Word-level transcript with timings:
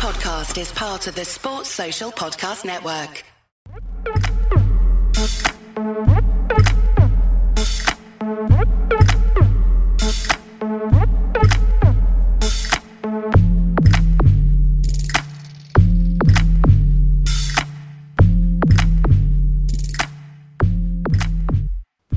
podcast 0.00 0.58
is 0.58 0.72
part 0.72 1.06
of 1.08 1.14
the 1.14 1.26
Sports 1.26 1.68
Social 1.68 2.10
Podcast 2.10 2.64
Network. 2.64 3.22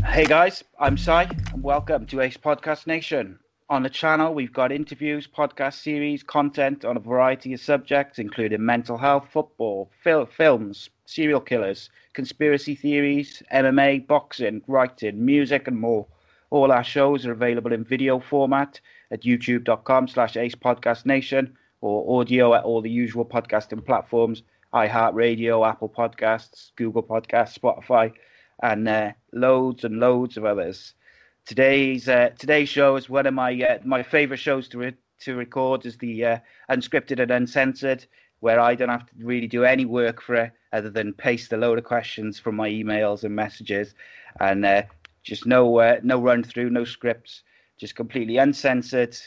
Hey 0.05 0.23
guys, 0.23 0.63
I'm 0.79 0.95
Si, 0.95 1.11
and 1.11 1.61
welcome 1.61 2.05
to 2.05 2.21
Ace 2.21 2.37
Podcast 2.37 2.87
Nation. 2.87 3.39
On 3.69 3.81
the 3.81 3.89
channel, 3.89 4.33
we've 4.33 4.51
got 4.53 4.71
interviews, 4.71 5.27
podcast 5.27 5.81
series, 5.81 6.21
content 6.21 6.83
on 6.83 6.97
a 6.97 6.99
variety 6.99 7.53
of 7.53 7.61
subjects, 7.61 8.19
including 8.19 8.65
mental 8.65 8.97
health, 8.97 9.27
football, 9.31 9.89
fil- 10.03 10.25
films, 10.25 10.89
serial 11.05 11.39
killers, 11.39 11.89
conspiracy 12.13 12.75
theories, 12.75 13.41
MMA, 13.53 14.05
boxing, 14.05 14.61
writing, 14.67 15.25
music, 15.25 15.67
and 15.67 15.79
more. 15.79 16.05
All 16.49 16.71
our 16.71 16.83
shows 16.83 17.25
are 17.25 17.31
available 17.31 17.73
in 17.73 17.83
video 17.83 18.19
format 18.19 18.79
at 19.11 19.21
youtube.com 19.21 20.07
slash 20.07 20.35
Ace 20.37 20.55
Podcast 20.55 21.05
Nation 21.05 21.57
or 21.81 22.19
audio 22.19 22.53
at 22.53 22.63
all 22.63 22.81
the 22.81 22.91
usual 22.91 23.25
podcasting 23.25 23.85
platforms 23.85 24.43
iHeartRadio, 24.73 25.67
Apple 25.67 25.89
Podcasts, 25.89 26.71
Google 26.75 27.03
Podcasts, 27.03 27.57
Spotify, 27.57 28.11
and 28.61 28.87
uh, 28.87 29.11
loads 29.31 29.83
and 29.83 29.99
loads 29.99 30.35
of 30.35 30.45
others. 30.45 30.95
Today's 31.45 32.07
uh, 32.07 32.29
today's 32.39 32.69
show 32.69 32.95
is 32.95 33.09
one 33.09 33.25
of 33.25 33.33
my 33.33 33.61
uh, 33.61 33.79
my 33.83 34.01
favorite 34.01 34.39
shows 34.39 34.69
to 34.69 34.77
re- 34.77 34.93
to 35.19 35.35
record 35.35 35.85
is 35.85 35.97
the 35.97 36.25
uh, 36.25 36.37
unscripted 36.71 37.19
and 37.19 37.31
uncensored, 37.31 38.05
where 38.39 38.61
I 38.61 38.75
don't 38.75 38.87
have 38.87 39.05
to 39.07 39.11
really 39.17 39.47
do 39.47 39.65
any 39.65 39.83
work 39.83 40.21
for 40.21 40.35
it 40.35 40.53
other 40.71 40.89
than 40.89 41.11
paste 41.11 41.51
a 41.51 41.57
load 41.57 41.77
of 41.77 41.83
questions 41.83 42.39
from 42.39 42.55
my 42.55 42.69
emails 42.69 43.25
and 43.25 43.35
messages, 43.35 43.93
and 44.39 44.65
uh, 44.65 44.83
just 45.23 45.45
no 45.45 45.79
uh, 45.79 45.99
no 46.01 46.17
run 46.21 46.43
through, 46.43 46.69
no 46.69 46.85
scripts, 46.85 47.43
just 47.77 47.93
completely 47.93 48.37
uncensored, 48.37 49.17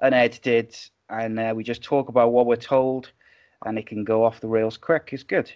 unedited, 0.00 0.76
and 1.08 1.38
uh, 1.38 1.52
we 1.54 1.62
just 1.62 1.84
talk 1.84 2.08
about 2.08 2.32
what 2.32 2.46
we're 2.46 2.56
told, 2.56 3.12
and 3.64 3.78
it 3.78 3.86
can 3.86 4.02
go 4.02 4.24
off 4.24 4.40
the 4.40 4.48
rails 4.48 4.76
quick. 4.76 5.10
It's 5.12 5.22
good. 5.22 5.52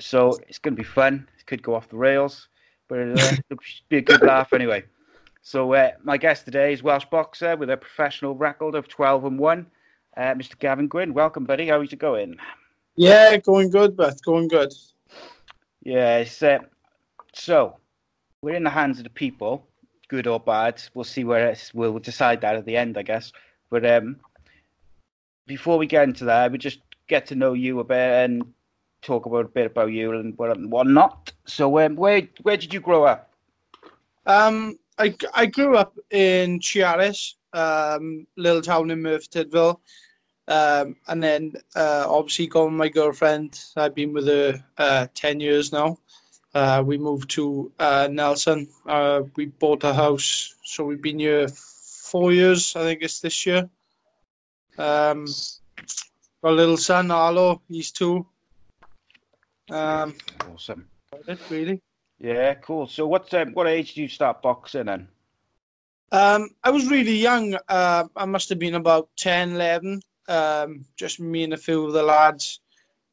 So 0.00 0.38
it's 0.48 0.58
going 0.58 0.76
to 0.76 0.82
be 0.82 0.88
fun. 0.88 1.28
It 1.38 1.46
could 1.46 1.62
go 1.62 1.74
off 1.74 1.88
the 1.88 1.96
rails, 1.96 2.48
but 2.92 2.98
it'll, 2.98 3.58
be 3.88 3.96
a 3.96 4.02
good 4.02 4.20
laugh 4.20 4.52
anyway. 4.52 4.84
So 5.40 5.72
uh, 5.72 5.92
my 6.04 6.18
guest 6.18 6.44
today 6.44 6.74
is 6.74 6.82
Welsh 6.82 7.06
boxer 7.06 7.56
with 7.56 7.70
a 7.70 7.76
professional 7.78 8.34
record 8.34 8.74
of 8.74 8.86
12 8.86 9.24
and 9.24 9.38
1, 9.38 9.66
uh, 10.18 10.20
Mr. 10.20 10.58
Gavin 10.58 10.88
Gwynne. 10.88 11.14
Welcome, 11.14 11.44
buddy. 11.44 11.68
How 11.68 11.80
is 11.80 11.90
it 11.90 11.98
going? 11.98 12.36
Yeah, 12.94 13.38
going 13.38 13.70
good, 13.70 13.96
but 13.96 14.20
going 14.22 14.46
good. 14.46 14.74
Yes. 15.82 16.42
Uh, 16.42 16.58
so 17.32 17.78
we're 18.42 18.56
in 18.56 18.64
the 18.64 18.68
hands 18.68 18.98
of 18.98 19.04
the 19.04 19.10
people, 19.10 19.66
good 20.08 20.26
or 20.26 20.38
bad. 20.38 20.82
We'll 20.92 21.04
see 21.04 21.24
where 21.24 21.48
it's, 21.48 21.72
we'll 21.72 21.98
decide 21.98 22.42
that 22.42 22.56
at 22.56 22.66
the 22.66 22.76
end, 22.76 22.98
I 22.98 23.02
guess. 23.04 23.32
But 23.70 23.86
um, 23.86 24.16
before 25.46 25.78
we 25.78 25.86
get 25.86 26.02
into 26.02 26.26
that, 26.26 26.52
we 26.52 26.58
just 26.58 26.80
get 27.08 27.24
to 27.28 27.36
know 27.36 27.54
you 27.54 27.80
a 27.80 27.84
bit 27.84 28.24
and 28.24 28.52
talk 29.02 29.26
about 29.26 29.44
a 29.46 29.48
bit 29.48 29.66
about 29.66 29.92
you 29.92 30.12
and 30.12 30.36
what 30.38 30.58
what 30.60 30.86
not. 30.86 31.32
So 31.46 31.78
um, 31.80 31.96
where 31.96 32.28
where 32.42 32.56
did 32.56 32.72
you 32.72 32.80
grow 32.80 33.04
up? 33.04 33.30
Um, 34.26 34.78
I, 34.98 35.14
I 35.34 35.46
grew 35.46 35.76
up 35.76 35.96
in 36.10 36.60
Treharris, 36.60 37.34
um, 37.52 38.26
little 38.36 38.62
town 38.62 38.90
in 38.90 39.02
Merthyr 39.02 39.76
Um, 40.48 40.96
and 41.08 41.22
then 41.22 41.54
uh, 41.74 42.04
obviously 42.08 42.46
got 42.46 42.72
my 42.72 42.88
girlfriend. 42.88 43.60
I've 43.76 43.94
been 43.94 44.12
with 44.12 44.26
her 44.26 44.64
uh, 44.78 45.06
10 45.14 45.40
years 45.40 45.72
now. 45.72 45.98
Uh, 46.54 46.82
we 46.84 46.98
moved 46.98 47.30
to 47.30 47.72
uh, 47.78 48.08
Nelson. 48.10 48.68
Uh, 48.86 49.22
we 49.36 49.46
bought 49.46 49.84
a 49.84 49.94
house, 49.94 50.54
so 50.64 50.84
we've 50.84 51.00
been 51.00 51.18
here 51.18 51.48
four 51.48 52.32
years. 52.32 52.76
I 52.76 52.82
think 52.82 53.02
it's 53.02 53.20
this 53.20 53.46
year. 53.46 53.68
Um, 54.78 55.24
got 56.42 56.52
a 56.52 56.60
little 56.60 56.76
son, 56.76 57.10
Arlo. 57.10 57.62
He's 57.68 57.90
two. 57.90 58.26
Um, 59.72 60.14
Awesome. 60.52 60.86
it 61.26 61.38
really. 61.50 61.80
Yeah, 62.18 62.54
cool. 62.54 62.86
So 62.86 63.06
what 63.06 63.32
um, 63.34 63.52
what 63.52 63.66
age 63.66 63.94
did 63.94 64.02
you 64.02 64.08
start 64.08 64.42
boxing 64.42 64.86
then? 64.86 65.08
Um, 66.12 66.50
I 66.62 66.70
was 66.70 66.90
really 66.90 67.16
young. 67.16 67.56
Uh, 67.68 68.04
I 68.14 68.26
must 68.26 68.48
have 68.50 68.58
been 68.58 68.74
about 68.74 69.08
10, 69.16 69.54
11. 69.54 70.02
Um, 70.28 70.84
just 70.96 71.20
me 71.20 71.42
and 71.42 71.54
a 71.54 71.56
few 71.56 71.86
of 71.86 71.94
the 71.94 72.02
lads. 72.02 72.60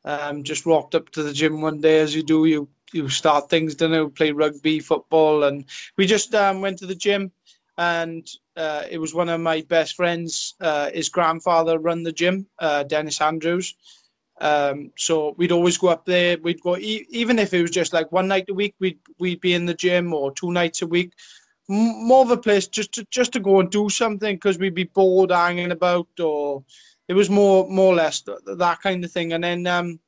Um, 0.06 0.44
just 0.44 0.66
walked 0.66 0.96
up 0.96 1.10
to 1.10 1.24
the 1.24 1.34
gym 1.34 1.62
one 1.62 1.82
day, 1.82 2.00
as 2.00 2.14
you 2.16 2.24
do. 2.24 2.46
You 2.46 2.68
you 2.94 3.08
start 3.10 3.50
things, 3.50 3.76
don't 3.76 3.94
you? 3.94 4.10
Play 4.10 4.32
rugby, 4.32 4.80
football, 4.80 5.44
and 5.44 5.66
we 5.98 6.06
just 6.06 6.34
um, 6.36 6.62
went 6.62 6.78
to 6.80 6.86
the 6.86 6.96
gym. 6.96 7.32
And 7.78 8.28
uh, 8.58 8.84
it 8.92 8.98
was 8.98 9.14
one 9.14 9.30
of 9.30 9.40
my 9.40 9.62
best 9.62 9.96
friends. 9.96 10.56
Uh, 10.60 10.90
his 10.92 11.08
grandfather 11.08 11.80
run 11.80 12.04
the 12.04 12.12
gym, 12.12 12.48
uh, 12.60 12.84
Dennis 12.84 13.22
Andrews. 13.22 13.76
Um, 14.42 14.92
so 14.98 15.34
we'd 15.38 15.52
always 15.52 15.78
go 15.78 15.90
up 15.90 16.06
there. 16.06 16.38
We'd 16.38 16.62
go 16.62 16.78
e- 16.78 17.06
even 17.10 17.40
if 17.40 17.54
it 17.54 17.62
was 17.62 17.72
just 17.72 17.94
like 17.94 18.12
one 18.12 18.28
night 18.28 18.50
a 18.50 18.54
week. 18.54 18.76
We'd 18.80 19.00
we'd 19.20 19.42
be 19.42 19.54
in 19.54 19.66
the 19.66 19.74
gym 19.74 20.14
or 20.14 20.32
two 20.34 20.52
nights 20.52 20.82
a 20.82 20.88
week. 20.88 21.14
M- 21.70 22.08
more 22.08 22.24
of 22.24 22.32
a 22.32 22.38
place 22.38 22.68
just 22.68 22.94
to 22.94 23.06
just 23.12 23.34
to 23.34 23.40
go 23.40 23.60
and 23.60 23.70
do 23.70 23.90
something 23.90 24.36
because 24.36 24.58
we'd 24.58 24.76
be 24.76 24.86
bored 24.86 25.32
hanging 25.32 25.72
about 25.72 26.08
or 26.20 26.64
it 27.08 27.14
was 27.14 27.30
more 27.30 27.68
more 27.70 27.94
or 27.94 27.96
less 27.96 28.22
th- 28.22 28.38
that 28.46 28.82
kind 28.82 29.04
of 29.04 29.12
thing. 29.12 29.34
And 29.34 29.44
then 29.44 29.68
um, 29.68 30.00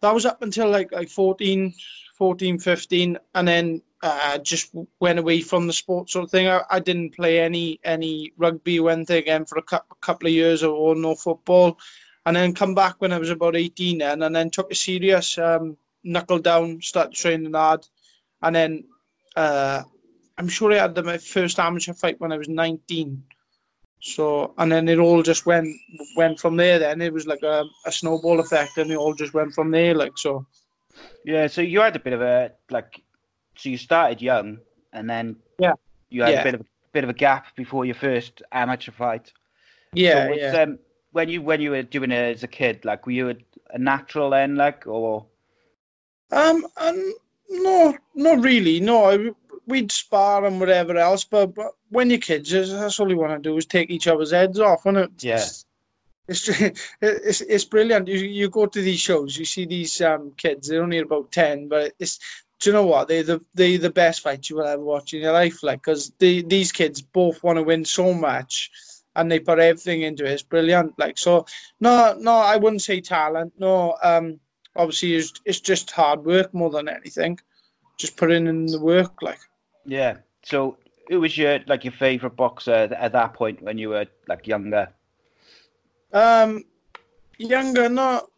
that 0.00 0.14
was 0.14 0.24
up 0.24 0.42
until 0.42 0.70
like 0.70 0.92
like 0.92 1.10
14, 1.10 1.74
14 2.16 2.58
15, 2.58 3.18
and 3.34 3.48
then 3.48 3.82
uh, 4.02 4.38
just 4.38 4.74
went 5.00 5.18
away 5.18 5.40
from 5.40 5.66
the 5.66 5.72
sport 5.72 6.08
sort 6.08 6.24
of 6.24 6.30
thing. 6.30 6.48
I, 6.48 6.62
I 6.70 6.80
didn't 6.80 7.14
play 7.14 7.40
any 7.40 7.80
any 7.84 8.32
rugby 8.38 8.78
or 8.78 8.90
anything 8.90 9.18
again 9.18 9.44
for 9.44 9.58
a 9.58 9.62
cou- 9.62 9.96
couple 10.00 10.28
of 10.28 10.34
years 10.34 10.62
or, 10.62 10.74
or 10.74 10.94
no 10.94 11.14
football 11.14 11.78
and 12.26 12.34
then 12.36 12.52
come 12.52 12.74
back 12.74 12.96
when 12.98 13.12
I 13.12 13.18
was 13.18 13.30
about 13.30 13.56
18 13.56 13.98
then, 13.98 14.22
and 14.22 14.34
then 14.34 14.50
took 14.50 14.70
it 14.70 14.76
serious, 14.76 15.38
um, 15.38 15.76
knuckled 16.02 16.44
down, 16.44 16.82
started 16.82 17.14
training 17.14 17.54
hard, 17.54 17.86
and 18.42 18.54
then 18.54 18.84
uh, 19.36 19.82
I'm 20.36 20.48
sure 20.48 20.72
I 20.72 20.76
had 20.76 21.04
my 21.04 21.18
first 21.18 21.58
amateur 21.58 21.94
fight 21.94 22.20
when 22.20 22.32
I 22.32 22.36
was 22.36 22.48
19. 22.48 23.22
So, 24.00 24.54
and 24.58 24.70
then 24.70 24.88
it 24.88 24.98
all 24.98 25.22
just 25.22 25.46
went 25.46 25.68
went 26.16 26.38
from 26.38 26.56
there. 26.56 26.78
Then 26.78 27.00
it 27.00 27.12
was 27.12 27.26
like 27.26 27.42
a, 27.42 27.64
a 27.86 27.92
snowball 27.92 28.40
effect, 28.40 28.76
and 28.76 28.90
it 28.90 28.96
all 28.96 29.14
just 29.14 29.32
went 29.32 29.54
from 29.54 29.70
there. 29.70 29.94
Like 29.94 30.18
so. 30.18 30.46
Yeah, 31.24 31.46
so 31.46 31.60
you 31.60 31.80
had 31.80 31.96
a 31.96 31.98
bit 31.98 32.12
of 32.12 32.20
a 32.20 32.52
like, 32.70 33.02
so 33.56 33.68
you 33.68 33.78
started 33.78 34.20
young, 34.20 34.58
and 34.92 35.08
then 35.08 35.36
Yeah. 35.58 35.72
you 36.10 36.22
had 36.22 36.32
Yeah. 36.32 36.40
a 36.40 36.44
bit 36.44 36.54
of 36.54 36.60
a 36.60 36.66
bit 36.92 37.04
of 37.04 37.10
a 37.10 37.14
gap 37.14 37.56
before 37.56 37.84
your 37.84 37.94
first 37.94 38.42
amateur 38.52 38.92
fight. 38.92 39.32
Yeah, 39.92 40.24
so 40.24 40.30
was, 40.30 40.38
yeah. 40.38 40.62
Um, 40.62 40.78
when 41.16 41.30
you 41.30 41.40
when 41.40 41.62
you 41.62 41.70
were 41.70 41.82
doing 41.82 42.10
it 42.12 42.36
as 42.36 42.42
a 42.42 42.48
kid, 42.48 42.84
like 42.84 43.06
were 43.06 43.12
you 43.12 43.30
a, 43.30 43.34
a 43.70 43.78
natural 43.78 44.30
then, 44.30 44.54
like, 44.54 44.86
or 44.86 45.24
Um, 46.30 46.66
and 46.76 47.14
no, 47.48 47.96
not 48.14 48.44
really. 48.44 48.80
No, 48.80 49.10
I, 49.10 49.30
we'd 49.66 49.90
spar 49.90 50.44
and 50.44 50.60
whatever 50.60 50.94
else, 50.98 51.24
but, 51.24 51.54
but 51.54 51.72
when 51.88 52.10
you're 52.10 52.18
kids, 52.18 52.50
that's 52.50 52.70
that's 52.70 53.00
all 53.00 53.08
you 53.08 53.16
want 53.16 53.32
to 53.32 53.48
do 53.48 53.56
is 53.56 53.64
take 53.64 53.88
each 53.88 54.08
other's 54.08 54.32
heads 54.32 54.60
off, 54.60 54.84
and 54.84 54.98
it? 54.98 55.10
Yeah. 55.20 55.46
It's, 56.28 56.48
it's 57.00 57.40
it's 57.40 57.64
brilliant. 57.64 58.08
You 58.08 58.18
you 58.18 58.50
go 58.50 58.66
to 58.66 58.82
these 58.82 59.00
shows, 59.00 59.38
you 59.38 59.46
see 59.46 59.64
these 59.64 59.98
um 60.02 60.32
kids. 60.36 60.68
They're 60.68 60.82
only 60.82 60.98
about 60.98 61.32
ten, 61.32 61.66
but 61.66 61.94
it's 61.98 62.18
do 62.60 62.70
you 62.70 62.74
know 62.74 62.86
what? 62.86 63.08
They're 63.08 63.22
the 63.22 63.40
they 63.54 63.78
the 63.78 63.96
best 64.02 64.20
fights 64.20 64.50
you 64.50 64.56
will 64.56 64.66
ever 64.66 64.82
watch 64.82 65.14
in 65.14 65.22
your 65.22 65.32
life. 65.32 65.62
Like, 65.62 65.80
because 65.80 66.12
the 66.18 66.42
these 66.42 66.72
kids 66.72 67.00
both 67.00 67.42
want 67.42 67.56
to 67.56 67.62
win 67.62 67.86
so 67.86 68.12
much, 68.12 68.70
and 69.16 69.30
they 69.30 69.40
put 69.40 69.58
everything 69.58 70.02
into 70.02 70.24
it. 70.24 70.32
It's 70.32 70.42
brilliant. 70.42 70.98
Like, 70.98 71.18
so 71.18 71.46
no, 71.80 72.14
no, 72.18 72.32
I 72.32 72.56
wouldn't 72.56 72.82
say 72.82 73.00
talent. 73.00 73.52
No, 73.58 73.96
um, 74.02 74.38
obviously 74.76 75.14
it's, 75.16 75.32
it's 75.44 75.60
just 75.60 75.90
hard 75.90 76.24
work 76.24 76.52
more 76.54 76.70
than 76.70 76.88
anything. 76.88 77.38
Just 77.98 78.16
putting 78.16 78.46
in 78.46 78.66
the 78.66 78.80
work, 78.80 79.20
like. 79.22 79.40
yeah. 79.84 80.18
So 80.42 80.76
who 81.08 81.20
was 81.20 81.36
your 81.36 81.58
like 81.66 81.82
your 81.84 81.92
favorite 81.92 82.36
boxer 82.36 82.72
at- 82.72 82.92
at 82.92 83.12
that 83.12 83.34
point 83.34 83.62
when 83.62 83.78
you 83.78 83.88
were 83.88 84.06
like 84.28 84.46
younger? 84.46 84.88
Um, 86.12 86.64
younger, 87.38 87.88
no, 87.88 88.28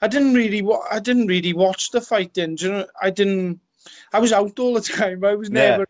I 0.00 0.08
didn't 0.08 0.34
really. 0.34 0.62
Wa- 0.62 0.84
I 0.90 0.98
didn't 0.98 1.26
really 1.28 1.52
watch 1.52 1.90
the 1.90 2.00
fighting. 2.00 2.56
Do 2.56 2.64
you 2.66 2.72
know? 2.72 2.86
I 3.00 3.10
didn't. 3.10 3.60
I 4.12 4.18
was 4.18 4.32
out 4.32 4.58
all 4.58 4.74
the 4.74 4.80
time. 4.96 5.24
I 5.24 5.34
was 5.34 5.48
Yeah. 5.48 5.76
never 5.76 5.86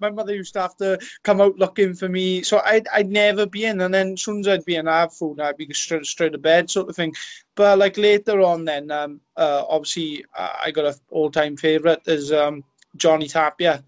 My 0.00 0.10
mother 0.10 0.34
used 0.34 0.52
to 0.54 0.60
have 0.60 0.76
to 0.76 0.98
come 1.22 1.40
out 1.40 1.56
looking 1.58 1.94
for 1.94 2.08
me, 2.08 2.42
so 2.42 2.60
I'd 2.64 2.88
I'd 2.88 3.08
never 3.08 3.46
be 3.46 3.64
in. 3.64 3.80
And 3.80 3.92
then 3.92 4.12
as 4.12 4.22
soon 4.22 4.40
as 4.40 4.48
I'd 4.48 4.64
be 4.64 4.76
in, 4.76 4.88
I 4.88 5.00
have 5.00 5.14
food, 5.14 5.40
I'd 5.40 5.56
be 5.56 5.72
straight 5.72 6.06
straight 6.06 6.32
to 6.32 6.38
bed, 6.38 6.70
sort 6.70 6.88
of 6.88 6.96
thing. 6.96 7.14
But 7.54 7.78
like 7.78 7.96
later 7.98 8.40
on, 8.40 8.64
then 8.64 8.90
um, 8.90 9.20
uh, 9.36 9.64
obviously 9.68 10.24
I 10.36 10.70
got 10.70 10.84
a 10.84 10.98
all 11.10 11.30
time 11.30 11.56
favorite 11.56 12.02
is 12.06 12.32
um 12.32 12.64
Johnny 12.96 13.28
Tapia. 13.28 13.84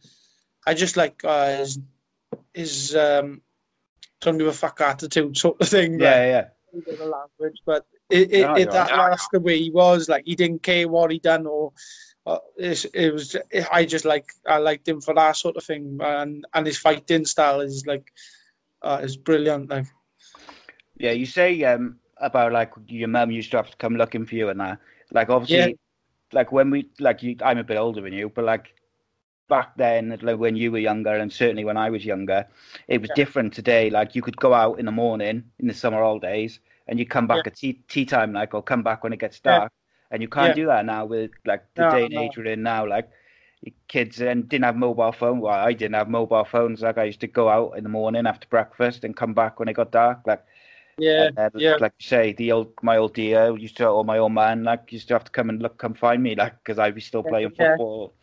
I 0.66 0.75
just 0.75 0.96
like 0.96 1.22
uh, 1.25 1.58
his 1.58 1.78
his 2.54 2.96
um 2.96 3.42
don't 4.20 4.38
give 4.38 4.46
a 4.46 4.52
fuck 4.52 4.81
attitude 4.81 5.37
sort 5.37 5.60
of 5.60 5.69
thing. 5.69 5.92
like. 5.92 6.00
Yeah, 6.02 6.26
yeah. 6.26 6.48
the 6.72 7.04
language, 7.04 7.60
but 7.64 7.87
it, 8.10 8.31
it, 8.32 8.58
it 8.58 8.70
that, 8.70 8.88
that's 8.88 9.28
the 9.32 9.40
way 9.40 9.58
he 9.58 9.70
was. 9.70 10.08
Like 10.08 10.25
he 10.26 10.34
didn't 10.34 10.62
care 10.62 10.88
what 10.88 11.10
he 11.10 11.19
done 11.19 11.46
or. 11.46 11.72
Uh, 12.26 12.38
it, 12.56 12.84
it 12.94 13.12
was. 13.12 13.34
It, 13.50 13.67
I 13.72 13.84
just 13.84 14.05
like. 14.05 14.26
I 14.46 14.58
liked 14.58 14.87
him 14.87 15.00
for 15.00 15.14
that 15.14 15.37
sort 15.37 15.56
of 15.56 15.64
thing, 15.64 15.99
and 16.02 16.44
and 16.55 16.67
his 16.67 16.78
fighting 16.78 17.25
style 17.25 17.61
is 17.61 17.87
like, 17.87 18.12
uh, 18.82 19.00
is 19.02 19.17
brilliant. 19.17 19.70
Like, 19.70 19.87
yeah, 20.99 21.12
you 21.12 21.26
say 21.26 21.62
um 21.64 21.99
about 22.19 22.52
like 22.52 22.72
your 22.87 23.08
mum 23.08 23.31
used 23.31 23.50
to 23.52 23.56
have 23.56 23.70
to 23.70 23.76
come 23.78 23.96
looking 23.96 24.26
for 24.26 24.34
you 24.34 24.50
and 24.50 24.61
that. 24.61 24.78
Like 25.12 25.31
obviously, 25.31 25.70
yeah. 25.70 25.76
like 26.32 26.52
when 26.52 26.70
we 26.70 26.88
like 26.99 27.22
you, 27.22 27.37
I'm 27.43 27.58
a 27.58 27.64
bit 27.64 27.78
older 27.78 28.02
than 28.02 28.12
you, 28.12 28.28
but 28.28 28.44
like 28.44 28.75
back 29.49 29.76
then, 29.76 30.16
like 30.23 30.38
when 30.38 30.56
you 30.56 30.70
were 30.70 30.78
younger, 30.78 31.14
and 31.14 31.32
certainly 31.32 31.64
when 31.64 31.76
I 31.76 31.90
was 31.90 32.05
younger, 32.05 32.46
it 32.87 33.00
was 33.00 33.08
yeah. 33.11 33.14
different 33.16 33.52
today. 33.55 33.90
Like 33.90 34.14
you 34.14 34.23
could 34.23 34.37
go 34.37 34.55
out 34.55 34.78
in 34.78 34.87
the 34.87 34.93
morning 34.93 35.44
in 35.58 35.66
the 35.66 35.75
summer 35.75 35.99
holidays, 35.99 36.61
and 36.87 36.99
you 36.99 37.06
come 37.06 37.26
back 37.26 37.44
yeah. 37.44 37.46
at 37.46 37.56
tea, 37.56 37.81
tea 37.88 38.05
time, 38.05 38.32
like 38.32 38.55
or 38.55 38.62
come 38.62 38.82
back 38.82 39.02
when 39.02 39.12
it 39.12 39.19
gets 39.19 39.40
dark. 39.40 39.73
And 40.10 40.22
you 40.22 40.28
can't 40.28 40.54
do 40.54 40.66
that 40.66 40.84
now 40.84 41.04
with 41.04 41.30
like 41.44 41.64
the 41.74 41.82
no, 41.82 41.90
day 41.90 42.04
and 42.04 42.14
age 42.14 42.36
we're 42.36 42.46
in 42.46 42.62
now. 42.62 42.86
Like 42.86 43.10
kids 43.88 44.20
and 44.20 44.48
didn't 44.48 44.64
have 44.64 44.76
mobile 44.76 45.12
phone. 45.12 45.40
Well, 45.40 45.54
I 45.54 45.72
didn't 45.72 45.94
have 45.94 46.08
mobile 46.08 46.44
phones. 46.44 46.82
Like 46.82 46.98
I 46.98 47.04
used 47.04 47.20
to 47.20 47.26
go 47.26 47.48
out 47.48 47.76
in 47.76 47.84
the 47.84 47.90
morning 47.90 48.26
after 48.26 48.48
breakfast 48.48 49.04
and 49.04 49.16
come 49.16 49.34
back 49.34 49.58
when 49.58 49.68
it 49.68 49.74
got 49.74 49.92
dark. 49.92 50.20
Like 50.26 50.44
yeah, 51.00 51.30
yeah. 51.56 51.76
Like 51.80 51.94
you 51.98 52.06
say, 52.06 52.32
the 52.34 52.52
old 52.52 52.72
my 52.82 52.98
old 52.98 53.14
dear 53.14 53.56
used 53.56 53.76
to, 53.78 53.88
or 53.88 54.04
my 54.04 54.18
old 54.18 54.32
man, 54.32 54.64
like 54.64 54.92
used 54.92 55.08
to 55.08 55.14
have 55.14 55.24
to 55.24 55.30
come 55.30 55.48
and 55.48 55.62
look, 55.62 55.78
come 55.78 55.94
find 55.94 56.22
me, 56.22 56.34
like 56.34 56.62
because 56.62 56.78
I 56.78 56.90
was 56.90 57.04
still 57.04 57.22
playing 57.22 57.50
football. 57.50 58.14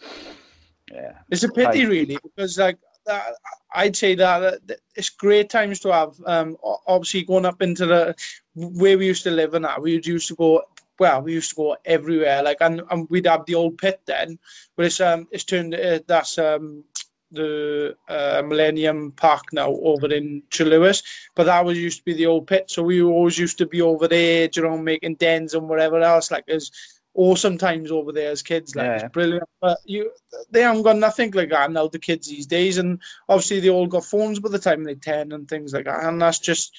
Yeah, 0.91 1.13
it's 1.29 1.43
a 1.43 1.49
pity, 1.49 1.85
I, 1.85 1.87
really, 1.87 2.17
because 2.23 2.57
like 2.57 2.77
that, 3.05 3.33
I'd 3.73 3.95
say 3.95 4.15
that 4.15 4.61
it's 4.95 5.09
great 5.09 5.49
times 5.49 5.79
to 5.81 5.91
have. 5.91 6.13
Um, 6.25 6.57
obviously 6.85 7.23
going 7.23 7.45
up 7.45 7.61
into 7.61 7.85
the 7.85 8.15
where 8.53 8.97
we 8.97 9.07
used 9.07 9.23
to 9.23 9.31
live 9.31 9.53
and 9.53 9.65
that 9.65 9.81
we 9.81 9.99
used 10.03 10.27
to 10.27 10.35
go. 10.35 10.63
Well, 10.99 11.21
we 11.21 11.33
used 11.33 11.51
to 11.51 11.55
go 11.55 11.77
everywhere, 11.85 12.43
like 12.43 12.57
and, 12.61 12.81
and 12.89 13.09
we'd 13.09 13.27
have 13.27 13.45
the 13.45 13.55
old 13.55 13.77
pit 13.77 14.01
then, 14.05 14.39
but 14.75 14.85
it's 14.87 14.99
um 14.99 15.27
it's 15.31 15.43
turned 15.43 15.75
uh, 15.75 15.99
that's 16.07 16.37
um 16.37 16.83
the 17.31 17.95
uh, 18.07 18.41
Millennium 18.45 19.11
Park 19.11 19.43
now 19.51 19.69
over 19.69 20.07
in 20.07 20.41
Lewis, 20.59 21.03
but 21.35 21.43
that 21.43 21.65
was 21.65 21.77
used 21.77 21.99
to 21.99 22.05
be 22.05 22.13
the 22.13 22.25
old 22.25 22.47
pit. 22.47 22.71
So 22.71 22.83
we 22.83 23.01
always 23.01 23.37
used 23.37 23.57
to 23.57 23.65
be 23.65 23.81
over 23.81 24.07
there, 24.07 24.49
you 24.53 24.61
know, 24.61 24.77
making 24.77 25.15
dens 25.15 25.53
and 25.53 25.67
whatever 25.67 25.99
else. 25.99 26.31
Like 26.31 26.45
there's 26.47 26.71
awesome 27.13 27.57
times 27.57 27.91
over 27.91 28.13
there 28.13 28.31
as 28.31 28.41
kids. 28.41 28.75
Like 28.75 28.85
yeah. 28.85 28.95
it's 28.95 29.11
brilliant. 29.11 29.49
But 29.59 29.79
you, 29.83 30.11
they 30.51 30.61
haven't 30.61 30.83
got 30.83 30.95
nothing 30.95 31.31
like 31.31 31.49
that 31.49 31.71
now. 31.71 31.87
The 31.87 31.99
kids 31.99 32.29
these 32.29 32.45
days, 32.45 32.77
and 32.77 32.97
obviously 33.27 33.59
they 33.59 33.69
all 33.69 33.87
got 33.87 34.05
phones 34.05 34.39
by 34.39 34.49
the 34.49 34.59
time 34.59 34.83
they're 34.83 34.95
ten 34.95 35.33
and 35.33 35.49
things 35.49 35.73
like 35.73 35.85
that. 35.85 36.05
And 36.05 36.21
that's 36.21 36.39
just, 36.39 36.73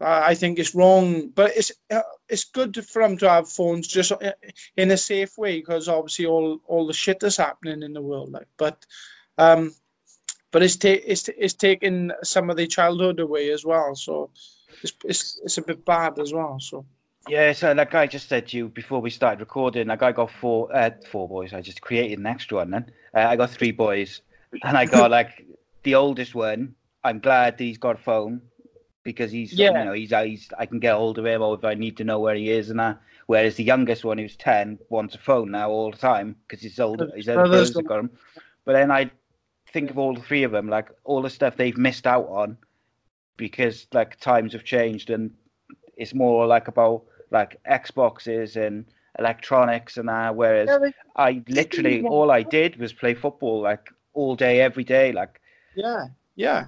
I 0.00 0.34
think 0.34 0.58
it's 0.58 0.74
wrong. 0.74 1.28
But 1.28 1.56
it's 1.56 1.72
uh, 1.90 2.02
it's 2.28 2.44
good 2.44 2.84
for 2.86 3.02
them 3.02 3.16
to 3.18 3.28
have 3.28 3.48
phones 3.48 3.86
just 3.86 4.12
uh, 4.12 4.32
in 4.76 4.90
a 4.90 4.96
safe 4.96 5.36
way 5.36 5.58
because 5.58 5.88
obviously 5.88 6.26
all 6.26 6.60
all 6.66 6.86
the 6.86 6.92
shit 6.92 7.20
that's 7.20 7.36
happening 7.36 7.82
in 7.82 7.92
the 7.92 8.02
world. 8.02 8.32
Like, 8.32 8.48
but 8.56 8.84
um, 9.38 9.72
but 10.50 10.62
it's, 10.62 10.76
ta- 10.76 10.88
it's, 11.06 11.28
it's 11.28 11.54
taking 11.54 12.10
some 12.22 12.50
of 12.50 12.56
the 12.56 12.66
childhood 12.66 13.20
away 13.20 13.50
as 13.50 13.64
well. 13.64 13.94
So 13.94 14.30
it's, 14.82 14.92
it's, 15.04 15.40
it's 15.44 15.58
a 15.58 15.62
bit 15.62 15.84
bad 15.84 16.18
as 16.18 16.32
well. 16.32 16.58
So. 16.60 16.84
Yeah, 17.28 17.52
so 17.52 17.72
like 17.72 17.94
I 17.94 18.06
just 18.06 18.28
said 18.28 18.48
to 18.48 18.56
you 18.56 18.68
before 18.68 19.00
we 19.00 19.10
started 19.10 19.40
recording, 19.40 19.88
like 19.88 20.02
I 20.02 20.10
got 20.10 20.30
four 20.30 20.74
uh, 20.74 20.90
four 21.10 21.28
boys. 21.28 21.52
I 21.52 21.60
just 21.60 21.82
created 21.82 22.18
an 22.18 22.26
extra 22.26 22.58
one 22.58 22.70
then. 22.70 22.90
Uh, 23.14 23.20
I 23.20 23.36
got 23.36 23.50
three 23.50 23.72
boys, 23.72 24.22
and 24.64 24.76
I 24.76 24.86
got 24.86 25.10
like 25.18 25.46
the 25.82 25.96
oldest 25.96 26.34
one. 26.34 26.74
I'm 27.04 27.18
glad 27.18 27.60
he's 27.60 27.76
got 27.76 28.00
a 28.00 28.02
phone 28.02 28.40
because 29.10 29.32
he's 29.32 29.52
yeah. 29.52 29.78
you 29.78 29.84
know 29.84 29.92
he's, 29.92 30.12
uh, 30.12 30.22
he's 30.22 30.48
I 30.58 30.66
can 30.66 30.78
get 30.78 30.94
hold 30.94 31.18
of 31.18 31.26
him 31.26 31.42
or 31.42 31.54
if 31.54 31.64
I 31.64 31.74
need 31.74 31.96
to 31.96 32.04
know 32.04 32.20
where 32.20 32.34
he 32.34 32.50
is 32.50 32.70
and 32.70 32.78
that. 32.78 33.00
Whereas 33.26 33.56
the 33.56 33.64
youngest 33.64 34.04
one, 34.04 34.18
who's 34.18 34.36
ten, 34.36 34.78
wants 34.88 35.14
a 35.14 35.18
phone 35.18 35.50
now 35.50 35.70
all 35.70 35.90
the 35.90 35.96
time 35.96 36.36
because 36.46 36.62
he's 36.62 36.80
older. 36.80 37.10
His 37.14 37.28
older 37.28 37.42
brothers 37.42 37.74
have 37.76 37.86
got 37.86 38.00
him. 38.00 38.10
But 38.64 38.72
then 38.72 38.90
I 38.90 39.10
think 39.72 39.90
of 39.90 39.98
all 39.98 40.14
the 40.14 40.20
three 40.20 40.42
of 40.42 40.52
them, 40.52 40.68
like 40.68 40.88
all 41.04 41.22
the 41.22 41.30
stuff 41.30 41.56
they've 41.56 41.76
missed 41.76 42.06
out 42.06 42.28
on 42.28 42.56
because 43.36 43.86
like 43.92 44.18
times 44.20 44.52
have 44.52 44.64
changed 44.64 45.10
and 45.10 45.30
it's 45.96 46.14
more 46.14 46.46
like 46.46 46.68
about 46.68 47.04
like 47.30 47.60
Xboxes 47.64 48.56
and 48.56 48.84
electronics 49.18 49.96
and 49.96 50.08
that. 50.08 50.34
Whereas 50.34 50.68
yeah, 50.68 50.90
I 51.16 51.42
literally 51.48 52.02
all 52.02 52.30
I 52.30 52.42
did 52.42 52.76
was 52.76 52.92
play 52.92 53.14
football 53.14 53.62
like 53.62 53.90
all 54.12 54.36
day, 54.36 54.60
every 54.60 54.84
day. 54.84 55.12
Like 55.12 55.40
yeah, 55.74 56.06
yeah. 56.36 56.66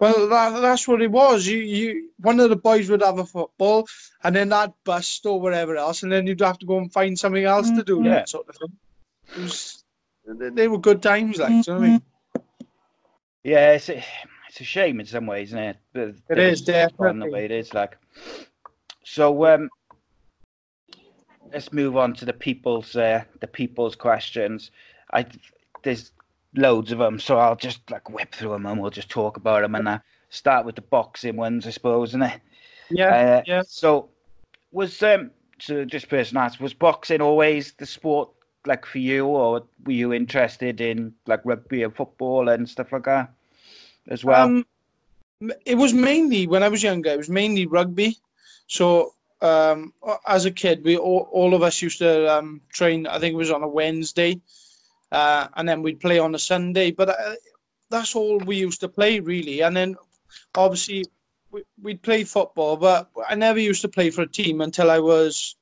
Well, 0.00 0.28
that, 0.28 0.60
that's 0.60 0.88
what 0.88 1.02
it 1.02 1.10
was. 1.10 1.46
You, 1.46 1.58
you, 1.58 2.10
one 2.18 2.40
of 2.40 2.50
the 2.50 2.56
boys 2.56 2.90
would 2.90 3.02
have 3.02 3.18
a 3.18 3.24
football, 3.24 3.86
and 4.22 4.34
then 4.34 4.48
that 4.48 4.72
bust 4.84 5.24
or 5.24 5.40
whatever 5.40 5.76
else, 5.76 6.02
and 6.02 6.10
then 6.10 6.26
you'd 6.26 6.40
have 6.40 6.58
to 6.58 6.66
go 6.66 6.78
and 6.78 6.92
find 6.92 7.18
something 7.18 7.44
else 7.44 7.70
to 7.70 7.82
do. 7.84 8.02
Yeah. 8.02 8.10
That 8.10 8.28
sort 8.28 8.48
of 8.48 8.56
thing. 8.56 8.72
It 9.36 9.42
was, 9.42 9.84
they 10.26 10.68
were 10.68 10.78
good 10.78 11.02
times, 11.02 11.38
like. 11.38 11.52
Mm-hmm. 11.52 11.70
You 11.70 11.78
know 11.78 11.84
I 11.84 11.88
mean? 11.88 12.02
Yeah, 13.44 13.72
it's 13.72 13.88
a, 13.88 14.02
it's 14.48 14.60
a 14.60 14.64
shame 14.64 15.00
in 15.00 15.06
some 15.06 15.26
ways, 15.26 15.50
isn't 15.50 15.58
it? 15.58 15.76
But 15.92 16.14
it 16.30 16.38
is 16.38 16.62
definitely 16.62 17.28
the 17.28 17.32
way 17.32 17.44
it 17.44 17.50
is. 17.50 17.74
Like, 17.74 17.98
so 19.04 19.46
um, 19.46 19.68
let's 21.52 21.72
move 21.72 21.96
on 21.96 22.14
to 22.14 22.24
the 22.24 22.32
people's 22.32 22.96
uh, 22.96 23.24
the 23.40 23.46
people's 23.46 23.94
questions. 23.94 24.70
I 25.12 25.26
there's 25.82 26.12
loads 26.54 26.92
of 26.92 26.98
them, 26.98 27.18
so 27.18 27.38
I'll 27.38 27.56
just 27.56 27.90
like 27.90 28.10
whip 28.10 28.34
through 28.34 28.50
them 28.50 28.66
and 28.66 28.80
we'll 28.80 28.90
just 28.90 29.10
talk 29.10 29.36
about 29.36 29.62
them 29.62 29.74
and 29.74 29.88
uh, 29.88 29.98
start 30.30 30.66
with 30.66 30.76
the 30.76 30.82
boxing 30.82 31.36
ones, 31.36 31.66
I 31.66 31.70
suppose, 31.70 32.10
isn't 32.10 32.22
it? 32.22 32.40
Yeah, 32.90 33.08
uh, 33.38 33.42
yeah. 33.46 33.62
So 33.66 34.10
was 34.72 35.02
um 35.02 35.30
so 35.58 35.84
just 35.84 36.08
person 36.08 36.36
asked 36.36 36.60
was 36.60 36.74
boxing 36.74 37.20
always 37.20 37.72
the 37.72 37.86
sport 37.86 38.30
like 38.66 38.86
for 38.86 38.98
you, 38.98 39.26
or 39.26 39.64
were 39.84 39.92
you 39.92 40.12
interested 40.12 40.80
in 40.80 41.12
like 41.26 41.40
rugby 41.44 41.82
and 41.82 41.94
football 41.94 42.48
and 42.48 42.68
stuff 42.68 42.92
like 42.92 43.04
that 43.04 43.32
as 44.08 44.24
well? 44.24 44.44
Um, 44.44 44.66
it 45.66 45.76
was 45.76 45.92
mainly 45.92 46.46
when 46.46 46.62
I 46.62 46.68
was 46.68 46.82
younger. 46.82 47.10
It 47.10 47.18
was 47.18 47.28
mainly 47.28 47.66
rugby. 47.66 48.16
So 48.66 49.14
um, 49.42 49.92
as 50.26 50.46
a 50.46 50.50
kid, 50.50 50.82
we 50.84 50.96
all, 50.96 51.28
all 51.30 51.54
of 51.54 51.62
us 51.62 51.82
used 51.82 51.98
to 51.98 52.32
um, 52.32 52.60
train. 52.72 53.06
I 53.06 53.18
think 53.18 53.34
it 53.34 53.36
was 53.36 53.50
on 53.50 53.62
a 53.62 53.68
Wednesday, 53.68 54.40
uh, 55.12 55.48
and 55.56 55.68
then 55.68 55.82
we'd 55.82 56.00
play 56.00 56.18
on 56.18 56.34
a 56.34 56.38
Sunday. 56.38 56.90
But 56.90 57.10
uh, 57.10 57.34
that's 57.90 58.14
all 58.14 58.38
we 58.38 58.56
used 58.56 58.80
to 58.80 58.88
play 58.88 59.20
really. 59.20 59.62
And 59.62 59.76
then 59.76 59.96
obviously 60.54 61.04
we, 61.50 61.62
we'd 61.82 62.02
play 62.02 62.24
football, 62.24 62.76
but 62.76 63.10
I 63.28 63.34
never 63.34 63.58
used 63.58 63.82
to 63.82 63.88
play 63.88 64.10
for 64.10 64.22
a 64.22 64.28
team 64.28 64.60
until 64.60 64.90
I 64.90 64.98
was. 64.98 65.56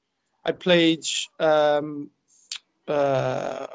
I 0.45 0.51
played 0.51 1.05
um, 1.39 2.11
uh, 2.89 3.67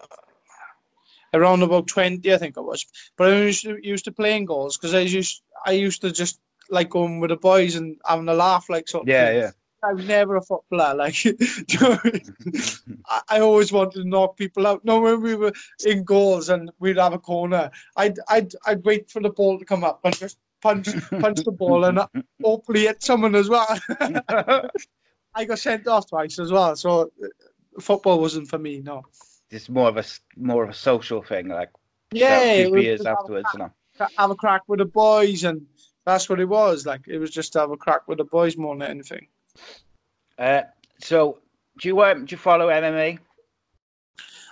around 1.34 1.64
about 1.64 1.88
20, 1.88 2.34
I 2.34 2.38
think 2.38 2.58
I 2.58 2.62
was. 2.62 2.86
But 3.16 3.32
I 3.32 3.38
used 3.38 3.64
to, 3.64 3.78
used 3.82 4.06
to 4.06 4.12
playing 4.12 4.46
goals 4.46 4.78
because 4.78 4.94
I 4.94 5.00
used 5.00 5.42
I 5.66 5.72
used 5.72 6.02
to 6.02 6.12
just 6.12 6.40
like 6.70 6.90
going 6.90 7.20
with 7.20 7.30
the 7.30 7.38
boys 7.38 7.76
and 7.76 7.98
having 8.06 8.30
a 8.30 8.34
laugh, 8.34 8.70
like 8.70 8.88
sort 8.88 9.04
of. 9.04 9.10
Yeah, 9.10 9.32
yeah. 9.32 9.52
I 9.84 9.94
was 9.94 10.06
never 10.06 10.36
a 10.38 10.42
footballer. 10.42 10.96
Like, 10.96 11.16
I, 13.06 13.22
I 13.30 13.40
always 13.40 13.72
wanted 13.72 14.02
to 14.02 14.08
knock 14.08 14.38
people 14.38 14.66
out. 14.66 14.84
No, 14.84 15.00
when 15.00 15.22
we 15.22 15.36
were 15.36 15.54
in 15.86 16.04
goals 16.04 16.50
and 16.50 16.72
we'd 16.80 16.98
have 16.98 17.14
a 17.14 17.20
corner, 17.20 17.70
I'd 17.96 18.18
I'd 18.30 18.54
I'd 18.66 18.84
wait 18.84 19.10
for 19.12 19.22
the 19.22 19.30
ball 19.30 19.60
to 19.60 19.66
come 19.66 19.84
up 19.84 20.00
and 20.04 20.18
just 20.18 20.40
punch 20.62 20.90
punch 21.10 21.44
the 21.44 21.52
ball 21.52 21.86
and 21.86 22.00
hopefully 22.44 22.82
hit 22.82 23.04
someone 23.04 23.36
as 23.36 23.50
well. 23.50 23.68
I 25.36 25.46
got 25.46 25.60
sent 25.60 25.88
off 25.88 26.10
twice 26.10 26.40
as 26.40 26.52
well, 26.52 26.76
so 26.76 27.12
uh, 27.24 27.28
football 27.80 28.20
wasn't 28.20 28.48
for 28.48 28.58
me. 28.58 28.82
No, 28.82 29.04
it's 29.52 29.70
more 29.70 29.90
of 29.90 29.98
a 29.98 30.04
more 30.36 30.64
of 30.64 30.70
a 30.70 30.74
social 30.74 31.22
thing, 31.22 31.50
like 31.50 31.70
yeah, 32.12 32.68
beers 32.70 33.06
afterwards, 33.06 33.48
you 33.54 33.60
know. 33.60 33.72
Have 34.18 34.32
a 34.32 34.36
crack 34.36 34.64
with 34.68 34.80
the 34.80 34.86
boys, 34.86 35.44
and 35.44 35.66
that's 36.06 36.30
what 36.30 36.40
it 36.40 36.50
was. 36.50 36.86
Like 36.86 37.02
it 37.08 37.20
was 37.20 37.32
just 37.32 37.54
to 37.54 37.60
have 37.60 37.72
a 37.72 37.78
crack 37.78 38.08
with 38.08 38.18
the 38.18 38.24
boys 38.24 38.58
more 38.58 38.76
than 38.76 38.90
anything. 38.90 39.28
Uh, 40.38 40.62
so 41.00 41.40
do 41.80 41.88
you 41.88 42.04
um, 42.04 42.26
do 42.26 42.34
you 42.34 42.38
follow 42.38 42.68
MMA? 42.70 43.20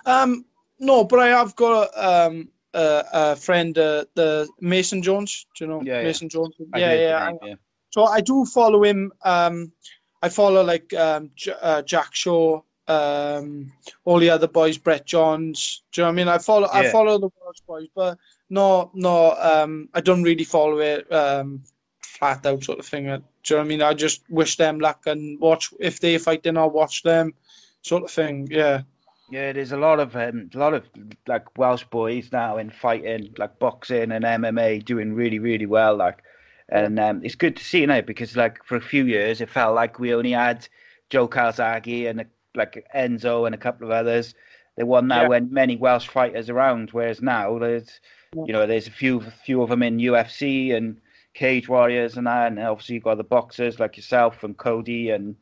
Um, 0.04 0.44
no, 0.78 1.04
but 1.04 1.20
I 1.20 1.28
have 1.28 1.56
got 1.56 1.90
um 1.96 2.48
a, 2.76 3.04
a 3.12 3.36
friend, 3.36 3.76
uh, 3.78 4.04
the 4.14 4.48
Mason 4.60 5.02
Jones. 5.02 5.46
Do 5.56 5.64
you 5.64 5.70
know 5.70 5.82
yeah, 5.82 6.02
Mason 6.02 6.26
yeah. 6.26 6.28
Jones? 6.28 6.54
Yeah, 6.76 6.92
yeah, 6.94 7.32
yeah. 7.42 7.54
So 7.90 8.04
I 8.04 8.20
do 8.20 8.44
follow 8.44 8.84
him. 8.84 9.12
Um, 9.24 9.72
I 10.22 10.28
follow 10.28 10.62
like 10.62 10.92
um, 10.94 11.30
J- 11.34 11.54
uh, 11.60 11.82
Jack 11.82 12.14
Shore, 12.14 12.62
um, 12.88 13.72
all 14.04 14.18
the 14.18 14.30
other 14.30 14.48
boys, 14.48 14.76
Brett 14.78 15.06
Johns. 15.06 15.82
Do 15.92 16.00
you 16.00 16.04
know 16.04 16.08
what 16.08 16.12
I 16.12 16.16
mean? 16.16 16.28
I 16.28 16.38
follow 16.38 16.68
yeah. 16.72 16.80
I 16.80 16.92
follow 16.92 17.18
the 17.18 17.30
Welsh 17.40 17.60
boys, 17.66 17.88
but 17.94 18.18
no, 18.50 18.90
no, 18.94 19.32
um, 19.32 19.88
I 19.94 20.00
don't 20.00 20.22
really 20.22 20.44
follow 20.44 20.78
it 20.80 21.10
um, 21.12 21.62
flat 22.02 22.44
out 22.46 22.62
sort 22.62 22.78
of 22.78 22.86
thing. 22.86 23.22
Do 23.46 23.54
you 23.54 23.58
know 23.58 23.62
what 23.62 23.66
I 23.66 23.68
mean? 23.68 23.82
I 23.82 23.94
just 23.94 24.22
wish 24.30 24.56
them 24.56 24.80
luck 24.80 25.06
and 25.06 25.40
watch 25.40 25.72
if 25.80 26.00
they 26.00 26.18
fight, 26.18 26.42
then 26.42 26.56
I'll 26.58 26.70
watch 26.70 27.02
them, 27.04 27.34
sort 27.82 28.04
of 28.04 28.10
thing. 28.10 28.48
Yeah. 28.50 28.82
Yeah, 29.30 29.52
there's 29.52 29.72
a 29.72 29.76
lot 29.76 29.98
of 29.98 30.14
um, 30.16 30.50
a 30.54 30.58
lot 30.58 30.74
of 30.74 30.84
like 31.26 31.58
Welsh 31.58 31.84
boys 31.90 32.30
now 32.32 32.58
in 32.58 32.70
fighting, 32.70 33.34
like 33.38 33.58
boxing 33.58 34.12
and 34.12 34.24
MMA, 34.24 34.78
doing 34.80 35.14
really 35.14 35.38
really 35.40 35.66
well. 35.66 35.96
Like, 35.96 36.22
and 36.68 36.98
um, 37.00 37.24
it's 37.24 37.34
good 37.34 37.56
to 37.56 37.64
see 37.64 37.80
you 37.80 37.86
know 37.88 38.02
because 38.02 38.36
like 38.36 38.62
for 38.64 38.76
a 38.76 38.80
few 38.80 39.04
years 39.04 39.40
it 39.40 39.50
felt 39.50 39.74
like 39.74 39.98
we 39.98 40.14
only 40.14 40.32
had 40.32 40.68
Joe 41.10 41.26
Calzaghe 41.28 42.08
and 42.08 42.24
like 42.54 42.86
Enzo 42.94 43.46
and 43.46 43.54
a 43.54 43.58
couple 43.58 43.86
of 43.86 43.92
others. 43.92 44.34
There 44.76 44.86
were 44.86 45.02
now 45.02 45.32
Yeah. 45.32 45.40
many 45.40 45.76
Welsh 45.76 46.06
fighters 46.08 46.48
around, 46.50 46.90
whereas 46.92 47.20
now 47.20 47.58
there's 47.58 48.00
you 48.44 48.52
know 48.52 48.66
there's 48.66 48.86
a 48.86 48.92
few 48.92 49.20
few 49.44 49.62
of 49.62 49.70
them 49.70 49.82
in 49.82 49.98
UFC 49.98 50.72
and 50.72 51.00
Cage 51.36 51.68
Warriors 51.68 52.16
and 52.16 52.26
that, 52.26 52.46
and 52.48 52.58
obviously 52.58 52.94
you've 52.96 53.04
got 53.04 53.18
the 53.18 53.24
boxers 53.24 53.78
like 53.78 53.96
yourself 53.98 54.42
and 54.42 54.56
Cody 54.56 55.10
and 55.10 55.36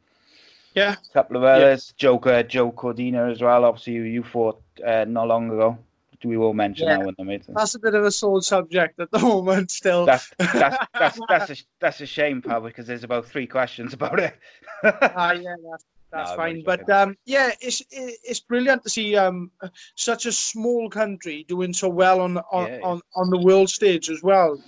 Yeah, 0.74 0.96
a 1.08 1.12
couple 1.14 1.36
of 1.36 1.44
others, 1.44 1.94
Joker, 1.96 2.42
Joe 2.42 2.72
Cordina 2.72 3.30
as 3.30 3.40
well. 3.40 3.64
Obviously 3.64 3.92
you, 3.94 4.02
you 4.02 4.22
fought 4.24 4.60
uh, 4.84 5.04
not 5.06 5.28
long 5.28 5.46
ago. 5.50 5.78
We 6.24 6.38
will 6.38 6.54
mention 6.54 6.88
Yeah. 6.88 6.96
that 6.96 7.04
one, 7.04 7.26
mate. 7.26 7.44
that's 7.48 7.74
a 7.74 7.78
bit 7.78 7.94
of 7.94 8.02
a 8.02 8.10
sore 8.10 8.40
subject 8.40 8.98
at 8.98 9.10
the 9.10 9.18
moment 9.34 9.70
still. 9.70 10.06
That's 10.06 10.32
that's 10.38 10.78
that's 10.98 11.20
that's 11.28 11.50
a, 11.50 11.56
that's 11.80 12.00
a 12.00 12.06
shame, 12.06 12.40
pal, 12.40 12.62
because 12.62 12.86
there's 12.86 13.04
about 13.04 13.26
three 13.26 13.46
questions 13.46 13.92
about 13.92 14.18
it. 14.18 14.34
Ah, 14.82 15.32
yeah, 15.32 15.54
that's, 15.70 15.84
that's 16.14 16.30
No, 16.30 16.36
fine. 16.36 16.62
But 16.64 16.88
um, 16.90 17.16
yeah, 17.26 17.50
it's 17.60 17.82
it's 17.90 18.40
brilliant 18.40 18.82
to 18.84 18.90
see 18.90 19.16
um, 19.16 19.50
such 19.96 20.26
a 20.26 20.32
small 20.32 20.88
country 20.88 21.44
doing 21.48 21.72
so 21.72 21.88
well 21.88 22.20
on 22.20 22.38
on, 22.52 22.66
Yeah. 22.66 22.80
on, 22.82 23.00
on 23.16 23.30
the 23.30 23.38
world 23.38 23.68
stage 23.70 24.10
as 24.10 24.22
well. 24.22 24.58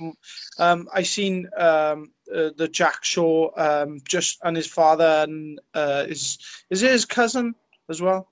Um, 0.59 0.89
I 0.93 1.03
seen 1.03 1.49
um, 1.57 2.13
uh, 2.35 2.51
the 2.57 2.69
Jack 2.71 3.05
Shore 3.05 3.53
um, 3.61 4.01
just 4.09 4.39
and 4.45 4.57
his 4.57 4.67
father 4.67 5.25
and 5.25 5.61
uh, 5.75 6.05
is 6.09 6.39
is 6.71 6.83
it 6.83 6.93
his 6.93 7.05
cousin 7.05 7.55
as 7.89 8.01
well? 8.03 8.29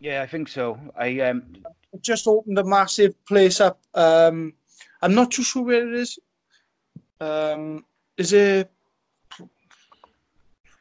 yeah, 0.00 0.22
I 0.22 0.26
think 0.26 0.48
so. 0.48 0.78
I 0.96 1.20
um, 1.20 1.42
just 2.00 2.28
opened 2.28 2.58
a 2.58 2.64
massive 2.64 3.14
place 3.24 3.60
up. 3.60 3.80
Um, 3.94 4.52
I'm 5.02 5.14
not 5.14 5.30
too 5.32 5.42
sure 5.42 5.64
where 5.64 5.88
it 5.88 5.94
is. 5.94 6.18
Um, 7.20 7.84
is 8.16 8.32
it 8.32 8.70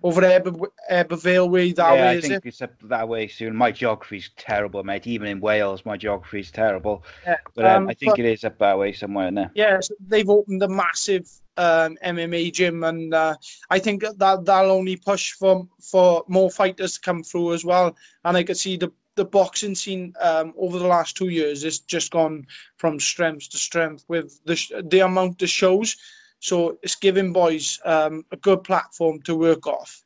over 0.03 0.23
Aber, 0.25 0.51
Abervale 0.91 1.49
way 1.49 1.71
that 1.71 1.93
yeah, 1.93 2.01
way? 2.01 2.07
I 2.09 2.13
Is 2.13 2.21
think 2.27 2.33
it? 2.45 2.45
it's 2.45 2.61
up 2.61 2.71
that 2.83 3.07
way 3.07 3.27
soon. 3.27 3.55
My 3.55 3.71
geography's 3.71 4.29
terrible, 4.37 4.83
mate. 4.83 5.07
Even 5.07 5.27
in 5.27 5.39
Wales, 5.39 5.85
my 5.85 5.97
geography's 5.97 6.51
terrible. 6.51 7.03
Yeah, 7.25 7.37
But 7.55 7.65
um, 7.65 7.83
um, 7.83 7.89
I 7.89 7.93
think 7.93 8.11
but- 8.13 8.19
it 8.19 8.25
is 8.25 8.43
up 8.43 8.57
that 8.59 8.77
way 8.77 8.93
somewhere 8.93 9.31
now. 9.31 9.49
Yes, 9.55 9.89
they've 10.07 10.29
opened 10.29 10.61
a 10.63 10.67
massive 10.67 11.27
um, 11.57 11.97
MMA 12.05 12.53
gym, 12.53 12.83
and 12.83 13.13
uh, 13.13 13.35
I 13.69 13.79
think 13.79 14.03
that 14.03 14.45
that'll 14.45 14.71
only 14.71 14.95
push 14.97 15.33
for 15.33 15.67
for 15.81 16.23
more 16.27 16.51
fighters 16.51 16.93
to 16.95 17.01
come 17.01 17.23
through 17.23 17.53
as 17.53 17.65
well. 17.65 17.95
And 18.25 18.37
I 18.37 18.43
could 18.43 18.57
see 18.57 18.77
the 18.77 18.91
the 19.15 19.25
boxing 19.25 19.73
scene 19.73 20.13
um, 20.21 20.53
over 20.59 20.77
the 20.77 20.85
last 20.85 21.17
two 21.17 21.29
years 21.29 21.63
has 21.63 21.79
just 21.79 22.11
gone 22.11 22.45
from 22.77 22.99
strength 22.99 23.49
to 23.49 23.57
strength 23.57 24.05
with 24.07 24.39
the 24.45 24.55
sh- 24.55 24.71
the 24.83 24.99
amount 24.99 25.41
of 25.41 25.49
shows. 25.49 25.97
So 26.39 26.77
it's 26.83 26.95
giving 26.95 27.33
boys 27.33 27.79
um, 27.85 28.25
a 28.31 28.37
good 28.37 28.63
platform 28.63 29.21
to 29.23 29.35
work 29.35 29.67
off. 29.67 30.03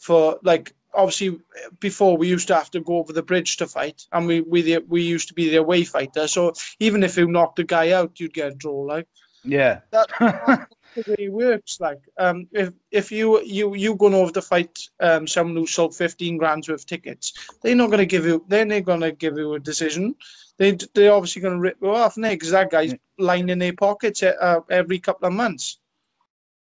For 0.00 0.38
like, 0.42 0.74
obviously, 0.92 1.38
before 1.80 2.16
we 2.16 2.28
used 2.28 2.48
to 2.48 2.54
have 2.54 2.70
to 2.72 2.80
go 2.80 2.98
over 2.98 3.12
the 3.12 3.22
bridge 3.22 3.56
to 3.56 3.66
fight, 3.66 4.06
and 4.12 4.26
we 4.26 4.42
we 4.42 4.62
the, 4.62 4.78
we 4.88 5.02
used 5.02 5.28
to 5.28 5.34
be 5.34 5.48
the 5.50 5.56
away 5.56 5.84
fighter. 5.84 6.28
So 6.28 6.52
even 6.78 7.02
if 7.02 7.16
you 7.16 7.26
knocked 7.26 7.58
a 7.58 7.64
guy 7.64 7.92
out, 7.92 8.20
you'd 8.20 8.34
get 8.34 8.52
a 8.52 8.54
draw. 8.54 8.80
Like 8.80 9.08
Yeah. 9.44 9.80
that, 9.90 10.08
way 11.02 11.16
it 11.18 11.32
works. 11.32 11.80
Like, 11.80 12.00
um, 12.18 12.46
if 12.52 12.72
if 12.90 13.12
you 13.12 13.42
you 13.42 13.74
you 13.74 13.94
going 13.96 14.14
over 14.14 14.32
to 14.32 14.42
fight 14.42 14.78
um 15.00 15.26
someone 15.26 15.56
who 15.56 15.66
sold 15.66 15.94
fifteen 15.94 16.36
grand's 16.36 16.68
worth 16.68 16.80
of 16.80 16.86
tickets, 16.86 17.32
they're 17.62 17.74
not 17.74 17.86
going 17.86 17.98
to 17.98 18.06
give 18.06 18.24
you. 18.24 18.44
They're 18.48 18.64
not 18.64 18.84
going 18.84 19.00
to 19.00 19.12
give 19.12 19.36
you 19.36 19.54
a 19.54 19.60
decision. 19.60 20.14
They 20.56 20.78
they're 20.94 21.12
obviously 21.12 21.42
going 21.42 21.54
to 21.54 21.60
rip 21.60 21.78
you 21.82 21.90
off, 21.90 22.14
because 22.14 22.50
that 22.50 22.70
guy's 22.70 22.94
lining 23.18 23.58
their 23.58 23.72
pockets 23.72 24.22
uh, 24.22 24.60
every 24.70 24.98
couple 24.98 25.26
of 25.26 25.34
months. 25.34 25.78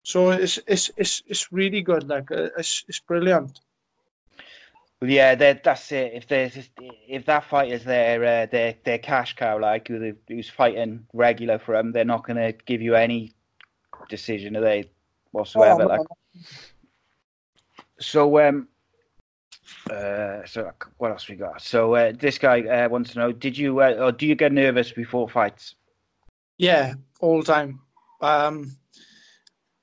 So 0.03 0.31
it's 0.31 0.59
it's 0.67 0.91
it's 0.97 1.23
it's 1.27 1.53
really 1.53 1.83
good. 1.83 2.09
Like, 2.09 2.31
uh, 2.31 2.51
it's 2.59 2.85
it's 2.89 3.01
brilliant. 3.01 3.61
Well, 5.01 5.11
yeah, 5.11 5.35
that's 5.35 5.93
it. 5.93 6.13
If 6.15 6.27
there's 6.27 6.57
if 7.07 7.27
that 7.27 7.45
fighter's 7.45 7.85
their 7.85 8.25
uh, 8.25 8.47
their 8.47 8.75
their 8.83 8.99
cash 8.99 9.37
cow, 9.37 9.61
like 9.61 9.89
who's 9.89 10.49
fighting 10.49 11.07
regular 11.13 11.59
for 11.59 11.77
them, 11.77 11.93
they're 11.93 12.05
not 12.05 12.27
going 12.27 12.39
to 12.39 12.55
give 12.65 12.81
you 12.81 12.95
any 12.95 13.33
decision, 14.09 14.57
are 14.57 14.61
they, 14.61 14.91
whatsoever? 15.33 15.85
Oh, 15.85 15.87
like, 15.87 16.01
so 17.99 18.47
um, 18.47 18.69
uh, 19.91 20.45
so 20.45 20.71
what 20.99 21.11
else 21.11 21.29
we 21.29 21.37
got? 21.37 21.61
So 21.61 21.95
uh, 21.95 22.13
this 22.19 22.39
guy 22.39 22.63
uh, 22.63 22.89
wants 22.89 23.13
to 23.13 23.19
know: 23.19 23.33
Did 23.33 23.57
you 23.57 23.81
uh, 23.81 23.97
or 23.99 24.13
do 24.13 24.27
you 24.27 24.35
get 24.35 24.53
nervous 24.53 24.93
before 24.93 25.29
fights? 25.29 25.75
Yeah, 26.59 26.95
all 27.21 27.39
the 27.39 27.53
time. 27.53 27.81
Um, 28.21 28.77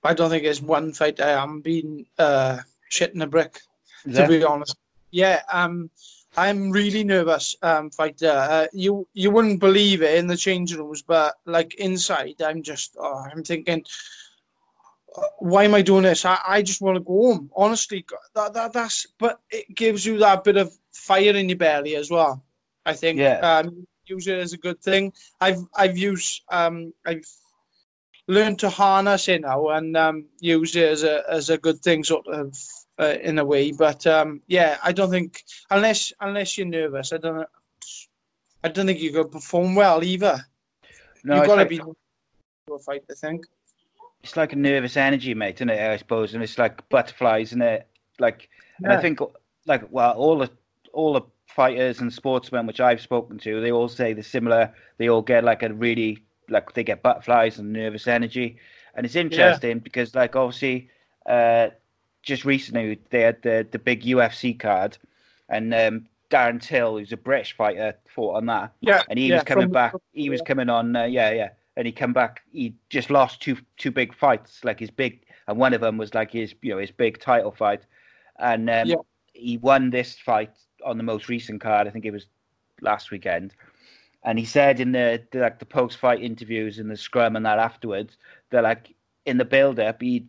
I 0.03 0.13
don't 0.13 0.29
think 0.29 0.43
it's 0.43 0.61
one 0.61 0.91
fight 0.91 1.21
I 1.21 1.29
haven't 1.29 1.61
been 1.61 2.05
uh, 2.17 2.59
shitting 2.91 3.23
a 3.23 3.27
brick. 3.27 3.61
Is 4.05 4.15
to 4.15 4.21
there? 4.21 4.27
be 4.27 4.43
honest. 4.43 4.75
Yeah, 5.11 5.41
um, 5.51 5.89
I'm 6.35 6.71
really 6.71 7.03
nervous, 7.03 7.55
um, 7.61 7.89
fighter. 7.91 8.29
Uh, 8.29 8.67
you 8.73 9.07
you 9.13 9.31
wouldn't 9.31 9.59
believe 9.59 10.01
it 10.01 10.17
in 10.17 10.27
the 10.27 10.37
changing 10.37 10.79
rooms, 10.79 11.01
but 11.01 11.35
like 11.45 11.75
inside, 11.75 12.41
I'm 12.41 12.63
just, 12.63 12.95
oh, 12.99 13.25
I'm 13.31 13.43
thinking, 13.43 13.83
uh, 15.15 15.21
why 15.39 15.65
am 15.65 15.75
I 15.75 15.81
doing 15.81 16.03
this? 16.03 16.25
I, 16.25 16.39
I 16.47 16.61
just 16.61 16.81
want 16.81 16.95
to 16.95 17.03
go 17.03 17.33
home. 17.33 17.51
Honestly, 17.55 18.05
that, 18.35 18.53
that 18.53 18.73
that's, 18.73 19.05
but 19.19 19.39
it 19.49 19.75
gives 19.75 20.05
you 20.05 20.17
that 20.19 20.43
bit 20.43 20.57
of 20.57 20.73
fire 20.91 21.35
in 21.35 21.49
your 21.49 21.57
belly 21.57 21.95
as 21.95 22.09
well. 22.09 22.43
I 22.85 22.93
think. 22.93 23.19
Yeah. 23.19 23.39
Um, 23.39 23.85
use 24.05 24.27
it 24.27 24.39
as 24.39 24.53
a 24.53 24.57
good 24.57 24.81
thing. 24.81 25.13
I've 25.41 25.63
I've 25.75 25.97
used 25.97 26.41
um 26.49 26.93
I've 27.05 27.25
learned 28.27 28.59
to 28.59 28.69
harness 28.69 29.27
it 29.27 29.41
now 29.41 29.69
and 29.69 29.95
um 29.97 30.25
use 30.39 30.75
it 30.75 30.89
as 30.89 31.03
a 31.03 31.23
as 31.29 31.49
a 31.49 31.57
good 31.57 31.79
thing, 31.79 32.03
sort 32.03 32.27
of 32.27 32.57
uh, 32.99 33.15
in 33.21 33.39
a 33.39 33.45
way. 33.45 33.71
But 33.71 34.05
um, 34.07 34.41
yeah, 34.47 34.77
I 34.83 34.91
don't 34.91 35.09
think 35.09 35.43
unless 35.69 36.13
unless 36.19 36.57
you're 36.57 36.67
nervous, 36.67 37.13
I 37.13 37.17
don't. 37.17 37.47
I 38.63 38.69
don't 38.69 38.85
think 38.85 38.99
you 38.99 39.11
could 39.11 39.31
perform 39.31 39.75
well 39.75 40.03
either. 40.03 40.39
No, 41.23 41.35
You've 41.35 41.47
got 41.47 41.55
to 41.55 41.61
like, 41.61 41.69
be 41.69 41.77
to 41.79 41.95
a 42.73 42.79
fight. 42.79 43.03
I 43.09 43.13
think. 43.13 43.45
it's 44.23 44.37
like 44.37 44.53
a 44.53 44.57
nervous 44.57 44.95
energy, 44.95 45.33
mate, 45.33 45.55
isn't 45.55 45.69
it? 45.69 45.79
I 45.79 45.97
suppose, 45.97 46.33
and 46.33 46.43
it's 46.43 46.57
like 46.57 46.87
butterflies, 46.89 47.49
isn't 47.49 47.61
it? 47.61 47.87
Like, 48.19 48.49
and 48.83 48.93
I 48.93 49.01
think, 49.01 49.19
like, 49.65 49.83
well, 49.91 50.13
all 50.13 50.37
the 50.37 50.49
all 50.93 51.13
the 51.13 51.21
fighters 51.47 51.99
and 51.99 52.11
sportsmen 52.11 52.65
which 52.65 52.79
I've 52.79 53.01
spoken 53.01 53.37
to, 53.39 53.61
they 53.61 53.71
all 53.71 53.89
say 53.89 54.13
the 54.13 54.23
similar. 54.23 54.73
They 54.97 55.09
all 55.09 55.21
get 55.21 55.43
like 55.43 55.63
a 55.63 55.73
really 55.73 56.23
like 56.49 56.73
they 56.73 56.83
get 56.83 57.03
butterflies 57.03 57.59
and 57.59 57.73
nervous 57.73 58.07
energy, 58.07 58.57
and 58.95 59.05
it's 59.05 59.15
interesting 59.15 59.79
because, 59.79 60.15
like, 60.15 60.35
obviously, 60.35 60.89
uh, 61.25 61.69
just 62.23 62.45
recently 62.45 62.99
they 63.11 63.21
had 63.21 63.41
the 63.43 63.67
the 63.69 63.79
big 63.79 64.01
UFC 64.03 64.57
card, 64.57 64.97
and 65.49 65.73
um, 65.73 66.07
Darren 66.31 66.59
Till, 66.61 66.97
who's 66.97 67.11
a 67.11 67.17
British 67.17 67.55
fighter, 67.55 67.95
fought 68.07 68.37
on 68.37 68.45
that 68.47 68.71
Yeah. 68.81 69.03
and 69.09 69.19
he 69.19 69.27
yeah, 69.27 69.35
was 69.35 69.43
coming 69.43 69.65
from- 69.65 69.71
back. 69.73 69.93
He 70.13 70.29
was 70.29 70.41
coming 70.41 70.69
on, 70.69 70.95
uh, 70.95 71.03
yeah, 71.03 71.31
yeah, 71.31 71.49
and 71.77 71.85
he 71.85 71.91
come 71.91 72.13
back. 72.13 72.41
He 72.51 72.73
just 72.89 73.09
lost 73.11 73.41
two 73.41 73.57
two 73.77 73.91
big 73.91 74.15
fights, 74.15 74.63
like 74.63 74.79
his 74.79 74.89
big, 74.89 75.21
and 75.47 75.57
one 75.57 75.73
of 75.73 75.81
them 75.81 75.97
was 75.97 76.13
like 76.13 76.31
his, 76.31 76.55
you 76.61 76.71
know, 76.71 76.79
his 76.79 76.91
big 76.91 77.19
title 77.19 77.51
fight, 77.51 77.85
and 78.39 78.69
um, 78.69 78.87
Yeah. 78.87 78.95
he 79.33 79.57
won 79.57 79.89
this 79.91 80.17
fight 80.17 80.51
on 80.83 80.97
the 80.97 81.03
most 81.03 81.29
recent 81.29 81.61
card. 81.61 81.87
I 81.87 81.91
think 81.91 82.05
it 82.05 82.11
was 82.11 82.25
last 82.81 83.11
weekend, 83.11 83.53
and 84.23 84.39
he 84.39 84.45
said 84.45 84.79
in 84.79 84.91
the, 84.93 85.21
the 85.31 85.39
like 85.39 85.59
the 85.59 85.65
post 85.65 85.97
fight 85.97 86.21
interviews 86.23 86.79
and 86.79 86.89
the 86.89 86.97
scrum 86.97 87.35
and 87.35 87.45
that 87.45 87.59
afterwards 87.59 88.17
that 88.49 88.63
like 88.63 88.93
in 89.25 89.37
the 89.37 89.45
build 89.45 89.79
up 89.79 90.01
he 90.01 90.25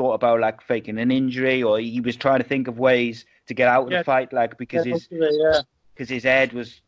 thought 0.00 0.14
about 0.14 0.40
like 0.40 0.62
faking 0.62 0.98
an 0.98 1.10
injury 1.10 1.62
or 1.62 1.78
he 1.78 2.00
was 2.00 2.16
trying 2.16 2.38
to 2.42 2.48
think 2.52 2.68
of 2.68 2.78
ways 2.78 3.26
to 3.48 3.52
get 3.54 3.68
out 3.68 3.84
of 3.84 3.90
Yeah. 3.92 3.98
the 3.98 4.04
fight 4.04 4.32
like 4.32 4.56
because 4.56 4.86
his 4.86 5.08
yeah. 5.10 5.60
because 5.92 6.08
his 6.08 6.22
head 6.22 6.52
was 6.54 6.80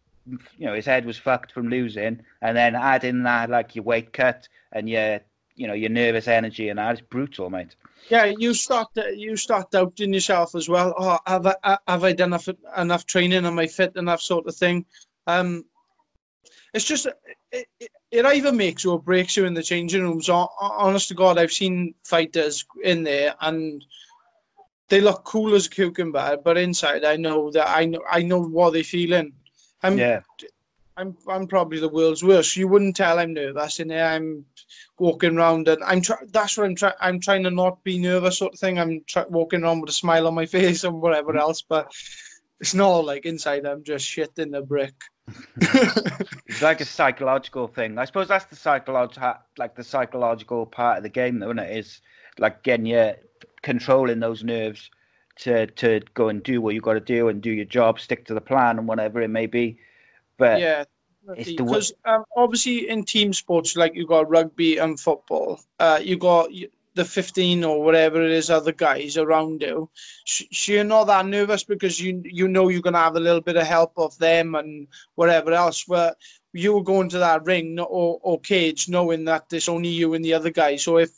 you 0.59 0.67
know 0.67 0.75
his 0.81 0.87
head 0.87 1.05
was 1.05 1.19
fucked 1.19 1.53
from 1.53 1.69
losing 1.69 2.15
and 2.41 2.57
then 2.57 2.75
adding 2.75 3.23
that 3.25 3.51
like 3.51 3.75
your 3.77 3.85
weight 3.85 4.13
cut 4.15 4.49
and 4.73 4.89
your 4.89 5.21
you 5.57 5.67
know 5.67 5.75
your 5.75 5.91
nervous 5.91 6.27
energy 6.27 6.71
and 6.71 6.79
that 6.79 6.95
is 6.95 7.01
brutal 7.03 7.51
mate 7.51 7.75
Yeah, 8.09 8.25
you 8.45 8.55
start 8.55 8.89
you 9.25 9.37
start 9.37 9.71
doubting 9.71 10.15
yourself 10.15 10.55
as 10.61 10.67
well. 10.69 10.95
Oh, 10.97 11.19
have 11.27 11.47
I 11.47 11.79
have 11.87 12.05
I 12.05 12.13
done 12.13 12.31
enough 12.31 12.49
enough 12.85 13.05
training? 13.07 13.45
Am 13.47 13.59
I 13.59 13.67
fit 13.67 13.93
enough? 13.97 14.23
Sort 14.23 14.47
of 14.49 14.55
thing. 14.57 14.87
Um, 15.27 15.65
it's 16.75 16.85
just 16.85 17.07
it, 17.51 17.67
it, 17.81 17.91
it 18.11 18.25
either 18.27 18.53
makes 18.53 18.85
or 18.85 19.01
breaks 19.01 19.37
you 19.37 19.45
in 19.45 19.55
the 19.55 19.63
changing 19.63 20.03
rooms. 20.03 20.29
Honest 20.29 21.09
to 21.09 21.15
God, 21.15 21.39
I've 21.39 21.53
seen 21.53 21.95
fighters 22.05 22.65
in 22.83 23.03
there 23.03 23.35
and 23.41 23.85
they 24.89 25.01
look 25.01 25.25
cool 25.25 25.55
as 25.55 25.67
a 25.67 25.71
cucumber, 25.71 26.39
but 26.45 26.59
inside 26.59 27.05
I 27.05 27.17
know 27.17 27.51
that 27.53 27.69
I 27.69 27.85
know 27.87 28.03
I 28.11 28.23
know 28.23 28.43
what 28.43 28.73
they're 28.73 28.85
feeling. 28.85 29.33
I'm 29.83 29.99
yeah 29.99 30.21
I'm 30.97 31.17
I'm 31.29 31.47
probably 31.47 31.79
the 31.79 31.89
world's 31.89 32.23
worst. 32.23 32.57
You 32.57 32.69
wouldn't 32.69 32.97
tell 32.97 33.19
I'm 33.19 33.33
nervous 33.33 33.81
in 33.81 33.89
there. 33.89 34.07
I'm 34.07 34.45
walking 34.99 35.37
around 35.37 35.69
and 35.69 35.83
I'm 35.85 36.03
try- 36.03 36.25
that's 36.31 36.57
what 36.57 36.67
I'm 36.67 36.75
trying. 36.75 36.95
I'm 37.01 37.21
trying 37.21 37.43
to 37.45 37.51
not 37.51 37.83
be 37.83 37.99
nervous, 37.99 38.39
sort 38.39 38.55
of 38.55 38.61
thing. 38.61 38.79
I'm 38.79 39.03
try- 39.07 39.25
walking 39.29 39.63
around 39.63 39.81
with 39.81 39.91
a 39.91 39.95
smile 39.95 40.27
on 40.27 40.35
my 40.35 40.47
face 40.57 40.85
and 40.85 41.01
whatever 41.01 41.37
else, 41.37 41.63
but 41.63 41.93
it's 42.61 42.75
not 42.75 43.05
like 43.05 43.25
inside. 43.25 43.67
I'm 43.67 43.83
just 43.83 44.07
shit 44.07 44.33
in 44.39 44.51
the 44.51 44.63
brick. 44.63 44.95
it's 46.47 46.63
like 46.63 46.81
a 46.81 46.85
psychological 46.85 47.69
thing. 47.69 47.99
I 47.99 48.05
suppose 48.05 48.29
that's 48.29 48.47
the 48.47 48.57
psychological, 48.57 49.35
like 49.59 49.75
the 49.75 49.85
psychological 49.85 50.67
part 50.67 50.99
of 50.99 51.03
the 51.03 51.09
game, 51.09 51.39
though, 51.39 51.49
isn't 51.49 51.59
it? 51.59 51.77
Is 51.77 52.01
like 52.39 52.63
getting 52.63 52.87
your 52.87 53.17
controlling 53.63 54.21
those 54.21 54.45
nerves 54.45 54.91
to 55.37 55.67
to 55.67 56.01
go 56.15 56.29
and 56.29 56.43
do 56.43 56.61
what 56.61 56.75
you 56.75 56.81
got 56.81 56.95
to 56.95 57.01
do 57.01 57.29
and 57.29 57.43
do 57.43 57.51
your 57.51 57.65
job, 57.65 58.01
stick 58.01 58.25
to 58.27 58.35
the 58.35 58.41
plan 58.41 58.79
and 58.79 58.89
whatever 58.89 59.21
it 59.21 59.29
may 59.29 59.47
be. 59.47 59.79
But 60.37 60.61
yeah, 60.61 60.85
because 61.37 61.93
um, 62.05 62.25
obviously 62.37 62.89
in 62.89 63.05
team 63.05 63.33
sports 63.33 63.77
like 63.77 63.95
you 63.95 64.07
got 64.07 64.29
rugby 64.29 64.79
and 64.79 64.99
football, 64.99 65.61
uh, 65.79 66.01
you 66.03 66.17
got 66.17 66.51
the 66.95 67.05
15 67.05 67.65
or 67.65 67.83
whatever 67.83 68.23
it 68.23 68.31
is 68.31 68.51
other 68.51 68.73
guys 68.73 69.17
around 69.17 69.63
you. 69.63 69.89
So 70.27 70.73
you're 70.73 70.85
not 70.85 71.05
that 71.05 71.27
nervous 71.27 71.65
because 71.65 72.01
you 72.01 72.23
you 72.25 72.49
know 72.49 72.69
you're 72.69 72.83
going 72.83 72.93
to 72.95 73.01
have 73.01 73.17
a 73.17 73.21
little 73.21 73.41
bit 73.41 73.57
of 73.57 73.67
help 73.67 73.93
of 73.97 74.17
them 74.19 74.55
and 74.55 74.87
whatever 75.15 75.53
else 75.53 75.85
but 75.85 76.17
you 76.53 76.75
were 76.75 76.83
going 76.83 77.09
to 77.09 77.19
that 77.19 77.45
ring 77.45 77.79
or, 77.81 78.19
or 78.23 78.41
cage 78.41 78.89
knowing 78.89 79.25
that 79.25 79.49
there's 79.49 79.69
only 79.69 79.89
you 79.89 80.15
and 80.15 80.25
the 80.25 80.35
other 80.35 80.51
guy. 80.51 80.77
So 80.77 80.99
if 80.99 81.11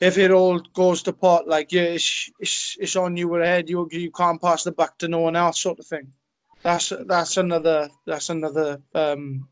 if 0.00 0.18
it 0.18 0.32
all 0.32 0.58
goes 0.58 1.02
to 1.04 1.12
pot 1.12 1.46
like 1.46 1.70
yeah 1.70 1.82
it's, 1.82 2.30
it's, 2.40 2.76
it's 2.80 2.96
on 2.96 3.16
you 3.16 3.32
ahead 3.36 3.70
you 3.70 3.88
you 3.92 4.10
can't 4.10 4.42
pass 4.42 4.64
the 4.64 4.72
buck 4.72 4.98
to 4.98 5.08
no 5.08 5.20
one 5.20 5.36
else 5.36 5.60
sort 5.60 5.78
of 5.78 5.86
thing. 5.86 6.12
That's 6.62 6.92
that's 7.06 7.36
another 7.36 7.88
that's 8.06 8.30
another 8.30 8.80
um 8.94 9.48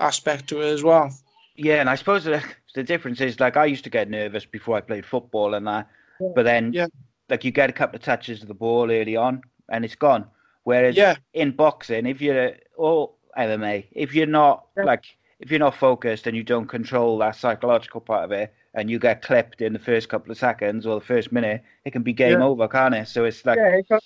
aspect 0.00 0.48
to 0.48 0.62
it 0.62 0.72
as 0.72 0.82
well. 0.82 1.10
Yeah 1.54 1.80
and 1.80 1.88
i 1.88 1.94
suppose 1.94 2.24
that 2.24 2.44
the 2.76 2.84
difference 2.84 3.22
is 3.22 3.40
like 3.40 3.56
I 3.56 3.64
used 3.64 3.84
to 3.84 3.90
get 3.90 4.10
nervous 4.10 4.44
before 4.44 4.76
I 4.76 4.82
played 4.82 5.06
football 5.06 5.54
and 5.54 5.66
that, 5.66 5.88
yeah. 6.20 6.28
but 6.34 6.42
then 6.44 6.74
yeah. 6.74 6.86
like 7.30 7.42
you 7.42 7.50
get 7.50 7.70
a 7.70 7.72
couple 7.72 7.96
of 7.96 8.02
touches 8.02 8.42
of 8.42 8.48
the 8.48 8.54
ball 8.54 8.92
early 8.92 9.16
on 9.16 9.40
and 9.70 9.82
it's 9.82 9.94
gone. 9.94 10.26
Whereas 10.64 10.94
yeah. 10.94 11.16
in 11.32 11.52
boxing, 11.52 12.04
if 12.06 12.20
you're 12.20 12.52
or 12.76 13.12
MMA, 13.38 13.86
if 13.92 14.14
you're 14.14 14.26
not 14.26 14.66
like 14.76 15.04
if 15.40 15.50
you're 15.50 15.58
not 15.58 15.74
focused 15.74 16.26
and 16.26 16.36
you 16.36 16.42
don't 16.42 16.66
control 16.66 17.16
that 17.18 17.36
psychological 17.36 18.02
part 18.02 18.24
of 18.24 18.32
it, 18.32 18.52
and 18.74 18.90
you 18.90 18.98
get 18.98 19.22
clipped 19.22 19.62
in 19.62 19.72
the 19.72 19.78
first 19.78 20.10
couple 20.10 20.30
of 20.30 20.36
seconds 20.36 20.86
or 20.86 21.00
the 21.00 21.06
first 21.06 21.32
minute, 21.32 21.62
it 21.86 21.92
can 21.92 22.02
be 22.02 22.12
game 22.12 22.40
yeah. 22.40 22.44
over, 22.44 22.68
can't 22.68 22.94
it? 22.94 23.08
So 23.08 23.24
it's 23.24 23.46
like 23.46 23.58
yeah, 23.58 23.98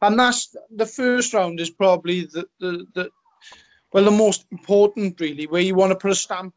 and 0.00 0.18
that's 0.18 0.56
the 0.74 0.86
first 0.86 1.34
round 1.34 1.60
is 1.60 1.68
probably 1.68 2.22
the, 2.22 2.46
the 2.58 2.86
the 2.94 3.10
well 3.92 4.04
the 4.04 4.10
most 4.10 4.46
important 4.50 5.20
really, 5.20 5.46
where 5.46 5.60
you 5.60 5.74
want 5.74 5.90
to 5.90 5.96
put 5.96 6.10
a 6.10 6.14
stamp 6.14 6.54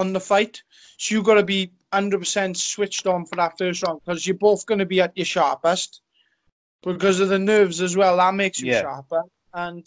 on 0.00 0.12
the 0.12 0.20
fight. 0.20 0.62
So 0.96 1.14
you've 1.14 1.24
got 1.24 1.34
to 1.34 1.44
be 1.44 1.70
100% 1.92 2.56
switched 2.56 3.06
on 3.06 3.26
for 3.26 3.36
that 3.36 3.58
first 3.58 3.82
round 3.82 4.00
because 4.04 4.26
you're 4.26 4.36
both 4.36 4.64
going 4.66 4.78
to 4.78 4.86
be 4.86 5.00
at 5.00 5.16
your 5.16 5.26
sharpest 5.26 6.00
because 6.82 7.20
of 7.20 7.28
the 7.28 7.38
nerves 7.38 7.80
as 7.80 7.96
well. 7.96 8.16
That 8.16 8.34
makes 8.34 8.60
you 8.60 8.72
yeah. 8.72 8.82
sharper. 8.82 9.22
And 9.54 9.86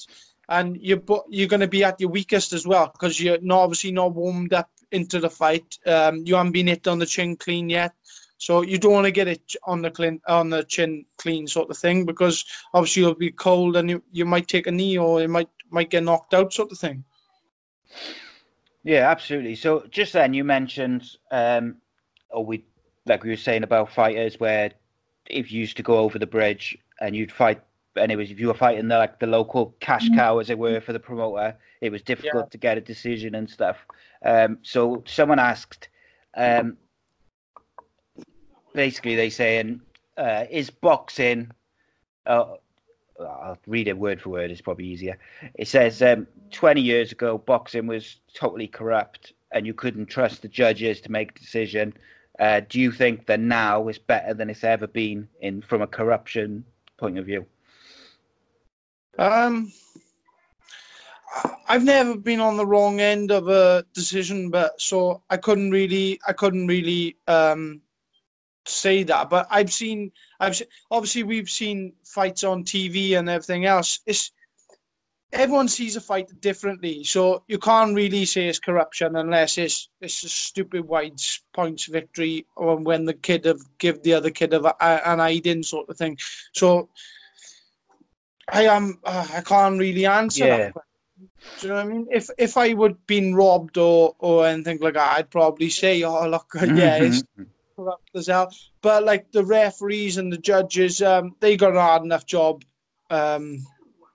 and 0.50 0.77
you're 0.77 1.01
you're 1.29 1.48
going 1.48 1.62
to 1.62 1.67
be 1.67 1.84
at 1.86 2.00
your 2.00 2.10
weakest 2.10 2.51
as 2.51 2.67
well 2.67 2.88
because 2.88 3.20
you're 3.20 3.39
not, 3.41 3.63
obviously 3.63 3.91
not 3.91 4.13
warmed 4.13 4.53
up 4.53 4.70
into 4.91 5.20
the 5.20 5.29
fight. 5.29 5.77
Um, 5.86 6.24
you 6.25 6.36
haven't 6.36 6.51
been 6.51 6.67
hit 6.67 6.88
on 6.88 7.00
the 7.00 7.05
chin 7.05 7.36
clean 7.38 7.70
yet. 7.70 7.93
So 8.38 8.62
you 8.62 8.77
don't 8.77 8.91
want 8.91 9.05
to 9.05 9.12
get 9.12 9.29
it 9.29 9.55
on 9.63 9.82
the 9.82 9.89
clean, 9.89 10.20
on 10.27 10.50
the 10.50 10.65
chin 10.65 11.05
clean 11.17 11.48
sort 11.48 11.70
of 11.70 11.77
thing 11.77 12.05
because 12.05 12.43
obviously 12.74 13.03
you'll 13.03 13.15
be 13.15 13.32
cold 13.32 13.77
and 13.77 13.89
you, 13.89 14.03
you 14.12 14.25
might 14.25 14.50
take 14.50 14.67
a 14.67 14.72
knee 14.72 14.98
or 14.98 15.22
you 15.22 15.29
might 15.29 15.50
might 15.70 15.89
get 15.89 16.03
knocked 16.03 16.34
out 16.34 16.51
sort 16.51 16.72
of 16.72 16.77
thing. 16.77 17.05
Yeah, 18.84 19.10
absolutely. 19.10 19.56
So 19.56 19.86
just 19.90 20.13
then 20.13 20.34
you 20.34 20.44
mentioned, 20.44 21.10
um, 21.32 21.78
or 22.30 22.46
we 22.46 22.66
like 23.06 23.24
we 23.24 23.30
were 23.30 23.38
saying 23.38 23.63
about 23.63 23.92
fighters 23.92 24.40
where 24.40 24.72
if 25.30 25.52
you 25.52 25.60
used 25.60 25.78
to 25.78 25.84
go 25.84 26.00
over 26.00 26.20
the 26.20 26.28
bridge 26.28 26.78
and 27.00 27.16
you'd 27.16 27.32
fight, 27.32 27.62
anyways, 27.98 28.32
if 28.32 28.40
you 28.40 28.48
were 28.48 28.54
fighting 28.54 28.88
the 28.88 28.98
like 28.98 29.20
the 29.20 29.28
local 29.28 29.75
cash 29.80 30.06
mm-hmm. 30.06 30.18
cow 30.18 30.40
as 30.40 30.50
it 30.50 30.58
were 30.58 30.82
for 30.82 30.94
the 30.94 31.00
promoter, 31.00 31.56
it 31.82 31.92
was 31.92 32.02
difficult 32.02 32.46
yeah. 32.46 32.50
to 32.50 32.58
get 32.58 32.78
a 32.78 32.82
decision 32.82 33.36
and 33.36 33.50
stuff. 33.50 33.78
Um, 34.25 34.60
so 34.62 35.04
someone 35.06 35.40
asked, 35.40 35.90
um, 36.36 36.78
basically 38.74 39.16
they 39.16 39.30
saying, 39.30 39.82
uh, 40.18 40.46
is 40.50 40.70
boxing, 40.70 41.52
uh, 42.25 42.56
I'll 43.20 43.58
read 43.67 43.88
it 43.88 43.98
word 43.98 44.21
for 44.21 44.30
word. 44.30 44.52
It's 44.52 44.62
probably 44.62 44.86
easier. 44.86 45.17
It 45.56 45.67
says, 45.67 46.02
um, 46.02 46.28
20 46.52 46.82
years 46.82 47.12
ago, 47.12 47.38
boxing 47.38 47.88
was 47.88 48.17
totally 48.34 48.67
corrupt 48.67 49.34
and 49.52 49.65
you 49.65 49.73
couldn't 49.73 50.08
trust 50.08 50.41
the 50.41 50.47
judges 50.47 50.99
to 51.02 51.12
make 51.12 51.32
a 51.32 51.39
decision. 51.39 51.93
Uh, 52.39 52.62
do 52.67 52.80
you 52.80 52.91
think 52.91 53.28
that 53.28 53.39
now 53.39 53.88
is 53.88 53.99
better 53.99 54.34
than 54.34 54.49
it's 54.49 54.63
ever 54.63 54.88
been 54.88 55.28
in 55.41 55.62
from 55.62 55.82
a 55.82 55.88
corruption 55.88 56.65
point 56.97 57.19
of 57.19 57.26
view? 57.26 57.45
Um, 59.19 59.71
I've 61.69 61.84
never 61.84 62.17
been 62.17 62.39
on 62.39 62.58
the 62.58 62.65
wrong 62.65 62.99
end 62.99 63.32
of 63.32 63.47
a 63.47 63.86
decision, 63.93 64.49
but 64.49 64.80
so 64.82 65.21
I 65.30 65.38
couldn't 65.38 65.69
really, 65.69 66.19
I 66.28 66.34
couldn't 66.34 66.65
really 66.65 67.15
um, 67.28 67.82
say 68.65 69.04
that. 69.04 69.30
But 69.30 69.47
I've 69.49 69.71
seen, 69.71 70.12
I've 70.39 70.56
seen, 70.56 70.67
obviously 70.91 71.23
we've 71.23 71.49
seen 71.49 71.93
fights 72.04 72.43
on 72.43 72.63
TV 72.63 73.17
and 73.17 73.30
everything 73.30 73.65
else. 73.65 73.99
It's 74.06 74.32
everyone 75.34 75.67
sees 75.67 75.95
a 75.95 76.02
fight 76.02 76.30
differently, 76.41 77.04
so 77.04 77.43
you 77.47 77.58
can't 77.58 77.95
really 77.95 78.26
say 78.26 78.47
it's 78.47 78.60
corruption 78.60 79.15
unless 79.15 79.58
it's 79.58 79.89
it's 79.99 80.23
a 80.23 80.30
stupid 80.30 80.88
wide 80.88 81.19
points 81.54 81.86
victory 81.86 82.45
or 82.56 82.78
when 82.78 83.06
the 83.06 83.13
kid 83.13 83.45
have 83.45 83.62
give 83.80 84.02
the 84.04 84.13
other 84.13 84.30
kid 84.30 84.54
of 84.54 84.65
an 84.65 85.19
hiding 85.19 85.63
sort 85.63 85.89
of 85.89 85.97
thing. 85.97 86.17
So 86.54 86.89
I 88.47 88.65
am 88.65 88.99
uh, 89.04 89.28
I 89.34 89.41
can't 89.41 89.80
really 89.80 90.06
answer 90.06 90.45
yeah. 90.45 90.58
that. 90.58 90.73
Do 91.60 91.67
you 91.67 91.69
know 91.69 91.76
what 91.76 91.86
I 91.86 91.89
mean? 91.89 92.08
If 92.12 92.30
if 92.38 92.58
I 92.58 92.73
would 92.73 93.06
been 93.08 93.36
robbed 93.36 93.78
or 93.78 94.15
or 94.19 94.45
anything 94.45 94.80
like 94.82 94.93
that, 94.93 95.17
I'd 95.17 95.32
probably 95.32 95.69
say, 95.69 96.04
"Oh, 96.04 96.28
look, 96.28 96.52
yeah, 96.56 96.97
it's 96.97 97.23
corrupt 97.36 97.52
as 98.15 98.27
hell." 98.27 98.53
But 98.81 99.03
like 99.03 99.31
the 99.31 99.43
referees 99.43 100.17
and 100.17 100.31
the 100.31 100.38
judges, 100.38 101.01
um, 101.01 101.36
they 101.39 101.57
got 101.57 101.75
a 101.75 101.81
hard 101.81 102.03
enough 102.03 102.25
job 102.25 102.63
um, 103.09 103.65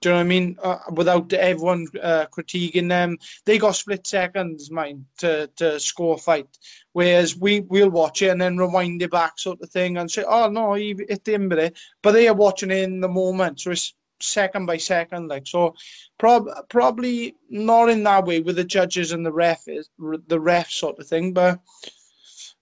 do 0.01 0.09
you 0.09 0.13
know 0.13 0.19
what 0.19 0.25
I 0.25 0.27
mean? 0.27 0.57
Uh, 0.63 0.77
without 0.93 1.33
everyone 1.33 1.85
uh, 2.01 2.25
critiquing 2.31 2.87
them, 2.87 3.17
they 3.45 3.57
got 3.57 3.75
split 3.75 4.07
seconds, 4.07 4.71
mind, 4.71 5.05
to, 5.17 5.49
to 5.57 5.77
score 5.79 6.15
a 6.15 6.17
fight. 6.17 6.47
Whereas 6.93 7.35
we 7.35 7.61
we'll 7.61 7.89
watch 7.89 8.21
it 8.21 8.29
and 8.29 8.41
then 8.41 8.57
rewind 8.57 9.01
it 9.01 9.11
back, 9.11 9.37
sort 9.37 9.61
of 9.61 9.69
thing, 9.69 9.97
and 9.97 10.09
say, 10.09 10.23
"Oh 10.23 10.49
no, 10.49 10.75
it," 10.75 11.77
but 12.01 12.11
they 12.11 12.27
are 12.29 12.33
watching 12.33 12.71
it 12.71 12.83
in 12.83 13.01
the 13.01 13.09
moment, 13.09 13.59
so 13.59 13.71
it's 13.71 13.93
second 14.21 14.65
by 14.67 14.77
second, 14.77 15.27
like 15.27 15.47
so. 15.47 15.75
Prob- 16.17 16.69
probably 16.69 17.35
not 17.49 17.89
in 17.89 18.03
that 18.03 18.25
way 18.25 18.39
with 18.39 18.55
the 18.55 18.63
judges 18.63 19.11
and 19.11 19.25
the 19.25 19.33
ref 19.33 19.67
is 19.67 19.89
the 20.27 20.39
ref 20.39 20.69
sort 20.69 20.99
of 20.99 21.07
thing, 21.07 21.33
but 21.33 21.59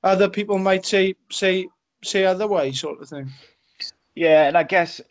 other 0.08 0.30
people 0.30 0.58
might 0.58 0.86
say 0.86 1.16
say 1.30 1.68
say 2.04 2.26
otherwise, 2.26 2.80
sort 2.80 3.02
of 3.02 3.10
thing. 3.10 3.30
Yeah, 4.16 4.48
and 4.48 4.58
I 4.58 4.64
guess 4.64 5.02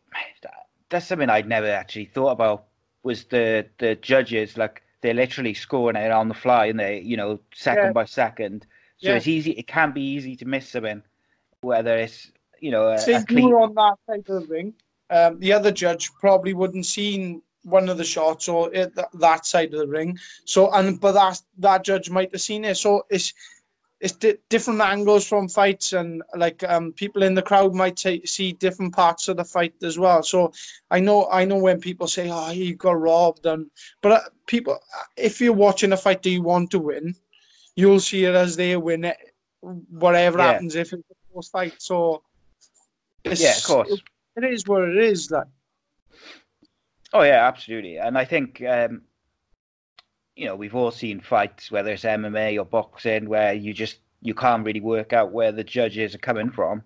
that's 0.89 1.07
something 1.07 1.31
I'd 1.31 1.49
never 1.49 1.71
actually 1.71 2.07
thought 2.07 2.33
about 2.33 2.65
was 3.03 3.25
the 3.25 3.67
the 3.79 3.95
judges 3.97 4.57
like 4.57 4.83
they're 5.01 5.15
literally 5.15 5.55
scoring 5.55 5.97
it 5.97 6.11
on 6.11 6.29
the 6.29 6.35
fly 6.35 6.67
and 6.67 6.81
they 6.81 7.01
you 7.01 7.17
know 7.17 7.39
second 7.55 7.85
yeah. 7.87 7.93
by 7.93 8.05
second 8.05 8.67
so 8.99 9.11
yeah. 9.11 9.15
it's 9.15 9.29
easy 9.29 9.53
it 9.53 9.67
can 9.67 9.93
be 9.93 10.03
easy 10.03 10.35
to 10.35 10.45
miss 10.45 10.69
something 10.69 11.03
whether 11.61 11.97
it's 11.97 12.33
you 12.61 12.71
know 12.71 12.89
a, 12.89 12.97
a 12.97 13.25
clean... 13.25 13.53
on 13.53 13.75
that 13.75 13.95
side 14.07 14.29
of 14.29 14.43
the 14.43 14.47
ring 14.49 14.75
um, 15.11 15.39
the 15.39 15.53
other 15.53 15.71
judge 15.71 16.13
probably 16.15 16.53
wouldn't 16.53 16.85
seen 16.85 17.41
one 17.63 17.89
of 17.89 17.99
the 17.99 18.05
shots 18.05 18.49
or 18.49 18.73
it, 18.75 18.93
that 19.15 19.47
side 19.47 19.73
of 19.73 19.81
the 19.81 19.87
ring 19.89 20.19
so 20.45 20.73
and 20.73 21.01
but 21.01 21.13
that 21.13 21.41
that 21.59 21.85
judge 21.85 22.11
might 22.11 22.33
have 22.33 22.41
seen 22.41 22.65
it 22.65 22.77
so 22.77 23.07
it's 23.11 23.33
it's 24.01 24.13
di- 24.13 24.37
different 24.51 24.81
angles 24.81 25.27
from 25.27 25.49
fights 25.49 25.93
and 25.95 26.23
like 26.37 26.63
um, 26.65 26.93
people 26.93 27.23
in 27.23 27.35
the 27.35 27.43
crowd 27.43 27.75
might 27.75 27.99
say, 27.99 28.23
see 28.25 28.53
different 28.53 28.95
parts 28.95 29.29
of 29.29 29.39
the 29.39 29.45
fight 29.45 29.75
as 29.83 29.99
well. 29.99 30.23
So 30.23 30.53
i 30.91 31.01
know 31.01 31.29
i 31.31 31.45
know 31.45 31.57
when 31.57 31.81
people 31.81 32.07
say 32.07 32.29
oh 32.31 32.51
he 32.51 32.75
got 32.75 33.01
robbed 33.01 33.47
and 33.47 33.71
but 34.03 34.13
uh, 34.13 34.21
people 34.47 34.79
if 35.17 35.41
you're 35.41 35.53
watching 35.53 35.93
a 35.93 35.97
fight 35.97 36.23
that 36.23 36.31
you 36.31 36.43
want 36.43 36.71
to 36.71 36.79
win 36.79 37.15
you'll 37.75 38.01
see 38.01 38.25
it 38.25 38.35
as 38.35 38.57
they 38.57 38.77
win 38.77 39.05
it 39.05 39.17
whatever 39.61 40.39
yeah. 40.39 40.53
happens 40.53 40.75
if 40.75 40.93
it's 40.93 41.11
a 41.11 41.33
close 41.33 41.49
fight. 41.49 41.75
So 41.79 42.23
yeah 43.25 43.57
of 43.57 43.65
course. 43.65 43.91
it, 43.91 44.01
it 44.37 44.53
is 44.53 44.67
what 44.67 44.85
it 44.85 44.97
is 44.97 45.31
like. 45.31 45.47
Oh 47.13 47.23
yeah 47.23 47.47
absolutely. 47.47 47.99
And 47.99 48.19
i 48.19 48.25
think 48.25 48.63
um 48.63 49.03
you 50.37 50.45
know, 50.45 50.55
we've 50.55 50.75
all 50.75 50.91
seen 50.91 51.19
fights, 51.21 51.71
whether 51.71 51.91
it's 51.91 52.05
MMA 52.05 52.59
or 52.59 52.65
boxing, 52.65 53.29
where 53.29 53.55
you 53.55 53.73
just 53.73 53.99
you 54.21 54.35
can't 54.35 54.65
really 54.65 54.81
work 54.81 55.13
out 55.13 55.33
where 55.33 55.51
the 55.51 55.65
judges 55.65 56.15
are 56.15 56.19
coming 56.19 56.51
from. 56.51 56.83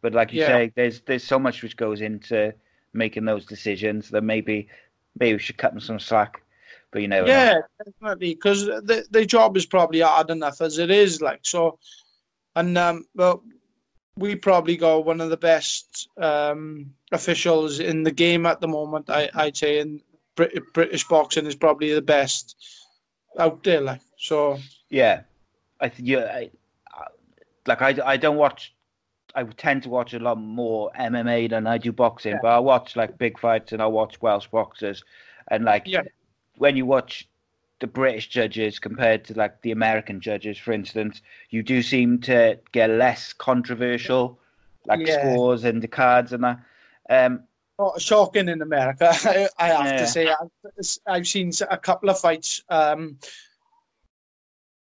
But 0.00 0.14
like 0.14 0.32
you 0.32 0.40
yeah. 0.40 0.46
say, 0.46 0.72
there's 0.76 1.00
there's 1.02 1.24
so 1.24 1.38
much 1.38 1.62
which 1.62 1.76
goes 1.76 2.00
into 2.00 2.54
making 2.92 3.24
those 3.24 3.44
decisions 3.44 4.10
that 4.10 4.22
maybe 4.22 4.68
maybe 5.18 5.34
we 5.34 5.38
should 5.40 5.58
cut 5.58 5.72
them 5.72 5.80
some 5.80 5.98
slack. 5.98 6.42
But 6.92 7.02
you 7.02 7.08
know, 7.08 7.26
yeah, 7.26 7.58
definitely, 7.84 8.34
because 8.34 8.66
the 8.66 9.04
the 9.10 9.26
job 9.26 9.56
is 9.56 9.66
probably 9.66 10.00
hard 10.00 10.30
enough 10.30 10.60
as 10.60 10.78
it 10.78 10.90
is. 10.90 11.20
Like 11.20 11.40
so, 11.42 11.78
and 12.54 12.78
um, 12.78 13.06
well, 13.16 13.42
we 14.16 14.36
probably 14.36 14.76
got 14.76 15.04
one 15.04 15.20
of 15.20 15.30
the 15.30 15.36
best 15.36 16.08
um 16.20 16.92
officials 17.10 17.80
in 17.80 18.04
the 18.04 18.12
game 18.12 18.46
at 18.46 18.60
the 18.60 18.68
moment. 18.68 19.10
I 19.10 19.28
I'd 19.34 19.56
say, 19.56 19.80
and 19.80 20.00
Brit- 20.36 20.72
British 20.72 21.08
boxing 21.08 21.46
is 21.46 21.56
probably 21.56 21.92
the 21.92 22.02
best 22.02 22.56
out 23.38 23.62
there. 23.64 23.80
Like 23.80 24.00
so, 24.16 24.58
Yeah, 24.90 25.22
I 25.80 25.88
think 25.88 26.08
yeah. 26.08 26.24
I, 26.32 26.50
I- 26.94 27.06
like 27.66 27.80
I, 27.82 27.94
I 28.04 28.16
don't 28.16 28.36
watch. 28.36 28.74
I 29.34 29.44
tend 29.44 29.84
to 29.84 29.88
watch 29.88 30.12
a 30.12 30.18
lot 30.18 30.38
more 30.38 30.90
MMA 30.98 31.48
than 31.48 31.66
I 31.66 31.78
do 31.78 31.90
boxing, 31.92 32.32
Yeah. 32.32 32.38
but 32.42 32.48
I 32.48 32.58
watch 32.58 32.96
like 32.96 33.16
big 33.16 33.38
fights 33.38 33.72
and 33.72 33.80
I 33.80 33.86
watch 33.86 34.20
Welsh 34.20 34.46
boxers, 34.48 35.02
and 35.48 35.64
like 35.64 35.84
Yeah. 35.86 36.02
when 36.58 36.76
you 36.76 36.84
watch 36.86 37.28
the 37.80 37.86
British 37.86 38.28
judges 38.28 38.78
compared 38.78 39.24
to 39.24 39.34
like 39.34 39.60
the 39.62 39.70
American 39.72 40.20
judges, 40.20 40.58
for 40.58 40.72
instance, 40.72 41.22
you 41.50 41.62
do 41.62 41.82
seem 41.82 42.20
to 42.20 42.58
get 42.72 42.90
less 42.90 43.32
controversial, 43.32 44.38
like 44.86 45.06
Yeah. 45.06 45.18
scores 45.34 45.64
and 45.64 45.80
the 45.82 45.88
cards 45.88 46.32
and 46.32 46.44
that. 46.44 46.58
Um, 47.08 47.44
oh, 47.82 47.98
shocking 47.98 48.48
in 48.48 48.62
America. 48.62 49.08
I, 49.24 49.48
I 49.58 49.68
have 49.68 49.86
Yeah. 49.86 49.96
to 49.98 50.06
say, 50.06 50.28
I've, 50.28 50.86
I've 51.06 51.26
seen 51.26 51.50
a 51.70 51.78
couple 51.78 52.10
of 52.10 52.18
fights. 52.20 52.62
Um, 52.68 53.18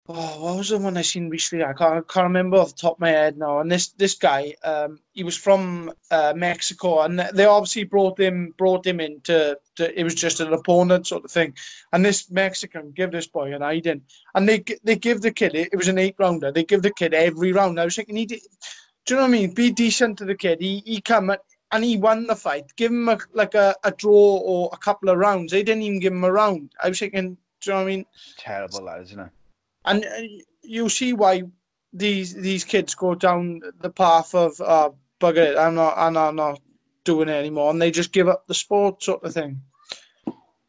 oh, 0.08 0.42
what 0.42 0.56
was 0.58 0.68
the 0.70 0.78
one 0.78 0.96
I 0.96 1.02
seen 1.02 1.28
recently? 1.30 1.64
I 1.64 1.72
can't, 1.72 1.94
I 1.94 2.12
can't 2.12 2.24
remember 2.24 2.56
off 2.58 2.74
the 2.74 2.80
top 2.82 2.94
of 2.94 3.00
my 3.00 3.10
head 3.10 3.38
now. 3.38 3.60
And 3.60 3.70
this 3.70 3.88
this 3.92 4.14
guy, 4.14 4.54
um, 4.64 4.98
he 5.12 5.22
was 5.24 5.36
from 5.36 5.92
uh, 6.10 6.32
Mexico, 6.36 7.02
and 7.02 7.18
they 7.34 7.44
obviously 7.44 7.84
brought 7.84 8.18
him 8.18 8.54
brought 8.58 8.86
him 8.86 9.00
in 9.00 9.20
to, 9.22 9.56
to. 9.76 9.98
It 9.98 10.04
was 10.04 10.14
just 10.14 10.40
an 10.40 10.52
opponent 10.52 11.06
sort 11.06 11.24
of 11.24 11.30
thing. 11.30 11.54
And 11.92 12.04
this 12.04 12.30
Mexican 12.30 12.92
give 12.92 13.12
this 13.12 13.26
boy 13.28 13.54
an 13.54 13.62
hiding, 13.62 14.02
and 14.34 14.48
they 14.48 14.64
they 14.84 14.96
give 14.96 15.20
the 15.22 15.32
kid. 15.32 15.54
It 15.54 15.76
was 15.76 15.88
an 15.88 15.98
eight 15.98 16.16
rounder. 16.18 16.50
They 16.50 16.64
give 16.64 16.82
the 16.82 16.92
kid 16.92 17.14
every 17.14 17.52
round. 17.52 17.78
I 17.80 17.84
was 17.84 17.96
thinking, 17.96 18.16
he 18.16 18.26
did, 18.26 18.40
do 19.06 19.14
you 19.14 19.16
know 19.16 19.22
what 19.22 19.28
I 19.28 19.32
mean? 19.32 19.54
Be 19.54 19.70
decent 19.70 20.18
to 20.18 20.24
the 20.24 20.34
kid. 20.34 20.60
He 20.60 20.82
he 20.84 21.00
come 21.00 21.30
at, 21.30 21.40
and 21.72 21.84
he 21.84 21.96
won 21.96 22.26
the 22.26 22.36
fight. 22.36 22.72
Give 22.76 22.90
him 22.90 23.08
a, 23.08 23.18
like 23.32 23.54
a, 23.54 23.74
a 23.84 23.90
draw 23.92 24.38
or 24.38 24.70
a 24.72 24.76
couple 24.76 25.08
of 25.08 25.18
rounds. 25.18 25.52
They 25.52 25.62
didn't 25.62 25.82
even 25.82 26.00
give 26.00 26.12
him 26.12 26.24
a 26.24 26.32
round. 26.32 26.72
I 26.82 26.88
was 26.88 26.98
thinking, 26.98 27.36
do 27.60 27.70
you 27.70 27.72
know 27.72 27.78
what 27.78 27.82
I 27.82 27.86
mean? 27.86 28.06
terrible, 28.36 28.84
that 28.86 29.00
isn't 29.02 29.20
it? 29.20 29.30
And 29.84 30.04
uh, 30.04 30.42
you 30.62 30.88
see 30.88 31.12
why 31.12 31.42
these 31.92 32.34
these 32.34 32.64
kids 32.64 32.94
go 32.94 33.14
down 33.14 33.60
the 33.80 33.90
path 33.90 34.34
of 34.34 34.60
uh, 34.60 34.90
bugger 35.20 35.52
it. 35.52 35.58
I'm 35.58 35.74
not. 35.74 35.94
I'm 35.96 36.12
not, 36.12 36.34
not 36.34 36.60
doing 37.04 37.28
it 37.28 37.32
anymore, 37.32 37.70
and 37.70 37.80
they 37.80 37.90
just 37.90 38.12
give 38.12 38.28
up 38.28 38.46
the 38.46 38.54
sport 38.54 39.02
sort 39.02 39.24
of 39.24 39.32
thing. 39.32 39.60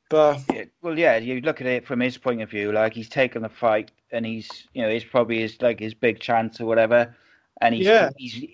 But 0.09 0.39
Yeah, 0.51 0.65
well, 0.81 0.97
yeah, 0.97 1.17
you 1.17 1.41
look 1.41 1.61
at 1.61 1.67
it 1.67 1.85
from 1.85 2.01
his 2.01 2.17
point 2.17 2.41
of 2.41 2.49
view, 2.49 2.71
like 2.71 2.93
he's 2.93 3.07
taken 3.09 3.41
the 3.41 3.49
fight 3.49 3.91
and 4.11 4.25
he's, 4.25 4.67
you 4.73 4.81
know, 4.81 4.89
it's 4.89 5.05
probably 5.05 5.39
his 5.39 5.61
like 5.61 5.79
his 5.79 5.93
big 5.93 6.19
chance 6.19 6.59
or 6.59 6.65
whatever, 6.65 7.15
and 7.61 7.73
he's 7.73 7.85
Yeah. 7.85 8.09
he's 8.17 8.45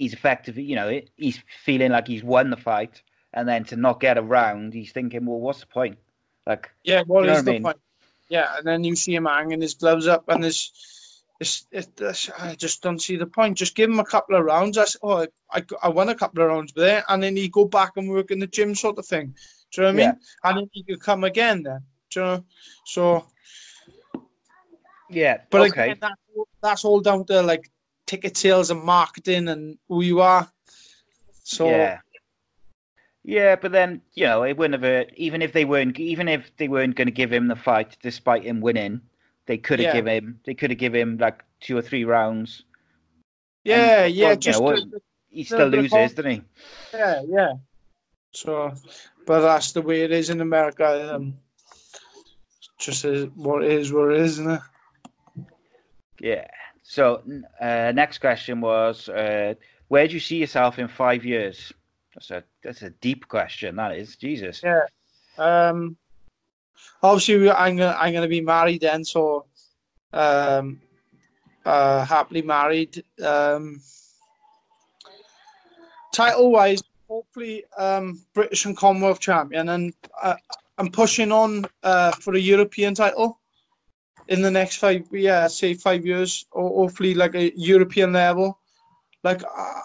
he's 0.00 0.14
effectively, 0.14 0.62
you 0.62 0.76
know, 0.76 1.00
he's 1.16 1.38
feeling 1.64 1.92
like 1.92 2.08
he's 2.08 2.24
won 2.24 2.48
the 2.48 2.56
fight, 2.56 3.02
and 3.34 3.46
then 3.46 3.64
to 3.64 3.76
not 3.76 4.00
get 4.00 4.16
a 4.16 4.22
round, 4.22 4.72
he's 4.72 4.92
thinking, 4.92 5.26
well, 5.26 5.38
what's 5.38 5.60
the 5.60 5.66
point? 5.66 5.98
Like, 6.46 6.70
yeah, 6.84 7.02
what 7.06 7.20
You 7.20 7.26
know 7.26 7.32
is 7.34 7.38
what 7.38 7.42
I 7.42 7.44
the 7.44 7.52
mean? 7.52 7.62
point? 7.62 7.80
Yeah, 8.30 8.56
and 8.56 8.66
then 8.66 8.82
you 8.82 8.96
see 8.96 9.14
him 9.14 9.26
hanging 9.26 9.60
his 9.60 9.74
gloves 9.74 10.06
up, 10.08 10.24
and 10.28 10.42
there's. 10.42 10.72
It's, 11.42 11.66
it, 11.70 11.88
it's, 11.98 12.30
I 12.38 12.54
just 12.54 12.82
don't 12.82 13.00
see 13.00 13.16
the 13.16 13.26
point. 13.26 13.56
Just 13.56 13.74
give 13.74 13.88
him 13.90 13.98
a 13.98 14.04
couple 14.04 14.36
of 14.36 14.44
rounds. 14.44 14.76
I 14.76 14.84
said, 14.84 15.00
oh, 15.02 15.26
I, 15.50 15.64
I 15.82 15.88
won 15.88 16.10
a 16.10 16.14
couple 16.14 16.42
of 16.42 16.48
rounds 16.48 16.72
there, 16.74 17.02
and 17.08 17.22
then 17.22 17.34
he 17.34 17.48
go 17.48 17.64
back 17.64 17.92
and 17.96 18.10
work 18.10 18.30
in 18.30 18.38
the 18.40 18.46
gym, 18.46 18.74
sort 18.74 18.98
of 18.98 19.06
thing. 19.06 19.34
Do 19.72 19.80
you 19.80 19.82
know 19.82 19.94
what 19.94 20.02
I 20.02 20.06
mean? 20.06 20.20
And 20.44 20.58
then 20.58 20.70
he 20.72 20.82
could 20.82 21.00
come 21.00 21.24
again 21.24 21.62
then. 21.62 21.80
Do 22.10 22.20
you 22.20 22.26
know? 22.26 22.44
So, 22.84 23.26
yeah, 25.08 25.38
but 25.50 25.70
okay, 25.70 25.84
again, 25.90 25.98
that's, 26.00 26.20
all- 26.36 26.48
that's 26.62 26.84
all 26.84 27.00
down 27.00 27.24
to 27.26 27.42
like 27.42 27.70
ticket 28.10 28.36
sales 28.36 28.70
and 28.72 28.82
marketing 28.82 29.46
and 29.48 29.78
who 29.88 30.02
you 30.02 30.20
are. 30.20 30.50
So, 31.44 31.70
yeah, 31.70 31.98
yeah, 33.22 33.54
but 33.54 33.70
then 33.70 34.02
you 34.14 34.26
know, 34.26 34.42
it 34.42 34.56
wouldn't 34.56 34.74
have 34.82 34.90
hurt, 34.90 35.12
even 35.16 35.42
if 35.42 35.52
they 35.52 35.64
weren't, 35.64 35.98
even 36.00 36.26
if 36.26 36.50
they 36.56 36.66
weren't 36.66 36.96
going 36.96 37.06
to 37.06 37.12
give 37.12 37.32
him 37.32 37.46
the 37.46 37.54
fight 37.54 37.96
despite 38.02 38.42
him 38.42 38.60
winning, 38.60 39.00
they 39.46 39.58
could 39.58 39.78
have 39.78 39.86
Yeah. 39.86 39.92
given 39.92 40.12
him, 40.16 40.40
they 40.44 40.54
could 40.54 40.70
have 40.70 40.78
given 40.80 41.00
him 41.00 41.16
like 41.18 41.44
two 41.60 41.76
or 41.78 41.82
three 41.82 42.04
rounds. 42.04 42.64
yeah, 43.64 44.04
And, 44.06 44.14
yeah, 44.14 44.24
well, 44.26 44.34
you 44.34 44.40
just 44.40 44.60
know, 44.60 44.72
the- 44.72 45.02
He 45.28 45.44
still 45.44 45.68
loses, 45.68 46.14
doesn't 46.14 46.30
he? 46.30 46.42
yeah, 46.92 47.22
yeah. 47.28 47.52
So, 48.32 48.74
but 49.26 49.40
that's 49.42 49.70
the 49.70 49.82
way 49.82 50.02
it 50.02 50.10
is 50.10 50.30
in 50.30 50.40
America. 50.40 51.14
Um, 51.14 51.34
just 52.78 53.04
is 53.04 53.26
what 53.36 53.62
it 53.62 53.70
is, 53.70 53.92
what 53.92 54.10
it 54.10 54.20
is, 54.20 54.32
isn't 54.40 54.50
it? 54.50 54.60
Yeah. 56.20 56.48
So 56.90 57.22
uh, 57.60 57.92
next 57.94 58.18
question 58.18 58.60
was, 58.60 59.08
uh, 59.08 59.54
where 59.86 60.08
do 60.08 60.14
you 60.14 60.18
see 60.18 60.38
yourself 60.38 60.80
in 60.80 60.88
five 60.88 61.24
years? 61.24 61.72
That's 62.12 62.32
a 62.32 62.42
that's 62.64 62.82
a 62.82 62.90
deep 62.90 63.28
question. 63.28 63.76
That 63.76 63.96
is 63.96 64.16
Jesus. 64.16 64.60
Yeah. 64.60 64.86
Um, 65.38 65.96
obviously, 67.00 67.48
I'm 67.48 67.76
gonna 67.76 67.96
I'm 67.96 68.12
gonna 68.12 68.26
be 68.26 68.40
married 68.40 68.80
then, 68.80 69.04
so 69.04 69.44
um, 70.12 70.80
uh, 71.64 72.04
happily 72.04 72.42
married. 72.42 73.04
Um, 73.24 73.80
title 76.12 76.50
wise, 76.50 76.82
hopefully, 77.08 77.62
um, 77.78 78.20
British 78.34 78.64
and 78.64 78.76
Commonwealth 78.76 79.20
champion, 79.20 79.68
and 79.68 79.94
uh, 80.20 80.34
I'm 80.76 80.90
pushing 80.90 81.30
on 81.30 81.66
uh, 81.84 82.10
for 82.10 82.34
a 82.34 82.40
European 82.40 82.96
title 82.96 83.38
in 84.30 84.42
the 84.42 84.50
next 84.50 84.76
five, 84.76 85.06
yeah, 85.12 85.48
say 85.48 85.74
five 85.74 86.06
years, 86.06 86.46
or 86.52 86.68
hopefully 86.68 87.14
like 87.14 87.34
a 87.34 87.52
European 87.56 88.12
level. 88.12 88.58
Like 89.22 89.42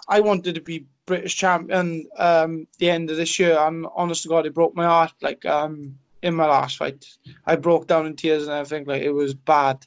I, 0.08 0.20
wanted 0.20 0.54
to 0.54 0.62
be 0.62 0.86
British 1.04 1.36
champion 1.36 2.06
um 2.16 2.66
the 2.78 2.88
end 2.88 3.10
of 3.10 3.18
this 3.18 3.38
year, 3.38 3.58
and 3.58 3.86
honest 3.94 4.22
to 4.22 4.28
God, 4.28 4.46
it 4.46 4.54
broke 4.54 4.74
my 4.74 4.86
heart. 4.86 5.12
Like 5.20 5.44
um 5.44 5.98
in 6.22 6.34
my 6.34 6.46
last 6.46 6.78
fight, 6.78 7.04
I 7.44 7.56
broke 7.56 7.86
down 7.86 8.06
in 8.06 8.16
tears 8.16 8.44
and 8.44 8.52
everything. 8.52 8.86
Like 8.86 9.02
it 9.02 9.10
was 9.10 9.34
bad, 9.34 9.84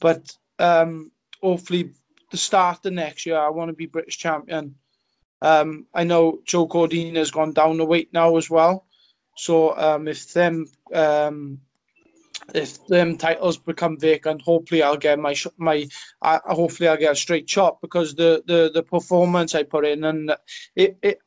but 0.00 0.36
um 0.58 1.12
hopefully 1.42 1.92
the 2.30 2.36
start 2.36 2.84
of 2.86 2.92
next 2.92 3.26
year, 3.26 3.38
I 3.38 3.48
want 3.48 3.70
to 3.70 3.74
be 3.74 3.86
British 3.86 4.18
champion. 4.18 4.74
Um, 5.42 5.86
I 5.94 6.04
know 6.04 6.40
Joe 6.44 6.68
Cordina 6.68 7.16
has 7.16 7.30
gone 7.30 7.52
down 7.52 7.78
the 7.78 7.84
weight 7.84 8.12
now 8.12 8.36
as 8.36 8.50
well. 8.50 8.86
So 9.36 9.76
um, 9.78 10.06
if 10.06 10.32
them 10.32 10.66
um, 10.92 11.60
if 12.54 12.86
them 12.86 13.16
titles 13.16 13.56
become 13.56 13.98
vacant, 13.98 14.42
hopefully 14.42 14.82
I'll 14.82 14.96
get 14.96 15.18
my 15.18 15.34
my 15.58 15.86
hopefully 16.22 16.88
I'll 16.88 16.96
get 16.96 17.12
a 17.12 17.16
straight 17.16 17.48
shot 17.48 17.80
because 17.80 18.14
the 18.14 18.42
the 18.46 18.70
the 18.72 18.82
performance 18.82 19.54
I 19.54 19.62
put 19.62 19.86
in 19.86 20.04
and 20.04 20.34
it, 20.76 20.96
it 21.02 21.20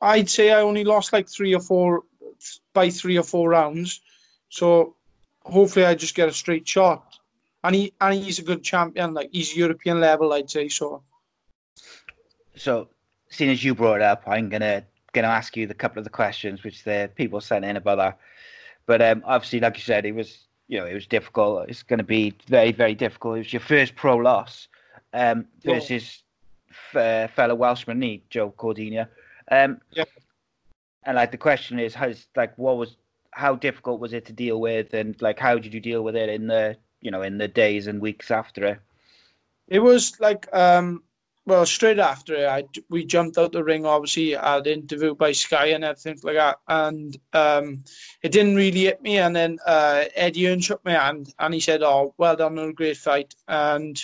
I'd 0.00 0.30
say 0.30 0.52
I 0.52 0.60
only 0.60 0.84
lost 0.84 1.12
like 1.12 1.28
three 1.28 1.54
or 1.54 1.60
four 1.60 2.02
by 2.72 2.90
three 2.90 3.18
or 3.18 3.24
four 3.24 3.50
rounds, 3.50 4.00
so 4.48 4.94
hopefully 5.42 5.86
I 5.86 5.94
just 5.94 6.14
get 6.14 6.28
a 6.28 6.32
straight 6.32 6.66
shot. 6.66 7.18
And 7.64 7.74
he 7.74 7.92
and 8.00 8.14
he's 8.14 8.38
a 8.38 8.42
good 8.42 8.62
champion, 8.62 9.14
like 9.14 9.30
he's 9.32 9.56
European 9.56 10.00
level, 10.00 10.32
I'd 10.32 10.48
say 10.48 10.68
so. 10.68 11.02
So, 12.54 12.88
seeing 13.30 13.50
as 13.50 13.64
you 13.64 13.74
brought 13.74 13.96
it 13.96 14.02
up, 14.02 14.22
I'm 14.26 14.48
gonna 14.48 14.84
gonna 15.12 15.28
ask 15.28 15.56
you 15.56 15.66
the 15.66 15.74
couple 15.74 15.98
of 15.98 16.04
the 16.04 16.10
questions 16.10 16.62
which 16.62 16.84
the 16.84 17.10
people 17.14 17.40
sent 17.40 17.64
in 17.64 17.76
about 17.76 17.98
that. 17.98 18.18
But 18.86 19.02
um, 19.02 19.22
obviously, 19.26 19.60
like 19.60 19.76
you 19.76 19.82
said, 19.82 20.06
it 20.06 20.14
was 20.14 20.47
you 20.68 20.78
know 20.78 20.86
it 20.86 20.94
was 20.94 21.06
difficult. 21.06 21.68
It's 21.68 21.82
going 21.82 21.98
to 21.98 22.04
be 22.04 22.34
very 22.46 22.72
very 22.72 22.94
difficult. 22.94 23.36
It 23.36 23.38
was 23.40 23.52
your 23.52 23.60
first 23.60 23.96
pro 23.96 24.16
loss 24.16 24.68
um, 25.12 25.46
Yeah. 25.62 25.74
versus 25.74 26.22
f- 26.70 26.96
uh, 26.96 27.28
fellow 27.28 27.54
Welshman, 27.54 28.00
he, 28.02 28.22
Joe 28.30 28.52
Cordina. 28.56 29.08
Um, 29.50 29.80
Yeah. 29.92 30.04
And 31.04 31.16
like 31.16 31.30
the 31.30 31.38
question 31.38 31.78
is, 31.78 31.94
how's 31.94 32.26
like 32.36 32.56
what 32.58 32.76
was 32.76 32.96
how 33.30 33.54
difficult 33.54 34.00
was 34.00 34.12
it 34.12 34.24
to 34.26 34.32
deal 34.32 34.60
with, 34.60 34.92
and 34.94 35.20
like 35.22 35.38
how 35.38 35.56
did 35.58 35.72
you 35.72 35.80
deal 35.80 36.02
with 36.02 36.16
it 36.16 36.28
in 36.28 36.46
the 36.46 36.76
you 37.00 37.10
know 37.10 37.22
in 37.22 37.38
the 37.38 37.48
days 37.48 37.86
and 37.86 38.00
weeks 38.00 38.30
after 38.30 38.64
it? 38.66 38.78
It 39.68 39.80
was 39.80 40.18
like, 40.18 40.48
um, 40.54 41.02
well, 41.48 41.64
straight 41.64 41.98
after 41.98 42.34
it, 42.34 42.46
I, 42.46 42.64
we 42.90 43.06
jumped 43.06 43.38
out 43.38 43.52
the 43.52 43.64
ring. 43.64 43.86
Obviously, 43.86 44.36
I 44.36 44.56
had 44.56 44.66
interviewed 44.66 45.16
by 45.16 45.32
Sky 45.32 45.68
and 45.68 45.82
everything 45.82 46.18
like 46.22 46.36
that, 46.36 46.58
and 46.68 47.16
um, 47.32 47.84
it 48.22 48.32
didn't 48.32 48.54
really 48.54 48.80
hit 48.80 49.00
me. 49.02 49.18
And 49.18 49.34
then 49.34 49.58
uh, 49.66 50.04
Eddie 50.14 50.44
Hearn 50.44 50.60
shook 50.60 50.84
my 50.84 50.92
hand, 50.92 51.32
and 51.38 51.54
he 51.54 51.60
said, 51.60 51.82
"Oh, 51.82 52.14
well 52.18 52.36
done 52.36 52.58
on 52.58 52.68
a 52.68 52.72
great 52.74 52.98
fight." 52.98 53.34
And 53.48 53.98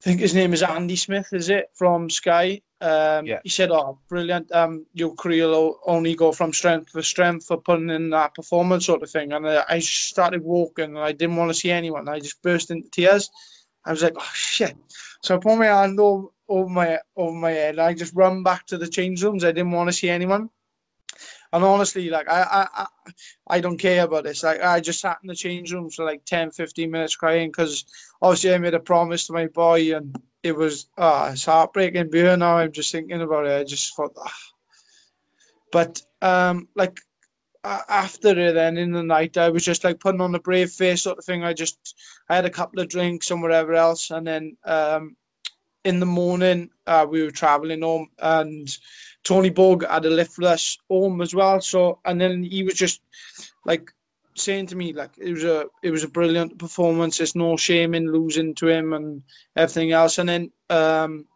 I 0.00 0.02
think 0.02 0.20
his 0.20 0.34
name 0.34 0.52
is 0.52 0.64
Andy 0.64 0.96
Smith, 0.96 1.28
is 1.32 1.48
it 1.48 1.70
from 1.74 2.10
Sky? 2.10 2.60
Um, 2.80 3.26
Yeah. 3.26 3.38
He 3.44 3.48
said, 3.48 3.70
"Oh, 3.70 3.98
brilliant! 4.08 4.50
Um, 4.50 4.86
your 4.94 5.14
career 5.14 5.46
will 5.46 5.78
only 5.86 6.16
go 6.16 6.32
from 6.32 6.52
strength 6.52 6.90
to 6.92 7.02
strength 7.04 7.46
for 7.46 7.56
putting 7.56 7.90
in 7.90 8.10
that 8.10 8.34
performance, 8.34 8.86
sort 8.86 9.04
of 9.04 9.10
thing." 9.10 9.32
And 9.32 9.46
uh, 9.46 9.64
I 9.68 9.78
started 9.78 10.42
walking, 10.42 10.96
and 10.96 10.98
I 10.98 11.12
didn't 11.12 11.36
want 11.36 11.50
to 11.50 11.54
see 11.54 11.70
anyone. 11.70 12.08
I 12.08 12.18
just 12.18 12.42
burst 12.42 12.72
into 12.72 12.90
tears. 12.90 13.30
I 13.84 13.90
was 13.90 14.02
like, 14.02 14.14
"Oh 14.16 14.30
shit!" 14.34 14.76
So 15.22 15.36
I 15.36 15.38
put 15.38 15.58
my 15.58 15.66
hand 15.66 15.98
over, 16.00 16.28
over 16.48 16.68
my 16.68 16.98
over 17.16 17.36
my 17.36 17.50
head. 17.50 17.78
I 17.78 17.94
just 17.94 18.14
run 18.14 18.42
back 18.42 18.66
to 18.66 18.78
the 18.78 18.88
change 18.88 19.22
rooms. 19.22 19.44
I 19.44 19.52
didn't 19.52 19.72
want 19.72 19.88
to 19.88 19.92
see 19.92 20.08
anyone. 20.08 20.50
And 21.52 21.64
honestly, 21.64 22.10
like 22.10 22.28
I, 22.30 22.68
I, 22.74 22.86
I, 23.48 23.60
don't 23.60 23.76
care 23.76 24.04
about 24.04 24.22
this. 24.22 24.44
Like 24.44 24.62
I 24.62 24.78
just 24.78 25.00
sat 25.00 25.18
in 25.22 25.26
the 25.26 25.34
change 25.34 25.72
rooms 25.72 25.96
for 25.96 26.04
like 26.04 26.24
10, 26.24 26.52
15 26.52 26.88
minutes 26.88 27.16
crying 27.16 27.48
because 27.48 27.84
obviously 28.22 28.54
I 28.54 28.58
made 28.58 28.74
a 28.74 28.80
promise 28.80 29.26
to 29.26 29.32
my 29.32 29.48
boy, 29.48 29.96
and 29.96 30.16
it 30.44 30.54
was 30.54 30.86
ah, 30.96 31.32
it's 31.32 31.44
heartbreaking. 31.44 32.10
Beer 32.10 32.36
now, 32.36 32.58
I'm 32.58 32.72
just 32.72 32.92
thinking 32.92 33.20
about 33.20 33.46
it. 33.46 33.60
I 33.60 33.64
just 33.64 33.96
thought, 33.96 34.12
ah. 34.16 34.32
but 35.72 36.00
um, 36.22 36.68
like 36.76 37.00
after 37.64 38.30
it, 38.30 38.54
then 38.54 38.76
in 38.78 38.92
the 38.92 39.02
night, 39.02 39.36
I 39.36 39.50
was 39.50 39.64
just 39.64 39.84
like 39.84 40.00
putting 40.00 40.20
on 40.20 40.34
a 40.34 40.40
brave 40.40 40.70
face, 40.70 41.02
sort 41.02 41.18
of 41.18 41.24
thing. 41.24 41.44
I 41.44 41.52
just 41.52 41.94
I 42.28 42.36
had 42.36 42.44
a 42.46 42.50
couple 42.50 42.80
of 42.80 42.88
drinks 42.88 43.30
and 43.30 43.42
whatever 43.42 43.74
else, 43.74 44.10
and 44.10 44.26
then 44.26 44.56
um, 44.64 45.16
in 45.84 46.00
the 46.00 46.06
morning 46.06 46.70
uh, 46.86 47.06
we 47.08 47.22
were 47.22 47.30
traveling 47.30 47.82
home, 47.82 48.08
and 48.18 48.68
Tony 49.24 49.50
Borg 49.50 49.86
had 49.86 50.06
a 50.06 50.10
lift 50.10 50.38
with 50.38 50.48
us 50.48 50.78
home 50.88 51.20
as 51.20 51.34
well. 51.34 51.60
So 51.60 51.98
and 52.04 52.20
then 52.20 52.42
he 52.42 52.62
was 52.62 52.74
just 52.74 53.02
like 53.64 53.92
saying 54.36 54.66
to 54.66 54.76
me 54.76 54.92
like 54.92 55.10
it 55.18 55.32
was 55.32 55.44
a 55.44 55.66
it 55.82 55.90
was 55.90 56.04
a 56.04 56.08
brilliant 56.08 56.58
performance. 56.58 57.18
There's 57.18 57.36
no 57.36 57.56
shame 57.56 57.94
in 57.94 58.12
losing 58.12 58.54
to 58.56 58.68
him 58.68 58.92
and 58.92 59.22
everything 59.56 59.92
else. 59.92 60.18
And 60.18 60.28
then 60.28 60.52
um, 60.70 61.26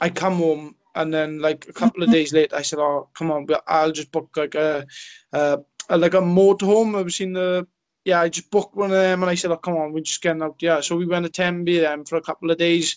I 0.00 0.10
come 0.10 0.36
home 0.36 0.76
and 0.96 1.12
then 1.12 1.38
like 1.38 1.68
a 1.68 1.72
couple 1.72 2.02
of 2.02 2.10
days 2.10 2.32
later, 2.32 2.56
I 2.56 2.62
said, 2.62 2.78
"Oh, 2.78 3.08
come 3.14 3.30
on, 3.30 3.46
I'll 3.66 3.92
just 3.92 4.10
book 4.10 4.30
like 4.36 4.54
a, 4.54 4.86
a 5.32 5.58
like 5.90 6.14
a 6.14 6.20
motorhome." 6.20 6.98
I've 6.98 7.12
seen 7.12 7.34
the 7.34 7.66
yeah, 8.04 8.20
I 8.20 8.28
just 8.28 8.50
booked 8.50 8.76
one 8.76 8.90
of 8.90 8.96
them, 8.96 9.22
and 9.22 9.30
I 9.30 9.34
said, 9.34 9.50
"Oh, 9.50 9.56
come 9.56 9.76
on, 9.76 9.92
we're 9.92 10.00
just 10.00 10.22
getting 10.22 10.42
out." 10.42 10.56
Yeah, 10.60 10.80
so 10.80 10.96
we 10.96 11.06
went 11.06 11.26
to 11.26 11.30
Tenby 11.30 11.78
then 11.78 12.04
for 12.04 12.16
a 12.16 12.22
couple 12.22 12.50
of 12.50 12.58
days, 12.58 12.96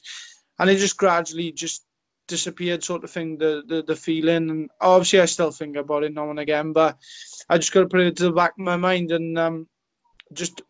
and 0.58 0.70
it 0.70 0.78
just 0.78 0.98
gradually 0.98 1.52
just 1.52 1.86
disappeared, 2.28 2.84
sort 2.84 3.04
of 3.04 3.12
thing. 3.12 3.38
The 3.38 3.64
the, 3.68 3.84
the 3.84 3.96
feeling, 3.96 4.50
and 4.50 4.70
obviously 4.80 5.20
I 5.20 5.26
still 5.26 5.52
think 5.52 5.76
about 5.76 6.04
it 6.04 6.14
now 6.14 6.30
and 6.30 6.40
again, 6.40 6.72
but 6.74 6.98
I 7.50 7.58
just 7.58 7.74
got 7.74 7.82
to 7.82 7.88
put 7.88 8.02
it 8.02 8.16
to 8.18 8.24
the 8.26 8.32
back 8.32 8.52
of 8.52 8.60
my 8.60 8.78
mind 8.78 9.12
and 9.12 9.38
um, 9.38 9.68
just 10.34 10.62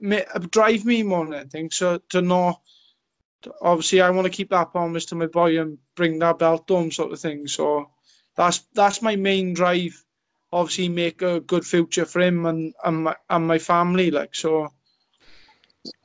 drive 0.50 0.86
me 0.86 1.04
more. 1.04 1.34
I 1.36 1.44
think 1.44 1.74
so 1.74 2.00
to 2.10 2.22
know 2.22 2.60
obviously 3.62 4.02
I 4.02 4.10
want 4.10 4.26
to 4.26 4.32
keep 4.32 4.50
that 4.50 4.72
promise 4.72 5.06
to 5.06 5.16
my 5.16 5.28
boy 5.28 5.60
and 5.60 5.78
bring 5.96 6.20
that 6.20 6.40
belt 6.40 6.66
home, 6.68 6.92
sort 6.92 7.12
of 7.12 7.20
thing. 7.20 7.48
So 7.48 7.90
that's 8.36 8.60
that's 8.74 9.02
my 9.02 9.16
main 9.16 9.54
drive. 9.54 10.04
Obviously, 10.52 10.90
make 10.90 11.22
a 11.22 11.40
good 11.42 11.66
future 11.66 12.06
for 12.06 12.22
him 12.22 12.46
and 12.46 12.74
and 12.84 13.04
my, 13.04 13.16
and 13.30 13.48
my 13.48 13.60
family. 13.60 14.12
Like 14.12 14.36
so. 14.36 14.70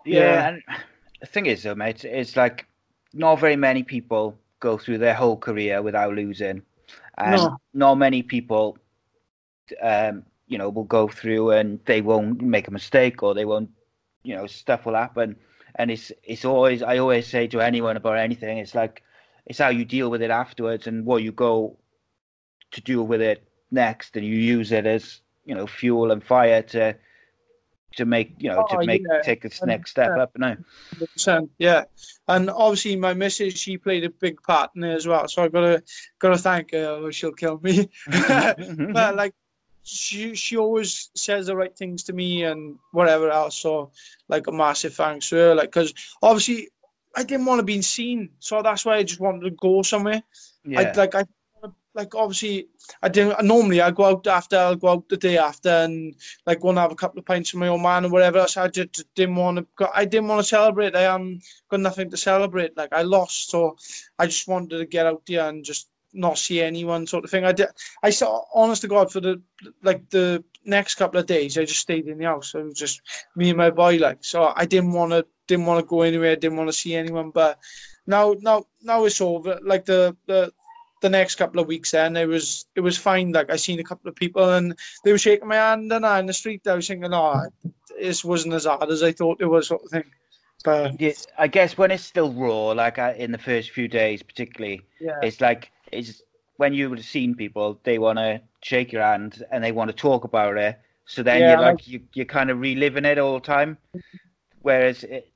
Yeah, 0.04 0.18
yeah. 0.20 0.48
and 0.48 0.62
the 1.20 1.26
thing 1.26 1.46
is, 1.46 1.62
though, 1.62 1.74
mate, 1.74 2.04
it's 2.04 2.36
like 2.36 2.66
not 3.12 3.40
very 3.40 3.56
many 3.56 3.82
people 3.82 4.38
go 4.60 4.78
through 4.78 4.98
their 4.98 5.14
whole 5.14 5.36
career 5.36 5.82
without 5.82 6.14
losing, 6.14 6.62
and 7.18 7.36
no. 7.36 7.58
not 7.72 7.94
many 7.94 8.22
people, 8.22 8.78
um, 9.80 10.24
you 10.46 10.58
know, 10.58 10.68
will 10.68 10.84
go 10.84 11.08
through 11.08 11.52
and 11.52 11.80
they 11.86 12.02
won't 12.02 12.40
make 12.42 12.68
a 12.68 12.70
mistake 12.70 13.22
or 13.22 13.34
they 13.34 13.44
won't, 13.44 13.70
you 14.22 14.36
know, 14.36 14.46
stuff 14.46 14.84
will 14.84 14.94
happen 14.94 15.36
and 15.76 15.90
it's 15.90 16.12
it's 16.22 16.44
always 16.44 16.82
I 16.82 16.98
always 16.98 17.26
say 17.26 17.46
to 17.48 17.60
anyone 17.60 17.96
about 17.96 18.18
anything, 18.18 18.58
it's 18.58 18.74
like 18.74 19.02
it's 19.46 19.58
how 19.58 19.68
you 19.68 19.84
deal 19.84 20.10
with 20.10 20.22
it 20.22 20.30
afterwards 20.30 20.86
and 20.86 21.04
what 21.04 21.22
you 21.22 21.32
go 21.32 21.76
to 22.72 22.80
deal 22.80 23.06
with 23.06 23.20
it 23.20 23.46
next, 23.70 24.16
and 24.16 24.24
you 24.24 24.36
use 24.36 24.72
it 24.72 24.86
as 24.86 25.20
you 25.44 25.54
know 25.54 25.66
fuel 25.66 26.10
and 26.10 26.22
fire 26.22 26.62
to 26.62 26.96
to 27.96 28.04
make 28.04 28.34
you 28.38 28.50
know 28.50 28.66
oh, 28.68 28.80
to 28.80 28.86
make 28.86 29.02
yeah. 29.08 29.20
take 29.22 29.42
this 29.42 29.62
next 29.62 29.90
step 29.90 30.10
up 30.18 30.30
no 30.36 30.56
yeah. 31.58 31.84
And 32.28 32.50
obviously 32.50 32.96
my 32.96 33.14
missus 33.14 33.54
she 33.54 33.76
played 33.76 34.04
a 34.04 34.10
big 34.10 34.40
part 34.42 34.70
in 34.76 34.84
it 34.84 34.94
as 34.94 35.06
well. 35.06 35.28
So 35.28 35.44
I've 35.44 35.52
gotta 35.52 35.82
gotta 36.18 36.38
thank 36.38 36.72
her 36.72 37.00
or 37.02 37.12
she'll 37.12 37.32
kill 37.32 37.60
me. 37.62 37.88
Mm-hmm, 38.08 38.62
mm-hmm. 38.62 38.92
But 38.92 39.16
like 39.16 39.34
she 39.84 40.34
she 40.34 40.56
always 40.56 41.10
says 41.14 41.46
the 41.46 41.56
right 41.56 41.76
things 41.76 42.02
to 42.04 42.12
me 42.12 42.44
and 42.44 42.78
whatever 42.92 43.30
else. 43.30 43.58
So 43.58 43.92
like 44.28 44.46
a 44.46 44.52
massive 44.52 44.94
thanks 44.94 45.28
to 45.28 45.36
her. 45.36 45.54
Like 45.54 45.68
because 45.68 45.92
obviously 46.22 46.70
I 47.14 47.22
didn't 47.22 47.46
want 47.46 47.60
to 47.60 47.64
be 47.64 47.80
seen, 47.82 48.30
so 48.40 48.62
that's 48.62 48.84
why 48.84 48.96
I 48.96 49.02
just 49.02 49.20
wanted 49.20 49.44
to 49.44 49.50
go 49.50 49.82
somewhere. 49.82 50.22
Yeah. 50.64 50.80
I 50.80 50.92
like 50.92 51.14
I 51.14 51.24
like 51.94 52.14
obviously 52.14 52.68
I 53.02 53.08
didn't 53.08 53.44
normally 53.44 53.80
I 53.80 53.90
go 53.90 54.04
out 54.06 54.26
after 54.26 54.56
I'll 54.56 54.74
go 54.74 54.88
out 54.88 55.08
the 55.08 55.16
day 55.16 55.38
after 55.38 55.68
and 55.68 56.14
like 56.46 56.64
want 56.64 56.76
to 56.76 56.80
have 56.80 56.92
a 56.92 56.96
couple 56.96 57.20
of 57.20 57.26
pints 57.26 57.52
with 57.52 57.60
my 57.60 57.68
old 57.68 57.82
man 57.82 58.06
or 58.06 58.08
whatever. 58.08 58.46
So 58.48 58.62
I 58.62 58.68
just 58.68 59.04
didn't 59.14 59.36
want 59.36 59.58
to. 59.78 59.90
I 59.94 60.04
didn't 60.04 60.28
want 60.28 60.40
to 60.40 60.48
celebrate. 60.48 60.96
I 60.96 61.02
am 61.02 61.40
got 61.70 61.80
nothing 61.80 62.10
to 62.10 62.16
celebrate. 62.16 62.76
Like 62.76 62.92
I 62.92 63.02
lost, 63.02 63.50
so 63.50 63.76
I 64.18 64.26
just 64.26 64.48
wanted 64.48 64.78
to 64.78 64.86
get 64.86 65.06
out 65.06 65.22
there 65.26 65.48
and 65.48 65.64
just 65.64 65.88
not 66.14 66.38
see 66.38 66.62
anyone 66.62 67.06
sort 67.06 67.24
of 67.24 67.30
thing. 67.30 67.44
I 67.44 67.52
did. 67.52 67.68
I 68.02 68.10
saw, 68.10 68.44
honest 68.54 68.82
to 68.82 68.88
God, 68.88 69.10
for 69.10 69.20
the 69.20 69.40
like 69.82 70.08
the 70.10 70.42
next 70.64 70.94
couple 70.94 71.20
of 71.20 71.26
days, 71.26 71.58
I 71.58 71.64
just 71.64 71.80
stayed 71.80 72.06
in 72.06 72.18
the 72.18 72.24
house. 72.24 72.54
It 72.54 72.64
was 72.64 72.78
just 72.78 73.02
me 73.36 73.50
and 73.50 73.58
my 73.58 73.70
boy. 73.70 73.96
Like, 73.96 74.18
so 74.24 74.52
I 74.56 74.64
didn't 74.64 74.92
want 74.92 75.12
to, 75.12 75.26
didn't 75.46 75.66
want 75.66 75.84
to 75.84 75.88
go 75.88 76.02
anywhere. 76.02 76.36
Didn't 76.36 76.58
want 76.58 76.68
to 76.68 76.72
see 76.72 76.94
anyone. 76.94 77.30
But 77.30 77.58
now, 78.06 78.34
now, 78.40 78.64
now 78.82 79.04
it's 79.04 79.20
over. 79.20 79.58
Like 79.62 79.84
the 79.84 80.16
the 80.26 80.52
the 81.04 81.10
next 81.10 81.34
couple 81.34 81.60
of 81.60 81.66
weeks, 81.66 81.90
then 81.90 82.16
it 82.16 82.26
was 82.26 82.66
it 82.74 82.80
was 82.80 82.96
fine. 82.96 83.32
Like 83.32 83.50
I 83.50 83.56
seen 83.56 83.78
a 83.78 83.84
couple 83.84 84.08
of 84.08 84.16
people 84.16 84.54
and 84.54 84.74
they 85.04 85.12
were 85.12 85.18
shaking 85.18 85.48
my 85.48 85.56
hand 85.56 85.92
and 85.92 86.06
I 86.06 86.18
in 86.18 86.26
the 86.26 86.32
street. 86.32 86.66
I 86.66 86.74
was 86.74 86.88
thinking, 86.88 87.12
oh, 87.12 87.42
this 88.00 88.24
wasn't 88.24 88.54
as 88.54 88.64
hard 88.64 88.90
as 88.90 89.02
I 89.02 89.12
thought 89.12 89.42
it 89.42 89.46
was, 89.46 89.68
sort 89.68 89.84
of 89.84 89.90
thing. 89.90 90.04
But 90.64 90.98
yeah, 90.98 91.12
I 91.38 91.46
guess 91.46 91.76
when 91.76 91.90
it's 91.90 92.04
still 92.04 92.32
raw, 92.32 92.68
like 92.68 92.98
uh, 92.98 93.12
in 93.18 93.32
the 93.32 93.38
first 93.38 93.70
few 93.72 93.86
days, 93.86 94.22
particularly, 94.22 94.80
yeah. 94.98 95.18
it's 95.22 95.42
like 95.42 95.70
is 95.94 96.22
when 96.56 96.74
you 96.74 96.88
would 96.88 96.98
have 96.98 97.06
seen 97.06 97.34
people, 97.34 97.80
they 97.84 97.98
want 97.98 98.18
to 98.18 98.40
shake 98.62 98.92
your 98.92 99.02
hand 99.02 99.44
and 99.50 99.62
they 99.62 99.72
want 99.72 99.90
to 99.90 99.96
talk 99.96 100.24
about 100.24 100.56
it. 100.56 100.78
So 101.06 101.22
then 101.22 101.40
yeah, 101.40 101.52
you're 101.52 101.60
like 101.60 101.86
you 101.86 102.00
you're 102.14 102.26
kind 102.26 102.50
of 102.50 102.60
reliving 102.60 103.04
it 103.04 103.18
all 103.18 103.34
the 103.34 103.40
time. 103.40 103.78
Whereas 104.62 105.04
it, 105.04 105.30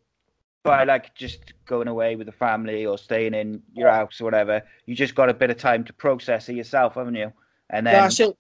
by 0.63 0.85
like 0.85 1.15
just 1.15 1.53
going 1.67 1.89
away 1.89 2.17
with 2.17 2.27
the 2.27 2.33
family 2.33 2.87
or 2.87 2.99
staying 2.99 3.35
in 3.35 3.63
your 3.73 3.91
house 3.91 4.21
or 4.21 4.25
whatever, 4.25 4.63
you 4.87 4.95
just 4.95 5.15
got 5.15 5.29
a 5.29 5.35
bit 5.35 5.51
of 5.51 5.57
time 5.57 5.85
to 5.85 5.93
process 5.93 6.49
it 6.49 6.55
yourself, 6.55 6.95
haven't 6.95 7.15
you? 7.15 7.33
And 7.71 7.87
then 7.87 7.95
that's 7.95 8.21
it. 8.21 8.37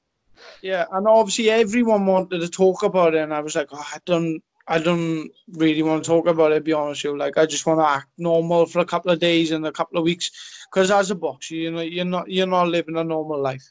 Yeah, 0.63 0.85
and 0.93 1.07
obviously 1.07 1.51
everyone 1.51 2.07
wanted 2.07 2.41
to 2.41 2.49
talk 2.49 2.83
about 2.83 3.15
it, 3.15 3.23
and 3.23 3.35
I 3.35 3.41
was 3.41 3.57
like, 3.57 3.69
oh, 3.73 3.87
I 3.95 3.99
don't, 4.05 4.43
I 4.69 4.79
don't 4.79 5.31
really 5.53 5.83
want 5.83 6.05
to 6.05 6.09
talk 6.09 6.27
about 6.27 6.53
it. 6.53 6.63
Be 6.63 6.75
honest 6.75 7.03
with 7.03 7.13
you, 7.13 7.19
like 7.19 7.39
I 7.39 7.47
just 7.47 7.65
want 7.67 7.81
to 7.81 7.89
act 7.89 8.09
normal 8.19 8.67
for 8.67 8.81
a 8.81 8.85
couple 8.85 9.11
of 9.11 9.19
days 9.19 9.51
and 9.51 9.67
a 9.67 9.73
couple 9.73 9.99
of 9.99 10.05
weeks. 10.05 10.31
Because 10.71 10.91
as 10.91 11.11
a 11.11 11.15
boxer, 11.15 11.55
you 11.55 11.71
know, 11.71 11.81
you're 11.81 12.05
not 12.05 12.31
you're 12.31 12.47
not 12.47 12.69
living 12.69 12.97
a 12.97 13.05
normal 13.05 13.41
life. 13.41 13.65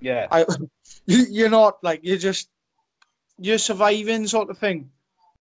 Yeah, 0.00 0.28
I, 0.30 0.46
you're 1.06 1.50
not 1.50 1.82
like 1.82 2.00
you're 2.04 2.18
just 2.18 2.50
you're 3.38 3.58
surviving 3.58 4.26
sort 4.28 4.48
of 4.48 4.58
thing. 4.58 4.90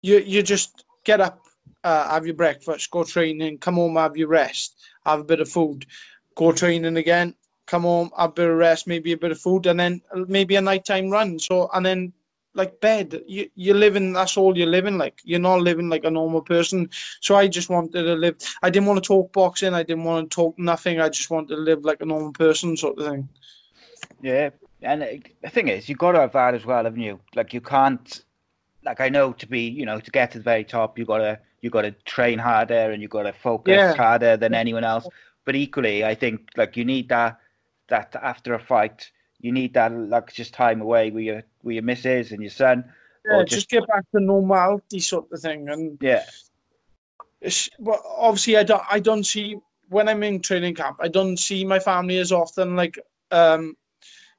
You 0.04 0.20
you 0.20 0.44
just 0.44 0.86
get 1.04 1.22
up, 1.22 1.42
uh, 1.84 2.10
have 2.10 2.28
your 2.28 2.36
breakfast, 2.36 2.92
go 2.92 3.04
training, 3.04 3.58
come 3.58 3.76
home, 3.76 3.96
have 3.96 4.16
your 4.16 4.28
rest, 4.28 4.80
have 5.06 5.22
a 5.22 5.24
bit 5.24 5.40
of 5.40 5.50
food, 5.50 5.88
go 6.36 6.52
training 6.52 6.98
again, 6.98 7.34
come 7.66 7.82
home, 7.82 8.12
have 8.16 8.30
a 8.30 8.34
bit 8.34 8.50
of 8.50 8.58
rest, 8.58 8.86
maybe 8.86 9.14
a 9.14 9.18
bit 9.18 9.32
of 9.32 9.40
food, 9.40 9.66
and 9.66 9.80
then 9.80 10.02
maybe 10.28 10.56
a 10.56 10.62
nighttime 10.62 11.10
run. 11.10 11.40
So 11.40 11.70
and 11.74 11.84
then 11.84 12.14
like 12.54 12.80
bed. 12.80 13.22
You 13.28 13.50
you're 13.56 13.76
living. 13.76 14.13
That's 14.13 14.38
all 14.38 14.58
you're 14.58 14.68
living 14.68 14.98
like. 14.98 15.20
You're 15.24 15.39
not 15.39 15.62
living 15.62 15.89
like 15.89 16.04
a 16.04 16.12
normal 16.12 16.42
person. 16.42 16.89
So 17.22 17.36
I 17.36 17.48
just 17.48 17.70
wanted 17.70 17.94
to 17.94 18.16
live. 18.16 18.38
I 18.62 18.70
didn't 18.70 18.88
want 18.88 19.04
to 19.04 19.08
talk 19.08 19.34
boxing. 19.34 19.74
I 19.74 19.84
didn't 19.84 20.04
want 20.04 20.30
to 20.30 20.36
talk 20.36 20.58
nothing. 20.58 21.00
I 21.00 21.10
just 21.10 21.30
wanted 21.30 21.56
to 21.56 21.62
live 21.62 21.84
like 21.84 22.02
a 22.02 22.06
normal 22.06 22.32
person, 22.32 22.78
sort 22.78 22.98
of 23.00 23.08
thing. 23.08 23.30
Yeah, 24.22 24.52
and 24.82 25.04
uh, 25.04 25.08
the 25.42 25.50
thing 25.50 25.68
is, 25.68 25.89
you 25.89 25.96
got 25.96 26.13
to 26.13 26.20
have 26.20 26.34
that 26.34 26.54
as 26.54 26.66
well, 26.66 26.84
haven't 26.84 27.02
you? 27.02 27.20
Like 27.36 27.54
you 27.54 27.62
can't. 27.62 28.24
Like 28.86 29.00
I 29.00 29.10
know 29.10 29.32
to 29.34 29.48
be, 29.48 29.62
you 29.62 29.86
know, 29.86 30.00
to 30.00 30.12
get 30.12 30.32
to 30.32 30.39
the 30.39 30.44
very 30.44 30.66
top, 30.66 31.00
you 31.00 31.06
gotta 31.06 31.39
you 31.62 31.70
gotta 31.70 31.92
train 32.06 32.38
harder 32.38 32.92
and 32.92 33.02
you 33.02 33.08
gotta 33.08 33.34
focus 33.34 33.76
yeah. 33.76 33.96
harder 33.96 34.36
than 34.36 34.54
anyone 34.54 34.84
else. 34.84 35.08
But 35.46 35.56
equally, 35.56 36.04
I 36.04 36.16
think 36.16 36.50
like 36.58 36.76
you 36.76 36.84
need 36.86 37.10
that 37.10 37.39
that 37.88 38.16
after 38.22 38.54
a 38.54 38.60
fight 38.60 39.10
you 39.44 39.52
need 39.52 39.74
that 39.74 39.92
like 39.92 40.34
just 40.34 40.54
time 40.54 40.82
away 40.82 41.12
with 41.12 41.26
your 41.26 41.44
with 41.62 41.76
your 41.76 41.84
missus 41.84 42.32
and 42.32 42.42
your 42.42 42.50
son. 42.50 42.86
Yeah, 43.26 43.44
just, 43.44 43.52
just, 43.52 43.70
get 43.70 43.88
back 43.88 44.04
to 44.12 44.20
normality 44.20 45.00
sort 45.00 45.32
of 45.32 45.40
thing. 45.40 45.70
And 45.70 45.98
yeah, 46.02 46.24
it's, 47.42 47.70
well, 47.78 48.02
obviously 48.18 48.58
I 48.58 48.64
don't 48.64 48.84
I 48.90 49.00
don't 49.00 49.26
see 49.26 49.58
when 49.90 50.08
I'm 50.08 50.24
in 50.24 50.40
training 50.40 50.76
camp. 50.76 50.98
I 51.02 51.10
don't 51.10 51.38
see 51.38 51.66
my 51.66 51.78
family 51.78 52.18
as 52.18 52.32
often. 52.32 52.78
Like 52.78 52.98
um, 53.32 53.76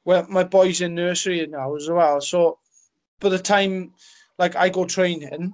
well, 0.07 0.27
my 0.29 0.43
boy's 0.43 0.81
in 0.81 0.95
nursery 0.95 1.47
now 1.47 1.77
as 1.77 1.89
well. 1.89 2.21
So 2.23 2.59
by 3.21 3.29
the 3.29 3.39
time 3.39 3.93
like 4.39 4.57
I 4.57 4.71
go 4.71 4.87
training, 4.87 5.53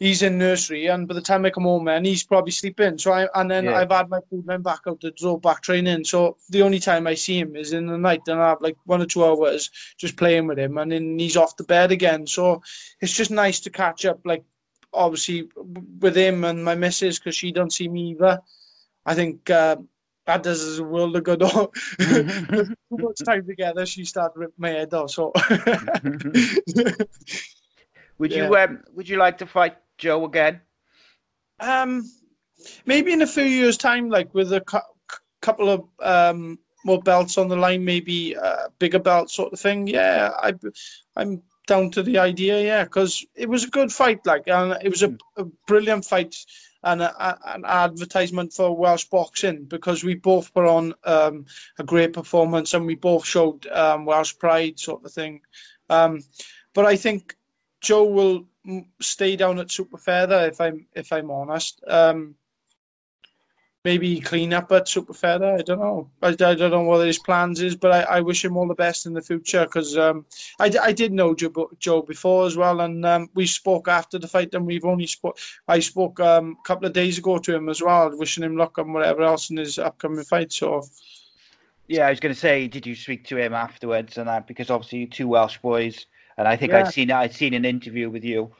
he's 0.00 0.22
in 0.22 0.38
nursery, 0.38 0.86
and 0.86 1.06
by 1.06 1.14
the 1.14 1.20
time 1.20 1.44
I 1.44 1.50
come 1.50 1.64
home, 1.64 1.84
man, 1.84 2.04
he's 2.04 2.24
probably 2.24 2.50
sleeping. 2.50 2.98
So 2.98 3.12
I 3.12 3.28
and 3.36 3.48
then 3.48 3.66
yeah. 3.66 3.76
I've 3.76 3.92
had 3.92 4.08
my 4.08 4.18
food 4.28 4.46
and 4.48 4.64
back 4.64 4.80
out 4.88 5.00
the 5.00 5.12
door, 5.12 5.38
back 5.38 5.60
training. 5.60 6.04
So 6.04 6.38
the 6.48 6.62
only 6.62 6.80
time 6.80 7.06
I 7.06 7.14
see 7.14 7.38
him 7.38 7.54
is 7.54 7.72
in 7.72 7.86
the 7.86 7.96
night, 7.96 8.22
and 8.26 8.40
I 8.40 8.48
have 8.48 8.60
like 8.60 8.76
one 8.86 9.00
or 9.00 9.06
two 9.06 9.24
hours 9.24 9.70
just 9.98 10.16
playing 10.16 10.48
with 10.48 10.58
him, 10.58 10.78
and 10.78 10.90
then 10.90 11.16
he's 11.18 11.36
off 11.36 11.54
to 11.56 11.64
bed 11.64 11.92
again. 11.92 12.26
So 12.26 12.62
it's 13.00 13.14
just 13.14 13.30
nice 13.30 13.60
to 13.60 13.70
catch 13.70 14.04
up, 14.04 14.18
like 14.24 14.42
obviously 14.92 15.48
with 16.00 16.16
him 16.16 16.42
and 16.44 16.64
my 16.64 16.74
missus, 16.74 17.20
because 17.20 17.36
she 17.36 17.52
don't 17.52 17.72
see 17.72 17.88
me 17.88 18.10
either. 18.10 18.40
I 19.06 19.14
think. 19.14 19.48
Uh, 19.48 19.76
that 20.26 20.42
does 20.44 20.62
us 20.62 20.78
a 20.78 20.84
world 20.84 21.16
of 21.16 21.24
good. 21.24 21.40
Too 21.98 22.74
much 22.90 23.18
time 23.24 23.44
together, 23.44 23.84
she 23.84 24.04
started 24.04 24.38
ripping 24.38 24.54
my 24.58 24.68
head 24.68 24.94
off. 24.94 25.10
So, 25.10 25.32
would 28.18 28.30
yeah. 28.30 28.46
you 28.46 28.56
um, 28.56 28.84
would 28.92 29.08
you 29.08 29.16
like 29.16 29.38
to 29.38 29.46
fight 29.46 29.76
Joe 30.00 30.24
again? 30.24 30.60
Um, 31.60 32.10
maybe 32.86 33.12
in 33.12 33.22
a 33.22 33.26
few 33.26 33.44
years' 33.44 33.76
time, 33.76 34.08
like 34.08 34.34
with 34.34 34.52
a 34.52 34.60
cu- 34.62 34.78
couple 35.40 35.68
of 35.68 35.84
um, 36.00 36.58
more 36.84 37.00
belts 37.00 37.38
on 37.38 37.48
the 37.48 37.56
line, 37.56 37.84
maybe 37.84 38.32
a 38.32 38.68
bigger 38.78 38.98
belt 38.98 39.30
sort 39.30 39.52
of 39.52 39.60
thing. 39.60 39.86
Yeah, 39.86 40.30
I, 40.38 40.54
I'm 41.16 41.42
down 41.66 41.90
to 41.92 42.02
the 42.02 42.18
idea, 42.18 42.62
yeah, 42.62 42.84
because 42.84 43.24
it 43.34 43.48
was 43.48 43.64
a 43.64 43.70
good 43.70 43.92
fight, 43.92 44.24
like, 44.26 44.48
and 44.48 44.76
it 44.82 44.88
was 44.88 45.02
a, 45.02 45.16
a 45.36 45.44
brilliant 45.66 46.04
fight 46.04 46.34
and 46.82 47.02
a, 47.02 47.10
a, 47.22 47.38
an 47.54 47.64
advertisement 47.66 48.52
for 48.52 48.74
Welsh 48.74 49.04
boxing 49.04 49.64
because 49.64 50.02
we 50.02 50.14
both 50.14 50.52
put 50.54 50.66
on 50.66 50.94
um, 51.04 51.44
a 51.78 51.84
great 51.84 52.14
performance 52.14 52.72
and 52.72 52.86
we 52.86 52.94
both 52.94 53.26
showed 53.26 53.66
um, 53.66 54.06
Welsh 54.06 54.36
pride, 54.38 54.78
sort 54.80 55.04
of 55.04 55.12
thing. 55.12 55.42
Um, 55.90 56.22
but 56.72 56.86
I 56.86 56.96
think 56.96 57.36
Joe 57.80 58.04
will 58.04 58.46
stay 59.00 59.36
down 59.36 59.58
at 59.58 59.70
super 59.70 59.98
feather 59.98 60.46
if 60.46 60.60
I'm 60.60 60.86
if 60.94 61.12
I'm 61.12 61.30
honest. 61.30 61.82
Um, 61.86 62.34
maybe 63.84 64.20
clean 64.20 64.52
up 64.52 64.70
at 64.72 64.88
super 64.88 65.14
feather. 65.14 65.54
I 65.54 65.62
don't 65.62 65.80
know. 65.80 66.10
I, 66.22 66.28
I 66.28 66.34
don't 66.34 66.70
know 66.70 66.82
what 66.82 67.06
his 67.06 67.18
plans 67.18 67.62
is, 67.62 67.74
but 67.74 67.92
I, 67.92 68.16
I 68.16 68.20
wish 68.20 68.44
him 68.44 68.56
all 68.56 68.68
the 68.68 68.74
best 68.74 69.06
in 69.06 69.14
the 69.14 69.22
future 69.22 69.64
because 69.64 69.96
um, 69.96 70.26
I, 70.58 70.70
I 70.82 70.92
did 70.92 71.12
know 71.12 71.34
Joe, 71.34 71.70
Joe 71.78 72.02
before 72.02 72.46
as 72.46 72.56
well, 72.56 72.80
and 72.82 73.04
um, 73.06 73.30
we 73.34 73.46
spoke 73.46 73.88
after 73.88 74.18
the 74.18 74.28
fight, 74.28 74.54
and 74.54 74.66
we've 74.66 74.84
only 74.84 75.06
spoke. 75.06 75.38
I 75.66 75.80
spoke 75.80 76.20
um, 76.20 76.56
a 76.60 76.66
couple 76.66 76.86
of 76.86 76.92
days 76.92 77.18
ago 77.18 77.38
to 77.38 77.54
him 77.54 77.68
as 77.68 77.82
well, 77.82 78.16
wishing 78.16 78.44
him 78.44 78.56
luck 78.56 78.78
and 78.78 78.92
whatever 78.92 79.22
else 79.22 79.50
in 79.50 79.56
his 79.56 79.78
upcoming 79.78 80.24
fight. 80.24 80.52
So. 80.52 80.84
Yeah, 81.88 82.06
I 82.06 82.10
was 82.10 82.20
going 82.20 82.32
to 82.32 82.40
say, 82.40 82.68
did 82.68 82.86
you 82.86 82.94
speak 82.94 83.24
to 83.24 83.36
him 83.36 83.52
afterwards 83.52 84.16
and 84.16 84.28
that? 84.28 84.46
Because 84.46 84.70
obviously, 84.70 85.06
two 85.06 85.26
Welsh 85.26 85.58
boys, 85.58 86.06
and 86.40 86.48
I 86.48 86.56
think 86.56 86.72
yeah. 86.72 86.80
I'd 86.80 86.92
seen 86.92 87.10
I'd 87.10 87.34
seen 87.34 87.54
an 87.54 87.64
interview 87.64 88.10
with 88.10 88.24
you 88.24 88.50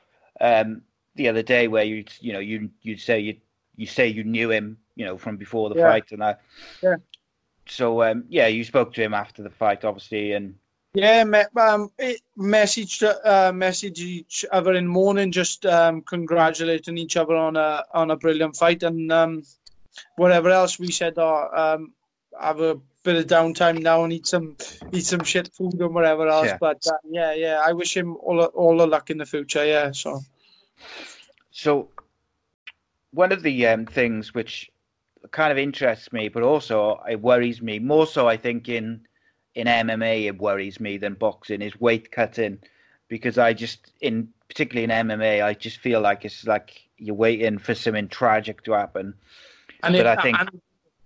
um, 0.40 0.83
the 1.16 1.29
other 1.29 1.43
day 1.43 1.66
where 1.66 1.85
you 1.85 2.05
you 2.21 2.33
know 2.33 2.38
you 2.38 2.71
you'd 2.83 3.01
say 3.01 3.19
you 3.19 3.37
you 3.77 3.87
say 3.87 4.07
you 4.07 4.23
knew 4.23 4.51
him 4.51 4.77
you 5.01 5.07
know, 5.07 5.16
from 5.16 5.38
before 5.38 5.71
the 5.71 5.77
yeah. 5.77 5.88
fight 5.88 6.12
and 6.12 6.21
that. 6.21 6.43
Yeah. 6.83 6.97
So 7.66 8.03
um, 8.03 8.25
yeah, 8.29 8.49
you 8.49 8.64
spoke 8.64 8.93
to 8.95 9.03
him 9.03 9.14
after 9.14 9.43
the 9.43 9.49
fight, 9.49 9.83
obviously, 9.83 10.33
and 10.33 10.55
yeah, 10.93 11.25
me, 11.25 11.40
um, 11.57 11.90
messaged 12.37 13.03
uh, 13.25 13.51
message 13.51 14.01
each 14.01 14.45
other 14.53 14.75
in 14.75 14.87
morning, 14.87 15.33
just 15.33 15.64
um, 15.64 16.03
congratulating 16.03 16.99
each 16.99 17.16
other 17.16 17.35
on 17.35 17.57
a 17.57 17.83
on 17.95 18.11
a 18.11 18.16
brilliant 18.16 18.57
fight, 18.57 18.83
and 18.83 19.11
um, 19.11 19.43
whatever 20.16 20.51
else 20.51 20.79
we 20.79 20.90
said, 20.90 21.14
oh, 21.16 21.49
um, 21.55 21.95
have 22.38 22.61
a 22.61 22.79
bit 23.03 23.17
of 23.17 23.27
downtime 23.27 23.83
now 23.83 24.05
and 24.05 24.13
eat 24.13 24.27
some 24.27 24.57
eat 24.93 25.07
some 25.07 25.25
shit 25.25 25.53
food 25.55 25.75
and 25.75 25.95
whatever 25.95 26.29
else. 26.29 26.47
Yeah. 26.47 26.59
But 26.61 26.87
uh, 26.87 26.97
yeah, 27.09 27.33
yeah, 27.33 27.63
I 27.65 27.73
wish 27.73 27.97
him 27.97 28.17
all 28.17 28.43
all 28.45 28.77
the 28.77 28.87
luck 28.87 29.11
in 29.11 29.19
the 29.19 29.27
future. 29.27 29.65
Yeah, 29.65 29.93
so. 29.93 30.21
So, 31.51 31.89
one 33.13 33.33
of 33.33 33.43
the 33.43 33.67
um, 33.67 33.87
things 33.87 34.35
which 34.35 34.71
kind 35.31 35.53
of 35.53 35.59
interests 35.59 36.13
me, 36.13 36.29
but 36.29 36.43
also 36.43 37.03
it 37.09 37.21
worries 37.21 37.61
me 37.61 37.79
more 37.79 38.07
so. 38.07 38.29
I 38.29 38.37
think 38.37 38.69
in 38.69 39.07
in 39.55 39.67
MMA 39.67 40.27
it 40.27 40.39
worries 40.39 40.81
me 40.81 40.97
than 40.97 41.15
boxing 41.15 41.63
is 41.63 41.81
weight 41.81 42.13
cutting 42.13 42.59
because 43.09 43.39
I 43.39 43.53
just 43.53 43.93
in 44.01 44.29
particularly 44.49 44.85
in 44.85 45.09
MMA 45.09 45.43
I 45.45 45.55
just 45.55 45.79
feel 45.79 46.01
like 46.01 46.25
it's 46.25 46.47
like 46.47 46.89
you're 46.99 47.15
waiting 47.15 47.59
for 47.59 47.75
something 47.75 48.09
tragic 48.09 48.63
to 48.65 48.73
happen. 48.73 49.15
And 49.83 49.95
but 49.95 50.07
it, 50.07 50.07
I 50.07 50.23
think 50.23 50.37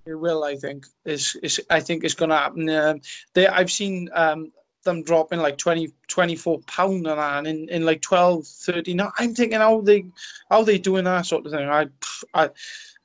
it 0.07 0.15
will. 0.15 0.45
I 0.45 0.57
think 0.57 0.87
is 1.05 1.37
is 1.43 1.61
I 1.71 1.81
think 1.81 2.05
it's 2.05 2.15
going 2.15 2.31
to 2.31 2.37
happen. 2.37 2.69
Uh, 2.69 2.95
they, 3.35 3.47
I've 3.47 3.71
seen 3.71 4.09
um, 4.15 4.53
them 4.85 5.03
dropping 5.03 5.41
like 5.41 5.59
20, 5.59 5.93
24 6.09 6.61
pound 6.61 7.07
and 7.07 7.47
in, 7.47 7.69
in 7.69 7.85
like 7.85 8.03
12, 8.03 8.47
13. 8.47 9.01
I'm 9.19 9.35
thinking 9.35 9.59
how 9.59 9.81
they 9.81 10.05
how 10.51 10.63
they 10.63 10.79
doing 10.79 11.05
that 11.05 11.27
sort 11.27 11.47
of 11.47 11.53
thing. 11.53 11.69
I 11.69 11.89
I 12.35 12.51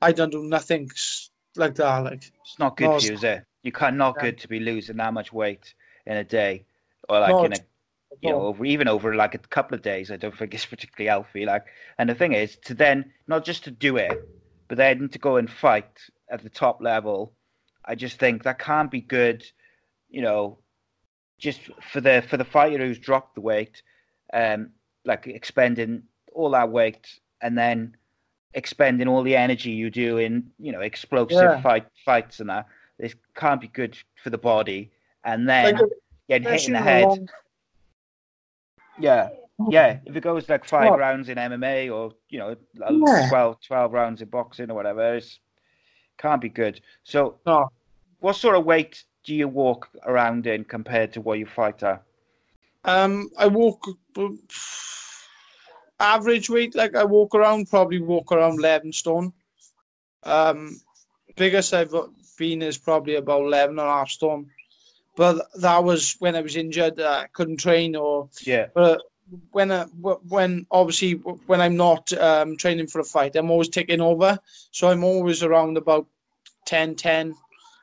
I 0.00 0.12
don't 0.12 0.30
do 0.30 0.44
nothing 0.44 0.90
like 1.56 1.74
that. 1.76 1.98
Like 2.04 2.30
it's 2.44 2.58
not 2.58 2.76
good 2.76 2.88
no, 2.88 2.98
for 2.98 3.06
you, 3.06 3.12
is 3.14 3.24
it? 3.24 3.44
You 3.62 3.72
can't 3.72 3.96
not 3.96 4.16
yeah. 4.16 4.22
good 4.22 4.38
to 4.38 4.48
be 4.48 4.60
losing 4.60 4.96
that 4.98 5.12
much 5.12 5.32
weight 5.32 5.74
in 6.06 6.16
a 6.16 6.24
day, 6.24 6.64
or 7.08 7.20
like 7.20 7.30
no, 7.30 7.44
in 7.44 7.52
a 7.52 7.56
you 8.20 8.30
know 8.30 8.42
over 8.42 8.64
even 8.64 8.88
over 8.88 9.14
like 9.14 9.34
a 9.34 9.38
couple 9.38 9.74
of 9.74 9.82
days. 9.82 10.10
I 10.10 10.16
don't 10.16 10.36
think 10.36 10.54
it's 10.54 10.66
particularly 10.66 11.08
healthy. 11.08 11.44
Like, 11.44 11.64
and 11.98 12.08
the 12.08 12.14
thing 12.14 12.32
is 12.32 12.56
to 12.64 12.74
then 12.74 13.12
not 13.26 13.44
just 13.44 13.64
to 13.64 13.70
do 13.70 13.96
it, 13.96 14.28
but 14.68 14.78
then 14.78 15.08
to 15.08 15.18
go 15.18 15.36
and 15.36 15.50
fight 15.50 15.88
at 16.30 16.42
the 16.42 16.50
top 16.50 16.80
level. 16.80 17.32
I 17.84 17.94
just 17.94 18.18
think 18.18 18.42
that 18.44 18.58
can't 18.58 18.90
be 18.90 19.00
good. 19.00 19.44
You 20.08 20.22
know, 20.22 20.58
just 21.38 21.60
for 21.92 22.00
the 22.00 22.24
for 22.28 22.36
the 22.36 22.44
fighter 22.44 22.78
who's 22.78 22.98
dropped 22.98 23.34
the 23.34 23.40
weight, 23.40 23.82
um, 24.32 24.70
like 25.04 25.26
expending 25.26 26.04
all 26.32 26.50
that 26.50 26.70
weight 26.70 27.18
and 27.40 27.56
then 27.56 27.96
expending 28.54 29.08
all 29.08 29.22
the 29.22 29.36
energy 29.36 29.70
you 29.70 29.90
do 29.90 30.18
in 30.18 30.50
you 30.58 30.72
know 30.72 30.80
explosive 30.80 31.32
yeah. 31.32 31.62
fight 31.62 31.86
fights 32.04 32.40
and 32.40 32.50
that. 32.50 32.66
This 32.98 33.14
can't 33.34 33.60
be 33.60 33.68
good 33.68 33.96
for 34.22 34.30
the 34.30 34.38
body, 34.38 34.90
and 35.24 35.48
then 35.48 35.76
like, 35.76 35.90
getting 36.28 36.48
hit 36.48 36.66
in 36.66 36.72
the 36.74 36.80
head. 36.80 37.04
Long... 37.04 37.28
Yeah, 38.98 39.30
yeah. 39.68 39.98
If 40.04 40.16
it 40.16 40.22
goes 40.22 40.48
like 40.48 40.66
five 40.66 40.90
what? 40.90 40.98
rounds 40.98 41.28
in 41.30 41.38
MMA 41.38 41.90
or 41.92 42.12
you 42.28 42.38
know 42.38 42.56
yeah. 42.74 43.28
12, 43.30 43.56
12 43.66 43.92
rounds 43.92 44.20
in 44.20 44.28
boxing 44.28 44.70
or 44.70 44.74
whatever, 44.74 45.16
it 45.16 45.38
can't 46.20 46.40
be 46.40 46.48
good. 46.48 46.80
So, 47.04 47.38
no. 47.46 47.70
what 48.20 48.36
sort 48.36 48.56
of 48.56 48.64
weight 48.64 49.04
do 49.24 49.34
you 49.34 49.48
walk 49.48 49.88
around 50.06 50.46
in 50.46 50.64
compared 50.64 51.12
to 51.14 51.20
what 51.20 51.38
you 51.38 51.46
fight 51.46 51.82
at? 51.82 52.02
Um, 52.84 53.30
I 53.38 53.46
walk 53.46 53.86
average 55.98 56.48
weight, 56.48 56.74
like 56.74 56.94
I 56.94 57.04
walk 57.04 57.34
around, 57.34 57.68
probably 57.68 58.00
walk 58.00 58.32
around 58.32 58.58
11 58.58 58.92
stone. 58.92 59.32
Um, 60.22 60.80
biggest 61.36 61.74
I've 61.74 61.94
been 62.38 62.62
is 62.62 62.78
probably 62.78 63.16
about 63.16 63.42
11 63.42 63.78
and 63.78 63.88
a 63.88 63.92
half 63.92 64.10
stone. 64.10 64.50
But 65.16 65.46
that 65.56 65.82
was 65.84 66.16
when 66.20 66.36
I 66.36 66.40
was 66.40 66.56
injured, 66.56 67.00
uh, 67.00 67.22
I 67.24 67.26
couldn't 67.32 67.58
train 67.58 67.96
or. 67.96 68.28
Yeah. 68.42 68.66
But 68.74 69.02
when 69.52 69.70
I, 69.70 69.84
when 69.84 70.66
obviously 70.70 71.12
when 71.46 71.60
I'm 71.60 71.76
not 71.76 72.12
um, 72.14 72.56
training 72.56 72.86
for 72.86 73.00
a 73.00 73.04
fight, 73.04 73.36
I'm 73.36 73.50
always 73.50 73.68
taking 73.68 74.00
over. 74.00 74.38
So 74.70 74.88
I'm 74.88 75.04
always 75.04 75.42
around 75.42 75.76
about 75.76 76.06
10, 76.66 76.96
10. 76.96 77.34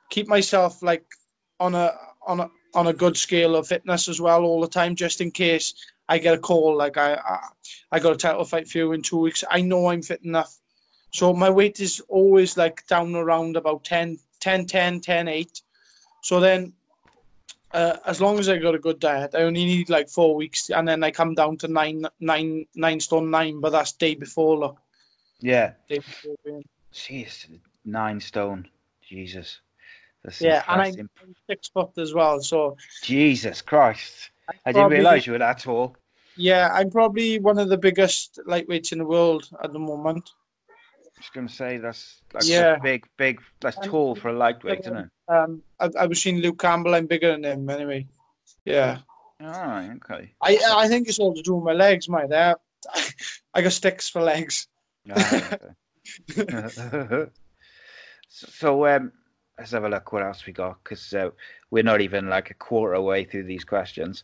Keep 0.10 0.28
myself 0.28 0.82
like 0.82 1.06
on 1.60 1.76
a 1.76 1.94
on 2.26 2.40
a 2.40 2.50
on 2.76 2.88
a 2.88 2.94
good 2.94 3.18
scale 3.18 3.56
of 3.56 3.68
fitness 3.68 4.08
as 4.08 4.22
well 4.22 4.44
all 4.44 4.62
the 4.62 4.68
time, 4.68 4.96
just 4.96 5.22
in 5.22 5.32
case 5.32 5.74
I 6.10 6.18
get 6.18 6.36
a 6.36 6.40
call 6.40 6.76
like 6.76 6.98
I, 6.98 7.16
I, 7.16 7.40
I 7.92 8.00
got 8.00 8.14
a 8.14 8.18
title 8.18 8.46
fight 8.46 8.68
for 8.68 8.78
you 8.78 8.92
in 8.94 9.02
two 9.02 9.18
weeks. 9.18 9.44
I 9.50 9.62
know 9.62 9.88
I'm 9.88 10.02
fit 10.02 10.24
enough. 10.24 10.60
So 11.12 11.34
my 11.34 11.50
weight 11.50 11.80
is 11.80 12.02
always 12.08 12.58
like 12.58 12.86
down 12.88 13.16
around 13.16 13.56
about 13.56 13.84
10, 13.84 14.18
10, 14.40 14.66
10, 14.66 15.02
10, 15.02 15.28
8. 15.28 15.62
So 16.22 16.40
then 16.40 16.74
uh, 17.72 17.98
as 18.06 18.22
long 18.22 18.40
as 18.40 18.50
I 18.50 18.58
got 18.58 18.76
a 18.76 18.80
good 18.80 19.00
diet, 19.00 19.36
I 19.36 19.44
only 19.44 19.66
need 19.66 19.90
like 19.90 20.10
four 20.10 20.36
weeks, 20.36 20.70
and 20.70 20.88
then 20.88 21.04
I 21.04 21.12
come 21.12 21.34
down 21.34 21.58
to 21.58 21.68
nine, 21.68 22.06
nine, 22.20 22.66
nine 22.76 23.00
stone 23.00 23.30
nine. 23.30 23.60
But 23.60 23.72
that's 23.72 23.92
day 23.94 24.16
before, 24.16 24.58
look. 24.58 24.78
Yeah. 25.40 25.74
Day 25.90 26.00
before 26.00 26.62
Jeez, 26.94 27.48
nine 27.86 28.20
stone. 28.20 28.68
Jesus. 29.08 29.62
That's 30.24 30.42
yeah, 30.42 30.64
and 30.68 30.82
I'm 30.82 31.30
six 31.50 31.70
foot 31.70 31.92
as 31.98 32.14
well. 32.14 32.42
So. 32.42 32.78
Jesus 33.04 33.62
Christ. 33.62 34.32
I 34.66 34.72
didn't 34.72 34.90
realise 34.90 35.26
you 35.26 35.34
were 35.34 35.40
that 35.40 35.60
tall. 35.60 35.96
Yeah, 36.38 36.70
I'm 36.74 36.90
probably 36.90 37.40
one 37.40 37.58
of 37.58 37.70
the 37.70 37.78
biggest 37.78 38.40
lightweights 38.48 38.92
in 38.92 39.00
the 39.00 39.06
world 39.06 39.50
at 39.64 39.74
the 39.74 39.80
moment. 39.80 40.30
Was 41.18 41.30
going 41.34 41.48
to 41.48 41.54
say 41.54 41.78
that's, 41.78 42.22
that's 42.32 42.48
yeah. 42.48 42.78
big, 42.78 43.06
big. 43.18 43.42
That's 43.60 43.78
tall 43.88 44.16
for 44.16 44.30
a 44.30 44.34
lightweight, 44.34 44.82
isn't 44.82 44.98
it? 44.98 45.10
Um, 45.28 45.64
I, 45.80 45.90
I 46.00 46.06
was 46.06 46.22
seeing 46.22 46.38
Luke 46.38 46.60
Campbell. 46.60 46.94
I'm 46.94 47.08
bigger 47.08 47.32
than 47.32 47.44
him 47.44 47.70
anyway. 47.70 48.08
Yeah. 48.66 49.00
All 49.42 49.50
right. 49.50 49.90
Okay. 49.96 50.32
I 50.42 50.60
I 50.70 50.88
think 50.88 51.08
it's 51.08 51.20
all 51.20 51.34
to 51.34 51.42
do 51.42 51.56
with 51.56 51.64
my 51.64 51.74
legs, 51.74 52.08
mate. 52.08 52.30
There, 52.30 52.56
I 53.54 53.62
got 53.62 53.72
sticks 53.72 54.10
for 54.10 54.22
legs. 54.22 54.68
So 58.30 58.86
um, 58.86 59.12
let's 59.58 59.72
have 59.72 59.84
a 59.84 59.90
look 59.90 60.12
what 60.12 60.24
else 60.24 60.46
we 60.46 60.54
got 60.54 60.84
because 60.84 61.14
uh, 61.14 61.30
we're 61.72 61.84
not 61.84 62.02
even 62.02 62.30
like 62.30 62.52
a 62.52 62.56
quarter 62.56 62.94
away 62.94 63.24
through 63.24 63.44
these 63.44 63.64
questions. 63.64 64.24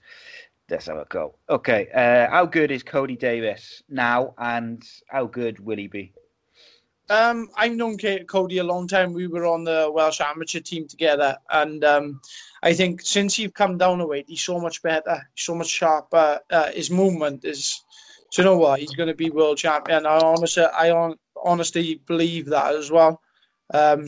Let's 0.70 0.88
have 0.88 0.98
a 0.98 1.06
go. 1.06 1.36
Okay, 1.50 1.90
uh, 1.94 2.30
how 2.30 2.46
good 2.46 2.72
is 2.72 2.84
Cody 2.84 3.16
Davis 3.16 3.84
now, 3.90 4.34
and 4.38 4.84
how 5.08 5.26
good 5.26 5.60
will 5.60 5.78
he 5.78 5.88
be? 5.88 6.14
Um, 7.10 7.50
I've 7.56 7.74
known 7.74 7.98
Cody 8.28 8.60
a 8.60 8.64
long 8.64 8.88
time. 8.88 9.14
We 9.14 9.28
were 9.28 9.46
on 9.46 9.66
the 9.66 9.92
Welsh 9.94 10.22
amateur 10.22 10.60
team 10.60 10.88
together, 10.88 11.38
and 11.52 11.84
um, 11.84 12.22
I 12.64 12.74
think 12.74 13.02
since 13.02 13.36
he's 13.36 13.52
come 13.52 13.78
down 13.78 14.02
a 14.02 14.08
weight, 14.08 14.26
he's 14.28 14.42
so 14.42 14.60
much 14.60 14.82
better, 14.82 15.22
so 15.36 15.54
much 15.54 15.68
sharper. 15.68 16.40
Uh, 16.50 16.72
his 16.72 16.90
movement 16.90 17.44
is, 17.44 17.84
so 18.32 18.42
you 18.42 18.46
know 18.46 18.58
what? 18.58 18.80
He's 18.80 18.96
going 18.96 19.10
to 19.10 19.16
be 19.16 19.30
world 19.30 19.58
champion. 19.58 20.06
I 20.06 20.18
honestly, 20.18 20.64
I 20.64 20.92
on, 20.92 21.16
honestly 21.44 22.02
believe 22.08 22.46
that 22.48 22.74
as 22.74 22.90
well. 22.90 23.22
Um, 23.74 24.08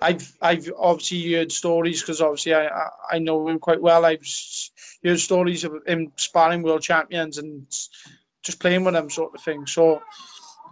I've 0.00 0.32
I've 0.40 0.70
obviously 0.78 1.32
heard 1.32 1.50
stories 1.50 2.00
because 2.00 2.20
obviously 2.20 2.54
I, 2.54 2.68
I 3.10 3.18
know 3.18 3.48
him 3.48 3.58
quite 3.58 3.82
well. 3.82 4.04
I've 4.04 4.24
heard 5.04 5.18
stories 5.18 5.64
of 5.64 5.74
him 5.86 6.12
sparring 6.16 6.62
world 6.62 6.82
champions 6.82 7.38
and 7.38 7.66
just 8.42 8.60
playing 8.60 8.84
with 8.84 8.94
them 8.94 9.10
sort 9.10 9.34
of 9.34 9.40
thing. 9.42 9.66
So 9.66 10.00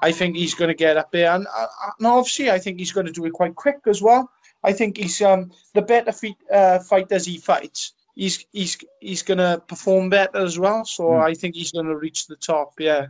I 0.03 0.13
think 0.13 0.37
he's 0.37 0.55
going 0.55 0.69
to 0.69 0.75
get 0.75 0.97
up 0.97 1.13
there, 1.13 1.33
and, 1.33 1.47
uh, 1.55 1.67
and 1.99 2.07
obviously 2.07 2.51
I 2.51 2.59
think 2.59 2.79
he's 2.79 2.93
going 2.93 3.07
to 3.07 3.13
do 3.13 3.25
it 3.27 3.33
quite 3.33 3.55
quick 3.55 3.81
as 3.87 4.03
well. 4.03 4.31
I 4.65 4.73
think 4.73 4.97
he's 4.97 5.23
um 5.23 5.53
the 5.75 5.83
better 5.83 6.13
feet, 6.13 6.37
uh, 6.53 6.81
fighters 6.81 7.25
he 7.25 7.39
fights, 7.39 7.93
he's 8.17 8.45
he's 8.53 8.77
he's 9.01 9.23
gonna 9.23 9.63
perform 9.69 10.11
better 10.11 10.39
as 10.39 10.59
well. 10.59 10.85
So 10.85 11.05
mm. 11.05 11.23
I 11.23 11.35
think 11.35 11.55
he's 11.55 11.71
gonna 11.71 11.97
reach 11.97 12.27
the 12.27 12.37
top. 12.37 12.73
Yeah. 12.79 13.07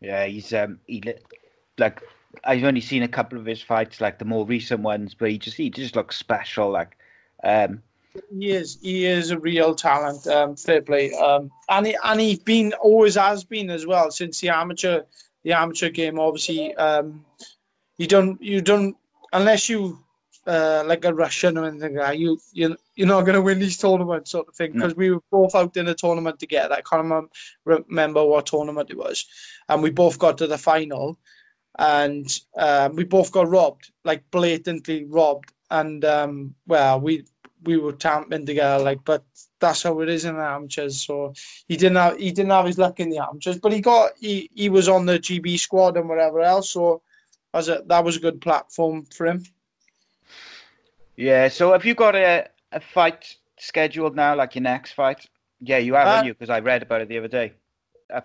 Yeah, 0.00 0.24
he's 0.24 0.52
um 0.54 0.78
he 0.86 1.02
like 1.78 2.00
I've 2.44 2.64
only 2.64 2.80
seen 2.80 3.02
a 3.02 3.08
couple 3.08 3.38
of 3.38 3.44
his 3.44 3.60
fights, 3.60 4.00
like 4.00 4.18
the 4.18 4.24
more 4.24 4.46
recent 4.46 4.80
ones, 4.80 5.14
but 5.14 5.30
he 5.30 5.38
just 5.38 5.56
he 5.56 5.68
just 5.68 5.96
looks 5.96 6.16
special. 6.16 6.70
Like, 6.70 6.96
um, 7.44 7.82
he 8.30 8.50
is 8.50 8.78
he 8.80 9.04
is 9.04 9.30
a 9.30 9.38
real 9.38 9.74
talent. 9.74 10.26
Um, 10.26 10.56
fair 10.56 10.80
play. 10.80 11.12
Um, 11.12 11.50
and 11.68 11.86
he 11.86 11.96
and 12.04 12.20
he's 12.20 12.38
been 12.38 12.72
always 12.74 13.16
has 13.16 13.44
been 13.44 13.70
as 13.70 13.86
well 13.86 14.10
since 14.10 14.40
the 14.40 14.48
amateur 14.48 15.02
the 15.44 15.52
amateur 15.52 15.90
game. 15.90 16.18
Obviously, 16.18 16.74
um, 16.76 17.24
you 17.98 18.06
don't 18.06 18.40
you 18.42 18.60
don't 18.60 18.96
unless 19.32 19.68
you 19.68 19.98
uh, 20.46 20.82
like 20.86 21.04
a 21.04 21.14
Russian 21.14 21.56
or 21.56 21.66
anything 21.66 21.96
like 21.96 22.06
that, 22.06 22.18
you 22.18 22.38
you 22.52 22.76
you're 22.94 23.08
not 23.08 23.22
going 23.22 23.34
to 23.34 23.42
win 23.42 23.58
these 23.58 23.78
tournaments 23.78 24.30
sort 24.30 24.48
of 24.48 24.54
thing 24.54 24.72
because 24.72 24.92
no. 24.92 24.98
we 24.98 25.10
were 25.10 25.22
both 25.30 25.54
out 25.54 25.76
in 25.76 25.88
a 25.88 25.94
tournament 25.94 26.38
together. 26.38 26.74
I 26.74 26.82
can't 26.82 27.30
remember 27.64 28.24
what 28.24 28.46
tournament 28.46 28.90
it 28.90 28.98
was, 28.98 29.26
and 29.68 29.82
we 29.82 29.90
both 29.90 30.18
got 30.18 30.38
to 30.38 30.46
the 30.46 30.58
final, 30.58 31.18
and 31.78 32.26
um, 32.56 32.96
we 32.96 33.04
both 33.04 33.32
got 33.32 33.48
robbed, 33.48 33.92
like 34.04 34.28
blatantly 34.30 35.04
robbed, 35.04 35.52
and 35.70 36.04
um, 36.04 36.54
well, 36.66 37.00
we 37.00 37.24
we 37.64 37.76
were 37.76 37.92
tamping 37.92 38.44
together, 38.44 38.82
like, 38.82 39.04
but 39.04 39.24
that's 39.62 39.84
how 39.84 39.98
it 40.00 40.10
is 40.10 40.26
in 40.26 40.36
the 40.36 40.42
amateurs. 40.42 41.00
So 41.00 41.32
he 41.68 41.76
didn't 41.78 41.96
have 41.96 42.18
he 42.18 42.30
didn't 42.32 42.50
have 42.50 42.66
his 42.66 42.76
luck 42.76 43.00
in 43.00 43.08
the 43.08 43.18
amateurs, 43.18 43.58
but 43.58 43.72
he 43.72 43.80
got 43.80 44.10
he, 44.20 44.50
he 44.54 44.68
was 44.68 44.88
on 44.88 45.06
the 45.06 45.18
GB 45.18 45.58
squad 45.58 45.96
and 45.96 46.08
whatever 46.08 46.40
else. 46.40 46.70
So 46.70 47.00
as 47.54 47.68
a, 47.68 47.82
that 47.86 48.04
was 48.04 48.16
a 48.16 48.20
good 48.20 48.40
platform 48.40 49.06
for 49.06 49.26
him. 49.26 49.44
Yeah. 51.16 51.48
So 51.48 51.72
have 51.72 51.84
you 51.84 51.94
got 51.94 52.14
a, 52.14 52.48
a 52.72 52.80
fight 52.80 53.36
scheduled 53.58 54.16
now, 54.16 54.34
like 54.34 54.54
your 54.54 54.62
next 54.62 54.92
fight? 54.92 55.26
Yeah, 55.60 55.78
you 55.78 55.94
have, 55.94 56.22
uh, 56.22 56.26
you? 56.26 56.34
Because 56.34 56.50
I 56.50 56.58
read 56.58 56.82
about 56.82 57.02
it 57.02 57.08
the 57.08 57.18
other 57.18 57.28
day. 57.28 57.52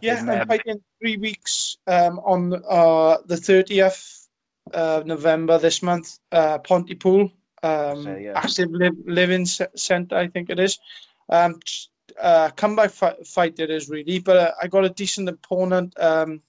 Yeah, 0.01 0.19
in, 0.19 0.29
um... 0.29 0.41
I'm 0.41 0.47
fighting 0.47 0.81
three 0.99 1.17
weeks 1.17 1.77
um, 1.85 2.19
on 2.19 2.53
uh, 2.67 3.17
the 3.25 3.35
30th 3.35 4.27
of 4.73 5.05
November 5.05 5.59
this 5.59 5.83
month, 5.83 6.19
uh, 6.31 6.57
Pontypool 6.57 7.31
um, 7.63 8.03
so, 8.03 8.15
yeah. 8.15 8.33
active 8.35 8.71
li- 8.71 8.91
living 9.05 9.45
centre, 9.45 10.15
I 10.15 10.27
think 10.27 10.49
it 10.49 10.59
is. 10.59 10.79
Um, 11.29 11.59
uh, 12.19 12.49
comeback 12.55 12.91
fight, 12.91 13.27
fight 13.27 13.59
it 13.59 13.69
is 13.69 13.89
really, 13.89 14.19
but 14.19 14.37
uh, 14.37 14.51
I 14.61 14.67
got 14.67 14.85
a 14.85 14.89
decent 14.89 15.29
opponent. 15.29 15.93
Um, 15.99 16.41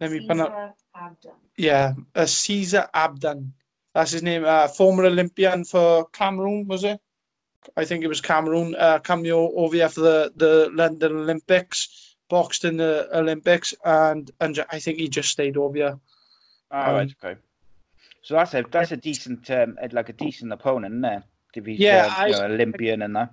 let 0.00 0.10
me 0.10 0.20
Caesar 0.20 0.74
Abdan. 0.96 1.34
Yeah, 1.56 1.92
uh, 2.14 2.26
Caesar 2.26 2.88
Abdan. 2.94 3.50
That's 3.94 4.12
his 4.12 4.22
name. 4.22 4.44
Uh, 4.44 4.68
former 4.68 5.04
Olympian 5.04 5.64
for 5.64 6.06
Cameroon, 6.06 6.66
was 6.66 6.84
it? 6.84 7.00
I 7.76 7.84
think 7.84 8.02
it 8.02 8.08
was 8.08 8.20
Cameroon. 8.20 8.74
Uh, 8.74 8.98
cameo 8.98 9.52
over 9.54 9.76
here 9.76 9.88
for 9.88 10.00
the, 10.00 10.32
the 10.36 10.70
London 10.72 11.16
Olympics, 11.16 12.16
boxed 12.28 12.64
in 12.64 12.76
the 12.76 13.08
Olympics, 13.16 13.74
and 13.84 14.30
and 14.40 14.64
I 14.70 14.78
think 14.78 14.98
he 14.98 15.08
just 15.08 15.30
stayed 15.30 15.56
over 15.56 15.76
here. 15.76 16.00
Oh, 16.70 16.80
um, 16.80 16.94
right, 16.94 17.14
okay. 17.22 17.40
So 18.22 18.34
that's 18.34 18.54
a 18.54 18.64
that's 18.70 18.92
a 18.92 18.96
decent 18.96 19.50
um, 19.50 19.76
like 19.92 20.08
a 20.08 20.14
decent 20.14 20.52
opponent, 20.52 20.94
isn't 20.94 21.24
he's 21.54 21.78
yeah, 21.78 22.06
uh, 22.06 22.22
I, 22.22 22.26
you 22.26 22.32
know, 22.32 22.44
Olympian 22.44 23.02
and 23.02 23.16
that. 23.16 23.32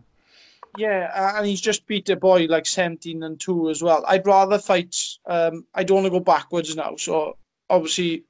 Yeah, 0.77 1.37
and 1.37 1.47
he's 1.47 1.61
just 1.61 1.87
beat 1.87 2.09
a 2.09 2.15
boy 2.15 2.45
like 2.45 2.65
seventeen 2.65 3.23
and 3.23 3.39
two 3.39 3.69
as 3.69 3.81
well. 3.81 4.03
I'd 4.07 4.25
rather 4.25 4.59
fight. 4.59 4.95
Um, 5.25 5.65
I 5.73 5.83
don't 5.83 5.95
want 5.95 6.05
to 6.05 6.11
go 6.11 6.19
backwards 6.19 6.75
now. 6.75 6.95
So 6.95 7.37
obviously, 7.69 8.23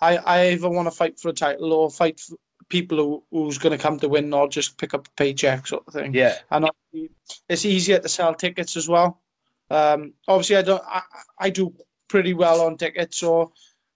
I 0.00 0.18
I 0.18 0.48
either 0.48 0.68
want 0.68 0.86
to 0.86 0.90
fight 0.94 1.18
for 1.18 1.30
a 1.30 1.32
title 1.32 1.72
or 1.72 1.90
fight 1.90 2.20
for 2.20 2.36
people 2.68 2.98
who, 2.98 3.22
who's 3.30 3.58
going 3.58 3.76
to 3.76 3.82
come 3.82 3.98
to 4.00 4.08
win, 4.08 4.32
or 4.32 4.48
just 4.48 4.76
pick 4.78 4.92
up 4.92 5.06
a 5.06 5.10
paycheck 5.12 5.66
sort 5.66 5.84
of 5.86 5.94
thing. 5.94 6.12
Yeah, 6.12 6.36
and 6.50 6.68
it's 7.48 7.64
easier 7.64 7.98
to 7.98 8.08
sell 8.08 8.34
tickets 8.34 8.76
as 8.76 8.88
well. 8.88 9.20
Um, 9.70 10.12
obviously, 10.28 10.56
I 10.56 10.62
don't. 10.62 10.82
I, 10.86 11.02
I 11.38 11.50
do 11.50 11.74
pretty 12.08 12.34
well 12.34 12.60
on 12.60 12.76
tickets, 12.76 13.18
so 13.18 13.52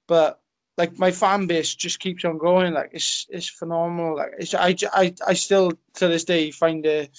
but 0.06 0.40
like 0.80 0.98
my 0.98 1.10
fan 1.10 1.46
base 1.46 1.74
just 1.74 2.00
keeps 2.00 2.24
on 2.24 2.38
growing. 2.38 2.72
Like 2.72 2.90
it's 2.92 3.26
it's 3.30 3.48
phenomenal. 3.48 4.16
Like 4.16 4.32
it's 4.38 4.54
I, 4.54 4.74
I, 4.92 5.14
I 5.26 5.34
still 5.34 5.72
to 5.94 6.08
this 6.08 6.24
day 6.24 6.50
find 6.50 6.84
it 6.86 7.10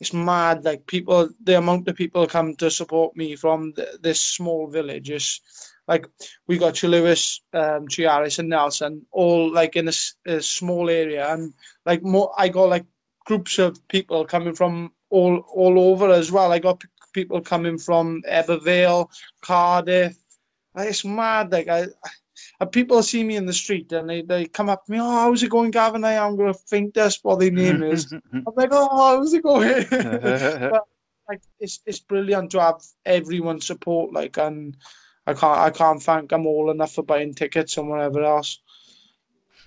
it's 0.00 0.12
mad. 0.12 0.64
Like 0.64 0.86
people, 0.86 1.30
the 1.42 1.58
amount 1.58 1.88
of 1.88 1.96
people 1.96 2.26
come 2.26 2.54
to 2.56 2.70
support 2.70 3.16
me 3.16 3.36
from 3.36 3.72
the, 3.76 3.98
this 4.02 4.20
small 4.20 4.66
village 4.66 5.10
is 5.10 5.40
like 5.86 6.06
we 6.46 6.58
got 6.58 6.82
Lewis, 6.82 7.40
um, 7.52 7.86
Treharris, 7.88 8.38
and 8.38 8.48
Nelson 8.48 9.06
all 9.12 9.52
like 9.52 9.76
in 9.76 9.88
a, 9.88 9.92
a 10.26 10.40
small 10.40 10.90
area, 10.90 11.32
and 11.32 11.54
like 11.86 12.02
more. 12.02 12.32
I 12.38 12.48
got 12.48 12.68
like 12.70 12.86
groups 13.26 13.58
of 13.58 13.76
people 13.88 14.24
coming 14.24 14.54
from 14.54 14.92
all 15.10 15.38
all 15.54 15.78
over 15.78 16.10
as 16.10 16.32
well. 16.32 16.52
I 16.52 16.58
got 16.58 16.82
people 17.12 17.40
coming 17.40 17.78
from 17.78 18.22
Ebbw 18.28 18.62
Vale, 18.62 19.10
Cardiff. 19.42 20.16
It's 20.76 21.04
mad. 21.04 21.52
Like 21.52 21.68
I, 21.68 21.86
and 22.60 22.70
people 22.70 23.02
see 23.02 23.24
me 23.24 23.36
in 23.36 23.46
the 23.46 23.52
street 23.52 23.90
and 23.92 24.08
they, 24.08 24.22
they 24.22 24.46
come 24.46 24.68
up 24.68 24.84
to 24.84 24.92
me, 24.92 24.98
oh, 25.00 25.10
how's 25.10 25.42
it 25.42 25.50
going, 25.50 25.70
Gavin? 25.70 26.04
I'm 26.04 26.36
going 26.36 26.52
to 26.52 26.58
think 26.58 26.94
that's 26.94 27.22
what 27.22 27.40
their 27.40 27.50
name 27.50 27.82
is. 27.82 28.12
I'm 28.32 28.44
like, 28.56 28.70
oh, 28.72 29.16
how's 29.16 29.32
it 29.32 29.42
going? 29.42 29.86
but, 29.90 30.84
like, 31.28 31.40
it's, 31.58 31.80
it's 31.86 32.00
brilliant 32.00 32.50
to 32.52 32.60
have 32.60 32.82
everyone 33.06 33.60
support, 33.60 34.12
like, 34.12 34.36
and 34.36 34.76
I 35.26 35.34
can't, 35.34 35.58
I 35.58 35.70
can't 35.70 36.02
thank 36.02 36.30
them 36.30 36.46
all 36.46 36.70
enough 36.70 36.94
for 36.94 37.02
buying 37.02 37.34
tickets 37.34 37.76
and 37.76 37.88
whatever 37.88 38.22
else. 38.22 38.60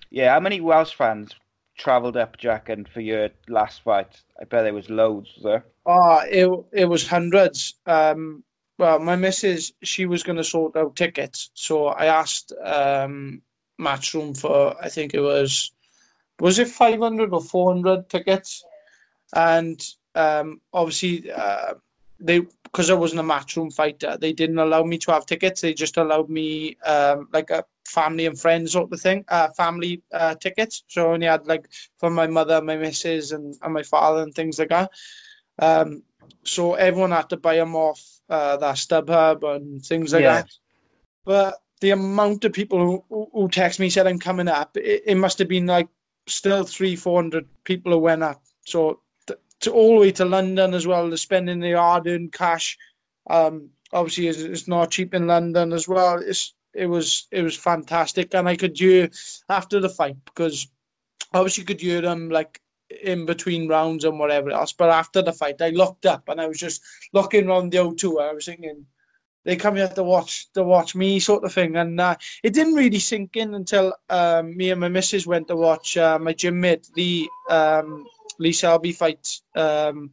Yeah, 0.10 0.34
how 0.34 0.40
many 0.40 0.62
Welsh 0.62 0.94
fans 0.94 1.36
travelled 1.78 2.16
up, 2.16 2.38
Jack, 2.38 2.70
and 2.70 2.88
for 2.88 3.02
your 3.02 3.30
last 3.50 3.84
fight? 3.84 4.22
I 4.40 4.46
bet 4.46 4.64
there 4.64 4.74
was 4.74 4.90
loads 4.90 5.30
there. 5.44 5.66
Oh, 5.86 6.22
it, 6.30 6.82
it 6.82 6.86
was 6.86 7.08
hundreds. 7.08 7.76
Um, 7.86 8.44
well, 8.78 9.00
my 9.00 9.16
missus, 9.16 9.74
she 9.84 10.06
was 10.06 10.24
going 10.24 10.38
to 10.38 10.44
sort 10.44 10.76
out 10.76 10.96
tickets. 10.96 11.52
So 11.54 11.88
I 11.88 12.06
asked 12.06 12.54
um, 12.64 13.42
Matchroom 13.80 14.38
for, 14.40 14.76
I 14.84 14.90
think 14.90 15.14
it 15.14 15.22
was, 15.22 15.72
was 16.40 16.60
it 16.60 16.68
500 16.68 17.34
or 17.34 17.42
400 17.42 18.10
tickets? 18.10 18.64
And 19.36 19.84
um, 20.16 20.62
obviously, 20.74 21.32
uh, 21.32 21.74
they 22.20 22.42
because 22.64 22.90
I 22.90 22.96
wasn't 22.96 23.22
a 23.22 23.24
matchroom 23.24 23.74
fighter, 23.74 24.18
they 24.20 24.34
didn't 24.34 24.60
allow 24.60 24.84
me 24.84 24.98
to 25.00 25.12
have 25.12 25.26
tickets. 25.26 25.62
They 25.62 25.74
just 25.74 25.98
allowed 25.98 26.30
me 26.30 26.76
um, 26.86 27.28
like 27.32 27.50
a 27.50 27.64
family 27.88 28.26
and 28.26 28.40
friends 28.40 28.74
sort 28.74 28.92
of 28.92 29.00
thing, 29.00 29.24
uh, 29.30 29.50
family 29.50 30.04
uh, 30.14 30.36
tickets. 30.36 30.84
So 30.88 31.10
I 31.10 31.14
only 31.14 31.28
had 31.28 31.48
like 31.48 31.68
for 31.98 32.10
my 32.10 32.28
mother, 32.28 32.62
my 32.62 32.76
missus, 32.76 33.32
and, 33.32 33.56
and 33.62 33.74
my 33.74 33.84
father 33.84 34.22
and 34.22 34.34
things 34.34 34.60
like 34.60 34.70
that. 34.70 34.92
Um, 35.60 36.04
so 36.44 36.76
everyone 36.76 37.12
had 37.12 37.30
to 37.30 37.38
buy 37.38 37.56
them 37.56 37.76
off 37.76 38.02
uh, 38.30 38.58
that 38.58 38.76
StubHub 38.76 39.44
and 39.56 39.84
things 39.84 40.14
like 40.14 40.24
yeah. 40.24 40.42
that. 40.42 40.50
But 41.26 41.56
the 41.82 41.92
amount 41.92 42.46
of 42.46 42.54
people 42.54 43.04
who, 43.10 43.30
who 43.34 43.50
text 43.50 43.80
me 43.80 43.90
said 43.90 44.08
I'm 44.08 44.20
coming 44.20 44.48
up, 44.48 44.76
it, 44.78 45.04
it 45.06 45.16
must 45.16 45.40
have 45.40 45.48
been 45.48 45.68
like 45.68 45.88
still 46.28 46.64
three, 46.64 46.96
four 46.96 47.22
hundred 47.22 47.48
people 47.64 47.92
who 47.92 48.00
went 48.00 48.24
up. 48.24 48.42
So 48.66 49.02
th- 49.28 49.40
to 49.62 49.72
all 49.72 49.96
the 49.96 50.02
way 50.02 50.12
to 50.14 50.26
London 50.26 50.74
as 50.74 50.88
well, 50.88 51.08
they're 51.08 51.18
spending 51.18 51.60
the 51.60 51.74
hard-earned 51.74 52.34
cash. 52.34 52.78
Um, 53.30 53.70
obviously, 53.94 54.28
it's, 54.28 54.40
it's, 54.40 54.68
not 54.68 54.92
cheap 54.92 55.14
in 55.14 55.28
London 55.28 55.74
as 55.74 55.88
well. 55.88 56.20
It's 56.20 56.54
it 56.74 56.88
was 56.88 57.28
it 57.32 57.42
was 57.42 57.58
fantastic, 57.58 58.34
and 58.34 58.48
I 58.48 58.56
could 58.56 58.78
hear 58.78 59.10
after 59.50 59.80
the 59.80 59.90
fight 59.90 60.16
because 60.26 60.68
obviously 61.34 61.62
you 61.62 61.66
could 61.66 61.82
hear 61.82 62.02
them 62.02 62.30
like 62.30 62.62
in 63.04 63.26
between 63.26 63.68
rounds 63.68 64.06
and 64.06 64.20
whatever 64.20 64.52
else. 64.52 64.74
But 64.74 64.90
after 64.90 65.22
the 65.22 65.34
fight, 65.34 65.62
I 65.62 65.70
looked 65.70 66.06
up 66.06 66.30
and 66.30 66.40
I 66.40 66.48
was 66.48 66.60
just 66.60 66.82
looking 67.14 67.48
around 67.48 67.72
the 67.72 67.80
O2. 67.80 68.22
I 68.22 68.34
was 68.34 68.46
thinking, 68.46 68.86
they 69.44 69.56
come 69.56 69.78
here 69.78 69.88
to 69.88 70.04
watch 70.04 70.52
to 70.54 70.64
watch 70.64 70.94
me, 70.94 71.20
sort 71.20 71.44
of 71.46 71.54
thing. 71.54 71.78
And 71.78 72.00
uh, 72.00 72.16
it 72.44 72.54
didn't 72.54 72.74
really 72.76 73.00
sink 73.00 73.38
in 73.38 73.56
until 73.56 73.94
um, 74.10 74.56
me 74.58 74.72
and 74.72 74.82
my 74.82 74.90
missus 74.90 75.26
went 75.26 75.48
to 75.48 75.56
watch 75.56 75.96
uh, 75.96 76.20
my 76.20 76.34
gym 76.34 76.60
mate 76.60 76.88
Lee 76.98 77.30
um, 77.50 78.06
Lee 78.40 78.52
Selby 78.52 78.92
fight. 78.92 79.26
Um, 79.56 80.12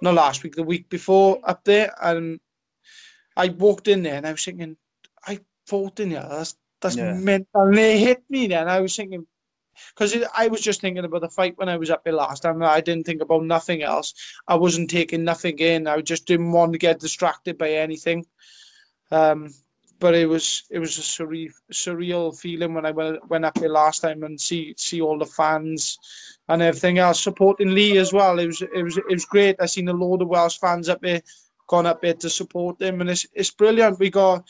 not 0.00 0.14
last 0.14 0.42
week, 0.44 0.54
the 0.54 0.62
week 0.62 0.88
before 0.88 1.40
up 1.44 1.64
there, 1.64 1.92
and 2.02 2.38
I 3.36 3.48
walked 3.48 3.88
in 3.88 4.02
there 4.02 4.14
and 4.14 4.26
I 4.26 4.32
was 4.32 4.44
thinking, 4.44 4.76
I 5.26 5.40
fought 5.66 6.00
in 6.00 6.10
here. 6.10 6.26
That's 6.28 6.56
that's 6.80 6.96
yeah. 6.96 7.14
mental. 7.14 7.62
And 7.62 7.76
they 7.76 7.98
hit 7.98 8.22
me 8.28 8.46
then. 8.48 8.68
I 8.68 8.80
was 8.80 8.94
thinking, 8.94 9.26
because 9.94 10.16
I 10.36 10.48
was 10.48 10.60
just 10.60 10.80
thinking 10.80 11.04
about 11.04 11.22
the 11.22 11.28
fight 11.28 11.56
when 11.56 11.68
I 11.68 11.76
was 11.76 11.90
up 11.90 12.04
there 12.04 12.12
last 12.12 12.42
time. 12.42 12.62
I 12.62 12.80
didn't 12.80 13.06
think 13.06 13.22
about 13.22 13.44
nothing 13.44 13.82
else. 13.82 14.14
I 14.46 14.54
wasn't 14.54 14.90
taking 14.90 15.24
nothing 15.24 15.58
in. 15.58 15.86
I 15.86 16.00
just 16.00 16.26
didn't 16.26 16.52
want 16.52 16.72
to 16.72 16.78
get 16.78 17.00
distracted 17.00 17.58
by 17.58 17.70
anything. 17.70 18.26
Um, 19.10 19.50
but 20.00 20.14
it 20.14 20.26
was 20.26 20.64
it 20.70 20.78
was 20.78 20.96
a 20.98 21.00
surreal 21.00 21.50
surreal 21.72 22.38
feeling 22.38 22.74
when 22.74 22.86
I 22.86 22.90
went 22.90 23.28
went 23.28 23.44
up 23.44 23.54
there 23.54 23.68
last 23.68 24.00
time 24.00 24.22
and 24.22 24.40
see 24.40 24.74
see 24.76 25.00
all 25.00 25.18
the 25.18 25.26
fans 25.26 25.98
and 26.48 26.62
everything 26.62 26.98
else 26.98 27.22
supporting 27.22 27.74
Lee 27.74 27.98
as 27.98 28.12
well. 28.12 28.38
It 28.38 28.46
was 28.46 28.62
it 28.62 28.82
was 28.82 28.96
it 28.96 29.04
was 29.10 29.24
great. 29.24 29.56
I 29.60 29.66
seen 29.66 29.88
a 29.88 29.92
load 29.92 30.22
of 30.22 30.28
Welsh 30.28 30.58
fans 30.58 30.88
up 30.88 31.00
there, 31.02 31.22
gone 31.66 31.86
up 31.86 32.00
there 32.00 32.14
to 32.14 32.30
support 32.30 32.78
them, 32.78 33.00
and 33.00 33.10
it's 33.10 33.26
it's 33.34 33.50
brilliant. 33.50 33.98
We 33.98 34.10
got 34.10 34.48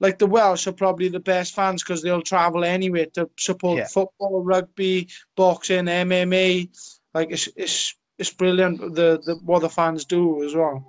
like 0.00 0.18
the 0.18 0.26
Welsh 0.26 0.66
are 0.66 0.72
probably 0.72 1.08
the 1.08 1.20
best 1.20 1.54
fans 1.54 1.82
because 1.82 2.02
they'll 2.02 2.22
travel 2.22 2.64
anyway 2.64 3.06
to 3.14 3.28
support 3.38 3.78
yeah. 3.78 3.86
football, 3.86 4.42
rugby, 4.42 5.08
boxing, 5.36 5.86
MMA. 5.86 6.68
Like 7.14 7.30
it's 7.30 7.48
it's 7.56 7.94
it's 8.18 8.32
brilliant. 8.32 8.80
The 8.94 9.20
the 9.24 9.36
what 9.44 9.60
the 9.60 9.68
fans 9.68 10.04
do 10.04 10.44
as 10.44 10.54
well. 10.54 10.84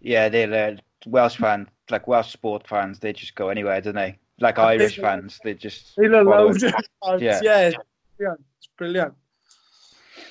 Yeah, 0.00 0.28
they're 0.28 0.72
uh, 0.72 0.76
Welsh 1.06 1.36
fans, 1.36 1.68
like 1.90 2.08
Welsh 2.08 2.32
sport 2.32 2.66
fans. 2.66 2.98
They 2.98 3.12
just 3.12 3.34
go 3.34 3.48
anywhere, 3.48 3.80
don't 3.80 3.94
they? 3.94 4.18
Like 4.40 4.58
Irish 4.70 4.98
fans, 4.98 5.38
they 5.44 5.54
just. 5.54 5.96
They 5.96 6.08
love 6.08 6.26
follow 6.26 6.46
loads 6.46 6.62
it. 6.62 6.74
of 7.02 7.22
Yeah. 7.22 7.40
yeah, 7.42 7.68
it's 7.68 7.76
brilliant. 8.16 8.44
It's 8.58 8.68
brilliant. 8.76 9.14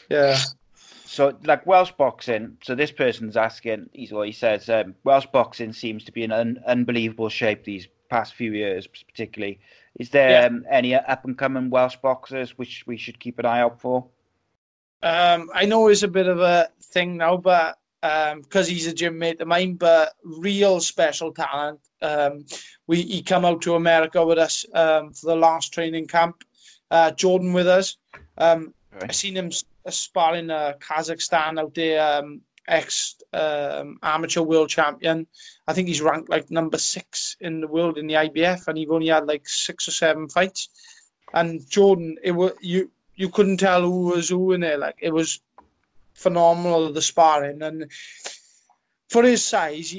Yeah. 0.09 0.37
So, 1.19 1.37
like 1.43 1.67
Welsh 1.67 1.91
boxing. 1.97 2.55
So 2.63 2.75
this 2.75 2.93
person's 2.93 3.35
asking. 3.35 3.89
He's 3.91 4.13
what 4.13 4.25
he 4.27 4.31
says. 4.31 4.69
Um, 4.69 4.95
Welsh 5.03 5.25
boxing 5.33 5.73
seems 5.73 6.05
to 6.05 6.13
be 6.13 6.23
in 6.23 6.31
un- 6.31 6.63
unbelievable 6.65 7.27
shape 7.27 7.65
these 7.65 7.89
past 8.09 8.35
few 8.35 8.53
years, 8.53 8.87
particularly. 8.87 9.59
Is 9.99 10.11
there 10.11 10.29
Yeah. 10.29 10.45
um, 10.45 10.65
any 10.71 10.95
up 10.95 11.25
and 11.25 11.37
coming 11.37 11.69
Welsh 11.69 11.97
boxers 11.97 12.57
which 12.57 12.85
we 12.87 12.95
should 12.95 13.19
keep 13.19 13.37
an 13.37 13.45
eye 13.45 13.59
out 13.59 13.81
for? 13.81 14.05
Um, 15.03 15.49
I 15.53 15.65
know 15.65 15.89
it's 15.89 16.03
a 16.03 16.07
bit 16.07 16.27
of 16.27 16.39
a 16.39 16.69
thing 16.83 17.17
now, 17.17 17.35
but 17.35 17.77
because 18.01 18.69
he's 18.69 18.87
a 18.87 18.93
gym 18.93 19.19
mate 19.19 19.41
of 19.41 19.49
mine, 19.49 19.73
but 19.73 20.13
real 20.23 20.79
special 20.79 21.33
talent. 21.33 21.81
Um, 22.01 22.45
we 22.87 23.01
he 23.01 23.21
come 23.21 23.43
out 23.43 23.61
to 23.63 23.75
America 23.75 24.25
with 24.25 24.37
us 24.37 24.65
um, 24.73 25.11
for 25.11 25.25
the 25.25 25.35
last 25.35 25.73
training 25.73 26.07
camp. 26.07 26.45
Uh, 26.89 27.11
Jordan 27.11 27.51
Withers. 27.51 27.97
Um, 28.37 28.73
I 28.93 28.99
Right. 29.01 29.13
seen 29.13 29.35
him 29.35 29.51
s- 29.89 29.97
sparring 29.97 30.49
uh, 30.49 30.73
Kazakhstan 30.79 31.59
out 31.59 31.73
there. 31.75 32.01
Um, 32.19 32.41
ex 32.69 33.15
um, 33.33 33.97
amateur 34.03 34.41
world 34.41 34.69
champion. 34.69 35.27
I 35.67 35.73
think 35.73 35.87
he's 35.87 36.01
ranked 36.01 36.29
like 36.29 36.49
number 36.51 36.77
six 36.77 37.35
in 37.41 37.61
the 37.61 37.67
world 37.67 37.97
in 37.97 38.07
the 38.07 38.13
IBF, 38.13 38.67
and 38.67 38.77
he've 38.77 38.91
only 38.91 39.07
had 39.07 39.25
like 39.25 39.47
six 39.47 39.87
or 39.87 39.91
seven 39.91 40.29
fights. 40.29 40.69
And 41.33 41.67
Jordan, 41.69 42.17
it 42.23 42.31
was 42.31 42.53
you 42.61 42.91
you 43.15 43.29
couldn't 43.29 43.57
tell 43.57 43.81
who 43.81 44.05
was 44.05 44.29
who 44.29 44.53
in 44.53 44.61
there. 44.61 44.77
Like 44.77 44.97
it 45.01 45.13
was 45.13 45.41
phenomenal 46.13 46.93
the 46.93 47.01
sparring, 47.01 47.61
and 47.61 47.91
for 49.09 49.23
his 49.23 49.43
size, 49.43 49.95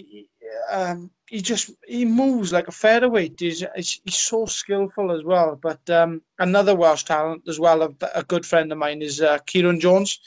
um, 0.70 1.10
he 1.28 1.40
just 1.40 1.70
he 1.86 2.04
moves 2.04 2.52
like 2.52 2.68
a 2.68 2.72
featherweight. 2.72 3.38
He's, 3.38 3.64
he's 3.74 4.00
so 4.08 4.46
skillful 4.46 5.12
as 5.12 5.24
well. 5.24 5.58
But 5.60 5.88
um, 5.90 6.22
another 6.38 6.74
Welsh 6.74 7.04
talent 7.04 7.42
as 7.48 7.60
well, 7.60 7.82
a, 7.82 7.90
a 8.14 8.22
good 8.24 8.44
friend 8.44 8.70
of 8.72 8.78
mine 8.78 9.02
is 9.02 9.20
uh, 9.20 9.38
Kieran 9.46 9.80
Jones. 9.80 10.18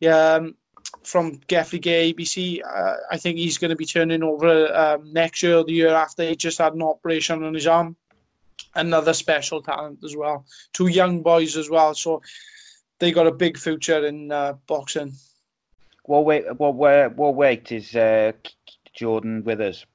Yeah, 0.00 0.34
um, 0.34 0.54
from 1.02 1.38
Gelligaer 1.48 2.14
ABC. 2.14 2.60
Uh, 2.64 2.96
I 3.10 3.16
think 3.16 3.38
he's 3.38 3.58
going 3.58 3.70
to 3.70 3.76
be 3.76 3.86
turning 3.86 4.22
over 4.22 4.74
um, 4.74 5.12
next 5.12 5.42
year 5.42 5.56
or 5.56 5.64
the 5.64 5.72
year 5.72 5.94
after. 5.94 6.24
He 6.24 6.36
just 6.36 6.58
had 6.58 6.74
an 6.74 6.82
operation 6.82 7.42
on 7.42 7.54
his 7.54 7.66
arm. 7.66 7.96
Another 8.74 9.14
special 9.14 9.62
talent 9.62 10.00
as 10.04 10.16
well. 10.16 10.44
Two 10.72 10.88
young 10.88 11.22
boys 11.22 11.56
as 11.56 11.70
well. 11.70 11.94
So 11.94 12.22
they 12.98 13.12
got 13.12 13.26
a 13.26 13.32
big 13.32 13.58
future 13.58 14.06
in 14.06 14.30
uh, 14.30 14.54
boxing. 14.66 15.14
What 16.04 16.24
weight? 16.24 16.44
What 16.58 16.74
where? 16.74 17.08
What 17.08 17.34
weight 17.34 17.72
is 17.72 17.94
uh, 17.94 18.32
Jordan 19.00 19.42
Withers? 19.44 19.86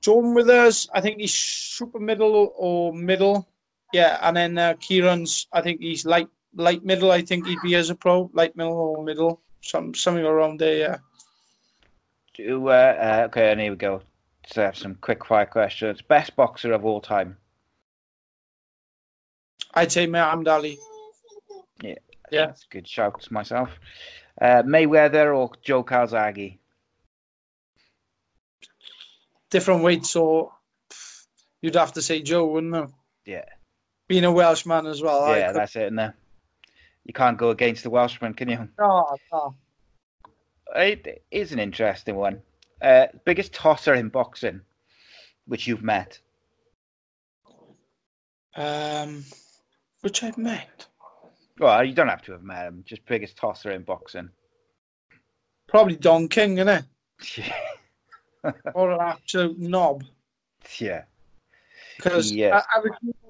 Jordan 0.00 0.32
Withers, 0.32 0.88
I 0.94 1.02
think 1.02 1.20
he's 1.20 1.34
super 1.34 2.00
middle 2.00 2.54
or 2.56 2.94
middle. 2.94 3.46
Yeah, 3.92 4.18
and 4.22 4.34
then 4.36 4.56
uh, 4.56 4.74
Kieran's, 4.80 5.46
I 5.52 5.60
think 5.60 5.82
he's 5.82 6.06
light 6.06 6.28
light 6.54 6.82
middle. 6.82 7.10
I 7.10 7.20
think 7.20 7.46
he'd 7.46 7.60
be 7.62 7.74
as 7.74 7.90
a 7.90 7.94
pro, 7.94 8.30
light 8.32 8.56
middle 8.56 8.72
or 8.72 9.04
middle, 9.04 9.42
some 9.60 9.94
something 9.94 10.24
around 10.24 10.60
there. 10.60 10.78
Yeah. 10.78 10.96
Do, 12.34 12.68
uh, 12.68 12.70
uh, 12.72 13.22
okay, 13.26 13.52
and 13.52 13.60
here 13.60 13.72
we 13.72 13.76
go. 13.76 14.00
Let's 14.44 14.56
have 14.56 14.76
some 14.78 14.94
quick 14.94 15.26
fire 15.26 15.44
questions. 15.44 16.00
Best 16.00 16.34
boxer 16.36 16.72
of 16.72 16.86
all 16.86 17.02
time. 17.02 17.36
I'd 19.74 19.92
say 19.92 20.06
Muhammad 20.06 20.48
Ali. 20.48 20.78
Yeah. 21.82 21.96
Yeah. 22.30 22.46
That's 22.46 22.64
a 22.64 22.72
good 22.72 22.88
shout 22.88 23.30
myself. 23.30 23.78
Uh, 24.40 24.62
Mayweather 24.62 25.36
or 25.36 25.50
Joe 25.62 25.84
Calzaghe? 25.84 26.58
Different 29.50 29.82
weights, 29.82 30.10
so 30.10 30.52
you'd 31.62 31.74
have 31.74 31.92
to 31.94 32.02
say 32.02 32.22
Joe, 32.22 32.46
wouldn't 32.46 32.74
you? 32.74 32.92
Yeah. 33.24 33.44
Being 34.08 34.24
a 34.24 34.32
Welshman 34.32 34.86
as 34.86 35.02
well. 35.02 35.36
Yeah, 35.36 35.52
that's 35.52 35.76
it. 35.76 35.92
No, 35.92 36.12
you 37.04 37.12
can't 37.12 37.38
go 37.38 37.50
against 37.50 37.82
the 37.82 37.90
Welshman, 37.90 38.34
can 38.34 38.48
you? 38.48 38.68
No, 38.78 39.16
no. 39.32 39.54
It 40.74 41.24
is 41.30 41.52
an 41.52 41.58
interesting 41.58 42.16
one. 42.16 42.42
Uh, 42.80 43.06
biggest 43.24 43.52
tosser 43.52 43.94
in 43.94 44.08
boxing, 44.08 44.60
which 45.46 45.66
you've 45.66 45.82
met. 45.82 46.20
Um, 48.54 49.24
which 50.02 50.22
I've 50.22 50.38
met. 50.38 50.86
Well, 51.58 51.84
you 51.84 51.92
don't 51.92 52.08
have 52.08 52.22
to 52.22 52.32
have 52.32 52.42
met 52.42 52.66
him. 52.66 52.84
Just 52.86 53.04
biggest 53.06 53.36
tosser 53.36 53.70
in 53.72 53.82
boxing. 53.82 54.30
Probably 55.66 55.96
Don 55.96 56.28
King, 56.28 56.56
innit? 56.56 56.86
Yeah. 57.36 57.52
Or 58.74 58.92
an 58.92 59.00
absolute 59.00 59.58
knob. 59.58 60.04
yeah. 60.78 61.02
Because 61.96 62.30
Yeah. 62.30 62.62
I, 62.74 62.78
I 62.78 62.82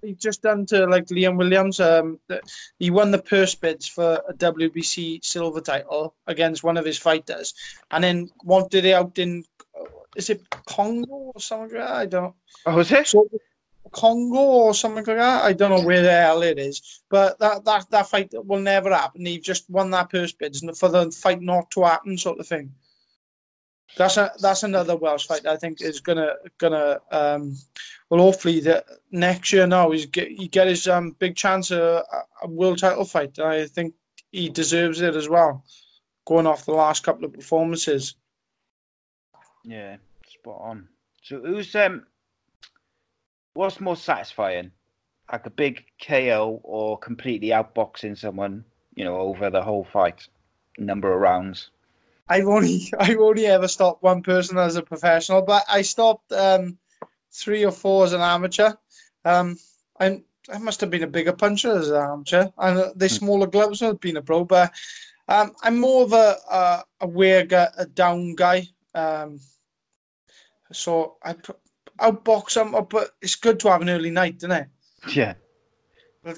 he 0.03 0.13
just 0.15 0.43
done 0.43 0.67
to 0.67 0.87
like 0.87 1.07
Liam 1.07 1.37
Williams. 1.37 1.81
Um, 1.81 2.21
he 2.79 2.91
won 2.91 3.11
the 3.11 3.19
purse 3.19 3.55
bids 3.55 3.89
for 3.89 4.23
a 4.29 4.35
WBC 4.35 5.25
silver 5.25 5.61
title 5.61 6.15
against 6.27 6.63
one 6.63 6.77
of 6.77 6.85
his 6.85 6.99
fighters, 6.99 7.55
and 7.91 8.05
then 8.05 8.31
wanted 8.45 8.85
it 8.85 8.93
out 8.93 9.19
in 9.19 9.45
is 10.17 10.31
it 10.31 10.43
Congo 10.67 11.33
or 11.35 11.41
something 11.41 11.79
like 11.79 11.87
that? 11.87 11.97
I 11.97 12.07
don't. 12.07 12.35
Oh, 12.67 12.77
was 12.77 12.93
it? 12.93 13.07
So, 13.07 13.27
Congo 13.93 14.39
or 14.39 14.75
something 14.75 15.05
like 15.05 15.17
that. 15.17 15.45
I 15.45 15.53
don't 15.53 15.71
know 15.71 15.87
where 15.87 16.03
the 16.03 16.11
hell 16.11 16.43
it 16.43 16.59
is, 16.59 17.03
but 17.09 17.39
that 17.39 17.65
that 17.65 17.91
that 17.91 18.09
fight 18.09 18.33
will 18.35 18.61
never 18.61 18.91
happen. 18.91 19.25
He 19.25 19.39
just 19.39 19.69
won 19.71 19.91
that 19.91 20.11
purse 20.11 20.33
bids 20.33 20.63
for 20.79 20.89
the 20.89 21.11
fight 21.11 21.41
not 21.41 21.71
to 21.73 21.85
happen, 21.85 22.19
sort 22.19 22.39
of 22.39 22.47
thing. 22.47 22.73
That's 23.97 24.17
a 24.17 24.31
that's 24.41 24.63
another 24.63 24.97
Welsh 24.97 25.27
fight. 25.27 25.47
I 25.47 25.57
think 25.57 25.81
is 25.81 26.01
gonna 26.01 26.35
gonna 26.59 27.01
um, 27.11 27.57
well 28.11 28.21
hopefully 28.21 28.61
the 28.61 28.85
next 29.11 29.53
year 29.53 29.67
now 29.67 29.91
he's 29.91 30.07
get 30.07 30.29
he 30.29 30.49
get 30.49 30.69
his 30.69 30.87
um 30.87 31.17
big 31.19 31.37
chance 31.37 31.71
a, 31.71 32.05
a 32.43 32.49
world 32.49 32.79
title 32.79 33.05
fight. 33.05 33.39
I 33.39 33.67
think 33.67 33.95
he 34.31 34.49
deserves 34.49 35.01
it 35.01 35.17
as 35.17 35.29
well. 35.29 35.65
Going 36.27 36.47
off 36.47 36.67
the 36.67 36.73
last 36.73 37.03
couple 37.03 37.25
of 37.25 37.33
performances. 37.33 38.15
Yeah, 39.65 39.97
spot 40.27 40.61
on. 40.61 40.89
So 41.23 41.41
who's 41.41 41.75
um 41.75 42.07
what's 43.55 43.81
more 43.81 43.97
satisfying? 43.97 44.71
Like 45.33 45.47
a 45.47 45.51
big 45.51 45.85
KO 46.01 46.61
or 46.63 46.99
completely 46.99 47.49
outboxing 47.49 48.17
someone, 48.17 48.65
you 48.95 49.05
know, 49.05 49.17
over 49.17 49.51
the 49.51 49.63
whole 49.63 49.85
fight, 49.85 50.27
number 50.79 51.13
of 51.13 51.21
rounds. 51.21 51.71
I've 52.29 52.47
only 52.47 52.93
I've 52.99 53.19
only 53.19 53.47
ever 53.47 53.69
stopped 53.69 54.03
one 54.03 54.23
person 54.23 54.59
as 54.59 54.77
a 54.77 54.83
professional, 54.83 55.43
but 55.43 55.65
I 55.69 55.83
stopped 55.83 56.33
um, 56.33 56.79
three 57.33 57.65
or 57.65 57.73
four 57.73 58.05
as 58.05 58.13
an 58.13 58.21
amateur. 58.21 58.73
Um, 59.25 59.57
I 60.01 60.23
I 60.53 60.59
must 60.59 60.81
have 60.81 60.91
been 60.91 61.03
a 61.03 61.09
bigger 61.09 61.33
puncher 61.33 61.77
as 61.77 61.91
an 61.91 62.03
amateur, 62.03 62.49
and 62.59 62.79
uh, 62.79 62.93
the 62.97 63.09
smaller 63.09 63.47
gloves 63.47 63.81
have 63.81 64.01
been 64.01 64.17
a 64.17 64.23
pro. 64.23 64.45
But 64.45 64.73
um, 65.29 65.53
I'm 65.63 65.79
more 65.79 66.05
of 66.05 66.13
a 66.13 66.37
a, 66.51 66.85
a 67.01 67.07
wear 67.07 67.45
guy, 67.45 67.69
a 67.77 67.87
down 67.87 68.35
guy. 68.35 68.69
Um, 68.95 69.41
so 70.73 71.17
I 71.23 71.35
outbox 72.01 72.55
them, 72.55 72.75
up, 72.75 72.91
but 72.91 73.11
it's 73.21 73.35
good 73.35 73.59
to 73.61 73.71
have 73.71 73.83
an 73.83 73.91
early 73.91 74.11
night, 74.11 74.37
isn't 74.39 74.51
it? 74.51 74.69
Yeah, 75.09 75.35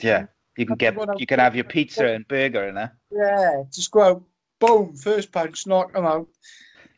yeah. 0.00 0.26
You 0.56 0.66
can 0.66 0.76
get 0.76 0.96
you 1.18 1.26
can 1.26 1.38
have 1.38 1.54
your 1.54 1.64
pizza 1.64 2.06
and 2.06 2.26
burger 2.28 2.68
in 2.68 2.74
there. 2.74 2.96
Yeah, 3.10 3.62
just 3.72 3.90
go 3.90 4.02
out, 4.02 4.22
boom, 4.60 4.94
first 4.94 5.32
punch, 5.32 5.66
knock 5.66 5.94
him 5.96 6.06
out. 6.06 6.28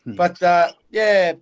Hmm. 0.05 0.15
But 0.17 0.43
uh, 0.43 0.73
yeah, 0.91 1.33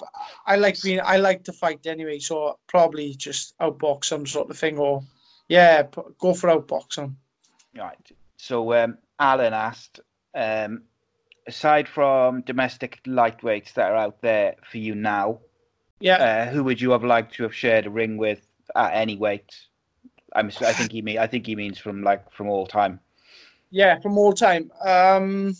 I 0.46 0.56
like 0.56 0.80
being, 0.82 1.00
I 1.02 1.16
like 1.16 1.42
to 1.44 1.52
fight 1.52 1.86
anyway, 1.86 2.18
so 2.20 2.58
probably 2.68 3.14
just 3.14 3.56
outbox 3.58 4.04
some 4.04 4.26
sort 4.26 4.50
of 4.50 4.58
thing, 4.58 4.78
or 4.78 5.02
yeah, 5.48 5.82
p- 5.82 6.02
go 6.18 6.34
for 6.34 6.48
outboxing. 6.50 7.14
Right. 7.76 8.10
So 8.36 8.72
um, 8.74 8.98
Alan 9.18 9.52
asked, 9.54 10.00
um, 10.34 10.82
aside 11.46 11.88
from 11.88 12.42
domestic 12.42 13.00
lightweights 13.06 13.72
that 13.74 13.90
are 13.90 13.96
out 13.96 14.20
there 14.22 14.56
for 14.70 14.78
you 14.78 14.94
now, 14.94 15.40
Yeah, 16.00 16.16
uh, 16.16 16.50
who 16.50 16.62
would 16.64 16.80
you 16.80 16.90
have 16.92 17.04
liked 17.04 17.34
to 17.36 17.42
have 17.44 17.54
shared 17.54 17.86
a 17.86 17.90
ring 17.90 18.16
with 18.18 18.40
at 18.76 18.92
any 18.94 19.16
weight? 19.16 19.54
I'm, 20.34 20.46
I 20.60 20.72
think 20.72 20.92
he 20.92 21.02
mean 21.02 21.18
I 21.18 21.26
think 21.26 21.46
he 21.46 21.56
means 21.56 21.78
from 21.78 22.02
like 22.02 22.30
from 22.32 22.48
all 22.48 22.66
time. 22.66 23.00
yeah, 23.70 23.98
from 24.00 24.16
all 24.18 24.32
time. 24.32 24.70
Um, 24.86 25.56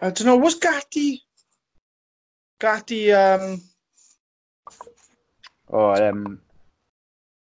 I 0.00 0.10
don't 0.10 0.26
know. 0.26 0.36
Was 0.36 0.54
Gatti? 0.54 1.22
Gatti 2.60 3.12
um, 3.12 3.62
Or 5.68 6.02
um, 6.02 6.40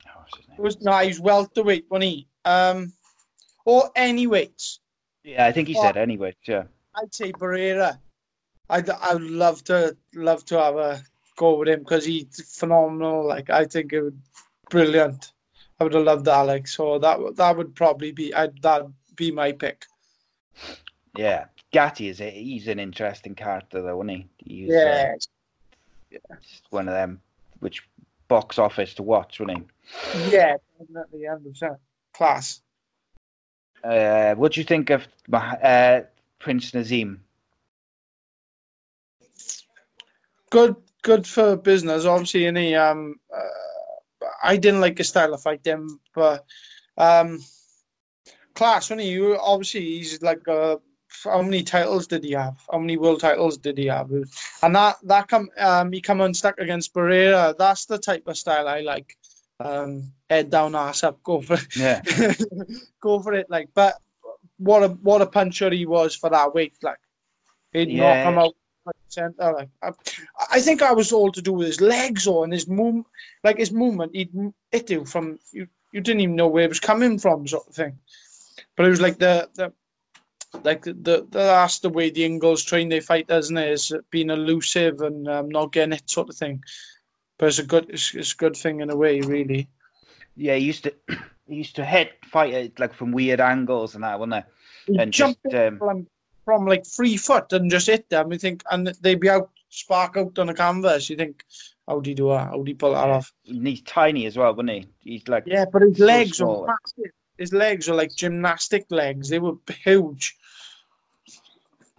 oh, 0.08 0.24
name? 0.50 0.58
was 0.58 0.82
no, 0.82 0.98
he 1.00 1.10
was 1.10 1.20
welterweight, 1.20 1.86
wasn't 1.90 2.04
he? 2.04 2.28
Um, 2.46 2.94
or 3.66 3.90
any 3.96 4.28
weights. 4.28 4.80
Yeah, 5.24 5.46
I 5.46 5.52
think 5.52 5.68
he 5.68 5.74
said 5.74 5.98
anyway. 5.98 6.36
Yeah. 6.48 6.64
I'd 6.96 7.14
say 7.14 7.32
Barrera. 7.32 8.00
I'd 8.70 8.90
I'd 8.90 9.22
love 9.22 9.64
to 9.66 9.96
love 10.14 10.46
to 10.46 10.60
have 10.60 10.76
a 10.78 11.02
go 11.36 11.60
with 11.60 11.68
him 11.68 11.80
because 11.80 12.06
he's 12.06 12.58
phenomenal. 12.58 13.28
Like 13.28 13.50
I 13.50 13.66
think 13.66 13.94
it 13.94 14.02
would 14.02 14.20
brilliant. 14.70 15.34
I 15.80 15.84
would 15.84 15.94
have 15.94 16.04
loved. 16.04 16.28
Like 16.28 16.68
so 16.68 17.00
that 17.00 17.20
that 17.36 17.58
would 17.58 17.76
probably 17.76 18.12
be 18.12 18.34
I'd 18.34 18.62
that 18.62 18.88
be 19.16 19.32
my 19.32 19.52
pick. 19.52 19.86
Yeah, 21.18 21.46
Gatti 21.76 22.08
is 22.08 22.22
a, 22.22 22.30
he's 22.30 22.70
an 22.70 22.80
interesting 22.80 23.36
character 23.36 23.82
though, 23.82 24.02
isn't 24.02 24.08
he? 24.08 24.28
He's, 24.38 24.70
yeah. 24.70 25.12
Uh, 25.12 25.18
yeah. 26.10 26.36
one 26.70 26.88
of 26.88 26.94
them 26.94 27.20
which 27.60 27.86
box 28.30 28.58
office 28.58 28.94
to 28.94 29.04
watch, 29.04 29.42
wasn't 29.42 29.68
he? 30.14 30.32
Yeah, 30.32 30.56
definitely, 30.80 31.26
hundred 31.26 31.52
percent 31.52 31.74
class. 32.14 32.62
Uh, 33.84 34.36
what 34.36 34.54
do 34.54 34.62
you 34.62 34.64
think 34.64 34.90
of 34.90 35.06
uh, 35.34 36.00
Prince 36.40 36.72
Naseem? 36.72 37.18
Good, 40.52 40.78
good 41.02 41.28
for 41.28 41.58
business. 41.58 42.06
Obviously, 42.06 42.46
any 42.46 42.74
um, 42.74 43.16
uh, 43.36 44.26
I 44.42 44.56
didn't 44.56 44.80
like 44.80 44.98
his 44.98 45.10
style 45.10 45.34
of 45.34 45.42
fight 45.42 45.68
him, 45.68 46.00
but 46.14 46.46
um, 46.98 47.44
class. 48.54 48.90
When 48.90 49.00
he 49.00 49.20
obviously 49.34 49.82
he's 49.82 50.22
like 50.22 50.48
uh, 50.48 50.78
how 51.26 51.42
many 51.42 51.64
titles 51.64 52.08
did 52.08 52.24
he 52.24 52.32
have? 52.32 52.58
How 52.72 52.80
many 52.80 52.98
world 52.98 53.20
titles 53.20 53.58
did 53.58 53.78
he 53.78 53.88
have? 53.88 54.10
And 54.64 54.76
that 54.76 54.98
that 55.04 55.28
come 55.28 55.50
um 55.60 55.92
he 55.92 56.02
come 56.02 56.22
unstuck 56.22 56.58
against 56.60 56.94
Barrera. 56.94 57.56
That's 57.58 57.86
the 57.86 57.98
type 57.98 58.28
of 58.28 58.38
style 58.38 58.68
I 58.68 58.82
like. 58.82 59.18
Um, 59.60 60.12
head 60.30 60.50
down, 60.50 60.76
ass 60.76 61.04
up, 61.04 61.24
go 61.24 61.42
for 61.42 61.54
it. 61.54 61.76
Yeah, 61.76 62.02
go 63.02 63.20
for 63.20 63.34
it. 63.34 63.50
Like, 63.50 63.70
but 63.74 63.96
what 64.58 64.84
a 64.84 64.90
what 64.90 65.22
a 65.22 65.26
puncher 65.26 65.70
he 65.70 65.86
was 65.86 66.16
for 66.16 66.30
that 66.30 66.54
weight. 66.54 66.76
Like, 66.82 67.00
he'd 67.72 67.90
yeah. 67.90 68.24
knock 68.24 68.34
him 68.34 68.40
out 68.40 68.56
center. 69.08 69.54
Like, 69.54 69.70
I, 69.82 69.92
I, 70.52 70.60
think 70.60 70.82
I 70.82 70.94
was 70.94 71.12
all 71.12 71.32
to 71.32 71.42
do 71.42 71.54
with 71.54 71.68
his 71.68 71.82
legs 71.82 72.28
or 72.28 72.44
and 72.44 72.54
his 72.54 72.68
move, 72.68 73.06
like 73.44 73.58
his 73.58 73.72
movement. 73.72 74.16
He'd 74.16 74.34
hit 74.72 74.90
you 74.90 75.06
from 75.06 75.40
you. 75.52 75.68
You 75.92 76.02
didn't 76.02 76.22
even 76.22 76.36
know 76.36 76.48
where 76.48 76.66
it 76.66 76.70
was 76.70 76.80
coming 76.80 77.18
from, 77.18 77.48
sort 77.48 77.68
of 77.68 77.74
thing. 77.74 77.98
But 78.76 78.86
it 78.86 78.90
was 78.90 79.02
like 79.02 79.18
the 79.18 79.50
the 79.56 79.72
like 80.64 80.84
the, 80.84 80.94
the 80.94 81.28
that's 81.32 81.80
the 81.80 81.90
way 81.90 82.10
the 82.10 82.26
Ingles 82.26 82.64
train 82.64 82.90
their 82.90 83.02
fighters, 83.02 83.46
isn't 83.46 83.58
it? 83.58 83.72
Is 83.72 83.94
being 84.10 84.30
elusive 84.30 85.02
and 85.02 85.28
um, 85.28 85.50
not 85.50 85.72
getting 85.72 85.94
it, 85.94 86.10
sort 86.10 86.30
of 86.30 86.36
thing. 86.36 86.64
But 87.38 87.48
it's 87.48 87.60
a 87.60 87.64
good, 87.64 87.88
it's, 87.90 88.14
it's 88.16 88.34
a 88.34 88.38
good 88.38 88.56
thing 88.56 88.80
in 88.80 88.90
a 88.90 88.96
way, 88.96 89.22
really. 89.22 89.68
Yeah, 90.36 90.56
he 90.56 90.66
used 90.66 90.84
to, 90.84 90.94
he 91.48 91.56
used 91.56 91.76
to 91.76 91.86
hit 91.86 92.14
fighters 92.26 92.72
like 92.78 92.94
from 92.94 93.12
weird 93.12 93.42
angles 93.42 93.96
and 93.96 94.04
that, 94.04 94.20
wasn't 94.20 94.46
it? 94.88 95.00
And 95.00 95.12
jump 95.12 95.38
just, 95.44 95.56
um, 95.56 95.78
from, 95.80 96.08
from 96.46 96.66
like 96.66 96.86
three 96.86 97.18
foot 97.18 97.52
and 97.54 97.70
just 97.70 97.88
hit 97.88 98.10
them. 98.10 98.32
You 98.32 98.38
think, 98.38 98.64
and 98.72 98.88
they'd 99.02 99.20
be 99.20 99.30
out, 99.30 99.50
spark 99.70 100.18
out 100.18 100.38
on 100.40 100.50
a 100.50 100.54
canvas. 100.54 101.10
You 101.10 101.18
think, 101.18 101.44
how 101.88 102.00
do 102.00 102.10
you 102.10 102.16
do 102.16 102.30
that? 102.30 102.50
How 102.50 102.62
do 102.62 102.70
you 102.70 102.76
pull 102.76 102.94
that 102.94 103.10
off? 103.10 103.34
And 103.48 103.68
he's 103.68 103.82
tiny 103.82 104.26
as 104.26 104.38
well, 104.38 104.54
wasn't 104.54 104.72
he? 104.72 104.88
He's 105.00 105.28
like 105.28 105.44
yeah, 105.46 105.66
but 105.72 105.82
his 105.82 105.98
so 105.98 106.06
legs 106.06 106.38
small. 106.38 106.64
are 106.64 106.68
massive. 106.68 107.12
His 107.38 107.54
legs 107.54 107.90
are 107.90 107.96
like 107.96 108.16
gymnastic 108.16 108.86
legs. 108.90 109.30
They 109.30 109.40
were 109.40 109.56
huge. 109.84 110.38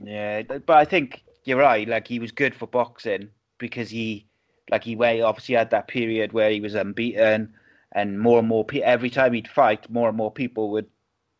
Yeah, 0.02 0.42
but 0.42 0.76
I 0.76 0.84
think 0.84 1.22
you're 1.44 1.58
right. 1.58 1.88
Like 1.88 2.06
he 2.06 2.18
was 2.18 2.32
good 2.32 2.54
for 2.54 2.66
boxing 2.66 3.30
because 3.58 3.90
he, 3.90 4.26
like 4.70 4.84
he, 4.84 4.96
way 4.96 5.22
obviously 5.22 5.54
had 5.54 5.70
that 5.70 5.88
period 5.88 6.32
where 6.32 6.50
he 6.50 6.60
was 6.60 6.74
unbeaten, 6.74 7.54
and 7.92 8.20
more 8.20 8.38
and 8.38 8.48
more 8.48 8.64
people 8.64 8.88
every 8.88 9.10
time 9.10 9.32
he'd 9.32 9.48
fight, 9.48 9.88
more 9.90 10.08
and 10.08 10.16
more 10.16 10.30
people 10.30 10.70
would 10.70 10.86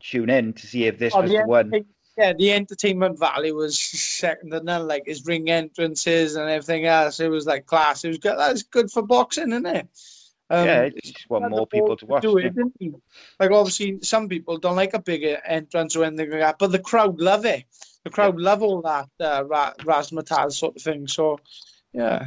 tune 0.00 0.30
in 0.30 0.52
to 0.54 0.66
see 0.66 0.84
if 0.84 0.98
this 0.98 1.14
oh, 1.14 1.22
was 1.22 1.30
the, 1.30 1.38
the 1.38 1.46
one. 1.46 1.72
Yeah, 2.16 2.32
the 2.32 2.52
entertainment 2.52 3.18
value 3.18 3.54
was 3.54 3.78
second 3.80 4.50
to 4.52 4.62
none. 4.62 4.86
Like 4.86 5.04
his 5.06 5.26
ring 5.26 5.50
entrances 5.50 6.36
and 6.36 6.48
everything 6.48 6.86
else, 6.86 7.20
it 7.20 7.28
was 7.28 7.46
like 7.46 7.66
class. 7.66 8.04
It 8.04 8.08
was 8.08 8.18
good. 8.18 8.38
That's 8.38 8.62
good 8.62 8.90
for 8.90 9.02
boxing, 9.02 9.52
isn't 9.52 9.66
it? 9.66 9.88
Um, 10.48 10.66
yeah, 10.66 10.82
it's 10.82 11.10
just 11.10 11.28
want 11.28 11.50
more 11.50 11.66
people 11.66 11.96
to 11.96 12.06
watch. 12.06 12.24
It, 12.24 12.54
yeah. 12.78 12.90
Like 13.40 13.50
obviously, 13.50 13.98
some 14.02 14.28
people 14.28 14.58
don't 14.58 14.76
like 14.76 14.94
a 14.94 15.00
bigger 15.00 15.40
entrance 15.44 15.96
or 15.96 16.04
anything 16.04 16.30
like 16.30 16.40
that, 16.40 16.58
but 16.58 16.70
the 16.70 16.78
crowd 16.78 17.18
love 17.20 17.44
it 17.44 17.64
the 18.06 18.10
crowd 18.10 18.38
yeah. 18.38 18.44
love 18.44 18.62
all 18.62 18.80
that 18.82 19.08
uh, 19.18 19.42
razzmatazz 19.82 20.52
sort 20.52 20.76
of 20.76 20.82
thing. 20.82 21.08
So, 21.08 21.40
yeah. 21.92 22.26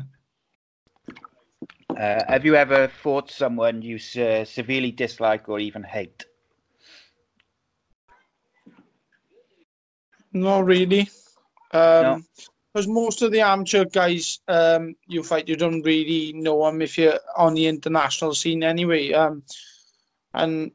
Uh, 1.90 2.22
have 2.28 2.44
you 2.44 2.56
ever 2.56 2.90
fought 2.90 3.32
someone 3.32 3.82
you 3.82 3.96
uh, 4.22 4.44
severely 4.44 4.92
dislike 4.92 5.48
or 5.48 5.58
even 5.58 5.84
hate? 5.84 6.26
Not 10.34 10.66
really. 10.66 11.10
Um, 11.72 12.04
no. 12.04 12.22
Because 12.74 12.88
most 12.88 13.22
of 13.22 13.32
the 13.32 13.42
amateur 13.42 13.86
guys 13.86 14.40
um, 14.48 14.96
you 15.08 15.24
fight, 15.24 15.48
you 15.48 15.56
don't 15.56 15.82
really 15.82 16.34
know 16.34 16.66
them 16.66 16.82
if 16.82 16.98
you're 16.98 17.20
on 17.36 17.56
the 17.56 17.68
international 17.68 18.36
scene 18.36 18.64
anyway. 18.64 19.12
Um, 19.12 19.44
and 20.36 20.72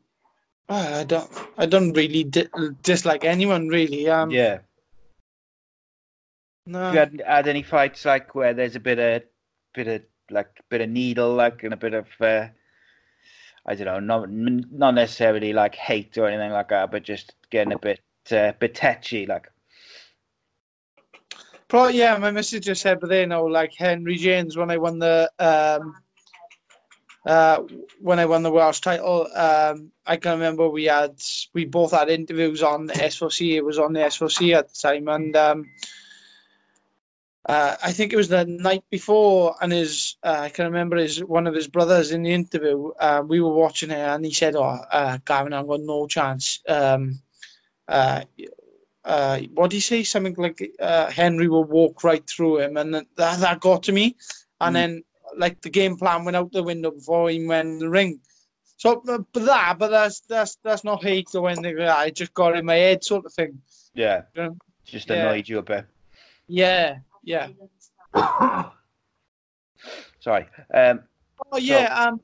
uh, 0.68 1.00
I 1.00 1.04
don't, 1.04 1.30
I 1.56 1.66
don't 1.66 1.92
really 1.92 2.24
di- 2.24 2.48
dislike 2.82 3.24
anyone 3.24 3.68
really. 3.68 4.08
Um, 4.08 4.30
yeah. 4.30 4.58
No. 6.66 6.80
Have 6.80 6.94
you 6.94 6.98
had, 6.98 7.22
had 7.26 7.48
any 7.48 7.62
fights 7.62 8.04
like 8.04 8.34
where 8.34 8.54
there's 8.54 8.74
a 8.74 8.80
bit 8.80 8.98
of 8.98 9.22
bit 9.74 9.86
of 9.86 10.02
like 10.30 10.48
bit 10.70 10.80
of 10.80 10.88
needle 10.88 11.34
like 11.34 11.62
and 11.62 11.74
a 11.74 11.76
bit 11.76 11.94
of 11.94 12.06
uh, 12.20 12.48
I 13.66 13.74
don't 13.74 13.86
know, 13.86 14.00
not 14.00 14.30
not 14.30 14.94
necessarily 14.94 15.52
like 15.52 15.74
hate 15.74 16.18
or 16.18 16.26
anything 16.26 16.52
like 16.52 16.68
that, 16.68 16.90
but 16.90 17.02
just 17.02 17.34
getting 17.50 17.72
a 17.72 17.78
bit 17.78 18.00
uh, 18.30 18.52
bit 18.58 18.74
tetchy 18.74 19.26
like. 19.26 19.50
Probably, 21.68 21.98
yeah, 21.98 22.16
my 22.18 22.30
message 22.30 22.66
just 22.66 22.82
said, 22.82 23.00
but 23.00 23.08
they 23.08 23.26
know 23.26 23.44
like 23.44 23.72
Henry 23.74 24.16
Janes 24.16 24.56
when 24.56 24.70
I 24.70 24.76
won 24.76 24.98
the 24.98 25.30
um, 25.38 25.94
uh, 27.26 27.62
when 28.00 28.18
I 28.18 28.26
won 28.26 28.42
the 28.42 28.50
Welsh 28.50 28.80
title, 28.80 29.26
um, 29.34 29.90
I 30.06 30.16
can 30.16 30.32
remember 30.32 30.68
we 30.68 30.84
had 30.84 31.20
we 31.54 31.64
both 31.64 31.92
had 31.92 32.10
interviews 32.10 32.62
on 32.62 32.86
the 32.86 32.92
S4C. 32.92 33.54
It 33.56 33.64
was 33.64 33.78
on 33.78 33.94
the 33.94 34.00
S4C 34.00 34.54
at 34.54 34.68
the 34.68 34.74
time, 34.74 35.08
and 35.08 35.34
um, 35.34 35.64
uh, 37.46 37.76
I 37.82 37.92
think 37.92 38.12
it 38.12 38.16
was 38.16 38.28
the 38.28 38.44
night 38.44 38.84
before, 38.90 39.56
and 39.62 39.72
his 39.72 40.16
uh, 40.22 40.40
I 40.40 40.48
can 40.50 40.66
remember 40.66 40.96
his 40.96 41.24
one 41.24 41.46
of 41.46 41.54
his 41.54 41.66
brothers 41.66 42.10
in 42.10 42.22
the 42.22 42.32
interview. 42.32 42.90
Uh, 43.00 43.22
we 43.26 43.40
were 43.40 43.54
watching 43.54 43.90
it, 43.90 43.98
and 43.98 44.22
he 44.22 44.32
said, 44.32 44.54
"Oh, 44.54 44.80
uh, 44.92 45.18
Gavin, 45.24 45.54
I've 45.54 45.66
got 45.66 45.80
no 45.80 46.06
chance." 46.06 46.60
Um, 46.68 47.22
uh, 49.04 49.08
uh, 49.08 49.40
what 49.54 49.70
did 49.70 49.76
he 49.76 49.80
say? 49.80 50.02
Something 50.02 50.34
like 50.38 50.70
Henry 51.10 51.48
will 51.48 51.64
walk 51.64 52.04
right 52.04 52.26
through 52.28 52.60
him, 52.60 52.76
and 52.76 52.94
that 52.94 53.06
that 53.16 53.60
got 53.60 53.82
to 53.84 53.92
me. 53.92 54.16
And 54.60 54.74
mm. 54.74 54.78
then, 54.78 55.04
like 55.36 55.60
the 55.60 55.70
game 55.70 55.96
plan 55.96 56.24
went 56.24 56.36
out 56.36 56.52
the 56.52 56.62
window 56.62 56.90
before 56.90 57.30
he 57.30 57.44
went 57.46 57.68
in 57.68 57.78
the 57.78 57.90
ring. 57.90 58.20
So, 58.76 59.02
but 59.04 59.32
that, 59.32 59.78
but 59.78 59.90
that's 59.90 60.20
that's 60.20 60.56
that's 60.62 60.84
not 60.84 61.02
hate 61.02 61.34
or 61.34 61.48
anything. 61.48 61.80
I 61.80 62.10
just 62.10 62.34
got 62.34 62.56
in 62.56 62.64
my 62.64 62.74
head, 62.74 63.04
sort 63.04 63.24
of 63.26 63.32
thing. 63.32 63.60
Yeah, 63.94 64.22
you 64.34 64.42
know? 64.42 64.56
just 64.84 65.10
annoyed 65.10 65.48
yeah. 65.48 65.52
you 65.52 65.58
a 65.58 65.62
bit. 65.62 65.86
Yeah, 66.48 66.98
yeah. 67.22 67.48
Sorry. 70.20 70.46
Um, 70.72 71.02
oh 71.52 71.58
yeah. 71.58 71.94
So... 71.96 72.08
Um, 72.08 72.20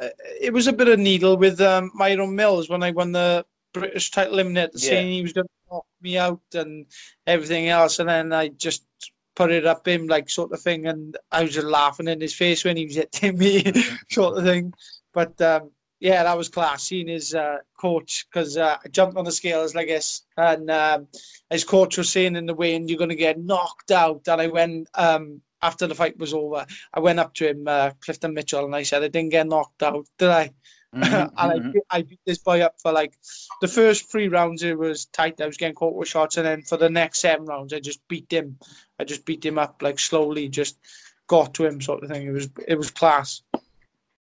uh, 0.00 0.08
it 0.40 0.52
was 0.52 0.66
a 0.66 0.72
bit 0.72 0.88
of 0.88 0.98
needle 0.98 1.36
with 1.36 1.60
um, 1.60 1.90
Myron 1.94 2.34
Mills 2.34 2.70
when 2.70 2.82
I 2.82 2.90
won 2.90 3.12
the 3.12 3.44
British 3.72 4.10
title 4.10 4.36
eliminator. 4.36 4.70
Yeah. 4.74 4.90
Saying 4.90 5.12
he 5.12 5.22
was 5.22 5.32
going 5.32 5.46
to 5.46 5.74
knock 5.74 5.86
me 6.00 6.18
out 6.18 6.42
and 6.54 6.86
everything 7.26 7.68
else, 7.68 7.98
and 7.98 8.08
then 8.08 8.32
I 8.32 8.48
just 8.48 8.84
put 9.36 9.50
it 9.50 9.66
up 9.66 9.86
him 9.86 10.06
like 10.06 10.28
sort 10.28 10.52
of 10.52 10.60
thing, 10.60 10.86
and 10.86 11.16
I 11.32 11.42
was 11.42 11.54
just 11.54 11.66
laughing 11.66 12.08
in 12.08 12.20
his 12.20 12.34
face 12.34 12.64
when 12.64 12.76
he 12.76 12.86
was 12.86 12.96
hitting 12.96 13.38
me, 13.38 13.72
sort 14.10 14.38
of 14.38 14.44
thing. 14.44 14.72
But 15.12 15.40
um, 15.40 15.70
yeah, 16.00 16.22
that 16.24 16.36
was 16.36 16.48
class. 16.48 16.84
Seeing 16.84 17.08
his 17.08 17.34
uh, 17.34 17.58
coach 17.78 18.26
because 18.30 18.56
uh, 18.56 18.76
I 18.84 18.88
jumped 18.88 19.16
on 19.16 19.24
the 19.24 19.32
scales, 19.32 19.76
I 19.76 19.84
guess, 19.84 20.22
and 20.36 20.70
um, 20.70 21.08
his 21.50 21.64
coach 21.64 21.98
was 21.98 22.10
saying 22.10 22.36
in 22.36 22.46
the 22.46 22.54
weigh-in, 22.54 22.88
"You're 22.88 22.98
going 22.98 23.10
to 23.10 23.16
get 23.16 23.38
knocked 23.38 23.90
out." 23.90 24.22
And 24.26 24.40
I 24.40 24.46
went 24.46 24.88
um, 24.94 25.42
after 25.62 25.86
the 25.86 25.94
fight 25.94 26.18
was 26.18 26.32
over. 26.32 26.66
I 26.94 27.00
went 27.00 27.20
up 27.20 27.34
to 27.34 27.48
him, 27.50 27.68
uh, 27.68 27.90
Clifton 28.00 28.34
Mitchell, 28.34 28.64
and 28.64 28.74
I 28.74 28.82
said, 28.82 29.02
"I 29.02 29.08
didn't 29.08 29.30
get 29.30 29.46
knocked 29.46 29.82
out, 29.82 30.06
did 30.18 30.30
I?" 30.30 30.50
Mm-hmm, 30.94 31.14
and 31.38 31.62
mm-hmm. 31.62 31.78
I, 31.90 31.98
I 31.98 32.02
beat 32.02 32.20
this 32.26 32.38
boy 32.38 32.60
up 32.60 32.74
for 32.80 32.92
like 32.92 33.16
the 33.60 33.68
first 33.68 34.10
three 34.10 34.28
rounds. 34.28 34.62
It 34.62 34.78
was 34.78 35.06
tight. 35.06 35.40
I 35.40 35.46
was 35.46 35.56
getting 35.56 35.74
caught 35.74 35.94
with 35.94 36.08
shots, 36.08 36.36
and 36.36 36.46
then 36.46 36.62
for 36.62 36.76
the 36.76 36.90
next 36.90 37.20
seven 37.20 37.46
rounds, 37.46 37.72
I 37.72 37.80
just 37.80 38.06
beat 38.08 38.32
him. 38.32 38.58
I 38.98 39.04
just 39.04 39.24
beat 39.24 39.44
him 39.44 39.58
up 39.58 39.82
like 39.82 39.98
slowly, 39.98 40.48
just 40.48 40.78
got 41.28 41.54
to 41.54 41.66
him, 41.66 41.80
sort 41.80 42.02
of 42.02 42.10
thing. 42.10 42.26
It 42.26 42.32
was 42.32 42.48
it 42.66 42.76
was 42.76 42.90
class. 42.90 43.42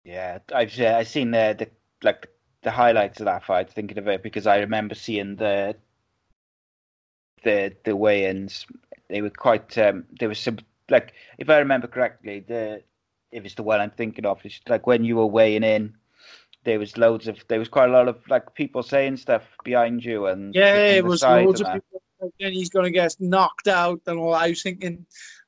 Yeah, 0.04 0.40
I've 0.54 0.80
uh, 0.80 0.98
I've 0.98 1.08
seen 1.08 1.32
the, 1.32 1.56
the 1.58 1.70
like 2.06 2.22
the, 2.22 2.28
the 2.64 2.72
highlights 2.72 3.20
of 3.20 3.26
that 3.26 3.44
fight, 3.44 3.72
thinking 3.72 3.98
of 3.98 4.08
it 4.08 4.22
because 4.22 4.46
I 4.46 4.58
remember 4.60 4.96
seeing 4.96 5.36
the 5.36 5.76
the 7.44 7.76
the 7.84 7.96
weigh-ins. 7.96 8.66
They 9.10 9.22
were 9.22 9.30
quite. 9.30 9.78
Um, 9.78 10.06
there 10.20 10.30
was 10.30 10.40
some 10.40 10.60
like 10.90 11.14
if 11.38 11.50
I 11.50 11.58
remember 11.58 11.88
correctly, 11.88 12.42
the 12.42 12.84
if 13.32 13.46
it's 13.46 13.56
the 13.56 13.64
one 13.64 13.80
I'm 13.80 13.92
thinking 13.92 14.26
of, 14.26 14.40
it's 14.44 14.60
like 14.68 14.86
when 14.86 15.04
you 15.04 15.16
were 15.16 15.26
weighing 15.26 15.64
in, 15.64 15.96
there 16.64 16.80
was 16.80 16.98
loads 16.98 17.28
of 17.28 17.44
there 17.48 17.60
was 17.60 17.70
quite 17.70 17.90
a 17.90 17.94
lot 17.94 18.08
of 18.08 18.18
like 18.30 18.54
people 18.54 18.84
saying 18.84 19.18
stuff 19.18 19.44
behind 19.64 20.04
you 20.04 20.28
and 20.28 20.54
yeah, 20.56 20.76
it 20.76 21.04
was 21.04 21.24
loads 21.24 21.62
of 21.62 21.68
people. 21.74 22.02
And 22.40 22.54
he's 22.54 22.70
gonna 22.70 22.92
get 22.92 23.16
knocked 23.20 23.68
out 23.68 24.02
and 24.08 24.18
all. 24.18 24.34
I 24.34 24.50
was 24.50 24.64
thinking 24.64 25.06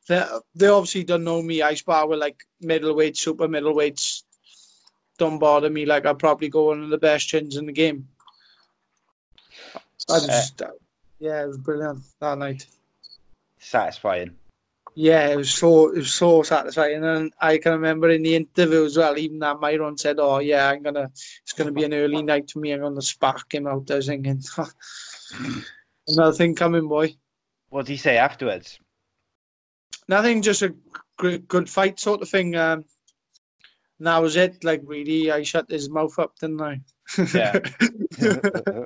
that 0.08 0.30
they 0.54 0.68
obviously 0.68 1.04
don't 1.04 1.24
know 1.24 1.42
me. 1.42 1.62
I 1.62 1.74
spar 1.74 2.08
with 2.08 2.20
like 2.20 2.44
middleweight, 2.62 3.18
super 3.18 3.48
middleweights, 3.48 4.24
don't 5.18 5.40
bother 5.40 5.70
me. 5.70 5.86
Like 5.86 6.06
I'll 6.06 6.16
probably 6.16 6.50
go 6.50 6.66
one 6.66 6.84
of 6.84 6.90
the 6.90 6.98
best 6.98 7.28
chins 7.28 7.58
in 7.58 7.66
the 7.66 7.72
game. 7.72 8.08
I 10.10 10.20
just, 10.20 10.62
uh, 10.62 10.68
yeah, 11.20 11.44
it 11.44 11.48
was 11.48 11.58
brilliant 11.58 12.00
that 12.20 12.38
night. 12.38 12.68
Satisfying. 13.58 14.36
Yeah, 14.98 15.28
it 15.28 15.36
was 15.36 15.54
so 15.54 15.90
it 15.90 15.98
was 15.98 16.14
so 16.14 16.42
satisfying, 16.42 17.04
and 17.04 17.34
I 17.42 17.58
can 17.58 17.74
remember 17.74 18.10
in 18.10 18.24
the 18.24 18.34
interview 18.34 18.86
as 18.86 18.96
well. 18.96 19.18
Even 19.18 19.40
that 19.40 19.60
Myron 19.60 19.98
said, 19.98 20.20
"Oh 20.20 20.40
yeah, 20.40 20.70
I'm 20.70 20.84
gonna 20.84 21.12
it's 21.44 21.52
gonna 21.52 21.74
be 21.74 21.84
an 21.84 21.94
early 21.94 22.24
night 22.24 22.50
for 22.50 22.60
me. 22.60 22.72
I'm 22.72 22.80
gonna 22.80 23.02
spark 23.02 23.54
him 23.54 23.68
out." 23.68 23.92
I 23.92 23.96
was 23.96 24.08
thinking, 24.08 24.42
another 26.08 26.32
thing 26.32 26.56
coming, 26.56 26.88
boy. 26.88 27.14
What 27.70 27.86
did 27.86 27.92
he 27.92 27.98
say 27.98 28.18
afterwards? 28.18 28.80
Nothing, 30.08 30.42
just 30.42 30.62
a 30.62 30.74
good, 31.18 31.46
good 31.50 31.70
fight 31.70 32.00
sort 32.00 32.22
of 32.22 32.30
thing. 32.30 32.56
Um, 32.56 32.86
and 34.00 34.08
that 34.08 34.22
was 34.22 34.38
it. 34.38 34.64
Like 34.64 34.82
really, 34.86 35.30
I 35.30 35.44
shut 35.44 35.70
his 35.70 35.90
mouth 35.90 36.18
up, 36.20 36.40
didn't 36.40 36.62
I? 36.62 36.80
Yeah. 37.34 37.60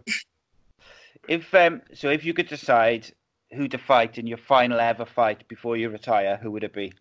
if 1.27 1.53
um, 1.53 1.83
so, 1.93 2.09
if 2.09 2.25
you 2.25 2.33
could 2.33 2.47
decide 2.47 3.13
who 3.53 3.67
to 3.67 3.77
fight 3.77 4.17
in 4.17 4.27
your 4.27 4.37
final 4.37 4.79
ever 4.79 5.05
fight 5.05 5.47
before 5.47 5.77
you 5.77 5.89
retire, 5.89 6.37
who 6.41 6.51
would 6.51 6.63
it 6.63 6.73
be? 6.73 6.93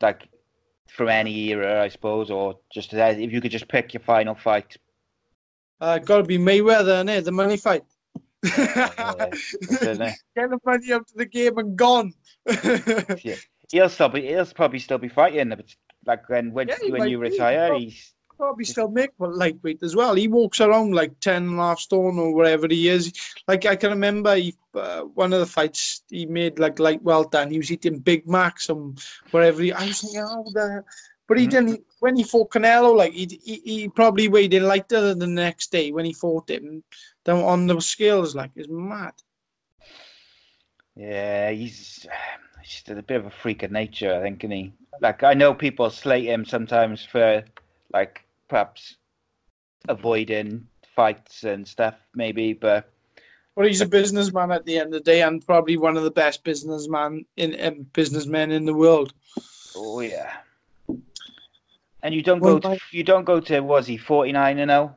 Like 0.00 0.28
from 0.90 1.08
any 1.08 1.48
era, 1.50 1.82
I 1.82 1.88
suppose, 1.88 2.30
or 2.30 2.58
just 2.72 2.92
if 2.92 3.32
you 3.32 3.40
could 3.40 3.50
just 3.50 3.68
pick 3.68 3.92
your 3.94 4.00
final 4.02 4.34
fight. 4.34 4.76
uh, 5.80 5.98
got 5.98 6.18
to 6.18 6.22
be 6.24 6.38
Mayweather, 6.38 7.04
innit? 7.04 7.24
The 7.24 7.32
money 7.32 7.56
fight. 7.56 7.82
yeah? 8.42 8.88
Get 10.36 10.50
the 10.50 10.58
money 10.64 10.92
out 10.92 11.00
of 11.02 11.14
the 11.14 11.26
game 11.26 11.58
and 11.58 11.76
gone. 11.76 12.12
Yeah. 13.24 13.36
He'll 13.70 13.90
still 13.90 14.08
be, 14.08 14.22
he'll 14.26 14.46
probably 14.46 14.78
still 14.78 14.96
be 14.96 15.08
fighting. 15.08 15.50
But 15.50 15.74
like 16.06 16.26
when 16.30 16.52
when, 16.52 16.68
Yeah, 16.68 16.76
when 16.88 17.08
you 17.08 17.18
retire, 17.18 17.70
Well- 17.70 17.80
he's 17.80 18.14
Probably 18.38 18.64
still 18.64 18.88
make 18.88 19.10
but 19.18 19.34
lightweight 19.34 19.82
as 19.82 19.96
well. 19.96 20.14
He 20.14 20.28
walks 20.28 20.60
around 20.60 20.94
like 20.94 21.18
10 21.20 21.42
and 21.48 21.58
a 21.58 21.62
half 21.62 21.80
stone 21.80 22.18
or 22.18 22.32
whatever 22.34 22.68
he 22.68 22.88
is. 22.88 23.12
Like 23.48 23.66
I 23.66 23.74
can 23.74 23.90
remember 23.90 24.36
he, 24.36 24.54
uh, 24.74 25.00
one 25.02 25.32
of 25.32 25.40
the 25.40 25.46
fights 25.46 26.02
he 26.08 26.24
made 26.24 26.58
like 26.60 26.78
light 26.78 27.02
well 27.02 27.24
done. 27.24 27.50
He 27.50 27.58
was 27.58 27.72
eating 27.72 27.98
Big 27.98 28.28
Macs 28.28 28.68
and 28.68 28.98
wherever 29.32 29.60
he. 29.60 29.72
I 29.72 29.86
was 29.86 30.00
thinking, 30.00 30.20
oh, 30.24 30.44
the. 30.52 30.84
But 31.26 31.38
he 31.38 31.46
Mhm. 31.46 31.50
didn't. 31.50 31.84
When 31.98 32.16
he 32.16 32.22
fought 32.22 32.50
Canelo, 32.50 32.96
like 32.96 33.12
he, 33.12 33.26
he 33.44 33.56
he 33.64 33.88
probably 33.88 34.28
weighed 34.28 34.54
in 34.54 34.62
lighter 34.68 35.00
than 35.00 35.18
the 35.18 35.26
next 35.26 35.72
day 35.72 35.90
when 35.90 36.04
he 36.04 36.12
fought 36.12 36.48
him. 36.48 36.84
Then 37.24 37.36
on 37.36 37.66
the 37.66 37.80
scales, 37.80 38.34
like 38.36 38.52
it's 38.54 38.68
mad. 38.70 39.14
Yeah, 40.94 41.50
he's 41.50 42.06
he's 42.62 42.70
just 42.70 42.88
a 42.88 43.02
bit 43.02 43.16
of 43.16 43.26
a 43.26 43.30
freak 43.30 43.62
of 43.64 43.72
nature, 43.72 44.14
I 44.14 44.22
think, 44.22 44.44
isn't 44.44 44.56
he? 44.56 44.72
Like 45.00 45.22
I 45.22 45.34
know 45.34 45.54
people 45.54 45.90
slate 45.90 46.26
him 46.26 46.44
sometimes 46.44 47.04
for 47.04 47.44
like 47.92 48.24
perhaps 48.48 48.96
avoiding 49.88 50.66
fights 50.96 51.44
and 51.44 51.66
stuff, 51.66 51.94
maybe, 52.14 52.52
but 52.52 52.90
Well, 53.54 53.66
he's 53.66 53.80
a 53.80 53.86
businessman 53.86 54.50
at 54.52 54.64
the 54.64 54.78
end 54.78 54.94
of 54.94 55.04
the 55.04 55.10
day, 55.10 55.22
and 55.22 55.44
probably 55.46 55.76
one 55.76 55.96
of 55.96 56.02
the 56.04 56.10
best 56.10 56.44
businessman 56.44 57.24
in 57.36 57.56
um, 57.60 57.86
businessmen 57.92 58.50
in 58.50 58.64
the 58.64 58.74
world. 58.74 59.12
oh 59.76 60.00
yeah. 60.00 60.32
And 62.02 62.14
you 62.14 62.22
don't 62.22 62.40
Well, 62.40 62.58
go 62.60 62.74
to 62.74 62.80
you 62.92 63.02
don't 63.04 63.24
go 63.24 63.40
to 63.40 63.60
was 63.60 63.86
he 63.86 63.96
forty 63.96 64.32
nine 64.32 64.58
and 64.58 64.70
oh? 64.70 64.94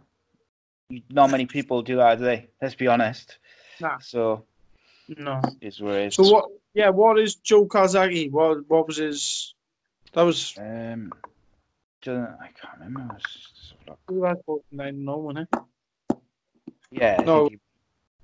You- 0.90 1.02
Not 1.10 1.32
many 1.32 1.46
people 1.46 1.82
do 1.82 1.96
that, 1.98 2.20
do 2.20 2.26
they? 2.26 2.48
Let's 2.62 2.76
be 2.76 2.88
honest. 2.88 3.38
Nah. 3.80 3.98
So 4.00 4.46
No. 5.18 5.42
it's 5.62 5.80
where 5.82 6.02
it 6.02 6.08
is. 6.08 6.16
So 6.16 6.24
what? 6.32 6.50
Yeah, 6.74 6.90
what 6.90 7.20
is 7.20 7.36
Joe 7.36 7.66
Calzaghe? 7.66 8.30
What 8.32 8.70
what 8.70 8.88
was 8.88 8.98
his? 8.98 9.56
That 10.14 10.24
was 10.24 10.56
Um, 10.60 11.12
don't- 12.02 12.38
I 12.42 12.50
can't 12.60 12.80
remember. 12.80 13.14
Let's 13.14 13.24
just 13.34 13.74
have 13.80 13.88
a 13.88 13.90
look. 13.92 14.00
who 14.08 14.24
had 14.24 14.38
forty 14.46 14.66
nine. 14.72 15.04
No 15.06 15.18
one. 15.18 15.38
Eh? 15.40 15.46
Yeah, 16.92 17.18
No, 17.26 17.48
think 17.48 17.52
he 17.52 17.60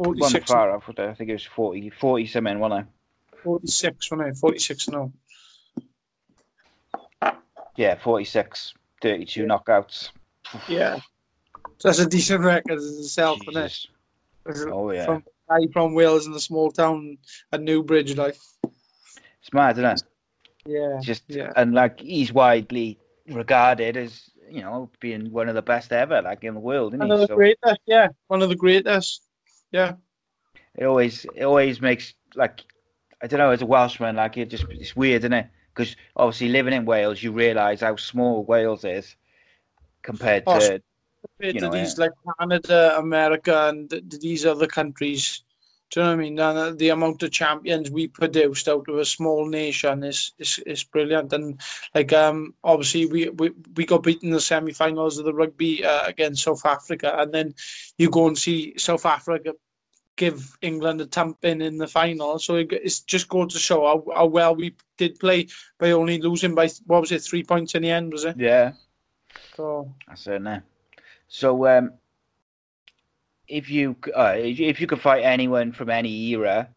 Forty 0.03 0.39
far 0.41 0.75
off. 0.75 0.89
I 0.89 1.13
think 1.13 1.29
it 1.29 1.33
was 1.33 1.45
40, 1.45 1.89
40 1.89 2.25
something, 2.27 2.59
wasn't 2.59 2.87
I? 2.87 3.37
Forty 3.43 3.67
six. 3.67 4.11
Wasn't 4.11 4.29
it? 4.29 4.37
Forty 4.37 4.59
six. 4.59 4.87
No. 4.89 5.11
Yeah, 7.75 7.95
46, 7.95 8.73
32 9.01 9.45
knockouts. 9.45 10.09
Yeah. 10.67 10.97
So 11.77 11.89
that's 11.89 11.99
a 11.99 12.07
decent 12.07 12.43
record 12.43 12.79
in 12.79 12.99
itself, 12.99 13.39
isn't 13.47 13.63
it? 13.63 14.67
Oh, 14.71 14.89
yeah. 14.91 15.05
From 15.05 15.23
guy 15.47 15.67
from 15.71 15.93
Wales 15.93 16.25
in 16.25 16.33
a 16.33 16.39
small 16.39 16.71
town 16.71 17.17
at 17.51 17.61
Newbridge, 17.61 18.17
like. 18.17 18.35
It's 18.63 19.53
mad, 19.53 19.77
isn't 19.77 19.85
it? 19.85 20.03
Yeah. 20.65 20.99
Just 21.01 21.23
Yeah. 21.27 21.53
and 21.55 21.73
like 21.75 21.99
he's 21.99 22.33
widely 22.33 22.97
regarded 23.29 23.97
as 23.97 24.29
you 24.49 24.61
know 24.61 24.89
being 24.99 25.31
one 25.31 25.49
of 25.49 25.55
the 25.55 25.61
best 25.61 25.91
ever, 25.91 26.21
like 26.21 26.43
in 26.43 26.53
the 26.53 26.59
world, 26.59 26.93
isn't 26.93 27.01
One 27.01 27.11
of 27.11 27.19
the 27.19 27.27
So 27.27 27.35
greatest. 27.35 27.63
Uh, 27.63 27.75
yeah. 27.85 28.09
One 28.27 28.41
of 28.41 28.49
the 28.49 28.55
greatest. 28.55 29.23
Yeah. 29.71 29.95
it 30.75 30.85
always 30.85 31.25
it 31.35 31.43
always 31.43 31.81
makes 31.81 32.13
like 32.35 32.63
I 33.21 33.27
don't 33.27 33.39
know 33.39 33.51
as 33.51 33.61
a 33.61 33.65
Welshman, 33.65 34.15
like 34.15 34.37
it 34.37 34.49
just 34.49 34.65
it's 34.69 34.95
weird, 34.95 35.21
isn't 35.23 35.33
it? 35.33 35.47
Because 35.73 35.95
obviously 36.15 36.49
living 36.49 36.73
in 36.73 36.85
Wales, 36.85 37.21
you 37.21 37.31
realise 37.31 37.81
how 37.81 37.95
small 37.95 38.43
Wales 38.45 38.83
is 38.85 39.15
compared 40.03 40.47
Oh, 40.47 40.59
to 40.59 40.81
compared 41.21 41.55
You 41.55 41.61
to 41.61 41.67
know, 41.67 41.71
these 41.71 41.97
like 41.97 42.11
Canada, 42.39 42.97
America, 42.97 43.67
and 43.69 43.89
th- 43.89 44.03
these 44.21 44.45
other 44.45 44.67
countries. 44.67 45.43
Do 45.89 45.99
you 45.99 46.05
know 46.05 46.09
what 46.11 46.19
I 46.19 46.21
mean? 46.21 46.39
And 46.39 46.57
uh, 46.57 46.71
the 46.71 46.89
amount 46.89 47.23
of 47.23 47.31
champions 47.31 47.89
we 47.89 48.07
produced 48.07 48.67
out 48.67 48.89
of 48.89 48.97
a 48.97 49.05
small 49.05 49.47
nation 49.47 50.03
is 50.03 50.33
is, 50.37 50.59
is 50.65 50.83
brilliant. 50.83 51.31
And 51.33 51.61
like 51.95 52.11
um, 52.13 52.53
obviously 52.63 53.05
we, 53.05 53.29
we, 53.29 53.51
we 53.75 53.85
got 53.85 54.03
beaten 54.03 54.29
in 54.29 54.33
the 54.33 54.41
semi-finals 54.41 55.17
of 55.17 55.25
the 55.25 55.33
rugby 55.33 55.85
uh, 55.85 56.05
against 56.05 56.43
South 56.43 56.65
Africa, 56.65 57.15
and 57.19 57.33
then 57.33 57.53
you 57.97 58.09
go 58.09 58.27
and 58.27 58.37
see 58.37 58.73
South 58.77 59.05
Africa 59.05 59.53
give 60.17 60.57
England 60.61 60.99
a 60.99 61.05
thumping 61.05 61.61
in 61.61 61.61
in 61.61 61.77
the 61.77 61.87
final. 61.87 62.39
So 62.39 62.55
it, 62.55 62.71
it's 62.71 62.99
just 62.99 63.29
goes 63.29 63.53
to 63.53 63.59
show 63.59 63.85
how, 63.85 64.03
how 64.13 64.25
well 64.25 64.55
we 64.55 64.75
did 64.97 65.19
play 65.19 65.47
by 65.77 65.91
only 65.91 66.19
losing 66.19 66.55
by 66.55 66.69
what 66.85 67.01
was 67.01 67.11
it 67.11 67.21
three 67.21 67.43
points 67.43 67.75
in 67.75 67.83
the 67.83 67.91
end? 67.91 68.11
Was 68.11 68.25
it? 68.25 68.35
yeah. 68.37 68.73
So 69.55 69.93
That's 70.07 70.27
it 70.27 70.41
now. 70.41 70.63
So, 71.27 71.67
um, 71.67 71.93
if 73.47 73.69
you 73.69 73.95
uh, 74.15 74.33
if 74.35 74.81
you 74.81 74.87
could 74.87 75.01
fight 75.01 75.23
anyone 75.23 75.71
from 75.71 75.89
any 75.89 76.11
era, 76.29 76.69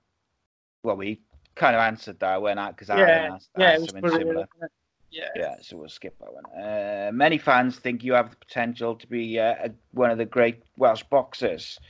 well, 0.82 0.96
we 0.96 1.20
kind 1.54 1.74
of 1.74 1.80
answered 1.80 2.20
that 2.20 2.40
when 2.40 2.58
I 2.58 2.70
because 2.70 2.88
yeah, 2.88 2.96
Aaron 2.98 3.32
asked, 3.32 3.50
yeah, 3.58 3.66
asked 3.66 3.74
it 3.74 3.80
was 3.80 3.90
something 3.90 4.00
brilliant. 4.02 4.28
similar. 4.28 4.46
wasn't 4.54 4.64
it? 4.64 4.70
Yeah. 5.12 5.28
Yeah, 5.34 5.54
so 5.60 5.76
we'll 5.76 5.88
skip 5.88 6.16
that 6.20 6.32
one. 6.32 6.44
Uh, 6.46 7.10
many 7.12 7.36
fans 7.36 7.76
think 7.76 8.04
you 8.04 8.12
have 8.12 8.30
the 8.30 8.36
potential 8.36 8.94
to 8.94 9.06
be 9.08 9.40
uh, 9.40 9.54
a, 9.64 9.70
one 9.92 10.10
of 10.10 10.18
the 10.18 10.24
great 10.24 10.62
Welsh 10.76 11.02
boxers. 11.02 11.80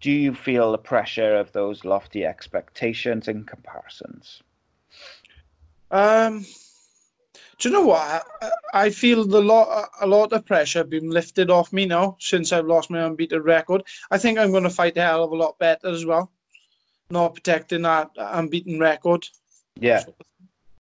Do 0.00 0.10
you 0.10 0.34
feel 0.34 0.72
the 0.72 0.78
pressure 0.78 1.36
of 1.36 1.52
those 1.52 1.84
lofty 1.84 2.24
expectations 2.24 3.28
and 3.28 3.46
comparisons? 3.46 4.42
Um, 5.90 6.46
do 7.62 7.68
you 7.68 7.74
know 7.74 7.86
what? 7.86 8.26
I, 8.42 8.50
I 8.74 8.90
feel 8.90 9.24
the 9.24 9.40
lot 9.40 9.88
a 10.00 10.06
lot 10.06 10.32
of 10.32 10.44
pressure 10.44 10.82
being 10.82 11.08
lifted 11.08 11.48
off 11.48 11.72
me 11.72 11.86
now 11.86 12.16
since 12.18 12.52
I've 12.52 12.66
lost 12.66 12.90
my 12.90 13.02
unbeaten 13.02 13.40
record. 13.40 13.84
I 14.10 14.18
think 14.18 14.36
I'm 14.36 14.50
going 14.50 14.64
to 14.64 14.70
fight 14.70 14.96
a 14.96 15.02
hell 15.02 15.22
of 15.22 15.30
a 15.30 15.36
lot 15.36 15.60
better 15.60 15.88
as 15.88 16.04
well, 16.04 16.32
not 17.08 17.34
protecting 17.34 17.82
that 17.82 18.10
unbeaten 18.16 18.80
record. 18.80 19.24
Yeah, 19.78 20.02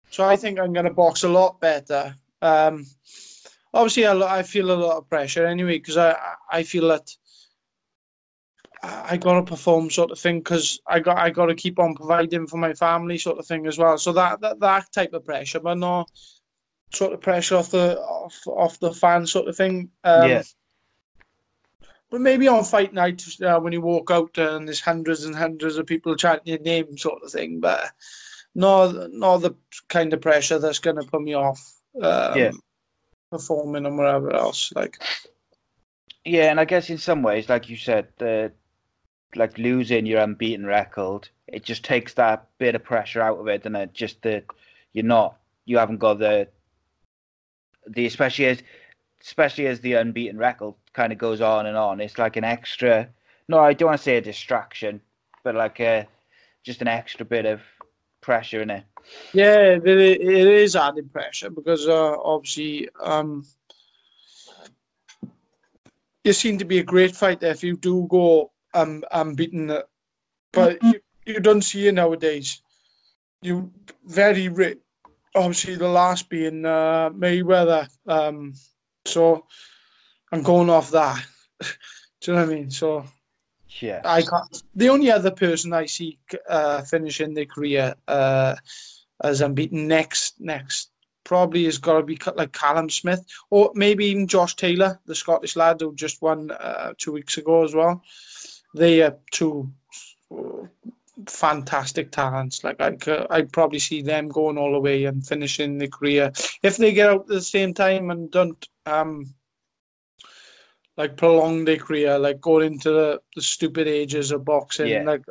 So 0.09 0.23
I 0.23 0.37
think 0.37 0.57
I'm 0.57 0.71
going 0.71 0.85
to 0.85 0.93
box 0.93 1.23
a 1.23 1.29
lot 1.29 1.59
better. 1.59 2.15
Um, 2.41 2.85
obviously, 3.73 4.05
I, 4.05 4.39
I 4.39 4.43
feel 4.43 4.71
a 4.71 4.81
lot 4.81 4.97
of 4.97 5.09
pressure 5.09 5.45
anyway 5.45 5.79
because 5.79 5.97
I 5.97 6.15
I 6.49 6.63
feel 6.63 6.87
that 6.87 7.13
I, 8.81 9.07
I 9.11 9.17
got 9.17 9.33
to 9.33 9.43
perform 9.43 9.89
sort 9.89 10.11
of 10.11 10.19
thing 10.19 10.39
because 10.39 10.79
I 10.87 11.01
got 11.01 11.17
I 11.17 11.29
got 11.29 11.47
to 11.47 11.55
keep 11.55 11.77
on 11.77 11.93
providing 11.93 12.47
for 12.47 12.55
my 12.55 12.73
family 12.73 13.17
sort 13.17 13.37
of 13.37 13.45
thing 13.45 13.67
as 13.67 13.77
well. 13.77 13.97
So 13.97 14.13
that 14.13 14.39
that, 14.39 14.61
that 14.61 14.93
type 14.93 15.11
of 15.11 15.25
pressure, 15.25 15.59
but 15.59 15.77
not 15.77 16.09
sort 16.93 17.13
of 17.13 17.21
pressure 17.21 17.55
off 17.55 17.71
the 17.71 17.99
off 17.99 18.47
off 18.47 18.79
the 18.79 18.93
fan 18.93 19.25
sort 19.25 19.47
of 19.47 19.55
thing. 19.55 19.89
Um, 20.03 20.29
Yeah. 20.29 20.43
But 22.11 22.21
maybe 22.21 22.47
on 22.47 22.63
fight 22.63 22.91
night 22.91 23.23
uh, 23.41 23.59
when 23.59 23.71
you 23.71 23.81
walk 23.81 24.09
out 24.09 24.35
and 24.39 24.67
there's 24.67 24.81
hundreds 24.81 25.25
and 25.25 25.35
hundreds 25.35 25.77
of 25.77 25.85
people 25.85 26.15
chanting 26.15 26.53
your 26.53 26.61
name, 26.61 26.97
sort 26.97 27.21
of 27.23 27.31
thing. 27.31 27.59
But 27.59 27.91
no, 28.55 29.07
not 29.11 29.37
the 29.37 29.55
kind 29.89 30.11
of 30.11 30.21
pressure 30.21 30.57
that's 30.57 30.79
going 30.79 30.95
to 30.95 31.03
put 31.03 31.21
me 31.21 31.35
off. 31.35 31.61
Um, 32.01 32.37
Yeah. 32.37 32.51
Performing 33.29 33.85
and 33.85 33.95
whatever 33.95 34.33
else, 34.33 34.73
like 34.75 34.97
yeah, 36.25 36.49
and 36.51 36.59
I 36.59 36.65
guess 36.65 36.89
in 36.89 36.97
some 36.97 37.21
ways, 37.21 37.47
like 37.47 37.69
you 37.69 37.77
said, 37.77 38.07
the 38.17 38.51
like 39.35 39.57
losing 39.57 40.05
your 40.05 40.21
unbeaten 40.21 40.65
record, 40.65 41.29
it 41.47 41.63
just 41.63 41.83
takes 41.83 42.15
that 42.15 42.47
bit 42.57 42.75
of 42.75 42.83
pressure 42.83 43.21
out 43.21 43.37
of 43.37 43.47
it, 43.47 43.65
and 43.65 43.77
it 43.77 43.93
just 43.93 44.21
that 44.23 44.45
you're 44.93 45.05
not, 45.05 45.37
you 45.65 45.77
haven't 45.77 45.99
got 45.99 46.19
the 46.19 46.47
the 47.89 48.05
especially 48.05 48.45
as 48.45 48.63
especially 49.21 49.67
as 49.67 49.79
the 49.81 49.93
unbeaten 49.93 50.37
record 50.37 50.73
kind 50.93 51.11
of 51.11 51.19
goes 51.19 51.41
on 51.41 51.65
and 51.65 51.75
on. 51.75 51.99
It's 51.99 52.17
like 52.17 52.37
an 52.37 52.43
extra. 52.43 53.09
No, 53.47 53.59
I 53.59 53.73
don't 53.73 53.87
want 53.87 53.99
to 53.99 54.03
say 54.03 54.17
a 54.17 54.21
distraction, 54.21 55.01
but 55.43 55.55
like 55.55 55.79
a 55.79 56.07
just 56.63 56.81
an 56.81 56.87
extra 56.87 57.25
bit 57.25 57.45
of 57.45 57.61
pressure 58.21 58.61
in 58.61 58.69
it. 58.69 58.83
Yeah, 59.33 59.57
it, 59.57 59.87
it 59.87 60.21
is 60.21 60.75
added 60.75 61.11
pressure 61.11 61.49
because 61.49 61.87
uh, 61.87 62.15
obviously, 62.21 62.89
um, 63.01 63.45
you 66.23 66.33
seem 66.33 66.57
to 66.57 66.65
be 66.65 66.79
a 66.79 66.83
great 66.83 67.15
fighter 67.15 67.47
if 67.47 67.63
you 67.63 67.75
do 67.77 68.07
go 68.09 68.51
um 68.73 69.03
unbeaten, 69.11 69.81
but 70.51 70.83
you, 70.83 70.99
you 71.25 71.39
don't 71.39 71.63
see 71.63 71.87
it 71.87 71.93
nowadays. 71.93 72.61
You 73.41 73.71
very 74.05 74.49
rare. 74.49 74.75
Obviously, 75.35 75.75
the 75.75 75.87
last 75.87 76.29
being 76.29 76.65
uh, 76.65 77.09
Mayweather. 77.11 77.87
Um, 78.07 78.53
so 79.05 79.45
I'm 80.31 80.43
going 80.43 80.69
off 80.69 80.91
that. 80.91 81.23
do 81.61 81.67
you 82.31 82.33
know 82.33 82.45
what 82.45 82.51
I 82.51 82.53
mean? 82.53 82.71
So 82.71 83.05
Yeah. 83.79 84.01
I 84.05 84.21
can't. 84.21 84.63
The 84.75 84.89
only 84.89 85.11
other 85.11 85.31
person 85.31 85.73
I 85.73 85.85
see 85.85 86.17
uh, 86.49 86.81
finishing 86.81 87.33
their 87.33 87.45
career 87.45 87.95
uh, 88.07 88.55
as 89.23 89.41
unbeaten 89.41 89.87
next 89.87 90.39
next 90.39 90.91
probably 91.23 91.65
has 91.65 91.77
got 91.77 91.97
to 91.97 92.03
be 92.03 92.15
cut 92.15 92.37
like 92.37 92.51
Callum 92.53 92.89
Smith 92.89 93.23
or 93.51 93.71
maybe 93.75 94.05
even 94.05 94.27
Josh 94.27 94.55
Taylor, 94.55 94.99
the 95.05 95.13
Scottish 95.13 95.55
lad 95.55 95.79
who 95.79 95.93
just 95.93 96.21
won 96.21 96.49
uh, 96.51 96.93
two 96.97 97.11
weeks 97.11 97.37
ago 97.37 97.63
as 97.63 97.75
well. 97.75 98.01
They 98.75 99.01
are 99.01 99.15
two 99.31 99.71
fantastic 101.27 102.11
talents. 102.11 102.63
Like 102.63 102.79
I 102.79 102.91
could, 102.95 103.27
I'd 103.29 103.51
probably 103.51 103.79
see 103.79 104.01
them 104.01 104.29
going 104.29 104.57
all 104.57 104.71
the 104.71 104.79
way 104.79 105.05
and 105.05 105.25
finishing 105.25 105.77
their 105.77 105.87
career 105.87 106.31
if 106.63 106.77
they 106.77 106.93
get 106.93 107.09
out 107.09 107.21
at 107.21 107.27
the 107.27 107.41
same 107.41 107.73
time 107.73 108.11
and 108.11 108.31
don't 108.31 108.67
um 108.85 109.33
like 110.97 111.15
prolong 111.15 111.63
their 111.63 111.77
career, 111.77 112.19
like 112.19 112.41
going 112.41 112.73
into 112.73 112.91
the, 112.91 113.21
the 113.35 113.41
stupid 113.41 113.87
ages 113.87 114.31
of 114.31 114.43
boxing, 114.43 114.87
Yeah. 114.87 115.03
like 115.03 115.23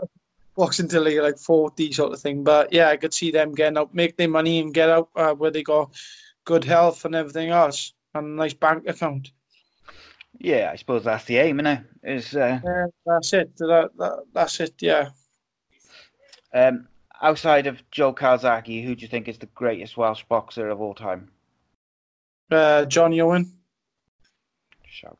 boxing 0.57 0.89
till 0.89 1.05
they're 1.05 1.23
like 1.23 1.39
forty 1.39 1.93
sort 1.93 2.13
of 2.13 2.21
thing. 2.21 2.43
But 2.43 2.73
yeah, 2.73 2.89
I 2.89 2.97
could 2.97 3.13
see 3.13 3.31
them 3.31 3.55
getting 3.55 3.77
out, 3.77 3.95
make 3.95 4.17
their 4.17 4.29
money, 4.29 4.61
and 4.61 4.73
get 4.73 4.89
out 4.89 5.11
uh, 5.15 5.35
where 5.35 5.51
they 5.51 5.63
got 5.63 5.95
good 6.45 6.65
health 6.65 7.05
and 7.05 7.15
everything 7.15 7.51
else, 7.51 7.93
and 8.15 8.27
a 8.27 8.31
nice 8.31 8.55
bank 8.55 8.89
account. 8.89 9.31
Yeah, 10.39 10.71
I 10.73 10.77
suppose 10.77 11.05
that's 11.05 11.25
the 11.25 11.37
aim, 11.39 11.59
innit? 11.59 11.85
Is 12.03 12.35
uh, 12.35 12.61
Yeah, 12.65 12.87
that's 13.05 13.33
it. 13.33 13.57
That, 13.59 13.91
that, 13.99 14.25
that's 14.33 14.61
it. 14.61 14.75
Yeah. 14.81 15.11
Um, 16.55 16.89
outside 17.23 17.67
of 17.67 17.83
Joe 17.91 18.13
Calzaghe, 18.13 18.85
who 18.85 18.95
do 18.95 19.03
you 19.03 19.09
think 19.09 19.29
is 19.29 19.39
the 19.39 19.47
greatest 19.47 19.97
Welsh 19.97 20.25
boxer 20.29 20.69
of 20.69 20.81
all 20.81 20.95
time? 20.95 21.31
Uh, 22.51 22.85
Johnny 22.87 23.21
Owen. 23.21 23.53
Shout. 24.87 25.19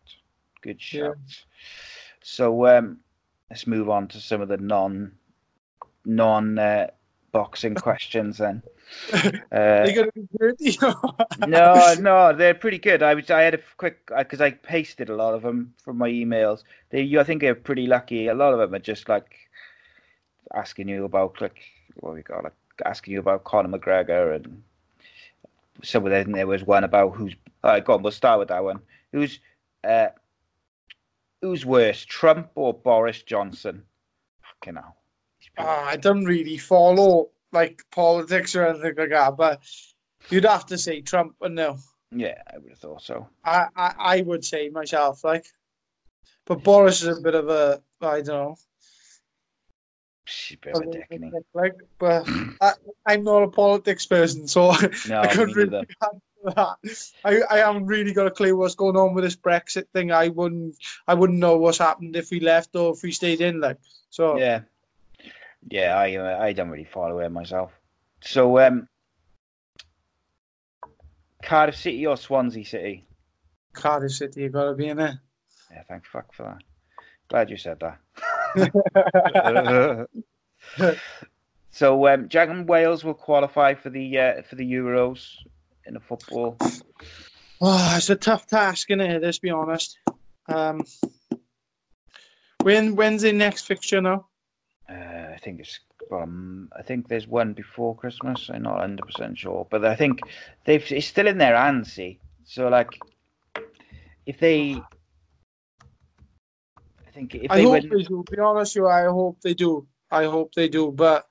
Good 0.63 0.81
Yeah. 0.93 1.09
shout. 1.09 1.17
So 2.23 2.67
um, 2.67 2.99
let's 3.51 3.67
move 3.67 3.89
on 3.89 4.09
to 4.09 4.21
some 4.21 4.41
of 4.41 4.49
the 4.49 4.57
non 4.57 5.13
non 6.05 6.59
uh, 6.59 6.89
boxing 7.33 7.75
questions 7.87 8.39
then. 8.39 8.63
Uh, 9.53 9.85
gonna 9.91 10.11
be 10.15 10.27
dirty. 10.39 10.79
no, 11.47 11.95
no, 12.01 12.33
they're 12.33 12.55
pretty 12.55 12.79
good. 12.79 13.03
I 13.03 13.13
was, 13.13 13.31
I 13.31 13.43
had 13.43 13.53
a 13.55 13.61
quick 13.77 13.99
because 14.17 14.41
I 14.41 14.51
pasted 14.53 15.11
a 15.11 15.15
lot 15.15 15.35
of 15.35 15.43
them 15.43 15.75
from 15.85 15.99
my 15.99 16.09
emails. 16.09 16.63
They, 16.89 17.03
you, 17.03 17.21
I 17.21 17.25
think, 17.25 17.43
they're 17.43 17.55
pretty 17.55 17.87
lucky. 17.87 18.29
A 18.29 18.35
lot 18.35 18.55
of 18.55 18.59
them 18.59 18.75
are 18.75 18.79
just 18.79 19.07
like 19.09 19.35
asking 20.55 20.89
you 20.89 21.05
about 21.05 21.41
like 21.41 21.61
what 21.97 22.15
we 22.15 22.23
got, 22.23 22.45
like 22.45 22.55
asking 22.85 23.15
you 23.15 23.21
about 23.21 23.45
Conor 23.45 23.77
McGregor, 23.77 24.37
and 24.37 24.63
some 25.83 26.05
of 26.05 26.11
them. 26.11 26.33
There 26.33 26.47
was 26.47 26.65
one 26.65 26.85
about 26.85 27.15
who's. 27.15 27.35
All 27.65 27.73
right, 27.73 27.85
go 27.85 27.95
on. 27.95 28.03
We'll 28.03 28.13
start 28.13 28.39
with 28.39 28.49
that 28.49 28.63
one. 28.63 28.81
Who's, 29.13 29.41
uh, 29.83 30.09
who's 31.43 31.67
worse, 31.67 32.05
Trump 32.05 32.51
or 32.55 32.73
Boris 32.73 33.23
Johnson? 33.23 33.83
Fucking 34.43 34.77
hell. 34.77 34.97
Ah, 35.59 35.87
I 35.87 35.97
don't 35.97 36.25
really 36.25 36.57
follow 36.57 37.31
like 37.53 37.83
politics 37.91 38.55
or 38.55 38.67
anything 38.67 38.95
like 38.97 39.11
that, 39.11 39.37
but 39.37 39.61
you'd 40.31 40.45
have 40.45 40.67
to 40.67 40.79
say 40.79 41.01
Trump. 41.01 41.35
But 41.41 41.53
no, 41.53 41.79
yeah, 42.15 42.41
I 42.53 42.59
would 42.59 42.71
have 42.71 42.79
thought 42.79 43.03
so. 43.03 43.29
I, 43.45 43.67
I, 43.77 43.95
I 43.99 44.21
would 44.23 44.45
say 44.45 44.69
myself 44.69 45.25
like. 45.25 45.47
But 46.45 46.63
Boris 46.63 47.03
is 47.03 47.19
a 47.19 47.21
bit 47.21 47.35
of 47.35 47.49
a 47.49 47.83
I 48.01 48.23
don't 48.23 48.27
know. 48.27 48.57
She's 50.29 50.57
a 50.57 50.61
bit 50.61 50.77
of 50.77 50.83
a 50.83 50.93
dick. 50.93 51.45
Like, 51.55 51.75
but 51.99 52.29
I, 52.61 52.73
I'm 53.07 53.25
not 53.25 53.43
a 53.45 53.49
politics 53.49 54.05
person, 54.05 54.47
so 54.47 54.73
No, 55.09 55.23
I 55.23 55.27
couldn't 55.29 55.57
really. 55.57 55.87
I, 56.57 57.43
I 57.51 57.57
haven't 57.57 57.87
really 57.87 58.13
got 58.13 58.27
a 58.27 58.31
clue 58.31 58.57
what's 58.57 58.75
going 58.75 58.97
on 58.97 59.15
with 59.15 59.25
this 59.25 59.37
Brexit 59.37 59.89
thing. 59.93 60.13
I 60.13 60.29
wouldn't 60.29 60.77
I 61.07 61.15
wouldn't 61.15 61.39
know 61.39 61.57
what's 61.57 61.79
happened 61.79 62.15
if 62.15 62.31
we 62.31 62.41
left 62.41 62.77
or 62.77 62.93
if 62.93 63.03
we 63.03 63.11
stayed 63.11 63.41
in. 63.41 63.61
Like 63.61 63.79
so, 64.11 64.39
Yeah, 64.39 64.61
yeah. 65.71 65.97
I 65.97 66.15
uh, 66.17 66.39
I 66.39 66.53
don't 66.53 66.71
really 66.71 66.85
follow 66.85 67.19
it 67.21 67.31
myself. 67.31 67.73
So, 68.21 68.59
um, 68.59 68.89
Cardiff 71.43 71.77
City 71.77 72.07
or 72.07 72.17
Swansea 72.17 72.65
City? 72.65 73.07
Cardiff 73.73 74.13
City, 74.13 74.43
you've 74.43 74.53
gotta 74.53 74.75
be 74.75 74.89
in 74.89 74.99
there. 74.99 75.21
Yeah, 75.71 75.83
thank 75.89 76.05
fuck 76.05 76.33
for 76.35 76.43
that. 76.45 76.63
Glad 77.29 77.51
you 77.51 77.57
said 77.57 77.81
that. 77.81 77.99
so, 81.71 82.09
um, 82.09 82.29
Jack 82.29 82.49
and 82.49 82.69
Wales 82.69 83.05
will 83.05 83.15
qualify 83.15 83.75
for 83.75 83.91
the 83.91 84.19
uh, 84.19 84.43
for 84.43 84.57
the 84.57 84.71
Euros 84.71 85.37
in 85.87 85.95
the 85.95 86.01
football. 86.01 86.57
Oh, 87.61 87.95
it's 87.97 88.11
a 88.11 88.17
tough 88.17 88.47
task, 88.47 88.91
isn't 88.91 89.01
it? 89.01 89.23
Let's 89.23 89.39
be 89.39 89.51
honest. 89.51 89.99
Um, 90.49 90.83
when 92.63 92.97
when's 92.97 93.23
the 93.23 93.33
next 93.33 93.67
fixture 93.67 94.01
now? 94.01 94.27
Uh, 94.89 95.33
I 95.35 95.39
think 95.43 95.61
it's 95.61 95.81
um, 96.11 96.71
I 96.77 96.83
think 96.83 97.09
there's 97.09 97.27
one 97.29 97.53
before 97.53 97.95
Christmas. 97.97 98.51
I'm 98.53 98.63
not 98.63 98.81
hundred 98.81 99.07
percent 99.07 99.39
sure, 99.39 99.67
but 99.71 99.85
I 99.85 99.95
think 99.95 100.21
they've 100.65 100.85
it's 100.93 101.07
still 101.07 101.27
in 101.27 101.39
their 101.39 101.57
hands. 101.57 101.93
See, 101.93 102.19
so 102.45 102.69
like 102.69 102.89
if 104.27 104.39
they, 104.39 104.81
think 107.19 107.35
if 107.35 107.51
I 107.51 107.57
they 107.57 107.63
hope 107.65 107.73
win, 107.73 107.89
they 107.91 108.03
do. 108.03 108.25
Be 108.31 108.39
honest 108.39 108.77
with 108.77 108.83
you, 108.83 108.89
I 108.89 109.05
hope 109.05 109.41
they 109.43 109.55
do. 109.55 109.87
I 110.11 110.25
hope 110.25 110.55
they 110.55 110.69
do, 110.69 110.91
but 110.93 111.27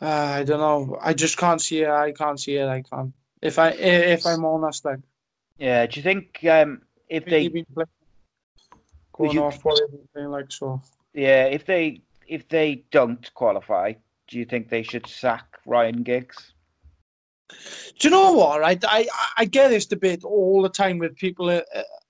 uh, 0.00 0.06
I 0.06 0.44
don't 0.44 0.60
know. 0.60 0.98
I 1.00 1.14
just 1.14 1.36
can't 1.38 1.60
see 1.60 1.82
it. 1.82 1.88
I 1.88 2.12
can't 2.12 2.38
see 2.38 2.56
it. 2.56 2.68
I 2.68 2.82
can't. 2.82 3.12
If 3.40 3.58
I 3.58 3.68
if 3.70 4.26
I'm 4.26 4.44
honest, 4.44 4.84
like 4.84 5.00
yeah. 5.58 5.86
Do 5.86 5.98
you 5.98 6.02
think 6.02 6.44
um, 6.44 6.82
if 7.08 7.24
they 7.24 7.30
they, 7.30 7.48
been 7.48 7.66
playing, 7.74 7.88
going 9.12 9.32
you- 9.32 9.44
off 9.44 9.64
what 9.64 9.80
they've 10.14 10.28
like 10.28 10.50
so. 10.52 10.80
yeah, 11.14 11.44
if 11.44 11.64
they 11.64 12.00
if 12.26 12.48
they 12.48 12.84
don't 12.90 13.32
qualify, 13.34 13.92
do 14.28 14.38
you 14.38 14.44
think 14.44 14.68
they 14.68 14.82
should 14.82 15.06
sack 15.06 15.46
Ryan 15.66 16.02
Giggs? 16.02 16.52
Do 17.98 18.08
you 18.08 18.10
know 18.10 18.32
what? 18.32 18.60
Right, 18.60 18.82
I 18.84 19.06
I- 19.12 19.32
I 19.38 19.44
get 19.44 19.68
this 19.68 19.86
debate 19.86 20.24
all 20.24 20.62
the 20.62 20.68
time 20.82 20.98
with 20.98 21.16
people 21.16 21.48
uh, 21.50 21.62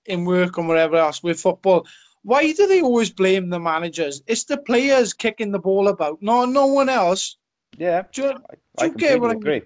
in 0.07 0.25
work 0.25 0.59
and 0.59 0.69
whatever 0.69 0.97
else 0.97 1.23
with 1.23 1.41
football. 1.41 1.87
Why 2.25 2.53
do 2.53 2.67
they 2.67 2.83
always 2.83 3.11
blame 3.11 3.49
the 3.51 3.59
managers? 3.59 4.23
It's 4.27 4.45
the 4.45 4.59
players 4.59 5.13
kicking 5.13 5.51
the 5.53 5.59
ball 5.59 5.89
about, 5.89 6.23
no 6.23 6.45
no 6.45 6.67
one 6.67 6.89
else. 6.89 7.37
Yeah, 7.79 8.03
Do 8.13 8.23
you, 8.23 8.29
I, 8.29 8.33
Do 8.33 8.39
I 8.79 8.85
you 8.87 8.95
get 8.95 9.21
what 9.21 9.31
I 9.31 9.35
mean? 9.35 9.43
agree. 9.43 9.63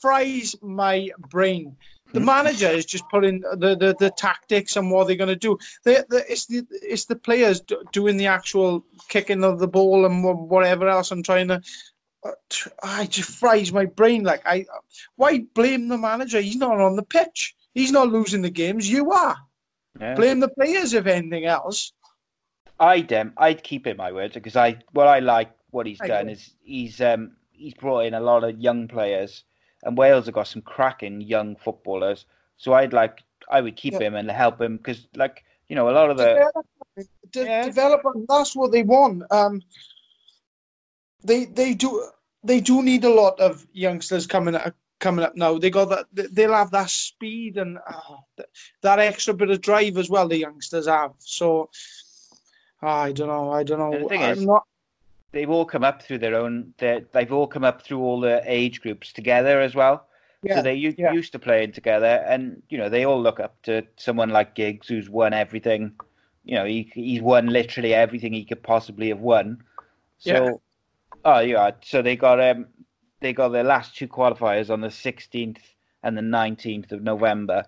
fries 0.00 0.54
my 0.62 1.10
brain. 1.30 1.76
The 2.12 2.20
manager 2.20 2.66
is 2.68 2.84
just 2.86 3.08
putting 3.08 3.40
the, 3.40 3.76
the, 3.76 3.94
the 3.98 4.10
tactics 4.10 4.76
and 4.76 4.90
what 4.90 5.06
they're 5.06 5.14
going 5.14 5.28
to 5.28 5.36
do. 5.36 5.56
The, 5.84 6.04
the, 6.08 6.24
it's 6.28 6.46
the 6.46 6.66
it's 6.82 7.04
the 7.04 7.14
players 7.14 7.60
do, 7.60 7.84
doing 7.92 8.16
the 8.16 8.26
actual 8.26 8.84
kicking 9.08 9.44
of 9.44 9.60
the 9.60 9.68
ball 9.68 10.04
and 10.06 10.24
whatever 10.24 10.88
else. 10.88 11.12
I'm 11.12 11.22
trying 11.22 11.48
to. 11.48 11.62
uh, 12.24 12.32
I 12.82 13.06
just 13.06 13.30
fries 13.30 13.72
my 13.72 13.84
brain. 13.84 14.24
Like 14.24 14.42
I, 14.44 14.66
why 15.16 15.44
blame 15.54 15.86
the 15.86 15.98
manager? 15.98 16.40
He's 16.40 16.56
not 16.56 16.80
on 16.80 16.96
the 16.96 17.04
pitch. 17.04 17.54
He's 17.74 17.92
not 17.92 18.08
losing 18.08 18.42
the 18.42 18.50
games. 18.50 18.90
You 18.90 19.12
are. 19.12 19.36
Yeah. 20.00 20.14
Blame 20.14 20.40
the 20.40 20.48
players 20.48 20.94
if 20.94 21.06
anything 21.06 21.44
else. 21.44 21.92
I'd 22.78 23.12
um, 23.12 23.32
I'd 23.36 23.62
keep 23.62 23.86
it 23.86 23.96
my 23.98 24.10
word 24.10 24.32
because 24.32 24.56
I 24.56 24.78
what 24.92 25.06
I 25.06 25.18
like 25.18 25.50
what 25.70 25.86
he's 25.86 26.00
I 26.00 26.08
done 26.08 26.20
agree. 26.22 26.32
is 26.32 26.54
he's 26.62 27.00
um 27.00 27.36
he's 27.52 27.74
brought 27.74 28.06
in 28.06 28.14
a 28.14 28.20
lot 28.20 28.42
of 28.42 28.58
young 28.58 28.88
players 28.88 29.44
and 29.82 29.96
Wales 29.98 30.26
have 30.26 30.34
got 30.34 30.48
some 30.48 30.62
cracking 30.62 31.20
young 31.20 31.56
footballers. 31.56 32.24
So 32.56 32.72
I'd 32.72 32.94
like 32.94 33.22
I 33.50 33.60
would 33.60 33.76
keep 33.76 33.94
Yeah. 33.94 34.00
him 34.06 34.14
and 34.14 34.30
help 34.30 34.60
him 34.60 34.78
because 34.78 35.06
like 35.14 35.44
you 35.68 35.76
know 35.76 35.90
a 35.90 35.92
lot 35.92 36.10
of 36.10 36.16
the 36.16 36.50
De- 37.32 37.44
Yeah. 37.44 37.64
development. 37.66 38.26
That's 38.28 38.56
what 38.56 38.72
they 38.72 38.82
want. 38.82 39.22
Um, 39.30 39.60
they 41.22 41.44
they 41.44 41.74
do 41.74 42.10
they 42.42 42.60
do 42.60 42.82
need 42.82 43.04
a 43.04 43.10
lot 43.10 43.38
of 43.38 43.66
youngsters 43.72 44.26
coming 44.26 44.54
up 44.54 44.74
coming 45.00 45.24
up 45.24 45.34
now. 45.36 45.58
They 45.58 45.70
got 45.70 45.88
that. 45.88 46.06
they- 46.12 46.28
They'll 46.28 46.52
have 46.54 46.70
that 46.70 46.90
speed 46.90 47.56
and 47.58 47.78
uh, 47.78 48.42
that 48.82 48.98
extra 49.00 49.34
bit 49.34 49.50
of 49.50 49.60
drive 49.60 49.96
as 49.98 50.08
well. 50.08 50.28
The 50.28 50.38
youngsters 50.38 50.86
have. 50.86 51.12
So 51.18 51.68
I 52.82 53.12
don't 53.12 53.28
know. 53.28 53.50
I 53.50 53.62
don't 53.64 53.80
And 53.80 53.92
the 53.94 53.98
know. 54.00 54.08
thing 54.08 54.22
I'm 54.22 54.38
is- 54.38 54.46
not. 54.46 54.64
they've 55.32 55.50
all 55.50 55.64
come 55.64 55.84
up 55.84 56.02
through 56.02 56.18
their 56.18 56.34
own 56.34 56.72
they 56.78 57.04
they've 57.12 57.32
all 57.32 57.46
come 57.46 57.64
up 57.64 57.82
through 57.82 58.00
all 58.00 58.20
the 58.20 58.42
age 58.46 58.80
groups 58.80 59.12
together 59.12 59.60
as 59.60 59.74
well. 59.74 60.06
Yeah, 60.42 60.56
so 60.56 60.62
they're 60.62 60.72
u- 60.72 60.94
yeah. 60.96 61.12
used 61.12 61.32
to 61.32 61.38
playing 61.38 61.72
together, 61.72 62.24
and 62.26 62.62
you 62.70 62.78
know 62.78 62.88
they 62.88 63.04
all 63.04 63.20
look 63.20 63.40
up 63.40 63.60
to 63.64 63.82
someone 63.96 64.30
like 64.30 64.54
Giggs, 64.54 64.88
who's 64.88 65.10
won 65.10 65.32
everything. 65.34 65.92
You 66.44 66.54
know, 66.56 66.64
he 66.64 66.90
he's 66.94 67.20
won 67.20 67.46
literally 67.48 67.92
everything 67.92 68.32
he 68.32 68.44
could 68.46 68.62
possibly 68.62 69.08
have 69.10 69.20
won. 69.20 69.62
So, 70.18 70.32
Yeah. 70.32 70.50
oh 71.26 71.38
yeah, 71.40 71.70
so 71.82 72.00
they 72.00 72.16
got 72.16 72.40
um 72.40 72.66
they 73.20 73.32
got 73.32 73.48
their 73.50 73.64
last 73.64 73.96
two 73.96 74.08
qualifiers 74.08 74.70
on 74.70 74.80
the 74.80 74.88
16th 74.88 75.58
and 76.02 76.16
the 76.16 76.22
19th 76.22 76.92
of 76.92 77.02
November. 77.02 77.64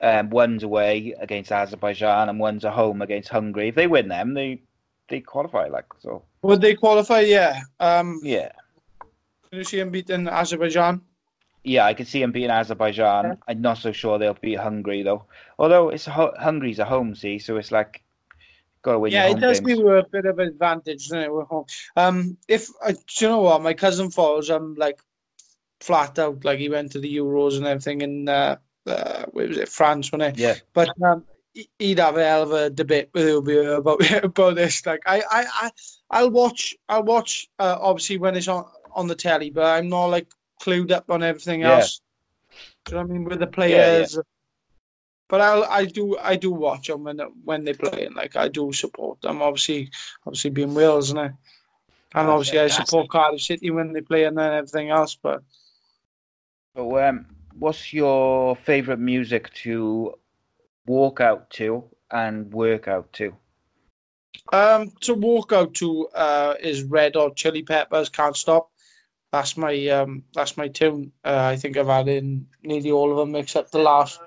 Um, 0.00 0.30
one's 0.30 0.62
away 0.64 1.14
against 1.20 1.52
Azerbaijan 1.52 2.28
and 2.28 2.38
one's 2.40 2.64
at 2.64 2.72
home 2.72 3.02
against 3.02 3.28
Hungary. 3.28 3.68
If 3.68 3.76
they 3.76 3.86
win 3.86 4.08
them, 4.08 4.34
they 4.34 4.62
they 5.08 5.20
qualify. 5.20 5.68
Like 5.68 5.86
so. 6.00 6.24
Would 6.42 6.60
they 6.60 6.74
qualify? 6.74 7.20
Yeah. 7.20 7.60
Um, 7.78 8.18
Yeah, 8.22 8.50
can 9.48 9.58
you 9.58 9.64
see 9.64 9.78
them 9.78 9.90
beating 9.90 10.26
Azerbaijan? 10.28 11.00
yeah. 11.64 11.84
I 11.86 11.94
could 11.94 12.08
see 12.08 12.20
them 12.20 12.32
beating 12.32 12.50
Azerbaijan. 12.50 13.24
Yeah. 13.26 13.34
I'm 13.46 13.60
not 13.62 13.78
so 13.78 13.92
sure 13.92 14.18
they'll 14.18 14.34
beat 14.34 14.58
Hungary 14.58 15.02
though. 15.04 15.24
Although 15.58 15.90
it's 15.90 16.06
ho- 16.06 16.34
Hungary's 16.38 16.80
a 16.80 16.84
home, 16.84 17.14
see, 17.14 17.38
so 17.38 17.56
it's 17.56 17.70
like 17.70 18.01
got 18.82 18.92
to 18.92 18.98
win. 18.98 19.12
yeah, 19.12 19.28
it 19.28 19.40
does 19.40 19.60
games. 19.60 19.68
give 19.68 19.78
you 19.78 19.90
a 19.92 20.06
bit 20.08 20.26
of 20.26 20.38
an 20.38 20.48
advantage, 20.48 21.08
doesn't 21.08 21.20
it? 21.24 21.32
We're 21.32 21.44
home. 21.44 21.64
Um, 21.96 22.36
if 22.48 22.68
uh, 22.84 22.92
do 22.92 22.98
you 23.24 23.28
know 23.28 23.40
what 23.40 23.62
my 23.62 23.74
cousin 23.74 24.10
follows, 24.10 24.50
I'm 24.50 24.74
like 24.74 25.00
flat 25.80 26.18
out. 26.18 26.44
Like 26.44 26.58
he 26.58 26.68
went 26.68 26.92
to 26.92 26.98
the 27.00 27.16
Euros 27.16 27.56
and 27.56 27.66
everything 27.66 28.02
in 28.02 28.28
uh, 28.28 28.56
uh 28.86 29.24
where 29.32 29.48
was 29.48 29.58
it 29.58 29.68
France, 29.68 30.12
wasn't 30.12 30.36
it? 30.36 30.40
Yeah, 30.40 30.54
But 30.72 30.90
um, 31.02 31.24
he- 31.54 31.68
he'd 31.78 31.98
have 31.98 32.16
a 32.16 32.24
hell 32.24 32.42
of 32.42 32.52
a 32.52 32.70
debate 32.70 33.08
with 33.14 33.26
Ubi 33.28 33.56
about 33.58 34.00
about 34.24 34.54
this. 34.56 34.84
Like 34.86 35.02
I, 35.06 35.18
I, 35.30 35.44
I 35.62 35.70
I'll 36.10 36.30
watch. 36.30 36.74
I'll 36.88 37.02
watch. 37.04 37.48
Uh, 37.58 37.78
obviously 37.80 38.18
when 38.18 38.36
it's 38.36 38.48
on 38.48 38.64
on 38.94 39.06
the 39.06 39.14
telly, 39.14 39.50
but 39.50 39.64
I'm 39.64 39.88
not 39.88 40.06
like 40.06 40.28
clued 40.60 40.90
up 40.92 41.10
on 41.10 41.22
everything 41.22 41.60
Yeah. 41.60 41.78
else. 41.78 42.00
Do 42.84 42.92
you 42.92 42.96
know 42.96 43.02
what 43.02 43.10
I 43.10 43.12
mean 43.14 43.24
with 43.24 43.38
the 43.40 43.46
players? 43.46 44.18
But 45.32 45.40
I'll 45.40 45.64
I 45.64 45.86
do 45.86 46.18
I 46.18 46.36
do 46.36 46.50
watch 46.50 46.88
them 46.88 47.04
when 47.04 47.18
when 47.42 47.64
they 47.64 47.72
play 47.72 48.04
and 48.04 48.14
like 48.14 48.36
I 48.36 48.48
do 48.48 48.70
support 48.70 49.22
them. 49.22 49.40
Obviously, 49.40 49.88
obviously 50.26 50.50
being 50.50 50.74
Wales, 50.74 51.08
and 51.08 51.20
I, 51.20 51.24
and 51.24 51.34
That's 52.12 52.28
obviously 52.28 52.60
I 52.60 52.68
support 52.68 53.08
Cardiff 53.08 53.40
City 53.40 53.70
when 53.70 53.94
they 53.94 54.02
play 54.02 54.24
and 54.24 54.36
then 54.36 54.52
everything 54.52 54.90
else. 54.90 55.14
But 55.14 55.42
So, 56.76 56.98
um, 56.98 57.24
what's 57.58 57.94
your 57.94 58.56
favorite 58.56 58.98
music 58.98 59.50
to 59.62 60.12
walk 60.86 61.22
out 61.22 61.48
to 61.52 61.82
and 62.10 62.52
work 62.52 62.86
out 62.86 63.10
to? 63.14 63.34
Um, 64.52 64.92
to 65.00 65.14
walk 65.14 65.54
out 65.54 65.72
to 65.76 66.08
uh, 66.08 66.56
is 66.60 66.82
Red 66.82 67.16
Hot 67.16 67.36
Chili 67.36 67.62
Peppers. 67.62 68.10
Can't 68.10 68.36
stop. 68.36 68.70
That's 69.30 69.56
my 69.56 69.88
um, 69.88 70.24
that's 70.34 70.58
my 70.58 70.68
tune. 70.68 71.10
Uh, 71.24 71.48
I 71.52 71.56
think 71.56 71.78
I've 71.78 71.86
had 71.86 72.08
in 72.08 72.46
nearly 72.62 72.90
all 72.90 73.10
of 73.10 73.16
them 73.16 73.34
except 73.34 73.72
the 73.72 73.78
last, 73.78 74.20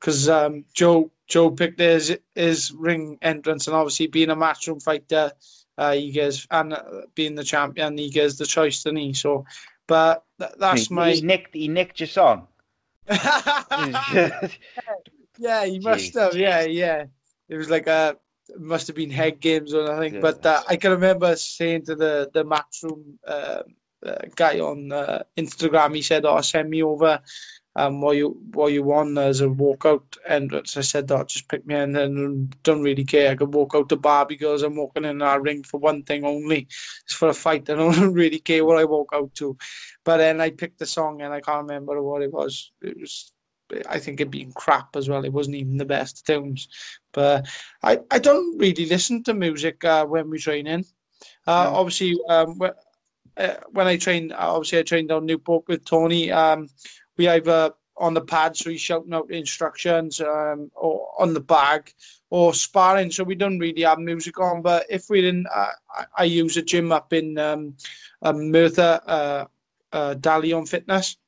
because 0.00 0.28
um, 0.28 0.64
Joe 0.72 1.10
Joe 1.28 1.50
picked 1.50 1.78
his 1.78 2.18
his 2.34 2.72
ring 2.72 3.18
entrance, 3.22 3.66
and 3.66 3.76
obviously 3.76 4.06
being 4.06 4.30
a 4.30 4.36
matchroom 4.36 4.82
fighter, 4.82 5.32
uh, 5.78 5.92
he 5.92 6.10
gets 6.10 6.46
and 6.50 6.72
uh, 6.72 6.82
being 7.14 7.34
the 7.34 7.44
champion, 7.44 7.96
he 7.96 8.10
gets 8.10 8.36
the 8.36 8.46
choice, 8.46 8.82
doesn't 8.82 8.96
he? 8.96 9.12
So, 9.12 9.44
but 9.86 10.24
th- 10.38 10.52
that's 10.58 10.88
he, 10.88 10.94
my 10.94 11.12
he 11.12 11.20
nicked. 11.20 11.54
He 11.54 11.68
nicked 11.68 12.00
your 12.00 12.06
song. 12.06 12.48
yeah, 13.10 14.30
he 15.64 15.78
must 15.78 16.12
Jeez. 16.12 16.20
have. 16.20 16.34
Yeah, 16.34 16.62
yeah. 16.62 17.04
It 17.48 17.56
was 17.56 17.70
like 17.70 17.86
a 17.86 18.16
it 18.48 18.60
must 18.60 18.86
have 18.86 18.96
been 18.96 19.10
head 19.10 19.40
games 19.40 19.74
or 19.74 19.84
nothing. 19.86 20.14
Yeah. 20.14 20.20
But 20.20 20.44
uh, 20.46 20.62
I 20.68 20.76
can 20.76 20.92
remember 20.92 21.34
saying 21.36 21.86
to 21.86 21.94
the 21.94 22.30
the 22.32 22.44
matchroom 22.44 23.16
uh, 23.26 23.62
uh, 24.04 24.18
guy 24.34 24.60
on 24.60 24.92
uh, 24.92 25.22
Instagram, 25.36 25.94
he 25.94 26.02
said, 26.02 26.24
"Oh, 26.24 26.40
send 26.40 26.70
me 26.70 26.82
over." 26.82 27.20
Um, 27.76 28.00
what 28.00 28.16
you 28.16 28.30
what 28.52 28.72
you 28.72 28.82
want 28.82 29.16
as 29.16 29.40
a 29.40 29.46
walkout 29.46 30.02
And 30.28 30.52
as 30.52 30.76
I 30.76 30.80
said, 30.80 31.06
that 31.08 31.28
just 31.28 31.48
pick 31.48 31.64
me 31.66 31.76
in." 31.76 31.96
And 31.96 32.56
don't 32.62 32.82
really 32.82 33.04
care. 33.04 33.30
I 33.30 33.36
could 33.36 33.54
walk 33.54 33.74
out 33.74 33.88
to 33.90 33.96
Barbie 33.96 34.36
girls. 34.36 34.62
I'm 34.62 34.76
walking 34.76 35.04
in 35.04 35.22
our 35.22 35.40
ring 35.40 35.62
for 35.62 35.78
one 35.78 36.02
thing 36.02 36.24
only. 36.24 36.66
It's 37.04 37.14
for 37.14 37.28
a 37.28 37.34
fight. 37.34 37.70
I 37.70 37.74
don't 37.74 38.12
really 38.12 38.40
care 38.40 38.64
what 38.64 38.78
I 38.78 38.84
walk 38.84 39.10
out 39.14 39.34
to. 39.36 39.56
But 40.04 40.16
then 40.18 40.40
I 40.40 40.50
picked 40.50 40.78
the 40.78 40.86
song 40.86 41.22
and 41.22 41.32
I 41.32 41.40
can't 41.40 41.66
remember 41.68 42.02
what 42.02 42.22
it 42.22 42.32
was. 42.32 42.72
It 42.82 42.98
was 42.98 43.32
I 43.88 43.98
think 43.98 44.20
it 44.20 44.30
being 44.30 44.52
crap 44.52 44.96
as 44.96 45.08
well. 45.08 45.24
It 45.24 45.32
wasn't 45.32 45.56
even 45.56 45.76
the 45.76 45.84
best 45.84 46.26
tunes. 46.26 46.68
But 47.12 47.46
I, 47.82 48.00
I 48.10 48.18
don't 48.18 48.58
really 48.58 48.86
listen 48.86 49.22
to 49.24 49.34
music 49.34 49.84
uh, 49.84 50.06
when 50.06 50.28
we 50.30 50.38
train 50.38 50.66
in. 50.66 50.84
Uh, 51.46 51.70
No. 51.70 51.76
Obviously, 51.76 52.18
um, 52.28 52.58
when, 52.58 52.72
uh, 53.36 53.54
when 53.70 53.86
I 53.86 53.96
train, 53.96 54.32
obviously 54.32 54.78
I 54.80 54.82
trained 54.82 55.12
on 55.12 55.26
Newport 55.26 55.68
with 55.68 55.84
Tony. 55.84 56.32
Um, 56.32 56.68
we 57.20 57.28
either 57.28 57.72
on 57.98 58.14
the 58.14 58.20
pad, 58.22 58.56
so 58.56 58.70
he's 58.70 58.80
shouting 58.80 59.12
out 59.12 59.28
the 59.28 59.36
instructions, 59.36 60.22
um, 60.22 60.70
or 60.74 61.06
on 61.18 61.34
the 61.34 61.40
bag, 61.40 61.92
or 62.30 62.54
sparring. 62.54 63.10
So 63.10 63.24
we 63.24 63.34
don't 63.34 63.58
really 63.58 63.82
have 63.82 63.98
music 63.98 64.40
on. 64.40 64.62
But 64.62 64.86
if 64.88 65.10
we're 65.10 65.28
in, 65.28 65.46
uh, 65.54 65.72
I, 65.94 66.04
I 66.16 66.24
use 66.24 66.56
a 66.56 66.62
gym 66.62 66.92
up 66.92 67.12
in 67.12 67.36
um, 67.36 67.76
um, 68.22 68.50
Merthyr, 68.50 69.00
uh, 69.06 69.44
uh, 69.92 70.14
Dalion 70.14 70.66
Fitness 70.66 71.18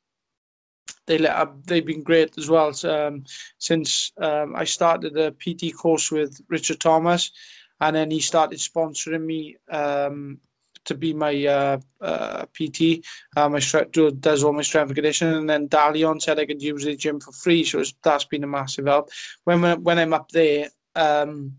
they 1.06 1.18
let 1.18 1.36
up, 1.36 1.66
they've 1.66 1.86
been 1.86 2.02
great 2.02 2.36
as 2.38 2.48
well 2.48 2.72
um, 2.84 3.24
since 3.58 4.12
um, 4.18 4.54
I 4.54 4.64
started 4.64 5.16
a 5.16 5.32
PT 5.32 5.76
course 5.76 6.10
with 6.10 6.40
Richard 6.48 6.80
Thomas, 6.80 7.32
and 7.80 7.96
then 7.96 8.10
he 8.10 8.20
started 8.20 8.58
sponsoring 8.58 9.24
me 9.24 9.56
um, 9.70 10.38
to 10.84 10.94
be 10.94 11.12
my 11.12 11.46
uh, 11.46 11.78
uh, 12.00 12.44
PT. 12.54 13.04
Uh, 13.36 13.48
my 13.48 13.58
stre- 13.58 13.92
do- 13.92 14.10
does 14.10 14.42
all 14.42 14.52
my 14.52 14.62
strength 14.62 14.88
and 14.88 14.96
conditioning, 14.96 15.36
and 15.36 15.50
then 15.50 15.68
Dalion 15.68 16.20
said 16.20 16.38
I 16.38 16.46
could 16.46 16.62
use 16.62 16.84
the 16.84 16.96
gym 16.96 17.20
for 17.20 17.32
free, 17.32 17.64
so 17.64 17.80
it's, 17.80 17.94
that's 18.02 18.24
been 18.24 18.44
a 18.44 18.48
massive 18.48 18.86
help. 18.86 19.10
When 19.44 19.62
when 19.82 19.98
I'm 19.98 20.14
up 20.14 20.30
there. 20.30 20.68
Um, 20.94 21.56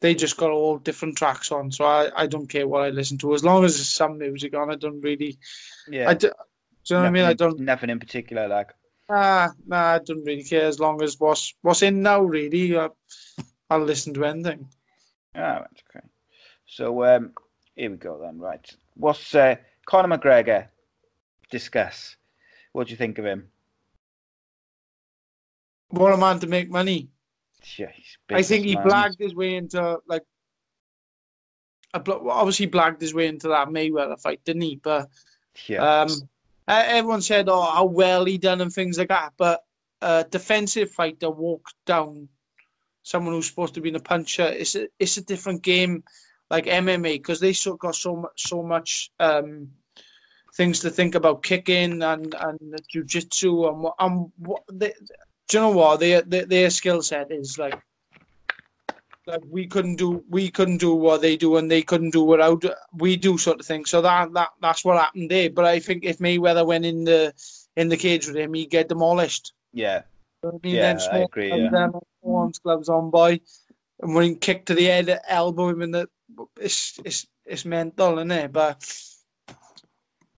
they 0.00 0.14
just 0.14 0.38
got 0.38 0.50
all 0.50 0.78
different 0.78 1.18
tracks 1.18 1.52
on, 1.52 1.70
so 1.70 1.84
I, 1.84 2.08
I 2.16 2.26
don't 2.26 2.46
care 2.46 2.66
what 2.66 2.84
I 2.84 2.88
listen 2.88 3.18
to 3.18 3.34
as 3.34 3.44
long 3.44 3.64
as 3.64 3.76
there's 3.76 3.90
some 3.90 4.16
music 4.16 4.56
on. 4.56 4.70
I 4.70 4.76
don't 4.76 5.00
really, 5.02 5.38
Yeah. 5.86 6.08
I 6.08 6.14
do, 6.14 6.30
do 6.84 6.94
you 6.94 6.96
know 6.96 7.02
what 7.02 7.08
I 7.08 7.10
mean? 7.10 7.24
I 7.24 7.32
don't 7.34 7.60
Nothing 7.60 7.90
in 7.90 7.98
particular. 7.98 8.48
Like. 8.48 8.70
Nah, 9.10 9.48
nah, 9.66 9.94
I 9.94 9.98
don't 9.98 10.24
really 10.24 10.44
care 10.44 10.66
as 10.66 10.80
long 10.80 11.02
as 11.02 11.18
what's 11.18 11.54
what's 11.62 11.82
in 11.82 12.00
now. 12.02 12.22
Really, 12.22 12.76
uh, 12.76 12.88
I'll 13.68 13.84
listen 13.84 14.14
to 14.14 14.24
anything. 14.24 14.68
Ah, 15.34 15.60
that's 15.60 15.82
okay. 15.94 16.06
So 16.66 17.04
um, 17.04 17.32
here 17.80 17.90
we 17.90 17.96
go 17.96 18.18
then. 18.20 18.38
Right. 18.38 18.64
What's 18.94 19.34
uh, 19.34 19.56
Conor 19.86 20.16
McGregor? 20.18 20.66
Discuss. 21.50 22.16
What 22.72 22.86
do 22.86 22.90
you 22.92 22.96
think 22.96 23.18
of 23.18 23.24
him? 23.24 23.48
What 25.88 26.12
a 26.12 26.16
man 26.16 26.38
to 26.40 26.46
make 26.46 26.70
money. 26.70 27.08
Yeah, 27.76 27.90
he's 27.92 28.16
I 28.30 28.42
think 28.42 28.64
he 28.64 28.74
businessman. 28.76 29.10
blagged 29.10 29.18
his 29.18 29.34
way 29.34 29.54
into 29.56 29.98
like. 30.06 30.22
a 31.94 32.00
bl- 32.00 32.30
Obviously, 32.30 32.68
blagged 32.68 33.00
his 33.00 33.12
way 33.14 33.26
into 33.26 33.48
that 33.48 33.68
Mayweather 33.68 34.20
fight, 34.20 34.40
didn't 34.44 34.62
he? 34.62 34.76
But 34.76 35.08
Yeah. 35.66 36.02
um, 36.02 36.08
everyone 36.68 37.22
said, 37.22 37.48
"Oh, 37.48 37.62
how 37.62 37.84
well 37.86 38.24
he 38.24 38.38
done" 38.38 38.60
and 38.60 38.72
things 38.72 38.98
like 38.98 39.08
that. 39.08 39.32
But 39.36 39.64
a 40.00 40.24
defensive 40.30 40.90
fighter 40.92 41.30
walked 41.30 41.74
down 41.86 42.28
someone 43.02 43.34
who's 43.34 43.46
supposed 43.48 43.74
to 43.74 43.80
be 43.80 43.88
in 43.88 43.96
a 43.96 44.00
puncher. 44.00 44.44
It's 44.46 44.74
a, 44.76 44.86
it's 44.98 45.16
a 45.16 45.24
different 45.24 45.62
game, 45.62 46.04
like 46.50 46.66
MMA, 46.66 47.14
because 47.14 47.40
they 47.40 47.52
so 47.52 47.76
got 47.76 47.94
so 47.94 48.16
much 48.16 48.48
so 48.48 48.62
much 48.62 49.10
um, 49.20 49.70
things 50.54 50.80
to 50.80 50.90
think 50.90 51.14
about, 51.14 51.42
kicking 51.42 52.02
and 52.02 52.34
and 52.40 52.58
jujitsu 52.94 53.68
and 53.68 53.80
what 53.82 53.94
and 53.98 54.30
what 54.38 54.62
they, 54.72 54.92
do 55.48 55.56
you 55.56 55.60
know 55.60 55.70
what 55.70 56.00
their 56.00 56.22
their, 56.22 56.46
their 56.46 56.70
skill 56.70 57.02
set 57.02 57.30
is 57.30 57.58
like. 57.58 57.80
Like 59.26 59.42
we 59.48 59.66
couldn't 59.66 59.96
do, 59.96 60.24
we 60.28 60.50
couldn't 60.50 60.78
do 60.78 60.94
what 60.94 61.20
they 61.20 61.36
do, 61.36 61.56
and 61.58 61.70
they 61.70 61.82
couldn't 61.82 62.10
do 62.10 62.24
what 62.24 62.40
I 62.40 62.52
do, 62.54 62.72
we 62.94 63.16
do, 63.16 63.36
sort 63.38 63.60
of 63.60 63.66
thing. 63.66 63.84
So 63.84 64.00
that 64.00 64.32
that 64.32 64.48
that's 64.60 64.84
what 64.84 64.98
happened 64.98 65.30
there. 65.30 65.50
But 65.50 65.66
I 65.66 65.78
think 65.78 66.04
if 66.04 66.18
Mayweather 66.18 66.66
went 66.66 66.86
in 66.86 67.04
the 67.04 67.32
in 67.76 67.88
the 67.88 67.96
cage 67.98 68.26
with 68.26 68.36
him, 68.36 68.54
he'd 68.54 68.70
get 68.70 68.88
demolished. 68.88 69.52
yeah. 69.72 70.02
You 70.42 70.50
know 70.50 70.58
I 70.62 70.66
mean? 70.66 70.74
Yeah, 70.74 70.94
Then 70.94 71.12
I 71.12 71.18
agree, 71.18 71.48
gloves 71.50 71.94
yeah. 72.24 72.30
arms, 72.32 72.58
gloves 72.58 72.88
on, 72.88 73.10
boy. 73.10 73.40
And 74.00 74.14
when 74.14 74.24
he 74.24 74.34
kick 74.36 74.64
to 74.66 74.74
the 74.74 74.86
head, 74.86 75.20
elbow 75.28 75.68
him 75.68 75.82
in 75.82 75.90
the, 75.90 76.08
it's 76.58 77.00
it's 77.04 77.26
it's 77.44 77.64
mental, 77.64 78.18
isn't 78.18 78.30
it? 78.30 78.52
But 78.52 78.84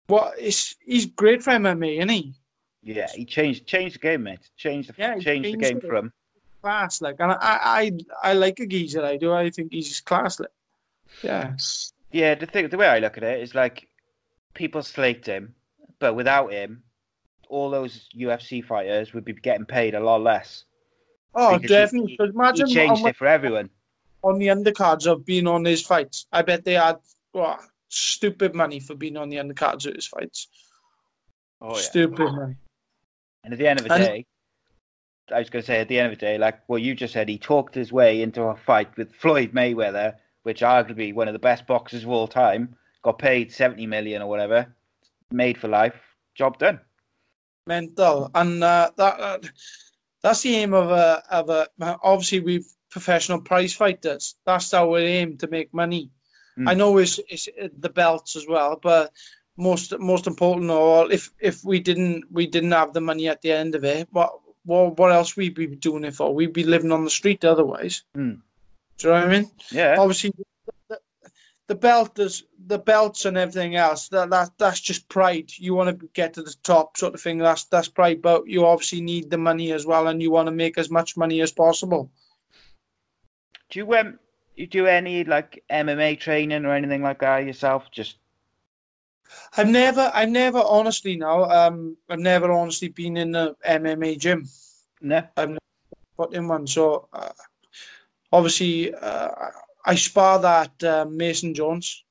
what 0.07 0.35
it's 0.39 0.77
he's 0.85 1.07
great 1.07 1.43
for 1.43 1.51
MMA, 1.51 1.97
isn't 1.99 2.09
he? 2.09 2.35
Yeah. 2.83 3.09
He 3.15 3.25
changed 3.25 3.67
changed 3.67 3.97
the 3.97 4.01
game, 4.01 4.25
mate. 4.25 4.49
Changed 4.57 4.91
the 4.91 4.95
Yeah, 4.99 5.17
he 5.17 5.21
changed 5.23 5.53
the 5.53 5.57
game 5.57 5.81
him. 5.81 6.13
Class, 6.61 7.01
like, 7.03 7.17
and 7.19 7.33
I 7.33 7.37
I 7.41 7.93
I 8.23 8.33
like 8.35 8.61
a 8.61 8.67
geezer. 8.67 9.05
I 9.05 9.17
do. 9.17 9.33
I 9.33 9.51
think 9.51 9.73
he's 9.73 9.89
just 9.89 10.05
class, 10.05 10.39
like, 10.39 10.51
yeah. 11.23 11.55
Yeah. 12.13 12.35
The 12.37 12.47
thing, 12.47 12.69
the 12.69 12.77
way 12.77 12.87
I 12.87 12.99
look 13.01 13.17
at 13.17 13.25
it 13.25 13.41
is 13.41 13.55
like 13.55 13.89
people 14.55 14.83
slaked 14.83 15.27
him, 15.27 15.55
but 15.99 16.15
without 16.15 16.53
him, 16.53 16.83
all 17.49 17.71
those 17.71 18.09
UFC 18.17 18.65
fighters 18.65 19.13
would 19.13 19.25
be 19.25 19.33
getting 19.33 19.67
paid 19.67 19.95
a 19.95 20.01
lot 20.01 20.21
less. 20.23 20.65
Oh, 21.35 21.59
he- 21.59 21.67
definitely. 21.67 22.17
he- 22.19 22.25
imagine 22.25 22.67
he 22.69 22.75
changed 22.75 23.05
it 23.07 23.17
for 23.17 23.27
everyone. 23.27 23.71
On 24.23 24.39
the 24.39 24.49
undercards 24.49 25.07
of 25.07 25.25
being 25.25 25.47
on 25.47 25.65
his 25.65 25.83
fights. 25.83 26.27
I 26.33 26.43
bet 26.43 26.65
they 26.65 26.75
had 26.75 26.97
well, 27.35 27.59
stupid 27.89 28.55
money 28.55 28.81
for 28.81 28.95
being 28.95 29.17
on 29.17 29.29
the 29.29 29.37
undercards 29.37 29.87
of 29.87 29.95
his 29.95 30.07
fights. 30.07 30.49
Oh 31.61 31.75
yeah. 31.77 31.83
Stupid 31.83 32.33
money. 32.33 32.57
And 33.45 33.53
at 33.53 33.59
the 33.59 33.67
end 33.69 33.81
of 33.81 33.87
the 33.89 33.95
And- 33.95 34.05
day, 34.05 34.27
I 35.33 35.39
was 35.39 35.51
going 35.51 35.63
to 35.63 35.67
say 35.67 35.81
at 35.81 35.89
the 35.89 35.99
end 35.99 36.13
of 36.13 36.19
the 36.19 36.25
day, 36.25 36.37
like 36.37 36.61
what 36.69 36.83
you 36.83 36.95
just 36.95 37.13
said, 37.13 37.29
he 37.29 37.39
talked 37.39 37.75
his 37.75 37.93
way 37.93 38.23
into 38.23 38.43
a 38.43 38.57
fight 38.57 38.95
with 38.97 39.15
Floyd 39.15 39.53
Mayweather, 39.53 40.15
which 40.43 40.61
arguably 40.61 41.15
one 41.15 41.29
of 41.29 41.33
the 41.33 41.39
best 41.39 41.67
boxers 41.67 42.03
of 42.03 42.11
all 42.11 42.29
time. 42.29 42.77
Got 43.03 43.19
paid 43.19 43.51
seventy 43.53 43.87
million 43.87 44.21
or 44.23 44.29
whatever, 44.29 44.73
made 45.31 45.59
for 45.59 45.69
life. 45.69 45.95
Job 46.35 46.59
done. 46.59 46.81
mental. 47.67 48.31
And 48.35 48.63
uh, 48.63 48.91
that 48.97 49.21
uh, 49.21 49.39
that's 50.23 50.43
the 50.43 50.55
aim 50.57 50.75
of 50.75 50.91
a 50.91 51.23
of 51.31 51.49
a. 51.51 51.69
Obviously, 51.81 52.41
we 52.41 52.65
professional 52.93 53.41
prize 53.41 53.73
fighters. 53.73 54.37
That's 54.45 54.73
our 54.75 54.99
aim 54.99 55.39
to 55.39 55.49
make 55.49 55.75
money. 55.75 56.11
Mm. 56.59 56.69
I 56.69 56.75
know 56.75 56.99
it's, 56.99 57.19
it's 57.29 57.49
the 57.79 57.89
belts 57.89 58.37
as 58.37 58.47
well, 58.47 58.79
but 58.81 59.11
most 59.57 59.99
most 59.99 60.27
important 60.27 60.71
of 60.71 60.77
all, 60.77 61.11
if 61.11 61.31
if 61.41 61.65
we 61.65 61.81
didn't 61.81 62.25
we 62.31 62.47
didn't 62.47 62.73
have 62.73 62.93
the 62.93 63.01
money 63.01 63.29
at 63.29 63.43
the 63.43 63.53
end 63.53 63.75
of 63.75 63.85
it, 63.85 64.09
what 64.13 64.31
what 64.65 64.99
what 64.99 65.13
else 65.13 65.37
we'd 65.37 65.55
be 65.55 65.67
doing 65.67 66.05
it 66.05 66.15
for? 66.15 66.35
We'd 66.35 66.53
be 66.53 66.65
living 66.65 66.93
on 66.93 67.05
the 67.05 67.11
street 67.11 67.45
otherwise. 67.45 68.05
Mm. 68.17 68.41
Do 68.99 69.09
you 69.09 69.15
know 69.15 69.21
what 69.21 69.29
I 69.29 69.33
mean? 69.33 69.51
Yeah. 69.71 69.97
Obviously, 69.99 70.33
the, 70.89 70.99
the 71.69 71.75
belt 71.75 72.19
is 72.19 72.45
the 72.67 72.79
belts 72.79 73.25
and 73.25 73.37
everything 73.37 73.77
else. 73.77 74.09
That 74.09 74.31
that 74.31 74.51
that's 74.59 74.81
just 74.81 75.09
pride. 75.09 75.51
You 75.57 75.75
want 75.75 75.99
to 75.99 76.09
get 76.13 76.35
to 76.35 76.43
the 76.43 76.55
top, 76.63 76.97
sort 76.97 77.15
of 77.15 77.21
thing. 77.21 77.39
That's 77.39 77.65
that's 77.65 77.89
pride. 77.89 78.21
But 78.21 78.47
you 78.47 78.67
obviously 78.67 79.01
need 79.01 79.31
the 79.31 79.39
money 79.39 79.73
as 79.73 79.87
well, 79.87 80.09
and 80.09 80.23
you 80.23 80.31
want 80.31 80.47
to 80.47 80.53
make 80.53 80.77
as 80.79 80.91
much 80.91 81.17
money 81.17 81.41
as 81.41 81.53
possible. 81.53 82.11
Do 83.73 83.79
you 83.79 83.95
um 83.95 84.19
you 84.55 84.67
do 84.67 84.87
any 84.87 85.25
like 85.25 85.65
MMA 85.71 86.21
training 86.21 86.67
or 86.67 86.75
anything 86.75 87.03
like 87.03 87.21
that 87.21 87.47
yourself? 87.47 87.91
Just 87.91 88.19
I've 89.57 89.69
never, 89.69 90.11
I've 90.15 90.29
never 90.29 90.59
honestly 90.59 91.17
now, 91.17 91.45
um, 91.45 91.97
I've 92.11 92.19
never 92.19 92.53
honestly 92.53 92.89
been 92.89 93.17
in 93.17 93.35
a 93.35 93.55
MMA 93.67 94.19
gym. 94.19 94.47
no. 95.01 95.23
I've 95.39 95.49
never 95.49 95.59
put 96.19 96.35
in 96.35 96.49
one. 96.49 96.67
So 96.67 97.09
uh, 97.15 97.33
obviously, 98.31 98.95
uh, 98.95 99.31
I 99.87 99.95
spar 99.95 100.39
that 100.41 100.85
uh, 100.85 101.07
Mason 101.09 101.55
Jones. 101.55 102.05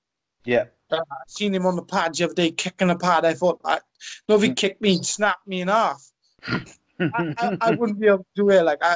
Yeah. 0.45 0.65
Uh, 0.89 0.97
I 1.11 1.15
seen 1.27 1.53
him 1.53 1.67
on 1.67 1.75
the 1.75 1.83
pad 1.83 2.15
the 2.15 2.23
other 2.23 2.33
day 2.33 2.49
kicking 2.49 2.89
a 2.89 2.97
pad. 2.97 3.23
I 3.23 3.35
thought, 3.35 3.61
I, 3.63 3.79
no, 4.27 4.35
if 4.35 4.41
he 4.41 4.53
kicked 4.55 4.81
me, 4.81 4.93
he'd 4.93 5.05
snap 5.05 5.37
me 5.45 5.61
in 5.61 5.67
half. 5.67 6.11
I, 6.47 6.65
I, 6.99 7.57
I 7.61 7.71
wouldn't 7.71 7.99
be 7.99 8.07
able 8.07 8.19
to 8.19 8.25
do 8.35 8.49
it. 8.49 8.63
Like 8.63 8.79
I, 8.81 8.95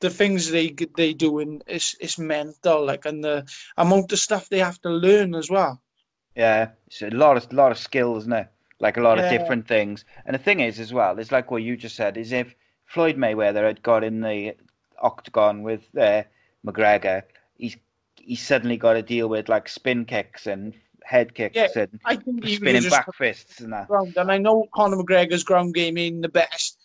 the 0.00 0.10
things 0.10 0.50
they 0.50 0.74
they 0.96 1.12
do 1.14 1.38
in 1.38 1.62
is 1.66 1.96
is 2.00 2.18
mental. 2.18 2.84
Like 2.84 3.06
and 3.06 3.22
the 3.22 3.46
amount 3.76 4.12
of 4.12 4.18
stuff 4.18 4.48
they 4.48 4.58
have 4.58 4.80
to 4.82 4.90
learn 4.90 5.34
as 5.34 5.50
well. 5.50 5.80
Yeah, 6.34 6.70
it's 6.86 7.02
a 7.02 7.10
lot 7.10 7.36
of 7.36 7.52
lot 7.52 7.72
of 7.72 7.78
skills, 7.78 8.24
isn't 8.24 8.32
it? 8.32 8.48
Like 8.80 8.96
a 8.96 9.02
lot 9.02 9.18
of 9.18 9.28
different 9.28 9.66
things. 9.66 10.04
And 10.24 10.34
the 10.34 10.38
thing 10.38 10.60
is, 10.60 10.78
as 10.78 10.92
well, 10.92 11.18
it's 11.18 11.32
like 11.32 11.50
what 11.50 11.62
you 11.62 11.76
just 11.76 11.96
said: 11.96 12.16
is 12.16 12.32
if 12.32 12.54
Floyd 12.86 13.16
Mayweather 13.16 13.66
had 13.66 13.82
got 13.82 14.04
in 14.04 14.20
the 14.20 14.54
octagon 15.02 15.62
with 15.62 15.82
uh, 15.98 16.22
McGregor, 16.64 17.22
he's 17.56 17.76
he's 18.16 18.40
suddenly 18.46 18.76
got 18.76 18.92
to 18.92 19.02
deal 19.02 19.28
with 19.28 19.48
like 19.48 19.68
spin 19.68 20.04
kicks 20.04 20.46
and 20.46 20.74
head 21.02 21.34
kicks 21.34 21.56
Yeah, 21.56 21.68
and 21.74 21.98
I 22.04 22.16
think 22.16 22.46
spinning 22.46 22.88
back 22.88 23.12
fists 23.16 23.60
and 23.60 23.72
that. 23.72 23.88
ground. 23.88 24.14
And 24.16 24.30
I 24.30 24.38
know 24.38 24.66
Conor 24.74 24.98
McGregor's 24.98 25.42
ground 25.42 25.74
game 25.74 25.98
ain't 25.98 26.22
the 26.22 26.28
best, 26.28 26.78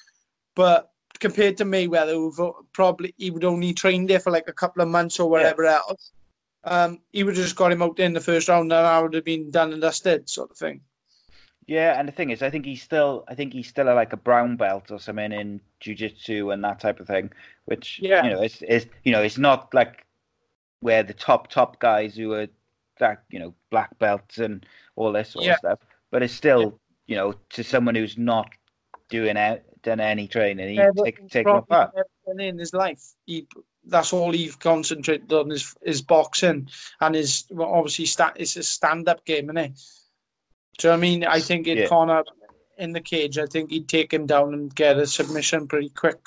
but 0.56 0.93
compared 1.20 1.58
to 1.58 1.66
Mayweather, 1.66 2.14
who 2.14 2.66
probably 2.74 3.14
he 3.18 3.32
would 3.32 3.44
only 3.44 3.74
train 3.74 4.06
there 4.06 4.20
for 4.20 4.32
like 4.32 4.48
a 4.48 4.54
couple 4.54 4.82
of 4.82 4.90
months 4.90 5.20
or 5.20 5.30
whatever 5.30 5.66
else, 5.66 6.12
um, 6.64 7.00
he 7.12 7.24
would 7.24 7.36
have 7.36 7.44
just 7.46 7.56
got 7.56 7.72
him 7.72 7.82
out 7.82 8.00
in 8.00 8.14
the 8.14 8.22
first 8.22 8.48
round, 8.48 8.72
and 8.72 8.88
I 8.88 9.02
would 9.02 9.14
have 9.14 9.26
been 9.26 9.52
done 9.52 9.74
and 9.74 9.82
dusted, 9.82 10.30
sort 10.30 10.52
of 10.52 10.58
thing. 10.58 10.82
Yeah, 11.66 11.98
and 11.98 12.08
the 12.08 12.12
thing 12.12 12.30
is, 12.30 12.42
I 12.42 12.50
think 12.50 12.66
he's 12.66 12.82
still, 12.84 13.24
I 13.28 13.36
think 13.36 13.54
he's 13.54 13.70
still 13.70 13.88
a, 13.88 13.96
like 13.96 14.12
a 14.12 14.18
brown 14.18 14.58
belt 14.58 14.92
or 14.92 15.00
something 15.00 15.32
in 15.32 15.62
jujitsu 15.82 16.54
and 16.54 16.64
that 16.64 16.80
type 16.80 17.00
of 17.00 17.08
thing, 17.08 17.32
which 17.66 18.00
Yeah. 18.02 18.24
you 18.26 18.32
know, 18.32 18.42
it's, 18.42 18.62
it's 18.68 18.86
you 19.04 19.12
know, 19.14 19.22
it's 19.22 19.38
not 19.38 19.74
like 19.74 20.06
where 20.82 21.04
the 21.04 21.14
top 21.14 21.48
top 21.48 21.80
guys 21.80 22.16
who 22.16 22.34
are 22.34 22.48
that 23.00 23.24
you 23.30 23.40
know 23.40 23.54
black 23.72 23.98
belts 24.00 24.38
and 24.38 24.66
all 24.96 25.12
this 25.12 25.30
sort 25.30 25.46
Yeah. 25.46 25.54
of 25.54 25.58
stuff, 25.60 25.80
but 26.12 26.22
it's 26.22 26.34
still 26.34 26.80
you 27.08 27.16
know 27.16 27.34
to 27.52 27.64
someone 27.64 27.96
who's 27.96 28.18
not 28.18 28.50
doing 29.10 29.38
out 29.38 29.62
done 29.84 30.00
any 30.00 30.28
training, 30.28 30.70
he 30.70 30.76
Never- 30.78 31.04
take 31.04 31.18
take 31.30 31.46
them 31.46 31.64
probably 31.64 31.76
apart. 31.76 31.92
never 31.96 32.08
done 32.26 32.40
it 32.40 32.48
in 32.50 32.58
his 32.58 32.74
life. 32.74 33.02
He, 33.26 33.48
that's 33.86 34.14
all 34.14 34.32
he 34.32 34.50
concentrated 34.50 35.32
on 35.34 35.52
is 35.52 35.76
is 35.82 36.02
boxing 36.02 36.70
and 37.02 37.16
his 37.16 37.46
well, 37.52 37.72
obviously 37.74 38.06
sta- 38.06 38.34
it's 38.36 38.56
a 38.56 38.64
stand 38.64 39.08
up 39.10 39.24
game, 39.26 39.46
isn't 39.46 39.58
it? 39.58 39.72
Do 40.80 40.88
you 40.88 40.92
know 40.92 40.98
what 40.98 40.98
I 40.98 41.02
mean? 41.02 41.24
I 41.26 41.40
think 41.40 41.68
it 41.68 41.78
Yeah. 41.78 41.88
Conor 41.88 42.24
in 42.78 42.94
the 42.94 43.02
cage. 43.02 43.38
I 43.38 43.46
think 43.46 43.70
he'd 43.70 43.88
take 43.90 44.12
him 44.14 44.26
down 44.26 44.54
and 44.54 44.74
get 44.74 44.98
a 44.98 45.06
submission 45.06 45.68
pretty 45.68 45.90
quick. 45.90 46.20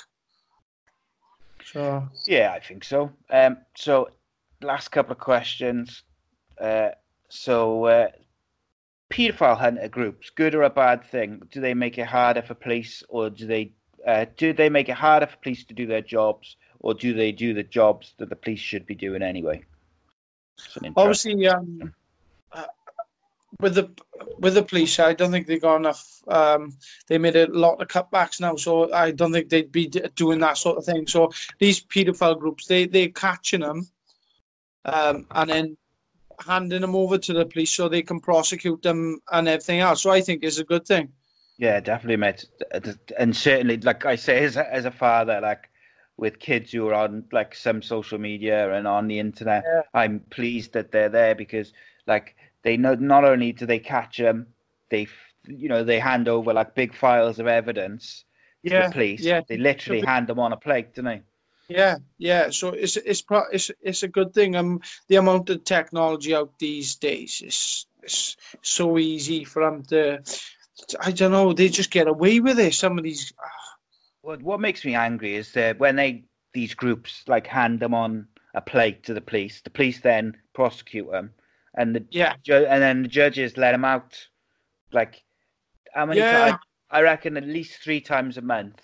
So 1.64 2.08
Yeah, 2.26 2.52
I 2.54 2.60
think 2.60 2.84
so. 2.84 3.10
Um, 3.30 3.58
so 3.74 4.10
last 4.62 4.88
couple 4.88 5.12
of 5.12 5.18
questions. 5.18 6.04
Uh, 6.60 6.90
so 7.28 7.84
uh, 7.86 8.08
paedophile 9.10 9.58
hunter 9.58 9.88
groups, 9.88 10.30
good 10.30 10.54
or 10.54 10.62
a 10.62 10.70
bad 10.70 11.04
thing? 11.04 11.42
Do 11.50 11.60
they 11.60 11.74
make 11.74 11.98
it 11.98 12.06
harder 12.06 12.42
for 12.42 12.54
police, 12.54 13.02
or 13.08 13.30
do 13.30 13.46
they 13.46 13.72
uh, 14.06 14.26
do 14.36 14.52
they 14.52 14.68
make 14.68 14.88
it 14.88 14.96
harder 14.96 15.26
for 15.26 15.36
police 15.38 15.64
to 15.64 15.74
do 15.74 15.86
their 15.86 16.02
jobs, 16.02 16.56
or 16.80 16.94
do 16.94 17.14
they 17.14 17.32
do 17.32 17.54
the 17.54 17.62
jobs 17.62 18.14
that 18.18 18.28
the 18.28 18.36
police 18.36 18.60
should 18.60 18.86
be 18.86 18.94
doing 18.94 19.22
anyway? 19.22 19.64
It's 20.58 20.76
an 20.76 20.86
interesting- 20.86 20.94
obviously, 20.96 21.48
um, 21.48 21.94
uh, 22.52 22.64
with 23.60 23.74
the 23.74 23.90
with 24.38 24.54
the 24.54 24.62
police, 24.62 24.98
I 24.98 25.12
don't 25.12 25.30
think 25.30 25.46
they 25.46 25.58
got 25.58 25.76
enough. 25.76 26.22
Um, 26.28 26.76
they 27.06 27.18
made 27.18 27.36
a 27.36 27.46
lot 27.46 27.80
of 27.80 27.88
cutbacks 27.88 28.40
now, 28.40 28.56
so 28.56 28.92
I 28.92 29.10
don't 29.12 29.32
think 29.32 29.48
they'd 29.48 29.72
be 29.72 29.88
doing 30.14 30.40
that 30.40 30.58
sort 30.58 30.78
of 30.78 30.84
thing. 30.84 31.06
So 31.06 31.32
these 31.58 31.82
paedophile 31.82 32.38
groups, 32.38 32.66
they 32.66 32.86
they're 32.86 33.08
catching 33.08 33.60
them, 33.60 33.88
um, 34.84 35.26
and 35.30 35.50
then 35.50 35.76
handing 36.44 36.80
them 36.80 36.94
over 36.94 37.18
to 37.18 37.32
the 37.32 37.46
police 37.46 37.70
so 37.70 37.88
they 37.88 38.02
can 38.02 38.20
prosecute 38.20 38.82
them 38.82 39.20
and 39.32 39.48
everything 39.48 39.80
else. 39.80 40.02
So 40.02 40.10
I 40.10 40.20
think 40.20 40.42
it's 40.42 40.58
a 40.58 40.64
good 40.64 40.86
thing. 40.86 41.08
Yeah, 41.58 41.80
definitely, 41.80 42.16
mate. 42.16 42.44
And 43.18 43.34
certainly, 43.34 43.78
like 43.78 44.04
I 44.04 44.16
say, 44.16 44.44
as 44.44 44.56
a, 44.56 44.72
as 44.72 44.84
a 44.84 44.90
father, 44.90 45.40
like 45.40 45.70
with 46.18 46.38
kids 46.38 46.72
who 46.72 46.88
are 46.88 46.94
on 46.94 47.24
like 47.32 47.54
some 47.54 47.80
social 47.82 48.18
media 48.18 48.72
and 48.74 48.86
on 48.86 49.06
the 49.08 49.18
internet, 49.18 49.64
Yeah. 49.66 49.82
I'm 49.94 50.20
pleased 50.30 50.72
that 50.74 50.92
they're 50.92 51.08
there 51.08 51.34
because 51.34 51.72
like 52.06 52.36
they 52.62 52.76
know 52.76 52.94
not 52.94 53.24
only 53.24 53.52
do 53.52 53.64
they 53.66 53.78
catch 53.78 54.18
them, 54.18 54.46
they 54.90 55.06
you 55.46 55.68
know 55.68 55.84
they 55.84 55.98
hand 55.98 56.28
over 56.28 56.52
like 56.52 56.74
big 56.74 56.94
files 56.94 57.38
of 57.38 57.46
evidence 57.46 58.24
to 58.66 58.72
Yeah, 58.72 58.86
the 58.88 58.92
police. 58.92 59.20
yeah. 59.22 59.40
They 59.48 59.56
literally 59.56 60.00
hand 60.02 60.26
them 60.26 60.38
on 60.38 60.52
a 60.52 60.56
plate, 60.56 60.94
don't 60.94 61.04
they? 61.06 61.22
Yeah, 61.68 61.96
yeah. 62.18 62.50
So 62.50 62.68
it's 62.68 62.96
it's 62.96 63.22
pro- 63.22 63.48
it's 63.52 63.70
it's 63.80 64.02
a 64.02 64.08
good 64.08 64.32
thing. 64.32 64.54
Um, 64.56 64.80
the 65.08 65.16
amount 65.16 65.50
of 65.50 65.64
technology 65.64 66.34
out 66.34 66.58
these 66.58 66.94
days 66.94 67.42
is 67.44 67.86
is 68.02 68.36
so 68.62 68.98
easy 68.98 69.44
for 69.44 69.64
them 69.64 69.82
to. 69.84 70.22
I 71.00 71.10
don't 71.10 71.32
know. 71.32 71.52
They 71.52 71.68
just 71.68 71.90
get 71.90 72.06
away 72.06 72.40
with 72.40 72.58
it. 72.58 72.74
Some 72.74 72.98
of 72.98 73.04
these. 73.04 73.32
What 74.22 74.42
what 74.42 74.60
makes 74.60 74.84
me 74.84 74.94
angry 74.94 75.34
is 75.34 75.52
that 75.52 75.78
when 75.78 75.96
they 75.96 76.24
these 76.52 76.74
groups 76.74 77.24
like 77.26 77.46
hand 77.46 77.80
them 77.80 77.94
on 77.94 78.28
a 78.54 78.60
plate 78.60 79.02
to 79.04 79.14
the 79.14 79.20
police, 79.20 79.60
the 79.60 79.70
police 79.70 80.00
then 80.00 80.36
prosecute 80.54 81.10
them, 81.10 81.32
and 81.76 81.96
the 81.96 82.04
Yeah, 82.10 82.34
ju- 82.44 82.66
and 82.66 82.80
then 82.82 83.02
the 83.02 83.08
judges 83.08 83.56
let 83.56 83.72
them 83.72 83.84
out. 83.84 84.16
Like, 84.92 85.24
how 85.94 86.06
many 86.06 86.20
Yeah. 86.20 86.50
times? 86.50 86.62
I 86.90 87.02
reckon 87.02 87.36
at 87.36 87.44
least 87.44 87.82
three 87.82 88.00
times 88.00 88.38
a 88.38 88.42
month, 88.42 88.80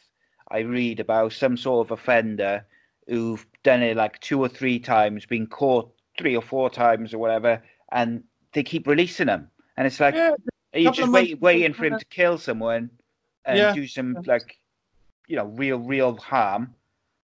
I 0.51 0.59
read 0.61 0.98
about 0.98 1.32
some 1.32 1.56
sort 1.56 1.86
of 1.86 1.93
offender 1.93 2.66
who've 3.07 3.45
done 3.62 3.83
it 3.83 3.97
like 3.97 4.19
two 4.20 4.41
or 4.41 4.49
three 4.49 4.79
times, 4.79 5.27
been 5.27 5.47
caught 5.47 5.93
three 6.19 6.37
or 6.37 6.43
four 6.43 6.70
times 6.70 7.15
or 7.15 7.19
whatever, 7.19 7.62
and 7.91 8.24
they 8.53 8.62
keep 8.62 8.87
releasing 8.87 9.27
them. 9.27 9.49
And 9.77 9.87
it's 9.87 10.01
like, 10.01 10.15
yeah, 10.15 10.35
are 10.74 10.79
you 10.79 10.93
just 10.93 11.12
wait, 11.12 11.41
waiting 11.41 11.73
for 11.73 11.85
him 11.87 11.99
to 11.99 12.05
kill 12.07 12.39
someone 12.39 12.91
and 13.45 13.59
Yeah. 13.59 13.74
do 13.74 13.87
some 13.87 14.16
like, 14.27 14.59
you 15.27 15.37
know, 15.37 15.47
real, 15.47 15.79
real 15.79 16.16
harm? 16.16 16.74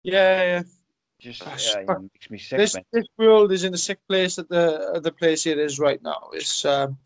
yeah. 0.03 0.43
yeah. 0.43 0.63
Just 1.21 1.43
Gosh, 1.43 1.75
yeah, 1.75 1.95
makes 2.01 2.29
me 2.29 2.37
sick, 2.37 2.59
This 2.59 2.77
this 2.93 3.07
world 3.17 3.51
is 3.51 3.65
in 3.65 3.73
a 3.73 3.79
sick 3.79 3.99
place 4.09 4.39
at 4.39 4.47
the 4.51 4.93
at 4.95 5.03
the 5.03 5.13
place 5.13 5.47
it 5.47 5.59
is 5.59 5.79
right 5.79 6.03
now. 6.03 6.29
It's 6.35 6.67
um, 6.67 6.99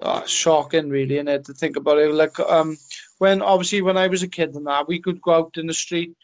oh, 0.00 0.26
shocking, 0.26 0.88
really, 0.88 1.18
and 1.18 1.28
to 1.28 1.52
think 1.52 1.76
about 1.76 1.98
it. 1.98 2.12
Like 2.12 2.40
um, 2.40 2.76
when 3.18 3.40
obviously 3.40 3.82
when 3.82 3.96
I 3.96 4.08
was 4.08 4.24
a 4.24 4.28
kid 4.28 4.54
and 4.56 4.66
that 4.66 4.88
we 4.88 4.98
could 4.98 5.20
go 5.20 5.34
out 5.34 5.56
in 5.58 5.68
the 5.68 5.74
street, 5.74 6.16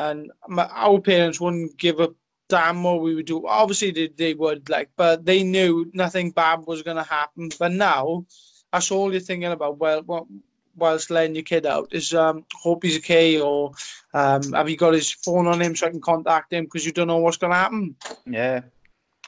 and 0.00 0.32
my, 0.48 0.66
our 0.66 0.98
parents 1.00 1.40
wouldn't 1.40 1.76
give 1.76 2.00
a 2.00 2.08
damn 2.48 2.82
what 2.82 3.00
we 3.00 3.14
would 3.14 3.26
do. 3.26 3.46
Obviously 3.46 3.90
they, 3.90 4.08
they 4.08 4.34
would 4.34 4.68
like, 4.68 4.90
but 4.96 5.24
they 5.24 5.42
knew 5.42 5.90
nothing 5.92 6.30
bad 6.30 6.66
was 6.66 6.82
gonna 6.82 7.04
happen. 7.04 7.50
But 7.58 7.72
now, 7.72 8.24
that's 8.72 8.90
all 8.90 9.12
you're 9.12 9.20
thinking 9.20 9.52
about. 9.52 9.78
Well, 9.78 10.02
what 10.02 10.24
whilst 10.76 11.10
letting 11.10 11.34
your 11.34 11.44
kid 11.44 11.66
out 11.66 11.88
is 11.92 12.14
um, 12.14 12.44
hope 12.54 12.82
he's 12.82 12.98
okay 12.98 13.40
or 13.40 13.72
um, 14.14 14.52
have 14.52 14.70
you 14.70 14.76
got 14.76 14.94
his 14.94 15.10
phone 15.10 15.46
on 15.46 15.60
him 15.60 15.76
so 15.76 15.86
I 15.86 15.90
can 15.90 16.00
contact 16.00 16.52
him 16.52 16.64
because 16.64 16.86
you 16.86 16.92
don't 16.92 17.08
know 17.08 17.18
what's 17.18 17.36
going 17.36 17.50
to 17.50 17.56
happen. 17.56 17.94
Yeah, 18.26 18.62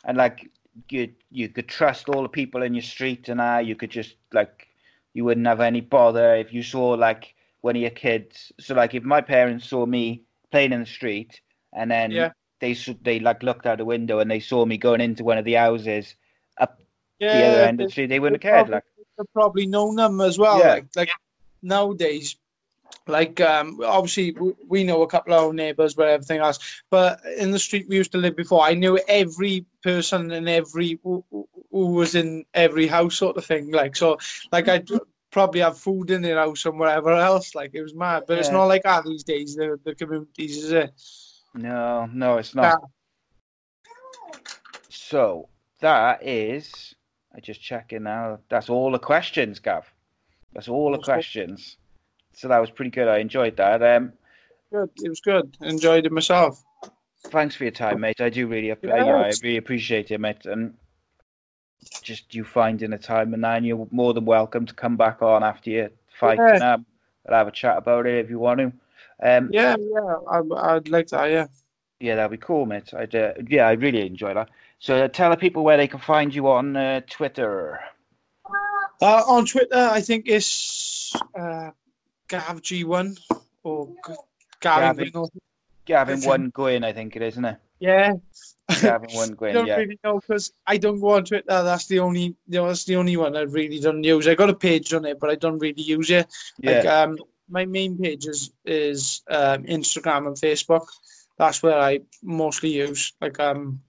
and 0.04 0.16
like 0.16 0.50
you, 0.88 1.12
you 1.30 1.48
could 1.48 1.68
trust 1.68 2.08
all 2.08 2.22
the 2.22 2.28
people 2.28 2.62
in 2.62 2.74
your 2.74 2.82
street, 2.82 3.28
and 3.28 3.40
uh, 3.40 3.60
you 3.62 3.76
could 3.76 3.90
just 3.90 4.16
like 4.32 4.68
you 5.12 5.24
wouldn't 5.24 5.46
have 5.46 5.60
any 5.60 5.82
bother 5.82 6.34
if 6.36 6.52
you 6.52 6.62
saw 6.62 6.90
like 6.90 7.34
one 7.60 7.76
of 7.76 7.82
your 7.82 7.90
kids. 7.90 8.52
So 8.58 8.74
like 8.74 8.94
if 8.94 9.02
my 9.02 9.20
parents 9.20 9.68
saw 9.68 9.84
me 9.84 10.24
playing 10.52 10.72
in 10.72 10.80
the 10.80 10.86
street, 10.86 11.40
and 11.72 11.90
then 11.90 12.10
Yeah. 12.12 12.30
they 12.60 12.74
they 13.02 13.18
like 13.18 13.42
looked 13.42 13.66
out 13.66 13.78
the 13.78 13.84
window 13.84 14.20
and 14.20 14.30
they 14.30 14.40
saw 14.40 14.64
me 14.64 14.76
going 14.78 15.00
into 15.00 15.24
one 15.24 15.38
of 15.38 15.44
the 15.44 15.54
houses 15.54 16.14
up 16.58 16.78
Yeah, 17.18 17.38
the 17.38 17.46
other 17.46 17.62
end 17.64 17.80
of 17.80 17.86
the 17.88 17.90
street, 17.90 18.06
they 18.06 18.20
wouldn't 18.20 18.42
have 18.42 18.52
cared. 18.52 18.66
probably- 18.68 18.74
Like 19.18 19.28
probably 19.34 19.66
known 19.66 19.96
them 19.96 20.20
as 20.20 20.38
well. 20.38 20.58
Yeah. 20.58 20.74
Like, 20.74 20.86
like 20.96 21.10
nowadays, 21.62 22.36
like 23.06 23.40
um, 23.40 23.80
obviously 23.84 24.34
we 24.68 24.84
know 24.84 25.02
a 25.02 25.06
couple 25.06 25.32
of 25.34 25.44
our 25.44 25.52
neighbours, 25.52 25.94
but 25.94 26.08
everything 26.08 26.40
else. 26.40 26.58
But 26.90 27.20
in 27.38 27.50
the 27.50 27.58
street 27.58 27.88
we 27.88 27.96
used 27.96 28.12
to 28.12 28.18
live 28.18 28.36
before, 28.36 28.62
I 28.62 28.74
knew 28.74 28.98
every 29.08 29.64
person 29.82 30.30
and 30.32 30.48
every 30.48 30.98
who, 31.02 31.24
who 31.70 31.86
was 32.00 32.14
in 32.14 32.44
every 32.54 32.86
house, 32.86 33.16
sort 33.16 33.36
of 33.36 33.44
thing. 33.44 33.70
Like 33.72 33.96
so, 33.96 34.18
like 34.50 34.68
I'd 34.68 34.88
probably 35.32 35.60
have 35.60 35.76
food 35.76 36.10
in 36.10 36.22
their 36.22 36.38
house 36.38 36.64
and 36.66 36.78
whatever 36.78 37.10
else. 37.10 37.54
Like 37.54 37.72
it 37.74 37.82
was 37.82 37.94
mad, 37.94 38.24
but 38.26 38.34
yeah. 38.34 38.40
it's 38.40 38.50
not 38.50 38.66
like 38.66 38.84
that 38.84 39.04
these 39.04 39.24
days. 39.24 39.56
The 39.56 39.78
the 39.84 39.94
communities, 39.94 40.64
is 40.64 40.72
it? 40.72 40.92
No, 41.54 42.08
no, 42.12 42.38
it's 42.38 42.54
not. 42.54 42.78
Yeah. 42.80 44.38
So 44.88 45.48
that 45.80 46.26
is. 46.26 46.94
I 47.34 47.40
just 47.40 47.62
checking 47.62 48.04
now. 48.04 48.38
That's 48.50 48.68
all 48.68 48.92
the 48.92 48.98
questions, 48.98 49.58
Gav. 49.58 49.90
That's 50.52 50.68
all 50.68 50.92
the 50.92 50.98
questions 50.98 51.78
so 52.32 52.48
that 52.48 52.58
was 52.58 52.70
pretty 52.70 52.90
good. 52.90 53.08
I 53.08 53.18
enjoyed 53.18 53.56
that. 53.56 53.82
Um, 53.82 54.12
good. 54.72 54.90
It 55.02 55.08
was 55.08 55.20
good. 55.20 55.56
Enjoyed 55.60 56.06
it 56.06 56.12
myself. 56.12 56.62
Thanks 57.26 57.54
for 57.54 57.64
your 57.64 57.72
time, 57.72 58.00
mate. 58.00 58.20
I 58.20 58.30
do 58.30 58.48
really, 58.48 58.68
yeah, 58.68 58.94
I 58.94 59.32
really 59.42 59.56
appreciate 59.56 60.10
it, 60.10 60.18
mate. 60.18 60.44
And 60.44 60.74
just 62.02 62.34
you 62.34 62.44
finding 62.44 62.92
a 62.92 62.98
time, 62.98 63.34
and 63.34 63.44
then 63.44 63.64
you're 63.64 63.88
more 63.90 64.14
than 64.14 64.24
welcome 64.24 64.66
to 64.66 64.74
come 64.74 64.96
back 64.96 65.22
on 65.22 65.42
after 65.42 65.70
your 65.70 65.90
fight. 66.18 66.38
Yeah. 66.38 66.54
And, 66.54 66.62
um, 66.62 66.86
I'll 67.28 67.38
have 67.38 67.48
a 67.48 67.52
chat 67.52 67.78
about 67.78 68.06
it 68.06 68.24
if 68.24 68.30
you 68.30 68.38
want 68.38 68.58
to. 68.60 68.72
Um, 69.22 69.48
yeah, 69.52 69.76
yeah, 69.78 70.16
I, 70.28 70.40
would 70.40 70.88
like 70.88 71.08
that. 71.08 71.30
Yeah. 71.30 71.46
Yeah, 72.00 72.16
that'd 72.16 72.32
be 72.32 72.44
cool, 72.44 72.66
mate. 72.66 72.92
I'd, 72.92 73.14
uh, 73.14 73.34
yeah, 73.48 73.68
I 73.68 73.72
really 73.72 74.04
enjoy 74.04 74.34
that. 74.34 74.48
So 74.80 75.04
uh, 75.04 75.08
tell 75.08 75.30
the 75.30 75.36
people 75.36 75.62
where 75.62 75.76
they 75.76 75.86
can 75.86 76.00
find 76.00 76.34
you 76.34 76.48
on 76.48 76.76
uh, 76.76 77.02
Twitter. 77.08 77.78
Uh, 79.00 79.22
on 79.28 79.46
Twitter, 79.46 79.88
I 79.90 80.00
think 80.00 80.24
it's 80.26 81.14
uh, 81.38 81.70
Gav 82.26 82.60
G1 82.60 83.16
or 83.62 83.88
Gavin, 84.60 85.10
Gavin, 85.10 85.30
Gavin 85.84 86.20
one 86.22 86.50
Gwynne, 86.50 86.82
I 86.82 86.92
think 86.92 87.14
it 87.14 87.22
is, 87.22 87.34
isn't 87.34 87.44
it? 87.44 87.56
Yeah. 87.78 88.14
Gavin 88.80 89.10
one 89.12 89.30
Gwynne. 89.34 89.50
I 89.50 89.54
don't 89.54 89.66
yeah. 89.66 89.76
really 89.76 89.98
know 90.04 90.20
because 90.20 90.52
I 90.66 90.76
don't 90.76 91.00
go 91.00 91.10
on 91.10 91.24
Twitter. 91.24 91.44
That's 91.46 91.86
the 91.86 91.98
only, 91.98 92.22
you 92.22 92.36
know, 92.48 92.68
that's 92.68 92.84
the 92.84 92.96
only 92.96 93.16
one 93.16 93.36
I 93.36 93.42
really 93.42 93.80
don't 93.80 94.02
use. 94.02 94.26
I 94.26 94.34
got 94.34 94.50
a 94.50 94.54
page 94.54 94.92
on 94.94 95.04
it, 95.04 95.18
but 95.20 95.30
I 95.30 95.34
don't 95.34 95.58
really 95.58 95.82
use 95.82 96.10
it. 96.10 96.26
Yeah. 96.58 96.78
Like, 96.78 96.86
um, 96.86 97.18
my 97.48 97.64
main 97.66 97.98
page 97.98 98.26
is 98.26 98.52
is 98.64 99.22
um, 99.28 99.64
Instagram 99.64 100.26
and 100.26 100.36
Facebook. 100.36 100.86
That's 101.38 101.62
where 101.62 101.78
I 101.78 102.00
mostly 102.22 102.70
use. 102.70 103.12
Like 103.20 103.38
um, 103.40 103.80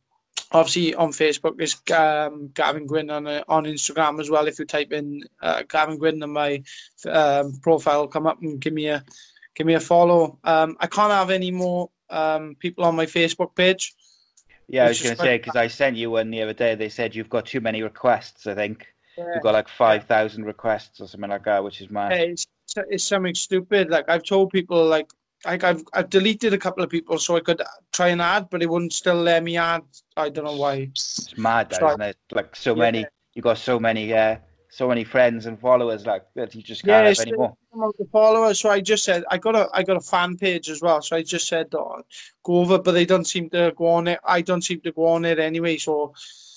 obviously 0.51 0.95
on 0.95 1.11
Facebook 1.11 1.59
is 1.61 1.75
um, 1.91 2.49
Gavin 2.53 2.85
Gwynne 2.85 3.09
on 3.09 3.27
uh, 3.27 3.43
on 3.47 3.65
Instagram 3.65 4.19
as 4.19 4.29
well. 4.29 4.47
If 4.47 4.59
you 4.59 4.65
type 4.65 4.91
in 4.91 5.23
uh, 5.41 5.63
Gavin 5.67 5.97
Gwynne, 5.97 6.19
then 6.19 6.31
my 6.31 6.61
um, 7.09 7.53
profile 7.61 8.01
will 8.01 8.07
come 8.07 8.27
up 8.27 8.41
and 8.41 8.59
give 8.59 8.73
me 8.73 8.87
a 8.87 9.03
give 9.55 9.67
me 9.67 9.73
a 9.73 9.79
follow. 9.79 10.39
Um, 10.43 10.77
I 10.79 10.87
can't 10.87 11.11
have 11.11 11.29
any 11.29 11.51
more 11.51 11.89
um, 12.09 12.55
people 12.59 12.85
on 12.85 12.95
my 12.95 13.05
Facebook 13.05 13.55
page. 13.55 13.93
Yeah, 14.67 14.85
I 14.85 14.87
was 14.89 15.01
going 15.01 15.15
to 15.15 15.21
say 15.21 15.37
because 15.37 15.55
I 15.55 15.67
sent 15.67 15.97
you 15.97 16.11
one 16.11 16.31
the 16.31 16.41
other 16.41 16.53
day. 16.53 16.75
They 16.75 16.89
said 16.89 17.15
you've 17.15 17.29
got 17.29 17.45
too 17.45 17.61
many 17.61 17.81
requests. 17.81 18.47
I 18.47 18.55
think 18.55 18.87
yeah. 19.17 19.25
you've 19.33 19.43
got 19.43 19.53
like 19.53 19.67
five 19.67 20.05
thousand 20.05 20.45
requests 20.45 21.01
or 21.01 21.07
something 21.07 21.29
like 21.29 21.45
that, 21.45 21.63
which 21.63 21.81
is 21.81 21.89
mad. 21.89 22.11
Yeah, 22.11 22.17
it's, 22.19 22.47
it's 22.89 23.03
something 23.03 23.35
stupid. 23.35 23.89
Like 23.89 24.09
I've 24.09 24.23
told 24.23 24.51
people, 24.51 24.85
like 24.85 25.09
like 25.45 25.63
I've 25.63 25.83
I've 25.93 26.09
deleted 26.09 26.53
a 26.53 26.57
couple 26.57 26.83
of 26.83 26.89
people 26.89 27.17
so 27.19 27.35
I 27.35 27.41
could 27.41 27.61
try 27.91 28.09
and 28.09 28.21
add, 28.21 28.49
but 28.49 28.61
it 28.61 28.69
wouldn't 28.69 28.93
still 28.93 29.15
let 29.15 29.43
me 29.43 29.57
add. 29.57 29.83
I 30.15 30.29
don't 30.29 30.45
know 30.45 30.55
why. 30.55 30.89
It's 30.91 31.37
mad, 31.37 31.73
so 31.73 31.89
isn't 31.89 32.01
it? 32.01 32.17
Like 32.31 32.55
so 32.55 32.75
yeah. 32.75 32.79
many, 32.79 33.05
you 33.33 33.41
got 33.41 33.57
so 33.57 33.79
many, 33.79 34.13
uh, 34.13 34.37
so 34.73 34.87
many 34.87 35.03
friends 35.03 35.45
and 35.45 35.59
followers, 35.59 36.07
like 36.07 36.25
that 36.33 36.55
you 36.55 36.63
just 36.63 36.81
can't 36.81 37.03
yeah, 37.03 37.09
have 37.09 37.19
anymore. 37.19 37.55
The 37.71 38.07
followers, 38.11 38.59
so 38.59 38.71
I 38.71 38.81
just 38.81 39.03
said 39.03 39.23
I 39.29 39.37
got 39.37 39.55
a 39.55 39.69
I 39.71 39.83
got 39.83 39.97
a 39.97 40.01
fan 40.01 40.35
page 40.35 40.67
as 40.67 40.81
well. 40.81 40.99
So 41.03 41.15
I 41.15 41.21
just 41.21 41.47
said 41.47 41.67
oh, 41.75 42.01
go 42.41 42.55
over, 42.55 42.79
but 42.79 42.93
they 42.93 43.05
don't 43.05 43.25
seem 43.25 43.51
to 43.51 43.71
go 43.75 43.85
on 43.85 44.07
it. 44.07 44.19
I 44.25 44.41
don't 44.41 44.63
seem 44.63 44.81
to 44.81 44.91
go 44.91 45.05
on 45.05 45.25
it 45.25 45.37
anyway. 45.37 45.77
So 45.77 46.15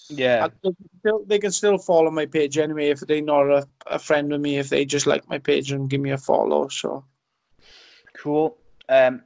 yeah, 0.08 0.48
they 0.48 0.70
can, 0.70 0.76
still, 1.00 1.24
they 1.26 1.38
can 1.38 1.50
still 1.50 1.76
follow 1.76 2.10
my 2.10 2.24
page 2.24 2.56
anyway 2.56 2.88
if 2.88 3.00
they're 3.00 3.20
not 3.20 3.50
a, 3.50 3.68
a 3.86 3.98
friend 3.98 4.32
of 4.32 4.40
me. 4.40 4.56
If 4.56 4.70
they 4.70 4.86
just 4.86 5.06
like 5.06 5.28
my 5.28 5.38
page 5.38 5.72
and 5.72 5.90
give 5.90 6.00
me 6.00 6.12
a 6.12 6.18
follow, 6.18 6.68
so 6.68 7.04
cool. 8.16 8.56
Um, 8.88 9.24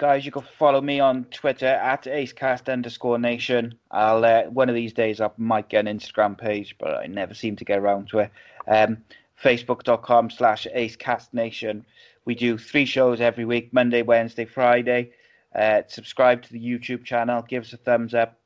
guys, 0.00 0.24
you 0.24 0.32
can 0.32 0.42
follow 0.58 0.80
me 0.80 0.98
on 0.98 1.26
Twitter 1.26 1.66
at 1.66 2.04
acecast 2.04 2.72
underscore 2.72 3.18
nation. 3.18 3.74
I'll 3.90 4.24
uh, 4.24 4.44
one 4.44 4.70
of 4.70 4.74
these 4.74 4.94
days 4.94 5.20
I 5.20 5.28
might 5.36 5.68
get 5.68 5.86
an 5.86 5.98
Instagram 5.98 6.38
page, 6.38 6.74
but 6.78 6.96
I 6.96 7.06
never 7.06 7.34
seem 7.34 7.54
to 7.56 7.66
get 7.66 7.78
around 7.78 8.08
to 8.08 8.20
it. 8.20 8.30
Um, 8.66 9.04
Facebook.com 9.44 10.30
slash 10.30 10.66
acecastnation. 10.74 11.84
We 12.24 12.34
do 12.34 12.56
three 12.56 12.86
shows 12.86 13.20
every 13.20 13.44
week: 13.44 13.74
Monday, 13.74 14.00
Wednesday, 14.00 14.46
Friday. 14.46 15.10
Uh, 15.54 15.82
subscribe 15.86 16.40
to 16.44 16.52
the 16.54 16.58
YouTube 16.58 17.04
channel. 17.04 17.42
Give 17.46 17.62
us 17.62 17.74
a 17.74 17.76
thumbs 17.76 18.14
up. 18.14 18.38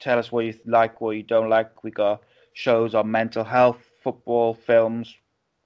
Tell 0.00 0.18
us 0.18 0.32
what 0.32 0.46
you 0.46 0.54
like, 0.64 1.02
what 1.02 1.10
you 1.10 1.22
don't 1.22 1.50
like. 1.50 1.84
We 1.84 1.90
got 1.90 2.22
shows 2.54 2.94
on 2.94 3.10
mental 3.10 3.44
health, 3.44 3.84
football, 4.02 4.54
films, 4.54 5.14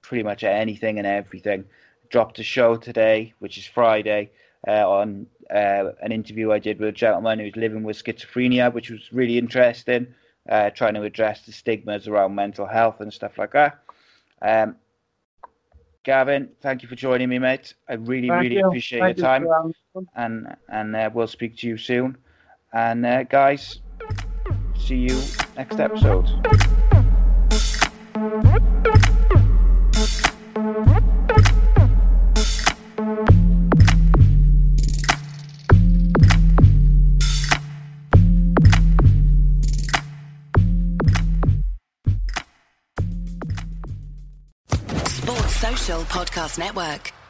pretty 0.01 0.23
much 0.23 0.43
anything 0.43 0.97
and 0.97 1.07
everything 1.07 1.63
dropped 2.11 2.37
a 2.39 2.43
show 2.43 2.75
today, 2.75 3.33
which 3.39 3.57
is 3.57 3.65
Friday, 3.65 4.31
uh, 4.67 4.89
on 4.89 5.27
uh, 5.49 5.91
an 6.01 6.11
interview 6.11 6.51
I 6.51 6.59
did 6.59 6.79
with 6.79 6.89
a 6.89 6.93
gentleman 6.93 7.39
who's 7.39 7.55
living 7.55 7.83
with 7.83 8.01
schizophrenia, 8.01 8.73
which 8.73 8.89
was 8.89 9.11
really 9.11 9.37
interesting, 9.37 10.07
uh, 10.49 10.69
trying 10.69 10.93
to 10.95 11.03
address 11.03 11.41
the 11.41 11.51
stigmas 11.51 12.07
around 12.07 12.35
mental 12.35 12.65
health 12.65 13.01
and 13.01 13.11
stuff 13.11 13.37
like 13.37 13.51
that. 13.51 13.79
Um, 14.41 14.75
Gavin, 16.03 16.49
thank 16.61 16.81
you 16.81 16.89
for 16.89 16.95
joining 16.95 17.29
me, 17.29 17.37
mate. 17.37 17.75
I 17.87 17.93
really, 17.93 18.27
thank 18.27 18.41
really 18.41 18.55
you. 18.55 18.67
appreciate 18.67 18.99
thank 19.01 19.17
your 19.17 19.25
time, 19.25 19.43
you 19.43 20.07
and 20.15 20.55
and 20.69 20.95
uh, 20.95 21.09
we'll 21.13 21.27
speak 21.27 21.57
to 21.57 21.67
you 21.67 21.77
soon. 21.77 22.17
And 22.73 23.05
uh, 23.05 23.23
guys, 23.23 23.81
see 24.75 24.95
you 24.95 25.21
next 25.55 25.79
episode. 25.79 26.80
Podcast 46.11 46.57
Network. 46.57 47.20